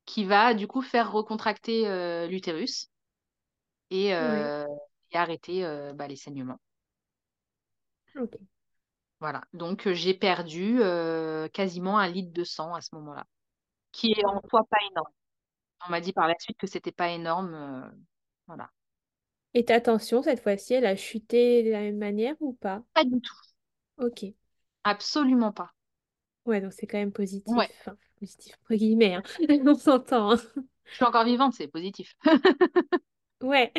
qui 0.05 0.25
va 0.25 0.55
du 0.55 0.67
coup 0.67 0.83
faire 0.83 1.13
recontracter 1.13 1.87
l'utérus 2.29 2.89
et, 3.91 4.13
arrêter 5.13 5.63
bah, 5.95 6.09
les 6.09 6.17
saignements. 6.17 6.61
Ok. 8.17 8.37
Voilà. 9.21 9.45
Donc, 9.53 9.89
j'ai 9.93 10.15
perdu 10.15 10.81
quasiment 11.53 11.99
un 11.99 12.09
litre 12.09 12.33
de 12.33 12.43
sang 12.43 12.75
à 12.75 12.81
ce 12.81 12.93
moment-là, 12.97 13.25
qui 13.93 14.13
est 14.13 14.25
en 14.25 14.41
soi 14.51 14.65
pas 14.71 14.79
énorme. 14.91 15.11
On 15.87 15.91
m'a 15.91 16.01
dit 16.01 16.13
par 16.13 16.29
la 16.29 16.35
suite 16.39 16.59
que 16.59 16.67
c'était 16.67 16.93
pas 16.93 17.11
énorme. 17.11 17.55
euh, 17.55 17.89
voilà. 18.47 18.71
Et 19.55 19.65
ta 19.65 19.81
tension, 19.81 20.23
cette 20.23 20.41
fois-ci, 20.41 20.75
elle 20.75 20.87
a 20.87 20.97
chuté 20.97 21.63
de 21.63 21.71
la 21.71 21.81
même 21.81 21.99
manière 21.99 22.35
ou 22.41 22.55
pas? 22.55 22.83
Pas 22.95 23.05
du 23.05 23.21
tout. 23.21 23.35
Ok. 23.99 24.25
Absolument 24.85 25.53
pas. 25.53 25.73
Ouais, 26.47 26.61
donc 26.61 26.73
c'est 26.73 26.87
quand 26.87 26.99
même 26.99 27.13
positif. 27.13 27.53
Ouais. 27.55 27.69
Enfin, 27.81 27.97
positif, 28.19 28.55
entre 28.63 28.75
guillemets, 28.75 29.15
hein. 29.15 29.23
On 29.67 29.75
s'entend. 29.75 30.33
hein. 30.33 30.41
Je 30.87 30.95
suis 30.95 31.05
encore 31.05 31.25
vivante, 31.25 31.55
c'est 31.55 31.69
positif. 31.69 32.15
Ouais. 33.43 33.73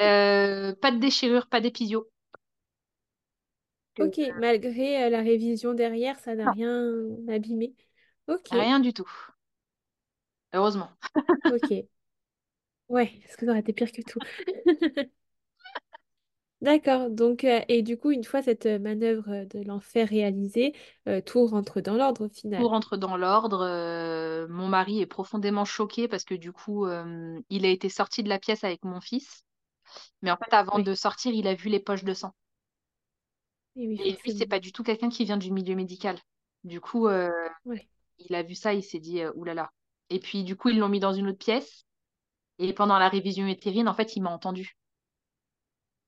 Euh, 0.00 0.72
pas 0.76 0.92
de 0.92 0.98
déchirure, 0.98 1.48
pas 1.48 1.60
d'épisio. 1.60 2.08
Ok, 3.98 4.20
malgré 4.38 5.04
euh, 5.04 5.10
la 5.10 5.22
révision 5.22 5.74
derrière, 5.74 6.18
ça 6.20 6.36
n'a 6.36 6.52
rien 6.52 6.84
abîmé. 7.28 7.74
Ok, 8.28 8.50
rien 8.50 8.80
du 8.80 8.92
tout. 8.92 9.10
Heureusement. 10.52 10.90
ok. 11.44 11.88
Ouais, 12.88 13.12
parce 13.24 13.36
que 13.36 13.44
ça 13.46 13.50
aurait 13.52 13.60
été 13.60 13.72
pire 13.72 13.92
que 13.92 14.02
tout. 14.02 14.20
D'accord, 16.60 17.10
donc, 17.10 17.42
euh, 17.44 17.60
et 17.68 17.82
du 17.82 17.96
coup, 17.98 18.10
une 18.12 18.22
fois 18.24 18.42
cette 18.42 18.66
euh, 18.66 18.78
manœuvre 18.80 19.28
euh, 19.30 19.44
de 19.44 19.60
l'enfer 19.64 20.08
réalisée, 20.08 20.72
euh, 21.08 21.20
tout 21.20 21.44
rentre 21.46 21.80
dans 21.80 21.94
l'ordre 21.96 22.26
au 22.26 22.28
Tout 22.56 22.68
final. 22.68 22.68
rentre 22.68 22.96
dans 22.98 23.16
l'ordre. 23.16 23.60
euh, 23.62 24.46
mon 24.48 24.68
mari 24.68 25.00
est 25.00 25.06
profondément 25.06 25.64
choqué 25.64 26.08
parce 26.08 26.24
que 26.24 26.34
du 26.34 26.52
coup, 26.52 26.86
euh, 26.86 27.40
il 27.50 27.64
a 27.64 27.68
été 27.68 27.88
sorti 27.88 28.22
de 28.22 28.28
la 28.28 28.38
pièce 28.38 28.64
avec 28.64 28.84
mon 28.84 29.00
fils. 29.00 29.44
Mais 30.22 30.30
en 30.32 30.36
fait, 30.38 30.54
avant 30.54 30.78
de 30.80 30.94
sortir, 30.94 31.32
il 31.34 31.48
a 31.48 31.54
vu 31.54 31.68
les 31.70 31.80
poches 31.80 32.04
de 32.04 32.14
sang. 32.14 32.34
et 33.76 33.88
oui, 33.88 33.98
Et 33.98 34.12
lui, 34.24 34.32
c'est 34.36 34.46
forcément. 34.46 34.46
pas 34.46 34.60
du 34.60 34.72
tout 34.72 34.82
quelqu'un 34.82 35.08
qui 35.10 35.24
vient 35.24 35.36
du 35.36 35.50
milieu 35.52 35.74
médical. 35.74 36.18
Du 36.64 36.80
coup, 36.80 37.06
euh, 37.08 37.30
Ouais, 37.64 37.88
il 38.18 38.34
a 38.34 38.42
vu 38.42 38.54
ça, 38.54 38.74
il 38.74 38.82
s'est 38.84 39.00
dit, 39.00 39.20
euh, 39.22 39.32
oulala. 39.34 39.72
Et 40.10 40.20
puis, 40.20 40.44
du 40.44 40.56
coup, 40.56 40.68
ils 40.70 40.78
l'ont 40.78 40.88
mis 40.88 41.00
dans 41.00 41.12
une 41.12 41.28
autre 41.28 41.38
pièce. 41.38 41.84
Et 42.58 42.72
pendant 42.74 42.98
la 42.98 43.08
révision 43.10 43.46
utérine, 43.48 43.88
en 43.88 43.94
fait, 43.94 44.16
il 44.16 44.22
m'a 44.22 44.30
entendu. 44.32 44.76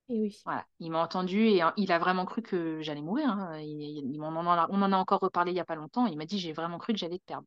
et 0.08 0.20
oui, 0.20 0.44
Voilà, 0.44 0.66
il 0.80 0.90
m'a 0.90 1.02
entendu 1.02 1.46
et 1.46 1.62
hein, 1.62 1.72
il 1.78 1.92
a 1.92 1.98
vraiment 1.98 2.24
cru 2.26 2.42
que 2.42 2.80
j'allais 2.82 3.00
mourir. 3.02 3.28
hein. 3.30 3.58
Il- 3.60 3.80
il- 4.14 4.20
on 4.22 4.26
en 4.36 4.46
a, 4.46 4.66
on 4.70 4.82
en 4.82 4.92
a 4.92 4.96
encore 4.96 5.20
reparlé 5.20 5.52
il 5.52 5.56
y 5.56 5.60
a 5.60 5.64
pas 5.64 5.74
longtemps. 5.76 6.06
Il 6.06 6.16
m'a 6.18 6.24
dit, 6.26 6.38
j'ai 6.38 6.52
vraiment 6.52 6.78
cru 6.78 6.92
que 6.92 6.98
j'allais 6.98 7.18
te 7.18 7.24
perdre. 7.24 7.46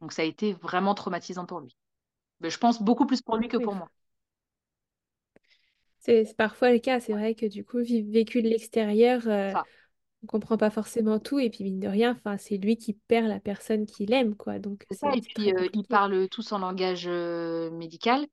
Donc, 0.00 0.12
ça 0.12 0.22
a 0.22 0.24
été 0.24 0.52
vraiment 0.52 0.94
traumatisant 0.94 1.46
pour 1.46 1.58
lui. 1.60 1.76
Mais 2.40 2.50
je 2.50 2.58
pense 2.58 2.82
beaucoup 2.82 3.06
plus 3.06 3.22
pour 3.22 3.36
lui 3.38 3.48
que 3.48 3.56
Oui, 3.56 3.64
pour 3.64 3.74
moi. 3.74 3.90
c'est 5.98 6.36
parfois 6.36 6.72
le 6.72 6.78
cas. 6.78 7.00
C'est 7.00 7.14
vrai 7.14 7.34
que 7.34 7.46
du 7.46 7.64
coup, 7.64 7.78
vécu 7.78 8.42
de 8.42 8.48
l'extérieur, 8.48 9.26
euh, 9.28 9.54
on 10.24 10.26
comprend 10.26 10.56
pas 10.56 10.70
forcément 10.70 11.18
tout. 11.20 11.38
Et 11.38 11.50
puis, 11.50 11.64
mine 11.64 11.80
de 11.80 11.88
rien, 11.88 12.12
enfin, 12.12 12.36
c'est 12.38 12.56
lui 12.56 12.76
qui 12.76 12.94
perd 12.94 13.26
la 13.28 13.40
personne 13.40 13.86
qu'il 13.86 14.12
aime, 14.12 14.34
quoi. 14.36 14.58
Donc, 14.58 14.84
c'est 14.90 14.96
ça. 14.98 15.14
Et 15.14 15.20
puis, 15.20 15.52
euh, 15.52 15.68
ils 15.74 15.86
parlent 15.86 16.28
tous 16.28 16.52
en 16.52 16.58
langage 16.58 17.04
euh, 17.06 17.70
médical, 17.70 18.26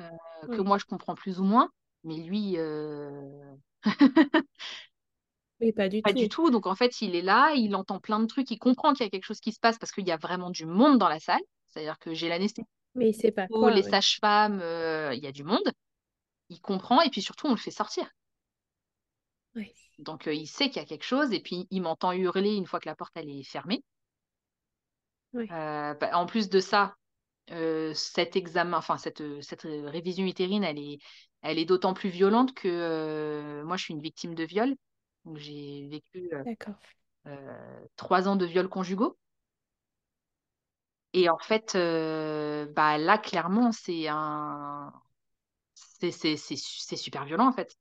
euh, 0.00 0.48
que 0.50 0.60
Oui, 0.60 0.62
moi, 0.62 0.78
je 0.78 0.84
comprends 0.84 1.14
plus 1.14 1.40
ou 1.40 1.44
moins. 1.44 1.70
Mais 2.04 2.16
lui, 2.18 2.54
euh, 2.58 3.54
oui, 5.60 5.72
pas 5.72 5.88
du 5.88 6.02
pas 6.02 6.12
du 6.12 6.28
tout. 6.28 6.28
tout. 6.28 6.50
Donc, 6.50 6.66
en 6.66 6.74
fait, 6.74 7.00
il 7.00 7.14
est 7.16 7.22
là, 7.22 7.52
il 7.54 7.74
entend 7.76 7.98
plein 8.00 8.20
de 8.20 8.26
trucs, 8.26 8.50
il 8.50 8.58
comprend 8.58 8.92
qu'il 8.92 9.04
y 9.04 9.06
a 9.06 9.10
quelque 9.10 9.24
chose 9.24 9.40
qui 9.40 9.52
se 9.52 9.60
passe 9.60 9.78
parce 9.78 9.92
qu'il 9.92 10.06
y 10.06 10.12
a 10.12 10.16
vraiment 10.16 10.50
du 10.50 10.66
monde 10.66 10.98
dans 10.98 11.08
la 11.08 11.20
salle. 11.20 11.40
C'est-à-dire 11.68 11.98
que 11.98 12.14
j'ai 12.14 12.28
l'anesthésie, 12.28 12.66
Mais 12.94 13.10
il 13.10 13.14
sait 13.14 13.32
pas 13.32 13.48
les 13.70 13.82
sages-femmes, 13.82 14.60
euh, 14.60 15.14
il 15.14 15.22
y 15.22 15.26
a 15.26 15.32
du 15.32 15.44
monde. 15.44 15.72
Il 16.50 16.60
comprend 16.60 17.02
et 17.02 17.10
puis 17.10 17.22
surtout, 17.22 17.48
on 17.48 17.52
le 17.52 17.58
fait 17.58 17.70
sortir. 17.70 18.10
Oui, 19.54 19.83
Donc, 19.98 20.26
euh, 20.28 20.34
il 20.34 20.46
sait 20.46 20.68
qu'il 20.70 20.76
y 20.82 20.84
a 20.84 20.88
quelque 20.88 21.04
chose 21.04 21.32
et 21.32 21.40
puis 21.40 21.66
il 21.70 21.82
m'entend 21.82 22.12
hurler 22.12 22.54
une 22.54 22.66
fois 22.66 22.80
que 22.80 22.88
la 22.88 22.94
porte 22.96 23.12
elle 23.16 23.30
est 23.30 23.42
fermée. 23.44 23.82
oui, 25.32 25.46
Euh, 25.50 25.94
bah, 25.94 26.10
en 26.16 26.26
plus 26.26 26.48
de 26.48 26.60
ça, 26.60 26.94
euh, 27.52 27.92
cet 27.94 28.36
examen, 28.36 28.78
enfin 28.78 28.98
cette, 28.98 29.22
cette 29.42 29.62
révision 29.62 30.26
utérine, 30.26 30.64
elle 30.64 30.78
est, 30.78 30.98
elle 31.42 31.58
est 31.58 31.66
d'autant 31.66 31.94
plus 31.94 32.10
violente 32.10 32.54
que 32.54 32.68
euh, 32.68 33.64
moi, 33.64 33.76
je 33.76 33.84
suis 33.84 33.94
une 33.94 34.02
victime 34.02 34.34
de 34.34 34.44
viol. 34.44 34.74
Donc, 35.24 35.38
j'ai 35.38 35.88
vécu 35.88 36.30
euh, 37.26 37.86
trois 37.96 38.28
ans 38.28 38.36
de 38.36 38.46
viols 38.46 38.68
conjugaux. 38.68 39.18
Et 41.12 41.28
en 41.30 41.38
fait, 41.38 41.74
bah, 41.74 42.98
là, 42.98 43.18
clairement, 43.18 43.72
c'est 43.72 44.08
un... 44.08 44.92
c'est 45.74 46.36
super 46.96 47.24
violent, 47.24 47.48
en 47.48 47.52
fait. 47.52 47.76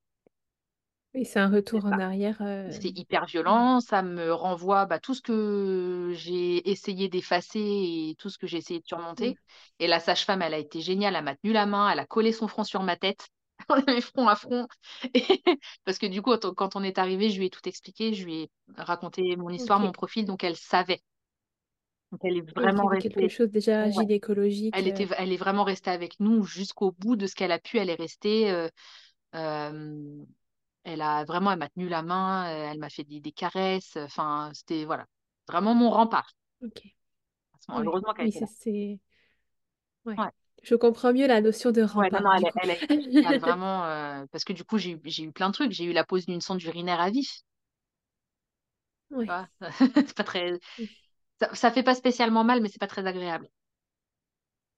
Oui, 1.16 1.26
c'est 1.26 1.40
un 1.40 1.50
retour 1.50 1.86
en 1.86 1.98
arrière. 2.00 2.42
euh, 2.42 2.80
C'est 2.80 2.90
hyper 2.98 3.26
ouais. 3.26 3.26
violent, 3.26 3.80
ça 3.82 4.02
me 4.02 4.34
renvoie 4.34 4.86
bah, 4.86 5.00
tout 5.00 5.14
ce 5.14 5.22
que 5.22 6.12
j'ai 6.16 6.70
essayé 6.70 7.10
d'effacer 7.10 7.60
et 7.60 8.16
tout 8.18 8.30
ce 8.30 8.38
que 8.38 8.48
j'ai 8.48 8.58
essayé 8.58 8.80
de 8.80 8.86
surmonter. 8.88 9.36
Et 9.80 9.88
la 9.88 10.00
sage-femme, 10.00 10.42
elle 10.42 10.54
a 10.54 10.58
été 10.58 10.82
géniale, 10.82 11.16
elle 11.16 11.24
m'a 11.26 11.36
tenu 11.36 11.54
la 11.54 11.66
main, 11.66 11.90
elle 11.92 12.00
a 12.00 12.06
collé 12.06 12.32
son 12.32 12.48
front 12.48 12.64
sur 12.64 12.82
ma 12.84 12.96
tête. 12.96 13.28
On 13.70 13.76
avait 13.76 14.02
front 14.02 14.28
à 14.28 14.36
front. 14.36 14.68
Et- 15.14 15.44
Parce 15.86 15.98
que 16.00 16.08
du 16.08 16.22
coup, 16.22 16.36
quand 16.56 16.76
on 16.76 16.84
est 16.84 16.98
arrivé, 16.98 17.30
je 17.30 17.38
lui 17.40 17.46
ai 17.48 17.50
tout 17.50 17.68
expliqué, 17.68 18.14
je 18.14 18.24
lui 18.26 18.36
ai 18.44 18.52
raconté 18.78 19.36
mon 19.36 19.50
histoire, 19.50 19.80
mon 19.80 19.92
profil, 19.92 20.26
donc 20.26 20.44
elle 20.44 20.56
savait. 20.58 21.02
Donc 22.12 22.22
elle 22.24 22.38
est 22.38 22.52
Oui, 22.56 22.66
vraiment 22.66 22.86
avait 22.86 22.98
quelque 22.98 23.28
restée. 23.28 23.28
chose 23.28 23.50
déjà 23.52 23.90
Ouais. 23.92 23.92
gynécologique. 23.92 24.74
Elle 24.74 24.88
était, 24.88 25.08
elle 25.18 25.34
est 25.34 25.38
vraiment 25.38 25.64
restée 25.64 25.92
avec 25.92 26.20
nous 26.20 26.44
jusqu'au 26.46 26.92
bout 26.94 27.16
de 27.18 27.28
ce 27.28 27.36
qu'elle 27.36 27.52
a 27.52 27.60
pu. 27.60 27.78
Elle 27.80 27.90
est 27.90 27.96
restée. 27.96 28.52
euh, 28.52 28.70
euh, 29.36 30.26
elle 30.84 31.02
a 31.02 31.24
vraiment, 31.26 31.52
elle 31.52 31.60
m'a 31.60 31.70
tenu 31.70 31.90
la 31.90 32.02
main, 32.04 32.48
euh, 32.52 32.72
elle 32.72 32.80
m'a 32.80 32.90
fait 32.90 33.04
des, 33.04 33.20
des 33.22 33.32
caresses. 33.32 33.98
Enfin, 33.98 34.52
c'était 34.54 34.86
voilà, 34.86 35.06
vraiment 35.48 35.74
mon 35.76 35.90
rempart. 35.92 36.32
Ok. 36.62 36.82
Heureusement 37.70 38.14
qu'elle 38.14 38.28
Oui, 38.28 38.32
était 38.32 38.40
c'est... 38.40 38.46
là. 38.46 38.48
c'est- 38.48 39.00
Ouais. 40.06 40.18
Ouais, 40.18 40.32
Je 40.64 40.76
comprends 40.76 41.14
mieux 41.14 41.28
la 41.28 41.42
notion 41.42 41.72
de 41.72 41.82
ouais, 41.94 42.10
non, 42.12 42.20
rempart, 42.20 42.22
non, 42.22 42.34
elle, 42.62 42.78
elle 43.22 43.40
vraiment. 43.40 43.86
euh, 43.86 44.26
parce 44.32 44.44
que 44.44 44.54
du 44.54 44.64
coup, 44.64 44.78
j'ai 44.78 44.92
eu, 44.92 45.32
plein 45.32 45.50
de 45.50 45.54
trucs. 45.54 45.72
J'ai 45.72 45.86
eu 45.86 45.94
la 45.94 46.04
pose 46.04 46.26
d'une 46.26 46.42
sonde 46.42 46.62
urinaire 46.64 47.00
à 47.02 47.10
vif. 47.10 47.42
Vois? 49.28 49.48
C'est 50.08 50.14
pas 50.16 50.24
très. 50.24 50.60
Ça, 51.42 51.54
ça 51.56 51.72
fait 51.72 51.84
pas 51.84 51.96
spécialement 51.96 52.44
mal, 52.44 52.62
mais 52.62 52.70
c'est 52.70 52.80
pas 52.80 52.88
très 52.88 53.06
agréable. 53.08 53.50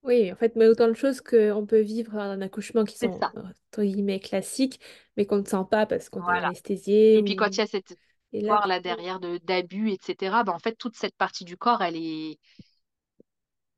Oui, 0.06 0.32
en 0.32 0.36
fait, 0.36 0.56
mais 0.56 0.68
autant 0.68 0.88
de 0.88 0.94
choses 0.94 1.20
qu'on 1.22 1.66
peut 1.66 1.82
vivre 1.82 2.16
un 2.18 2.40
accouchement 2.42 2.86
qui 2.86 2.98
C'est 3.00 3.12
sont, 3.12 3.20
ça. 3.20 3.34
entre 3.36 3.84
guillemets, 3.84 4.20
classiques, 4.20 4.80
mais 5.18 5.26
qu'on 5.26 5.40
ne 5.40 5.46
sent 5.46 5.66
pas 5.72 5.86
parce 5.88 6.10
qu'on 6.10 6.28
est 6.28 6.36
Voilà. 6.36 6.52
anesthésié 6.52 7.18
Et 7.18 7.24
puis 7.24 7.36
quand 7.36 7.58
il 7.58 7.62
y 7.62 7.62
ou... 7.62 7.64
a 7.64 7.68
cette 7.68 7.98
Et 8.34 8.42
là, 8.42 8.58
histoire 8.58 8.68
du 8.68 8.68
là 8.68 8.80
coup, 8.82 8.82
derrière 8.82 9.20
de 9.20 9.40
d'abus, 9.40 9.92
etc., 9.92 10.44
ben, 10.46 10.54
en 10.54 10.60
fait, 10.60 10.76
toute 10.78 10.98
cette 10.98 11.16
partie 11.18 11.46
du 11.46 11.58
corps, 11.58 11.82
elle 11.84 11.98
est 11.98 12.40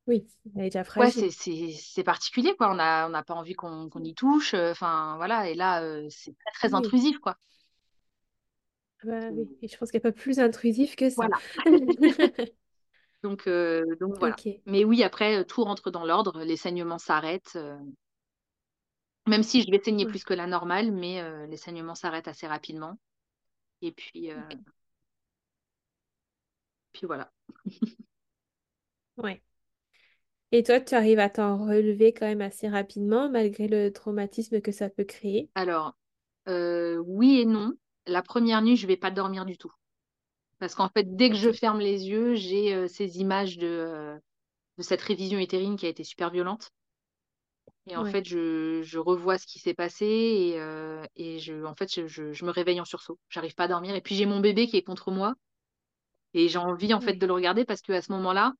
oui, 0.08 0.26
elle 0.56 0.62
est 0.62 0.64
déjà 0.70 0.82
Ouais, 0.96 1.12
fragile. 1.12 1.12
c'est 1.12 1.30
c'est 1.30 1.70
c'est 1.72 2.02
particulier, 2.02 2.54
quoi. 2.56 2.70
On 2.74 2.78
a 2.78 3.06
on 3.06 3.10
n'a 3.10 3.22
pas 3.22 3.34
envie 3.34 3.54
qu'on 3.54 3.88
qu'on 3.88 4.02
y 4.02 4.14
touche. 4.14 4.54
euh, 4.54 4.72
Enfin, 4.72 5.14
voilà. 5.16 5.48
Et 5.48 5.54
là, 5.54 5.82
euh, 5.82 6.08
c'est 6.10 6.34
très, 6.36 6.68
très 6.70 6.74
Oui, 6.74 6.74
intrusif, 6.74 7.18
quoi. 7.20 7.36
ah 9.02 9.06
bah 9.06 9.28
oui. 9.32 9.48
Et 9.62 9.68
je 9.68 9.76
pense 9.76 9.90
qu'il 9.90 9.98
n'y 10.00 10.06
a 10.06 10.10
pas 10.12 10.16
plus 10.20 10.38
intrusif 10.40 10.96
que 10.96 11.10
ça. 11.10 11.26
Voilà. 11.26 11.42
Donc, 13.22 13.46
euh, 13.46 13.84
donc 14.00 14.18
voilà. 14.18 14.36
Mais 14.66 14.84
oui, 14.84 15.02
après, 15.02 15.44
tout 15.44 15.64
rentre 15.64 15.90
dans 15.90 16.04
l'ordre. 16.04 16.42
Les 16.44 16.56
saignements 16.56 16.98
s'arrêtent. 16.98 17.56
euh, 17.56 17.76
même 19.26 19.42
si 19.42 19.62
je 19.62 19.70
vais 19.70 19.80
saigner 19.82 20.06
plus 20.06 20.24
que 20.24 20.34
la 20.34 20.46
normale, 20.46 20.90
mais 20.92 21.20
euh, 21.20 21.46
les 21.46 21.56
saignements 21.56 21.94
s'arrêtent 21.94 22.28
assez 22.28 22.46
rapidement. 22.46 22.98
Et 23.82 23.92
puis, 23.92 24.30
puis 26.92 27.06
voilà. 27.06 27.30
ouais. 29.18 29.42
Et 30.50 30.62
toi, 30.62 30.80
tu 30.80 30.94
arrives 30.94 31.18
à 31.18 31.28
t'en 31.28 31.58
relever 31.66 32.14
quand 32.14 32.26
même 32.26 32.40
assez 32.40 32.68
rapidement, 32.68 33.28
malgré 33.28 33.68
le 33.68 33.92
traumatisme 33.92 34.62
que 34.62 34.72
ça 34.72 34.88
peut 34.88 35.04
créer? 35.04 35.50
Alors, 35.54 35.94
oui 36.46 37.40
et 37.40 37.44
non. 37.44 37.72
La 38.06 38.22
première 38.22 38.62
nuit, 38.62 38.76
je 38.76 38.86
vais 38.86 38.96
pas 38.96 39.10
dormir 39.10 39.44
du 39.44 39.58
tout. 39.58 39.72
Parce 40.60 40.74
qu'en 40.76 40.88
fait, 40.88 41.16
dès 41.16 41.30
que 41.30 41.36
je 41.36 41.52
ferme 41.52 41.80
les 41.80 42.08
yeux, 42.08 42.34
j'ai 42.36 42.74
euh, 42.74 42.86
ces 42.88 43.18
images 43.18 43.58
de, 43.58 43.66
euh, 43.66 44.18
de 44.78 44.82
cette 44.84 45.02
révision 45.02 45.38
utérine 45.40 45.76
qui 45.76 45.86
a 45.86 45.90
été 45.90 46.04
super 46.04 46.30
violente. 46.30 46.70
Et 47.86 47.96
en 47.96 48.04
ouais. 48.04 48.04
fait, 48.04 48.24
je, 48.28 48.82
je 48.82 48.98
revois 48.98 49.38
ce 49.38 49.46
qui 49.46 49.58
s'est 49.58 49.72
passé 49.74 50.04
et, 50.06 50.60
euh, 50.60 51.02
et 51.16 51.38
je, 51.38 51.64
en 51.64 51.74
fait, 51.74 51.92
je, 51.92 52.06
je- 52.06 52.32
je 52.32 52.44
me 52.44 52.50
réveille 52.50 52.80
en 52.80 52.84
sursaut. 52.84 53.18
J'arrive 53.30 53.54
pas 53.54 53.64
à 53.64 53.68
dormir. 53.68 53.94
Et 53.94 54.02
puis, 54.02 54.14
j'ai 54.14 54.26
mon 54.26 54.40
bébé 54.40 54.66
qui 54.66 54.76
est 54.76 54.82
contre 54.82 55.10
moi 55.10 55.34
et 56.34 56.48
j'ai 56.48 56.58
envie, 56.58 56.94
en 56.94 57.00
fait, 57.00 57.14
de 57.14 57.26
le 57.26 57.32
regarder 57.32 57.64
parce 57.64 57.82
qu'à 57.82 58.02
ce 58.02 58.12
moment-là, 58.12 58.52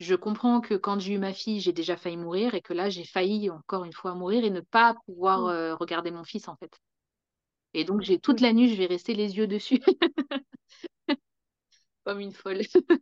je 0.00 0.14
comprends 0.16 0.60
que 0.60 0.74
quand 0.74 1.00
j'ai 1.00 1.14
eu 1.14 1.18
ma 1.18 1.34
fille, 1.34 1.60
j'ai 1.60 1.72
déjà 1.74 1.96
failli 1.96 2.16
mourir 2.18 2.54
et 2.54 2.62
que 2.62 2.74
là, 2.74 2.90
j'ai 2.90 3.04
failli 3.04 3.50
encore 3.50 3.84
une 3.84 3.92
fois 3.94 4.14
mourir 4.14 4.44
et 4.44 4.50
ne 4.50 4.60
pas 4.62 4.94
pouvoir 5.06 5.46
euh, 5.46 5.74
regarder 5.76 6.10
mon 6.12 6.24
fils, 6.24 6.48
en 6.48 6.56
fait. 6.56 6.72
Et 7.74 7.84
donc, 7.84 8.02
j'ai 8.02 8.18
toute 8.18 8.40
la 8.40 8.52
nuit, 8.52 8.68
je 8.70 8.76
vais 8.78 8.86
rester 8.86 9.14
les 9.14 9.36
yeux 9.36 9.46
dessus 9.46 9.80
comme 12.06 12.20
une 12.20 12.32
folle. 12.32 12.62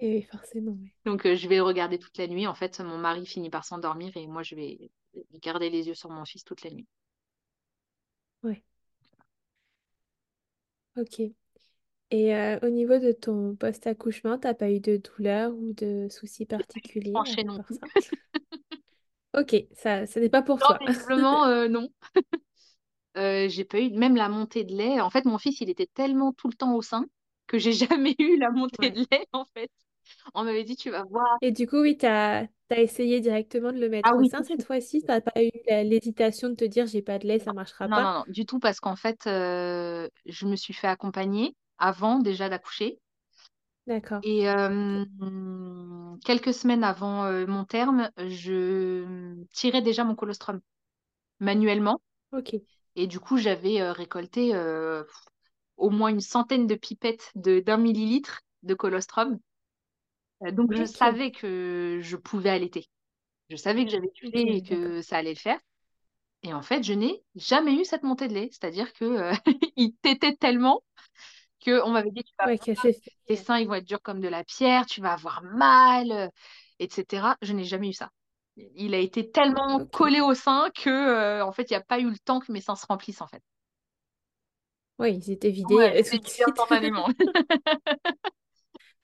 et 0.00 0.12
oui, 0.12 0.22
forcément, 0.22 0.72
oui. 0.80 0.92
Donc, 1.04 1.26
euh, 1.26 1.34
je 1.34 1.48
vais 1.48 1.56
le 1.56 1.62
regarder 1.64 1.98
toute 1.98 2.16
la 2.18 2.28
nuit. 2.28 2.46
En 2.46 2.54
fait, 2.54 2.78
mon 2.80 2.98
mari 2.98 3.26
finit 3.26 3.50
par 3.50 3.64
s'endormir 3.64 4.16
et 4.16 4.26
moi, 4.28 4.42
je 4.44 4.54
vais 4.54 4.90
garder 5.42 5.70
les 5.70 5.88
yeux 5.88 5.94
sur 5.94 6.10
mon 6.10 6.24
fils 6.24 6.44
toute 6.44 6.62
la 6.62 6.70
nuit. 6.70 6.86
Ouais, 8.42 8.62
ok. 10.96 11.20
Et 12.12 12.34
euh, 12.36 12.58
au 12.62 12.70
niveau 12.70 12.98
de 12.98 13.12
ton 13.12 13.56
post-accouchement, 13.56 14.38
t'as 14.38 14.54
pas 14.54 14.70
eu 14.70 14.80
de 14.80 14.98
douleur 14.98 15.52
ou 15.54 15.72
de 15.74 16.08
soucis 16.10 16.46
particuliers 16.46 17.14
Tranché 17.14 17.44
non 17.44 17.62
ça? 17.70 17.86
Ok, 19.34 19.54
ça, 19.74 20.06
ça 20.06 20.20
n'est 20.20 20.28
pas 20.30 20.42
pour 20.42 20.58
Non, 20.60 20.66
toi. 20.66 20.78
visiblement, 20.86 21.44
euh, 21.46 21.68
non. 21.68 21.88
Euh, 23.18 23.48
j'ai 23.50 23.64
pas 23.64 23.80
eu 23.80 23.90
même 23.90 24.16
la 24.16 24.28
montée 24.30 24.64
de 24.64 24.74
lait. 24.74 25.00
En 25.00 25.10
fait, 25.10 25.24
mon 25.26 25.36
fils, 25.38 25.60
il 25.60 25.68
était 25.70 25.86
tellement 25.86 26.32
tout 26.32 26.48
le 26.48 26.54
temps 26.54 26.74
au 26.74 26.80
sein 26.82 27.04
que 27.48 27.58
j'ai 27.58 27.72
jamais 28.02 28.14
eu 28.18 28.38
la 28.38 28.50
montée 28.50 28.90
Ouais, 28.90 28.92
de 28.92 29.06
lait, 29.10 29.26
en 29.32 29.44
fait. 29.46 29.70
On 30.34 30.44
m'avait 30.44 30.64
dit, 30.64 30.76
tu 30.76 30.90
vas 30.90 31.04
voir. 31.04 31.38
Et 31.40 31.50
du 31.52 31.66
coup, 31.66 31.80
oui, 31.80 31.96
tu 31.96 32.06
as, 32.06 32.48
essayé 32.70 33.20
directement 33.20 33.72
de 33.72 33.78
le 33.78 33.88
Ah 34.02 34.10
mettre 34.10 34.16
au 34.16 34.22
oui, 34.22 34.30
sein 34.30 34.42
cette 34.42 34.62
fois-ci? 34.62 35.00
Tu 35.00 35.06
n'as 35.08 35.20
pas 35.20 35.42
eu 35.42 35.50
l'hésitation 35.84 36.48
de 36.50 36.54
te 36.54 36.64
dire, 36.64 36.86
j'ai 36.86 37.02
pas 37.02 37.18
de 37.18 37.26
lait, 37.26 37.38
ça 37.38 37.52
marchera 37.52 37.88
Non, 37.88 38.00
non, 38.00 38.02
pas? 38.02 38.12
non, 38.14 38.24
du 38.28 38.44
tout, 38.46 38.58
parce 38.58 38.80
qu'en 38.80 38.96
fait, 38.96 39.26
euh, 39.26 40.08
je 40.26 40.46
me 40.46 40.56
suis 40.56 40.74
fait 40.74 40.86
accompagner 40.88 41.56
avant 41.78 42.18
déjà 42.18 42.48
d'accoucher. 42.48 43.00
D'accord. 43.88 44.22
Et 44.22 44.48
euh, 44.48 45.04
quelques 46.24 46.52
semaines 46.52 46.82
avant 46.84 47.24
euh, 47.24 47.46
mon 47.46 47.64
terme, 47.64 48.10
je 48.16 49.36
tirais 49.52 49.82
déjà 49.82 50.04
mon 50.04 50.14
colostrum 50.16 50.60
manuellement. 51.40 52.00
Ok. 52.32 52.62
Et 52.96 53.06
du 53.06 53.20
coup, 53.20 53.38
j'avais 53.38 53.90
récolté 53.92 54.52
au 55.78 55.90
moins 55.90 56.10
une 56.10 56.20
centaine 56.20 56.66
de 56.68 56.74
pipettes 56.76 57.32
de 57.36 57.60
d'un 57.60 57.78
millilitre 57.78 58.42
de 58.64 58.74
colostrum. 58.74 59.38
Euh, 60.44 60.50
donc, 60.52 60.72
je 60.74 60.84
savais 60.84 61.30
que 61.30 61.98
je 62.02 62.16
pouvais 62.16 62.50
allaiter. 62.50 62.88
Je 63.50 63.56
savais 63.56 63.84
que 63.84 63.90
j'avais 63.92 64.10
lait 64.22 64.56
et 64.58 64.62
que 64.62 65.02
ça 65.02 65.18
allait 65.18 65.34
le 65.34 65.38
faire. 65.38 65.60
Et 66.44 66.54
en 66.54 66.62
fait, 66.62 66.82
je 66.84 66.92
n'ai 66.94 67.22
jamais 67.36 67.74
eu 67.74 67.84
cette 67.84 68.04
montée 68.04 68.28
de 68.28 68.34
lait. 68.34 68.48
C'est-à-dire 68.52 68.92
que 68.94 69.04
euh, 69.04 69.32
il 69.76 69.94
tétait 70.02 70.36
tellement 70.36 70.82
que 71.64 71.82
on 71.84 71.90
m'avait 71.92 72.10
dit 72.12 72.24
tu 72.24 72.34
vas 72.38 72.46
Ouais, 72.46 72.58
fait. 72.58 73.00
tes 73.26 73.36
seins 73.36 73.58
ils 73.58 73.68
vont 73.68 73.74
être 73.74 73.86
durs 73.86 74.02
comme 74.02 74.20
de 74.20 74.28
la 74.28 74.44
pierre, 74.44 74.86
tu 74.86 75.00
vas 75.00 75.12
avoir 75.14 75.42
mal, 75.42 76.12
euh, 76.12 76.28
etc. 76.78 77.36
Je 77.42 77.52
n'ai 77.54 77.64
jamais 77.64 77.90
eu 77.90 77.92
ça. 77.94 78.10
Il 78.76 78.94
a 78.94 78.98
été 78.98 79.30
tellement 79.30 79.80
collé 79.92 80.20
au 80.20 80.34
sein 80.34 80.70
que 80.74 80.90
euh, 80.90 81.44
en 81.46 81.52
fait, 81.52 81.64
il 81.70 81.74
n'y 81.74 81.76
a 81.78 81.82
pas 81.84 82.00
eu 82.00 82.10
le 82.10 82.18
temps 82.18 82.40
que 82.40 82.52
mes 82.52 82.60
seins 82.60 82.76
se 82.76 82.86
remplissent 82.86 83.22
en 83.22 83.28
fait. 83.28 83.42
Ouais, 84.98 85.14
ils 85.14 85.30
étaient 85.30 85.50
vidés 85.50 85.84
Ouais, 85.86 85.92
euh, 85.96 86.02
tout 86.02 86.16
de 86.18 86.24
instantanément. 86.50 87.08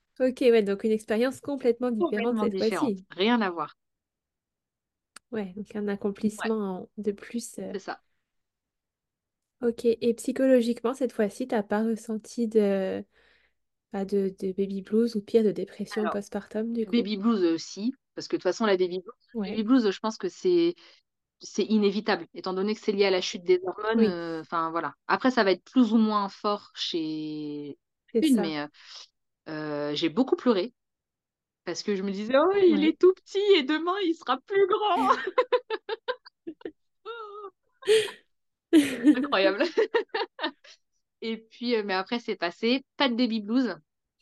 Ok, 0.19 0.39
ouais, 0.41 0.63
donc 0.65 0.83
une 0.85 0.91
expérience 0.91 1.41
complètement 1.41 1.91
différente 1.93 2.37
Complètement 2.37 2.41
cette 2.41 2.57
fois-ci. 2.57 3.05
Rien 3.11 3.41
à 3.41 3.51
voir. 3.51 3.75
Ouais, 5.33 5.53
donc 5.57 5.75
un 5.77 5.89
accomplissement 5.89 6.79
en- 6.85 6.89
de 6.97 7.13
plus. 7.13 7.59
euh. 7.59 7.73
c'est 7.73 7.79
ça. 7.81 8.01
Ok, 9.63 9.85
et 9.87 10.15
psychologiquement, 10.15 10.95
cette 10.95 11.13
fois-ci, 11.13 11.49
t'as 11.49 11.63
pas 11.63 11.83
ressenti 11.83 12.47
de, 12.49 13.05
bah, 13.93 14.05
de, 14.07 14.35
de 14.41 14.53
baby 14.53 14.83
blues 14.83 15.17
ou 15.17 15.23
pire 15.23 15.45
de 15.45 15.53
dépression 15.53 16.09
postpartum 16.09 16.73
du 16.73 16.87
coup? 16.87 17.05
baby 17.05 17.17
blues 17.17 17.45
aussi, 17.45 17.95
parce 18.15 18.29
que 18.29 18.37
de 18.37 18.39
toute 18.39 18.45
façon, 18.51 18.67
la 18.67 18.77
baby 18.77 19.01
blues, 19.01 19.15
baby 19.49 19.63
blues, 19.65 19.91
je 19.91 19.99
pense 20.01 20.17
que 20.19 20.29
c'est 20.29 20.75
c'est 21.45 21.65
inévitable, 21.65 22.27
étant 22.35 22.55
donné 22.55 22.75
que 22.75 22.81
c'est 22.83 22.93
lié 22.93 23.07
à 23.07 23.11
la 23.11 23.21
chute 23.23 23.45
des 23.45 23.61
hormones. 23.67 24.07
oui, 24.07 24.09
euh, 24.09 24.43
voilà. 24.71 24.95
Après, 25.09 25.31
ça 25.31 25.45
va 25.45 25.53
être 25.53 25.65
plus 25.71 25.93
ou 25.93 25.99
moins 25.99 26.29
fort 26.31 26.73
chez 26.75 27.79
une, 28.23 28.39
ça. 28.39 28.41
mais 28.41 28.61
euh, 28.61 28.69
euh, 29.51 29.95
j'ai 29.97 30.09
beaucoup 30.11 30.37
pleuré 30.37 30.73
parce 31.65 31.83
que 31.83 31.97
je 31.97 32.03
me 32.03 32.13
disais, 32.13 32.35
oh, 32.37 32.53
il 32.69 32.85
Ouais. 32.85 32.87
est 32.87 32.99
tout 32.99 33.13
petit 33.15 33.39
et 33.57 33.65
demain, 33.65 33.95
il 34.05 34.15
sera 34.15 34.39
plus 34.47 34.67
grand. 34.69 35.11
Incroyable. 39.15 39.65
Et 41.23 41.39
puis, 41.39 41.83
mais 41.83 41.95
après, 41.95 42.21
c'est 42.21 42.37
passé. 42.37 42.85
Pas 42.97 43.09
de 43.09 43.15
baby 43.17 43.41
blues. 43.41 43.77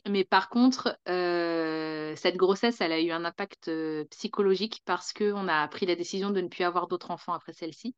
Mais 0.08 0.24
par 0.24 0.48
contre, 0.48 0.98
euh, 1.08 2.14
cette 2.16 2.36
grossesse, 2.36 2.80
elle 2.80 2.92
a 2.92 3.00
eu 3.00 3.10
un 3.12 3.24
impact 3.24 3.68
euh, 3.68 4.04
psychologique 4.10 4.82
parce 4.84 5.12
qu'on 5.12 5.48
a 5.48 5.68
pris 5.68 5.86
la 5.86 5.94
décision 5.96 6.30
de 6.30 6.40
ne 6.40 6.48
plus 6.48 6.64
avoir 6.64 6.88
d'autres 6.88 7.10
enfants 7.12 7.32
après 7.34 7.52
celle-ci. 7.52 7.94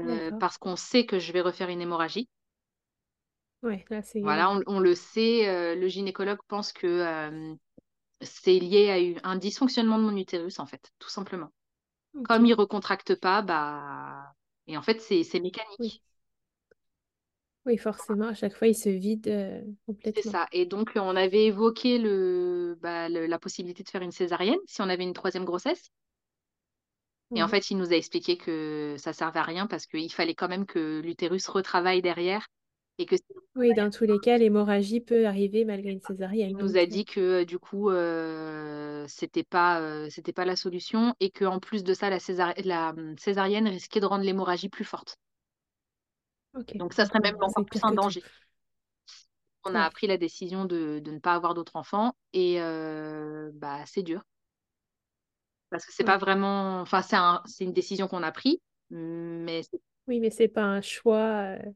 Euh, 0.00 0.30
parce 0.38 0.56
qu'on 0.56 0.76
sait 0.76 1.04
que 1.04 1.18
je 1.18 1.32
vais 1.32 1.40
refaire 1.40 1.68
une 1.68 1.80
hémorragie. 1.80 2.28
Ouais, 3.62 3.84
là 3.90 4.00
c'est 4.02 4.20
Voilà, 4.22 4.50
oui. 4.50 4.50
on, 4.50 4.62
on 4.66 4.80
le 4.80 4.94
sait. 4.94 5.48
euh, 5.48 5.74
le 5.76 5.86
gynécologue 5.88 6.38
pense 6.48 6.72
que 6.72 7.56
c'est 8.20 8.58
lié 8.58 9.16
à 9.24 9.30
un 9.30 9.36
dysfonctionnement 9.36 9.98
de 9.98 10.04
mon 10.04 10.16
utérus, 10.16 10.58
en 10.58 10.66
fait, 10.66 10.92
tout 10.98 11.08
simplement. 11.10 11.50
Comme 12.24 12.46
il 12.46 12.54
recontracte 12.54 13.14
pas, 13.16 13.42
bah... 13.42 14.34
Et 14.68 14.76
en 14.78 14.82
fait, 14.82 15.00
c'est 15.00 15.24
oui. 15.78 16.02
Oui, 17.66 17.76
forcément, 17.78 18.28
à 18.28 18.34
chaque 18.34 18.54
fois, 18.54 18.68
il 18.68 18.74
se 18.74 18.88
vide 18.88 19.28
euh, 19.28 19.62
C'est 20.14 20.22
complètement. 20.22 20.22
ça. 20.22 20.46
Et 20.52 20.64
donc, 20.66 20.92
on 20.96 21.14
avait 21.16 21.44
évoqué 21.46 21.98
le, 21.98 22.76
bah, 22.80 23.08
le- 23.10 23.26
la 23.26 23.38
possibilité 23.38 23.82
de 23.82 23.88
faire 23.90 24.02
une 24.02 24.12
césarienne 24.12 24.58
si 24.66 24.80
on 24.82 24.88
avait 24.88 25.02
une 25.04 25.12
troisième 25.12 25.44
grossesse. 25.44 25.90
Et 27.34 27.42
en 27.42 27.48
fait, 27.48 27.70
il 27.70 27.76
nous 27.78 27.92
a 27.92 27.96
expliqué 27.96 28.36
que 28.36 28.96
ça 28.98 29.12
servait 29.12 29.40
à 29.40 29.42
rien 29.42 29.66
parce 29.66 29.86
qu'il 29.86 30.12
fallait 30.12 30.34
quand 30.34 30.48
même 30.48 30.66
que 30.66 31.00
l'utérus 31.00 31.46
retravaille 31.48 32.02
derrière. 32.02 32.46
Et 32.98 33.06
que 33.06 33.16
Oui, 33.56 33.74
dans 33.74 33.90
tous 33.90 34.04
les 34.04 34.20
cas, 34.20 34.38
l'hémorragie 34.38 35.00
peut 35.00 35.26
arriver 35.26 35.64
malgré 35.64 35.90
une 35.90 36.00
il 36.48 36.56
césarienne. 36.56 36.60
nous 36.66 36.76
a 36.76 36.86
euh, 36.92 36.96
dit 36.96 37.04
que 37.04 37.44
du 37.44 37.58
coup, 37.58 37.90
euh, 37.90 39.04
c'était 39.08 39.44
pas, 39.44 39.80
euh, 39.80 40.08
c'était 40.10 40.32
pas 40.32 40.44
la 40.44 40.56
solution 40.56 41.14
et 41.20 41.30
qu'en 41.30 41.58
plus 41.60 41.84
de 41.84 41.94
ça, 41.94 42.10
la, 42.10 42.18
césar- 42.20 42.54
la 42.64 42.90
hum, 42.90 43.16
césarienne 43.18 43.68
risquait 43.68 44.00
de 44.00 44.06
rendre 44.06 44.24
l'hémorragie 44.24 44.68
plus 44.68 44.84
forte. 44.84 45.16
Donc, 46.74 46.92
ça 46.94 47.06
serait 47.06 47.20
même 47.20 47.36
encore 47.42 47.64
plus 47.64 47.80
un 47.82 47.92
danger. 47.92 48.22
On 49.64 49.74
a 49.74 49.90
pris 49.90 50.06
la 50.06 50.16
décision 50.16 50.64
de, 50.64 51.00
de 51.00 51.10
ne 51.10 51.18
pas 51.18 51.34
avoir 51.34 51.54
d'autres 51.54 51.76
enfants 51.76 52.14
et 52.32 52.60
euh, 52.60 53.50
bah, 53.54 53.84
c'est 53.86 54.02
dur. 54.02 54.22
Parce 55.70 55.84
que 55.86 55.92
c'est 55.92 56.04
pas 56.04 56.18
vraiment. 56.18 56.80
Enfin, 56.80 57.02
c'est 57.02 57.16
un- 57.16 57.42
c'est 57.46 57.64
une 57.64 57.72
décision 57.72 58.08
qu'on 58.08 58.22
a 58.22 58.32
prise, 58.32 58.58
mais 58.90 59.62
Oui, 60.06 60.20
mais 60.20 60.30
c'est 60.30 60.48
pas 60.48 60.62
un 60.64 60.80
choix 60.82 61.56
euh, 61.58 61.72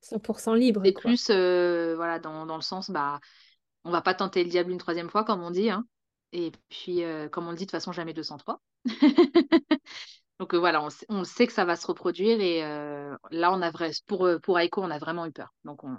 100% 0.00 0.54
libre, 0.54 0.84
c'est 0.84 0.92
quoi. 0.92 1.14
plus 1.14 1.30
euh, 1.30 1.94
voilà, 1.96 2.18
dans, 2.18 2.46
dans 2.46 2.56
le 2.56 2.62
sens, 2.62 2.90
bah, 2.90 3.20
on 3.84 3.90
va 3.90 4.02
pas 4.02 4.14
tenter 4.14 4.44
le 4.44 4.50
diable 4.50 4.70
une 4.72 4.78
troisième 4.78 5.10
fois, 5.10 5.24
comme 5.24 5.42
on 5.42 5.50
dit. 5.50 5.70
Hein. 5.70 5.86
Et 6.32 6.52
puis, 6.68 7.04
euh, 7.04 7.28
comme 7.28 7.46
on 7.46 7.50
le 7.50 7.56
dit, 7.56 7.64
de 7.64 7.68
toute 7.68 7.72
façon, 7.72 7.92
jamais 7.92 8.14
203. 8.14 8.60
Donc 10.40 10.54
euh, 10.54 10.58
voilà, 10.58 10.82
on, 10.82 10.90
sait- 10.90 11.06
on 11.08 11.24
sait 11.24 11.46
que 11.46 11.52
ça 11.52 11.64
va 11.64 11.76
se 11.76 11.86
reproduire. 11.86 12.40
Et 12.40 12.64
euh, 12.64 13.16
là, 13.30 13.52
on 13.52 13.62
a 13.62 13.70
vrai, 13.70 13.90
pour, 14.06 14.28
pour 14.42 14.58
Aiko, 14.58 14.82
on 14.82 14.90
a 14.90 14.98
vraiment 14.98 15.26
eu 15.26 15.32
peur. 15.32 15.54
Donc, 15.64 15.84
on, 15.84 15.96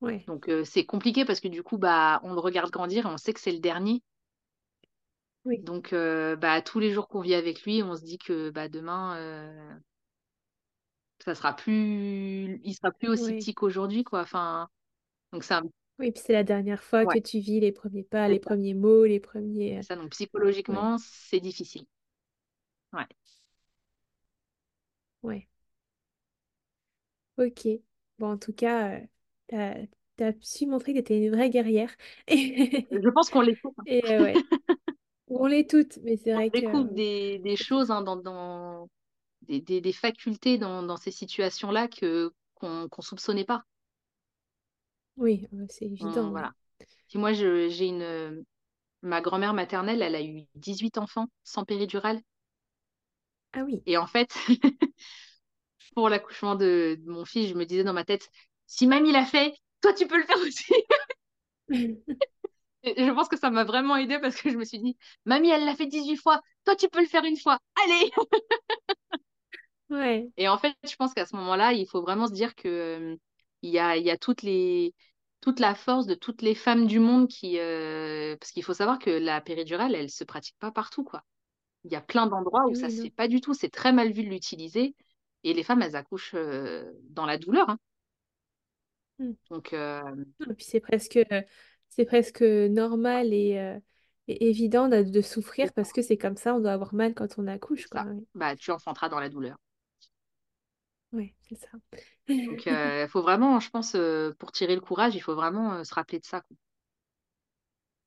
Ouais. 0.00 0.28
donc 0.28 0.48
euh, 0.48 0.64
c'est 0.64 0.84
compliqué 0.86 1.24
parce 1.24 1.40
que 1.40 1.48
du 1.48 1.62
coup, 1.64 1.76
bah, 1.76 2.20
on 2.22 2.32
le 2.32 2.38
regarde 2.40 2.70
grandir 2.70 3.06
et 3.06 3.08
on 3.08 3.16
sait 3.16 3.32
que 3.32 3.40
c'est 3.40 3.50
le 3.52 3.58
dernier. 3.58 4.00
Oui. 5.44 5.62
Donc, 5.62 5.92
bah, 5.92 6.62
tous 6.62 6.78
les 6.80 6.92
jours 6.92 7.08
qu'on 7.08 7.20
vit 7.20 7.34
avec 7.34 7.62
lui, 7.62 7.82
on 7.82 7.94
se 7.96 8.02
dit 8.04 8.18
que 8.18 8.50
bah, 8.50 8.68
demain, 8.68 9.16
ça 11.24 11.34
sera 11.34 11.54
plus, 11.54 12.60
il 12.64 12.74
sera 12.74 12.90
plus 12.92 13.08
aussi 13.08 13.34
petit 13.34 13.54
qu'aujourd'hui, 13.54 14.04
quoi. 14.04 14.20
Enfin, 14.22 14.68
donc 15.32 15.44
Oui, 16.00 16.10
puis 16.12 16.22
c'est 16.24 16.32
la 16.32 16.42
dernière 16.44 16.82
fois 16.82 17.06
ouais, 17.06 17.16
que 17.16 17.18
tu 17.18 17.38
vis 17.40 17.60
les 17.60 17.72
premiers 17.72 18.02
pas, 18.04 18.28
les 18.28 18.38
ça, 18.40 18.40
premiers 18.40 18.74
mots, 18.74 19.04
les 19.04 19.20
premiers... 19.20 19.80
c'est 19.80 19.94
ça. 19.94 19.96
Donc 19.96 20.10
Ouais, 20.68 20.88
psychologiquement, 20.90 20.96
c'est 20.98 21.40
difficile. 21.40 21.86
Ouais. 22.92 23.06
ouais. 25.22 25.48
Ok. 27.38 27.68
Bon, 28.18 28.32
en 28.32 28.38
tout 28.38 28.52
cas, 28.52 28.98
euh, 29.00 29.06
t'as, 29.46 29.74
t'as 30.16 30.32
su 30.40 30.66
montrer 30.66 30.92
que 30.94 30.98
t'es 31.00 31.18
une 31.18 31.30
vraie 31.30 31.50
guerrière. 31.50 31.94
Je 32.90 33.08
pense 33.10 33.30
qu'on 33.30 33.40
les 33.40 33.56
Et 33.86 34.12
euh, 34.12 34.22
ouais, 34.22 34.44
on 35.28 35.46
l'est 35.46 35.68
toutes, 35.70 35.98
mais 36.04 36.16
c'est 36.18 36.34
on 36.34 36.40
vrai 36.40 36.50
que... 36.52 36.64
découvre 36.64 36.90
des, 36.90 37.38
des 37.40 37.56
choses 37.56 37.90
hein, 37.90 38.02
dans, 38.02 38.16
dans 38.16 38.88
des, 39.42 39.60
des, 39.62 39.80
des 39.82 39.92
facultés 39.94 40.58
dans, 40.58 40.82
dans 40.84 40.96
ces 40.98 41.12
situations-là 41.12 41.88
que 41.88 42.32
qu'on 42.56 42.88
qu'on 42.90 43.02
soupçonnait 43.02 43.44
pas. 43.46 43.64
Oui, 45.18 45.46
euh, 45.52 45.66
c'est 45.68 45.84
On- 46.00 46.06
évident, 46.06 46.32
oui. 46.32 46.42
voilà. 46.42 46.52
Puis 47.08 47.18
moi, 47.18 47.32
je, 47.34 47.68
j'ai 47.68 47.86
une 47.88 48.44
ma 49.02 49.20
grand-mère 49.22 49.54
maternelle, 49.54 50.02
elle 50.02 50.14
a 50.16 50.22
eu 50.22 50.44
18 50.56 50.98
enfants 50.98 51.28
sans 51.44 51.64
péridurale. 51.64 52.20
Ah 53.52 53.62
oui. 53.64 53.82
Et 53.86 53.96
en 53.96 54.06
fait, 54.06 54.34
pour 55.94 56.08
l'accouchement 56.08 56.54
de, 56.54 56.98
de 57.04 57.10
mon 57.10 57.24
fils, 57.24 57.48
je 57.48 57.54
me 57.54 57.64
disais 57.66 57.84
dans 57.84 57.92
ma 57.92 58.04
tête, 58.04 58.30
si 58.66 58.86
mamie 58.86 59.12
l'a 59.12 59.24
fait, 59.24 59.54
toi 59.80 59.92
tu 59.92 60.06
peux 60.06 60.18
le 60.18 60.24
faire 60.24 60.38
aussi. 60.46 60.72
Et 62.84 63.04
je 63.06 63.12
pense 63.12 63.28
que 63.28 63.38
ça 63.38 63.50
m'a 63.50 63.64
vraiment 63.64 63.96
aidée 63.96 64.18
parce 64.20 64.40
que 64.40 64.50
je 64.50 64.56
me 64.56 64.64
suis 64.64 64.78
dit, 64.78 64.96
mamie, 65.24 65.50
elle 65.50 65.64
l'a 65.64 65.74
fait 65.76 65.86
18 65.86 66.16
fois, 66.16 66.40
toi 66.64 66.76
tu 66.76 66.88
peux 66.88 67.00
le 67.00 67.06
faire 67.08 67.24
une 67.24 67.36
fois, 67.36 67.58
allez! 67.84 68.10
Ouais, 69.90 70.28
Et 70.36 70.48
en 70.48 70.58
fait, 70.58 70.74
je 70.84 70.94
pense 70.96 71.14
qu'à 71.14 71.24
ce 71.26 71.34
moment-là, 71.36 71.72
il 71.72 71.86
faut 71.88 72.02
vraiment 72.02 72.26
se 72.26 72.32
dire 72.34 72.54
que 72.54 72.68
euh, 72.68 73.16
il 73.62 73.70
y 73.70 73.78
a, 73.78 73.96
il 73.96 74.04
y 74.04 74.10
a 74.10 74.18
toutes 74.18 74.42
les, 74.42 74.94
toute 75.40 75.60
la 75.60 75.74
force 75.74 76.04
de 76.06 76.14
toutes 76.14 76.42
les 76.42 76.54
femmes 76.54 76.86
du 76.86 76.98
monde 77.00 77.26
qui... 77.28 77.58
euh, 77.58 78.36
parce 78.38 78.52
qu'il 78.52 78.62
faut 78.64 78.74
savoir 78.74 78.98
que 78.98 79.08
la 79.10 79.40
péridurale, 79.40 79.94
elle 79.94 80.10
se 80.10 80.24
pratique 80.24 80.56
pas 80.58 80.70
partout, 80.72 81.04
quoi. 81.04 81.22
Il 81.88 81.92
y 81.92 81.96
a 81.96 82.02
plein 82.02 82.26
d'endroits 82.26 82.66
où 82.68 82.74
ça 82.74 82.86
oui, 82.86 82.96
se 82.96 83.02
fait 83.02 83.10
pas 83.10 83.28
du 83.28 83.40
tout, 83.40 83.54
c'est 83.54 83.70
très 83.70 83.92
mal 83.92 84.12
vu 84.12 84.22
de 84.22 84.28
l'utiliser. 84.28 84.94
Et 85.42 85.54
les 85.54 85.62
femmes, 85.62 85.80
elles 85.80 85.96
accouchent 85.96 86.34
euh, 86.34 86.92
dans 87.10 87.24
la 87.24 87.38
douleur. 87.38 87.70
hein. 87.70 87.78
Hmm. 89.18 89.32
Donc, 89.50 89.72
euh, 89.72 90.02
Et 90.50 90.54
puis 90.54 90.64
c'est 90.64 90.80
presque, 90.80 91.18
c'est 91.88 92.04
presque 92.04 92.42
normal 92.42 93.32
et, 93.32 93.58
euh, 93.58 93.78
et 94.28 94.48
évident 94.48 94.88
de, 94.88 95.20
souffrir 95.22 95.72
parce 95.72 95.92
que 95.92 96.02
c'est 96.02 96.18
comme 96.18 96.36
ça, 96.36 96.54
on 96.54 96.60
doit 96.60 96.72
avoir 96.72 96.94
mal 96.94 97.14
quand 97.14 97.38
on 97.38 97.46
accouche, 97.46 97.86
quoi. 97.86 98.04
Oui, 98.06 98.26
Bah, 98.34 98.54
tu 98.54 98.70
enfanteras 98.70 99.08
dans 99.08 99.18
la 99.18 99.30
douleur. 99.30 99.56
Ouais, 101.12 101.34
c'est 101.48 101.56
ça. 101.56 101.68
Donc, 102.28 102.66
il 102.66 103.08
faut 103.10 103.22
vraiment, 103.22 103.58
je 103.60 103.70
pense, 103.70 103.94
euh, 103.94 104.34
pour 104.38 104.52
tirer 104.52 104.74
le 104.74 104.82
courage, 104.82 105.14
il 105.14 105.20
faut 105.20 105.34
vraiment 105.34 105.72
euh, 105.72 105.84
se 105.84 105.94
rappeler 105.94 106.18
de 106.18 106.26
ça. 106.26 106.42
quoi. 106.42 106.56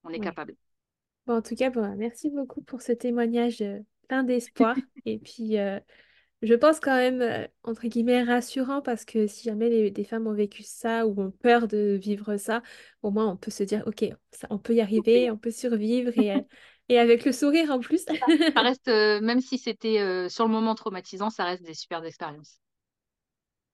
On 0.04 0.10
est 0.10 0.20
capable. 0.20 0.56
Bon, 1.32 1.38
en 1.38 1.42
tout 1.42 1.56
cas, 1.56 1.70
bon, 1.70 1.96
merci 1.96 2.30
beaucoup 2.30 2.62
pour 2.62 2.82
ce 2.82 2.92
témoignage 2.92 3.64
plein 4.10 4.24
d'espoir. 4.24 4.76
Et 5.06 5.18
puis, 5.18 5.56
je 6.42 6.54
pense 6.56 6.82
quand 6.82 6.94
même, 6.98 7.48
entre 7.64 7.88
guillemets, 7.88 8.22
rassurant 8.22 8.82
parce 8.82 9.06
que 9.06 9.28
si 9.28 9.46
jamais 9.46 9.92
des 9.92 10.04
femmes 10.04 10.28
ont 10.28 10.34
vécu 10.34 10.62
ça 10.64 11.08
ou 11.08 11.22
ont 11.22 11.32
peur 11.32 11.70
de 11.70 11.98
vivre 12.02 12.36
ça, 12.36 12.62
au 13.02 13.12
moins 13.12 13.28
on 13.28 13.38
peut 13.38 13.50
se 13.50 13.64
dire, 13.64 13.82
OK, 13.88 14.04
ça, 14.32 14.48
on 14.50 14.58
peut 14.58 14.74
y 14.74 14.82
arriver, 14.82 15.32
on 15.32 15.38
peut 15.38 15.52
survivre 15.52 16.12
et, 16.20 16.36
et 16.90 17.00
avec 17.00 17.24
le 17.24 17.32
sourire 17.32 17.72
en 17.72 17.80
plus. 17.80 18.04
ça 18.04 18.62
reste, 18.62 18.88
même 18.88 19.40
si 19.40 19.58
c'était 19.58 20.28
sur 20.28 20.46
le 20.46 20.52
moment 20.52 20.76
traumatisant, 20.76 21.30
ça 21.30 21.46
reste 21.46 21.64
des 21.64 21.76
super 21.76 22.04
expériences. 22.04 22.60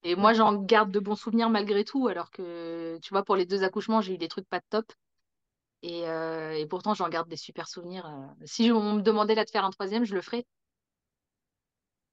Et 0.04 0.14
moi, 0.14 0.32
j'en 0.32 0.54
garde 0.54 0.92
de 0.92 1.00
bons 1.00 1.16
souvenirs 1.16 1.50
malgré 1.50 1.84
tout, 1.84 2.06
alors 2.06 2.30
que, 2.30 2.98
tu 3.02 3.10
vois, 3.10 3.24
pour 3.24 3.34
les 3.34 3.46
deux 3.46 3.64
accouchements, 3.64 4.00
j'ai 4.00 4.14
eu 4.14 4.18
des 4.18 4.28
trucs 4.28 4.48
pas 4.48 4.60
de 4.60 4.64
top. 4.70 4.92
Et, 5.82 6.02
et 6.02 6.66
pourtant, 6.66 6.94
j'en 6.94 7.08
garde 7.08 7.28
des 7.28 7.36
super 7.36 7.68
souvenirs. 7.68 8.10
Si 8.44 8.70
on 8.72 8.94
me 8.94 9.00
demandait 9.00 9.34
là 9.34 9.44
de 9.44 9.50
faire 9.50 9.64
un 9.64 9.70
troisième, 9.70 10.04
je 10.04 10.14
le 10.14 10.20
ferais. 10.20 10.44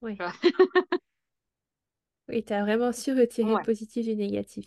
Oui. 0.02 0.18
oui, 2.30 2.44
tu 2.44 2.54
as 2.54 2.62
vraiment 2.62 2.92
su 2.92 3.12
retirer 3.12 3.52
le 3.52 3.64
positif 3.64 4.06
du 4.06 4.16
négatif. 4.16 4.66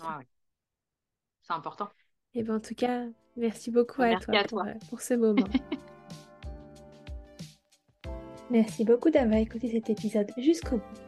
C'est 1.42 1.52
important. 1.52 1.88
Et 2.34 2.42
ben, 2.42 2.56
en 2.56 2.60
tout 2.60 2.74
cas, 2.74 3.04
merci 3.36 3.70
beaucoup 3.70 4.02
à, 4.02 4.16
toi, 4.16 4.42
Pour, 4.48 4.62
euh, 4.62 4.72
pour 4.90 5.00
ce 5.00 5.14
moment. 5.14 5.44
merci 8.50 8.84
beaucoup 8.84 9.10
d'avoir 9.10 9.38
écouté 9.38 9.70
cet 9.70 9.90
épisode 9.90 10.30
jusqu'au 10.36 10.76
bout. 10.76 11.07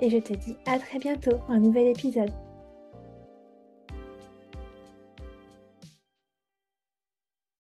et 0.00 0.10
je 0.10 0.18
te 0.18 0.32
dis 0.32 0.56
à 0.66 0.78
très 0.78 0.98
bientôt 0.98 1.38
un 1.48 1.58
nouvel 1.58 1.88
épisode. 1.88 2.30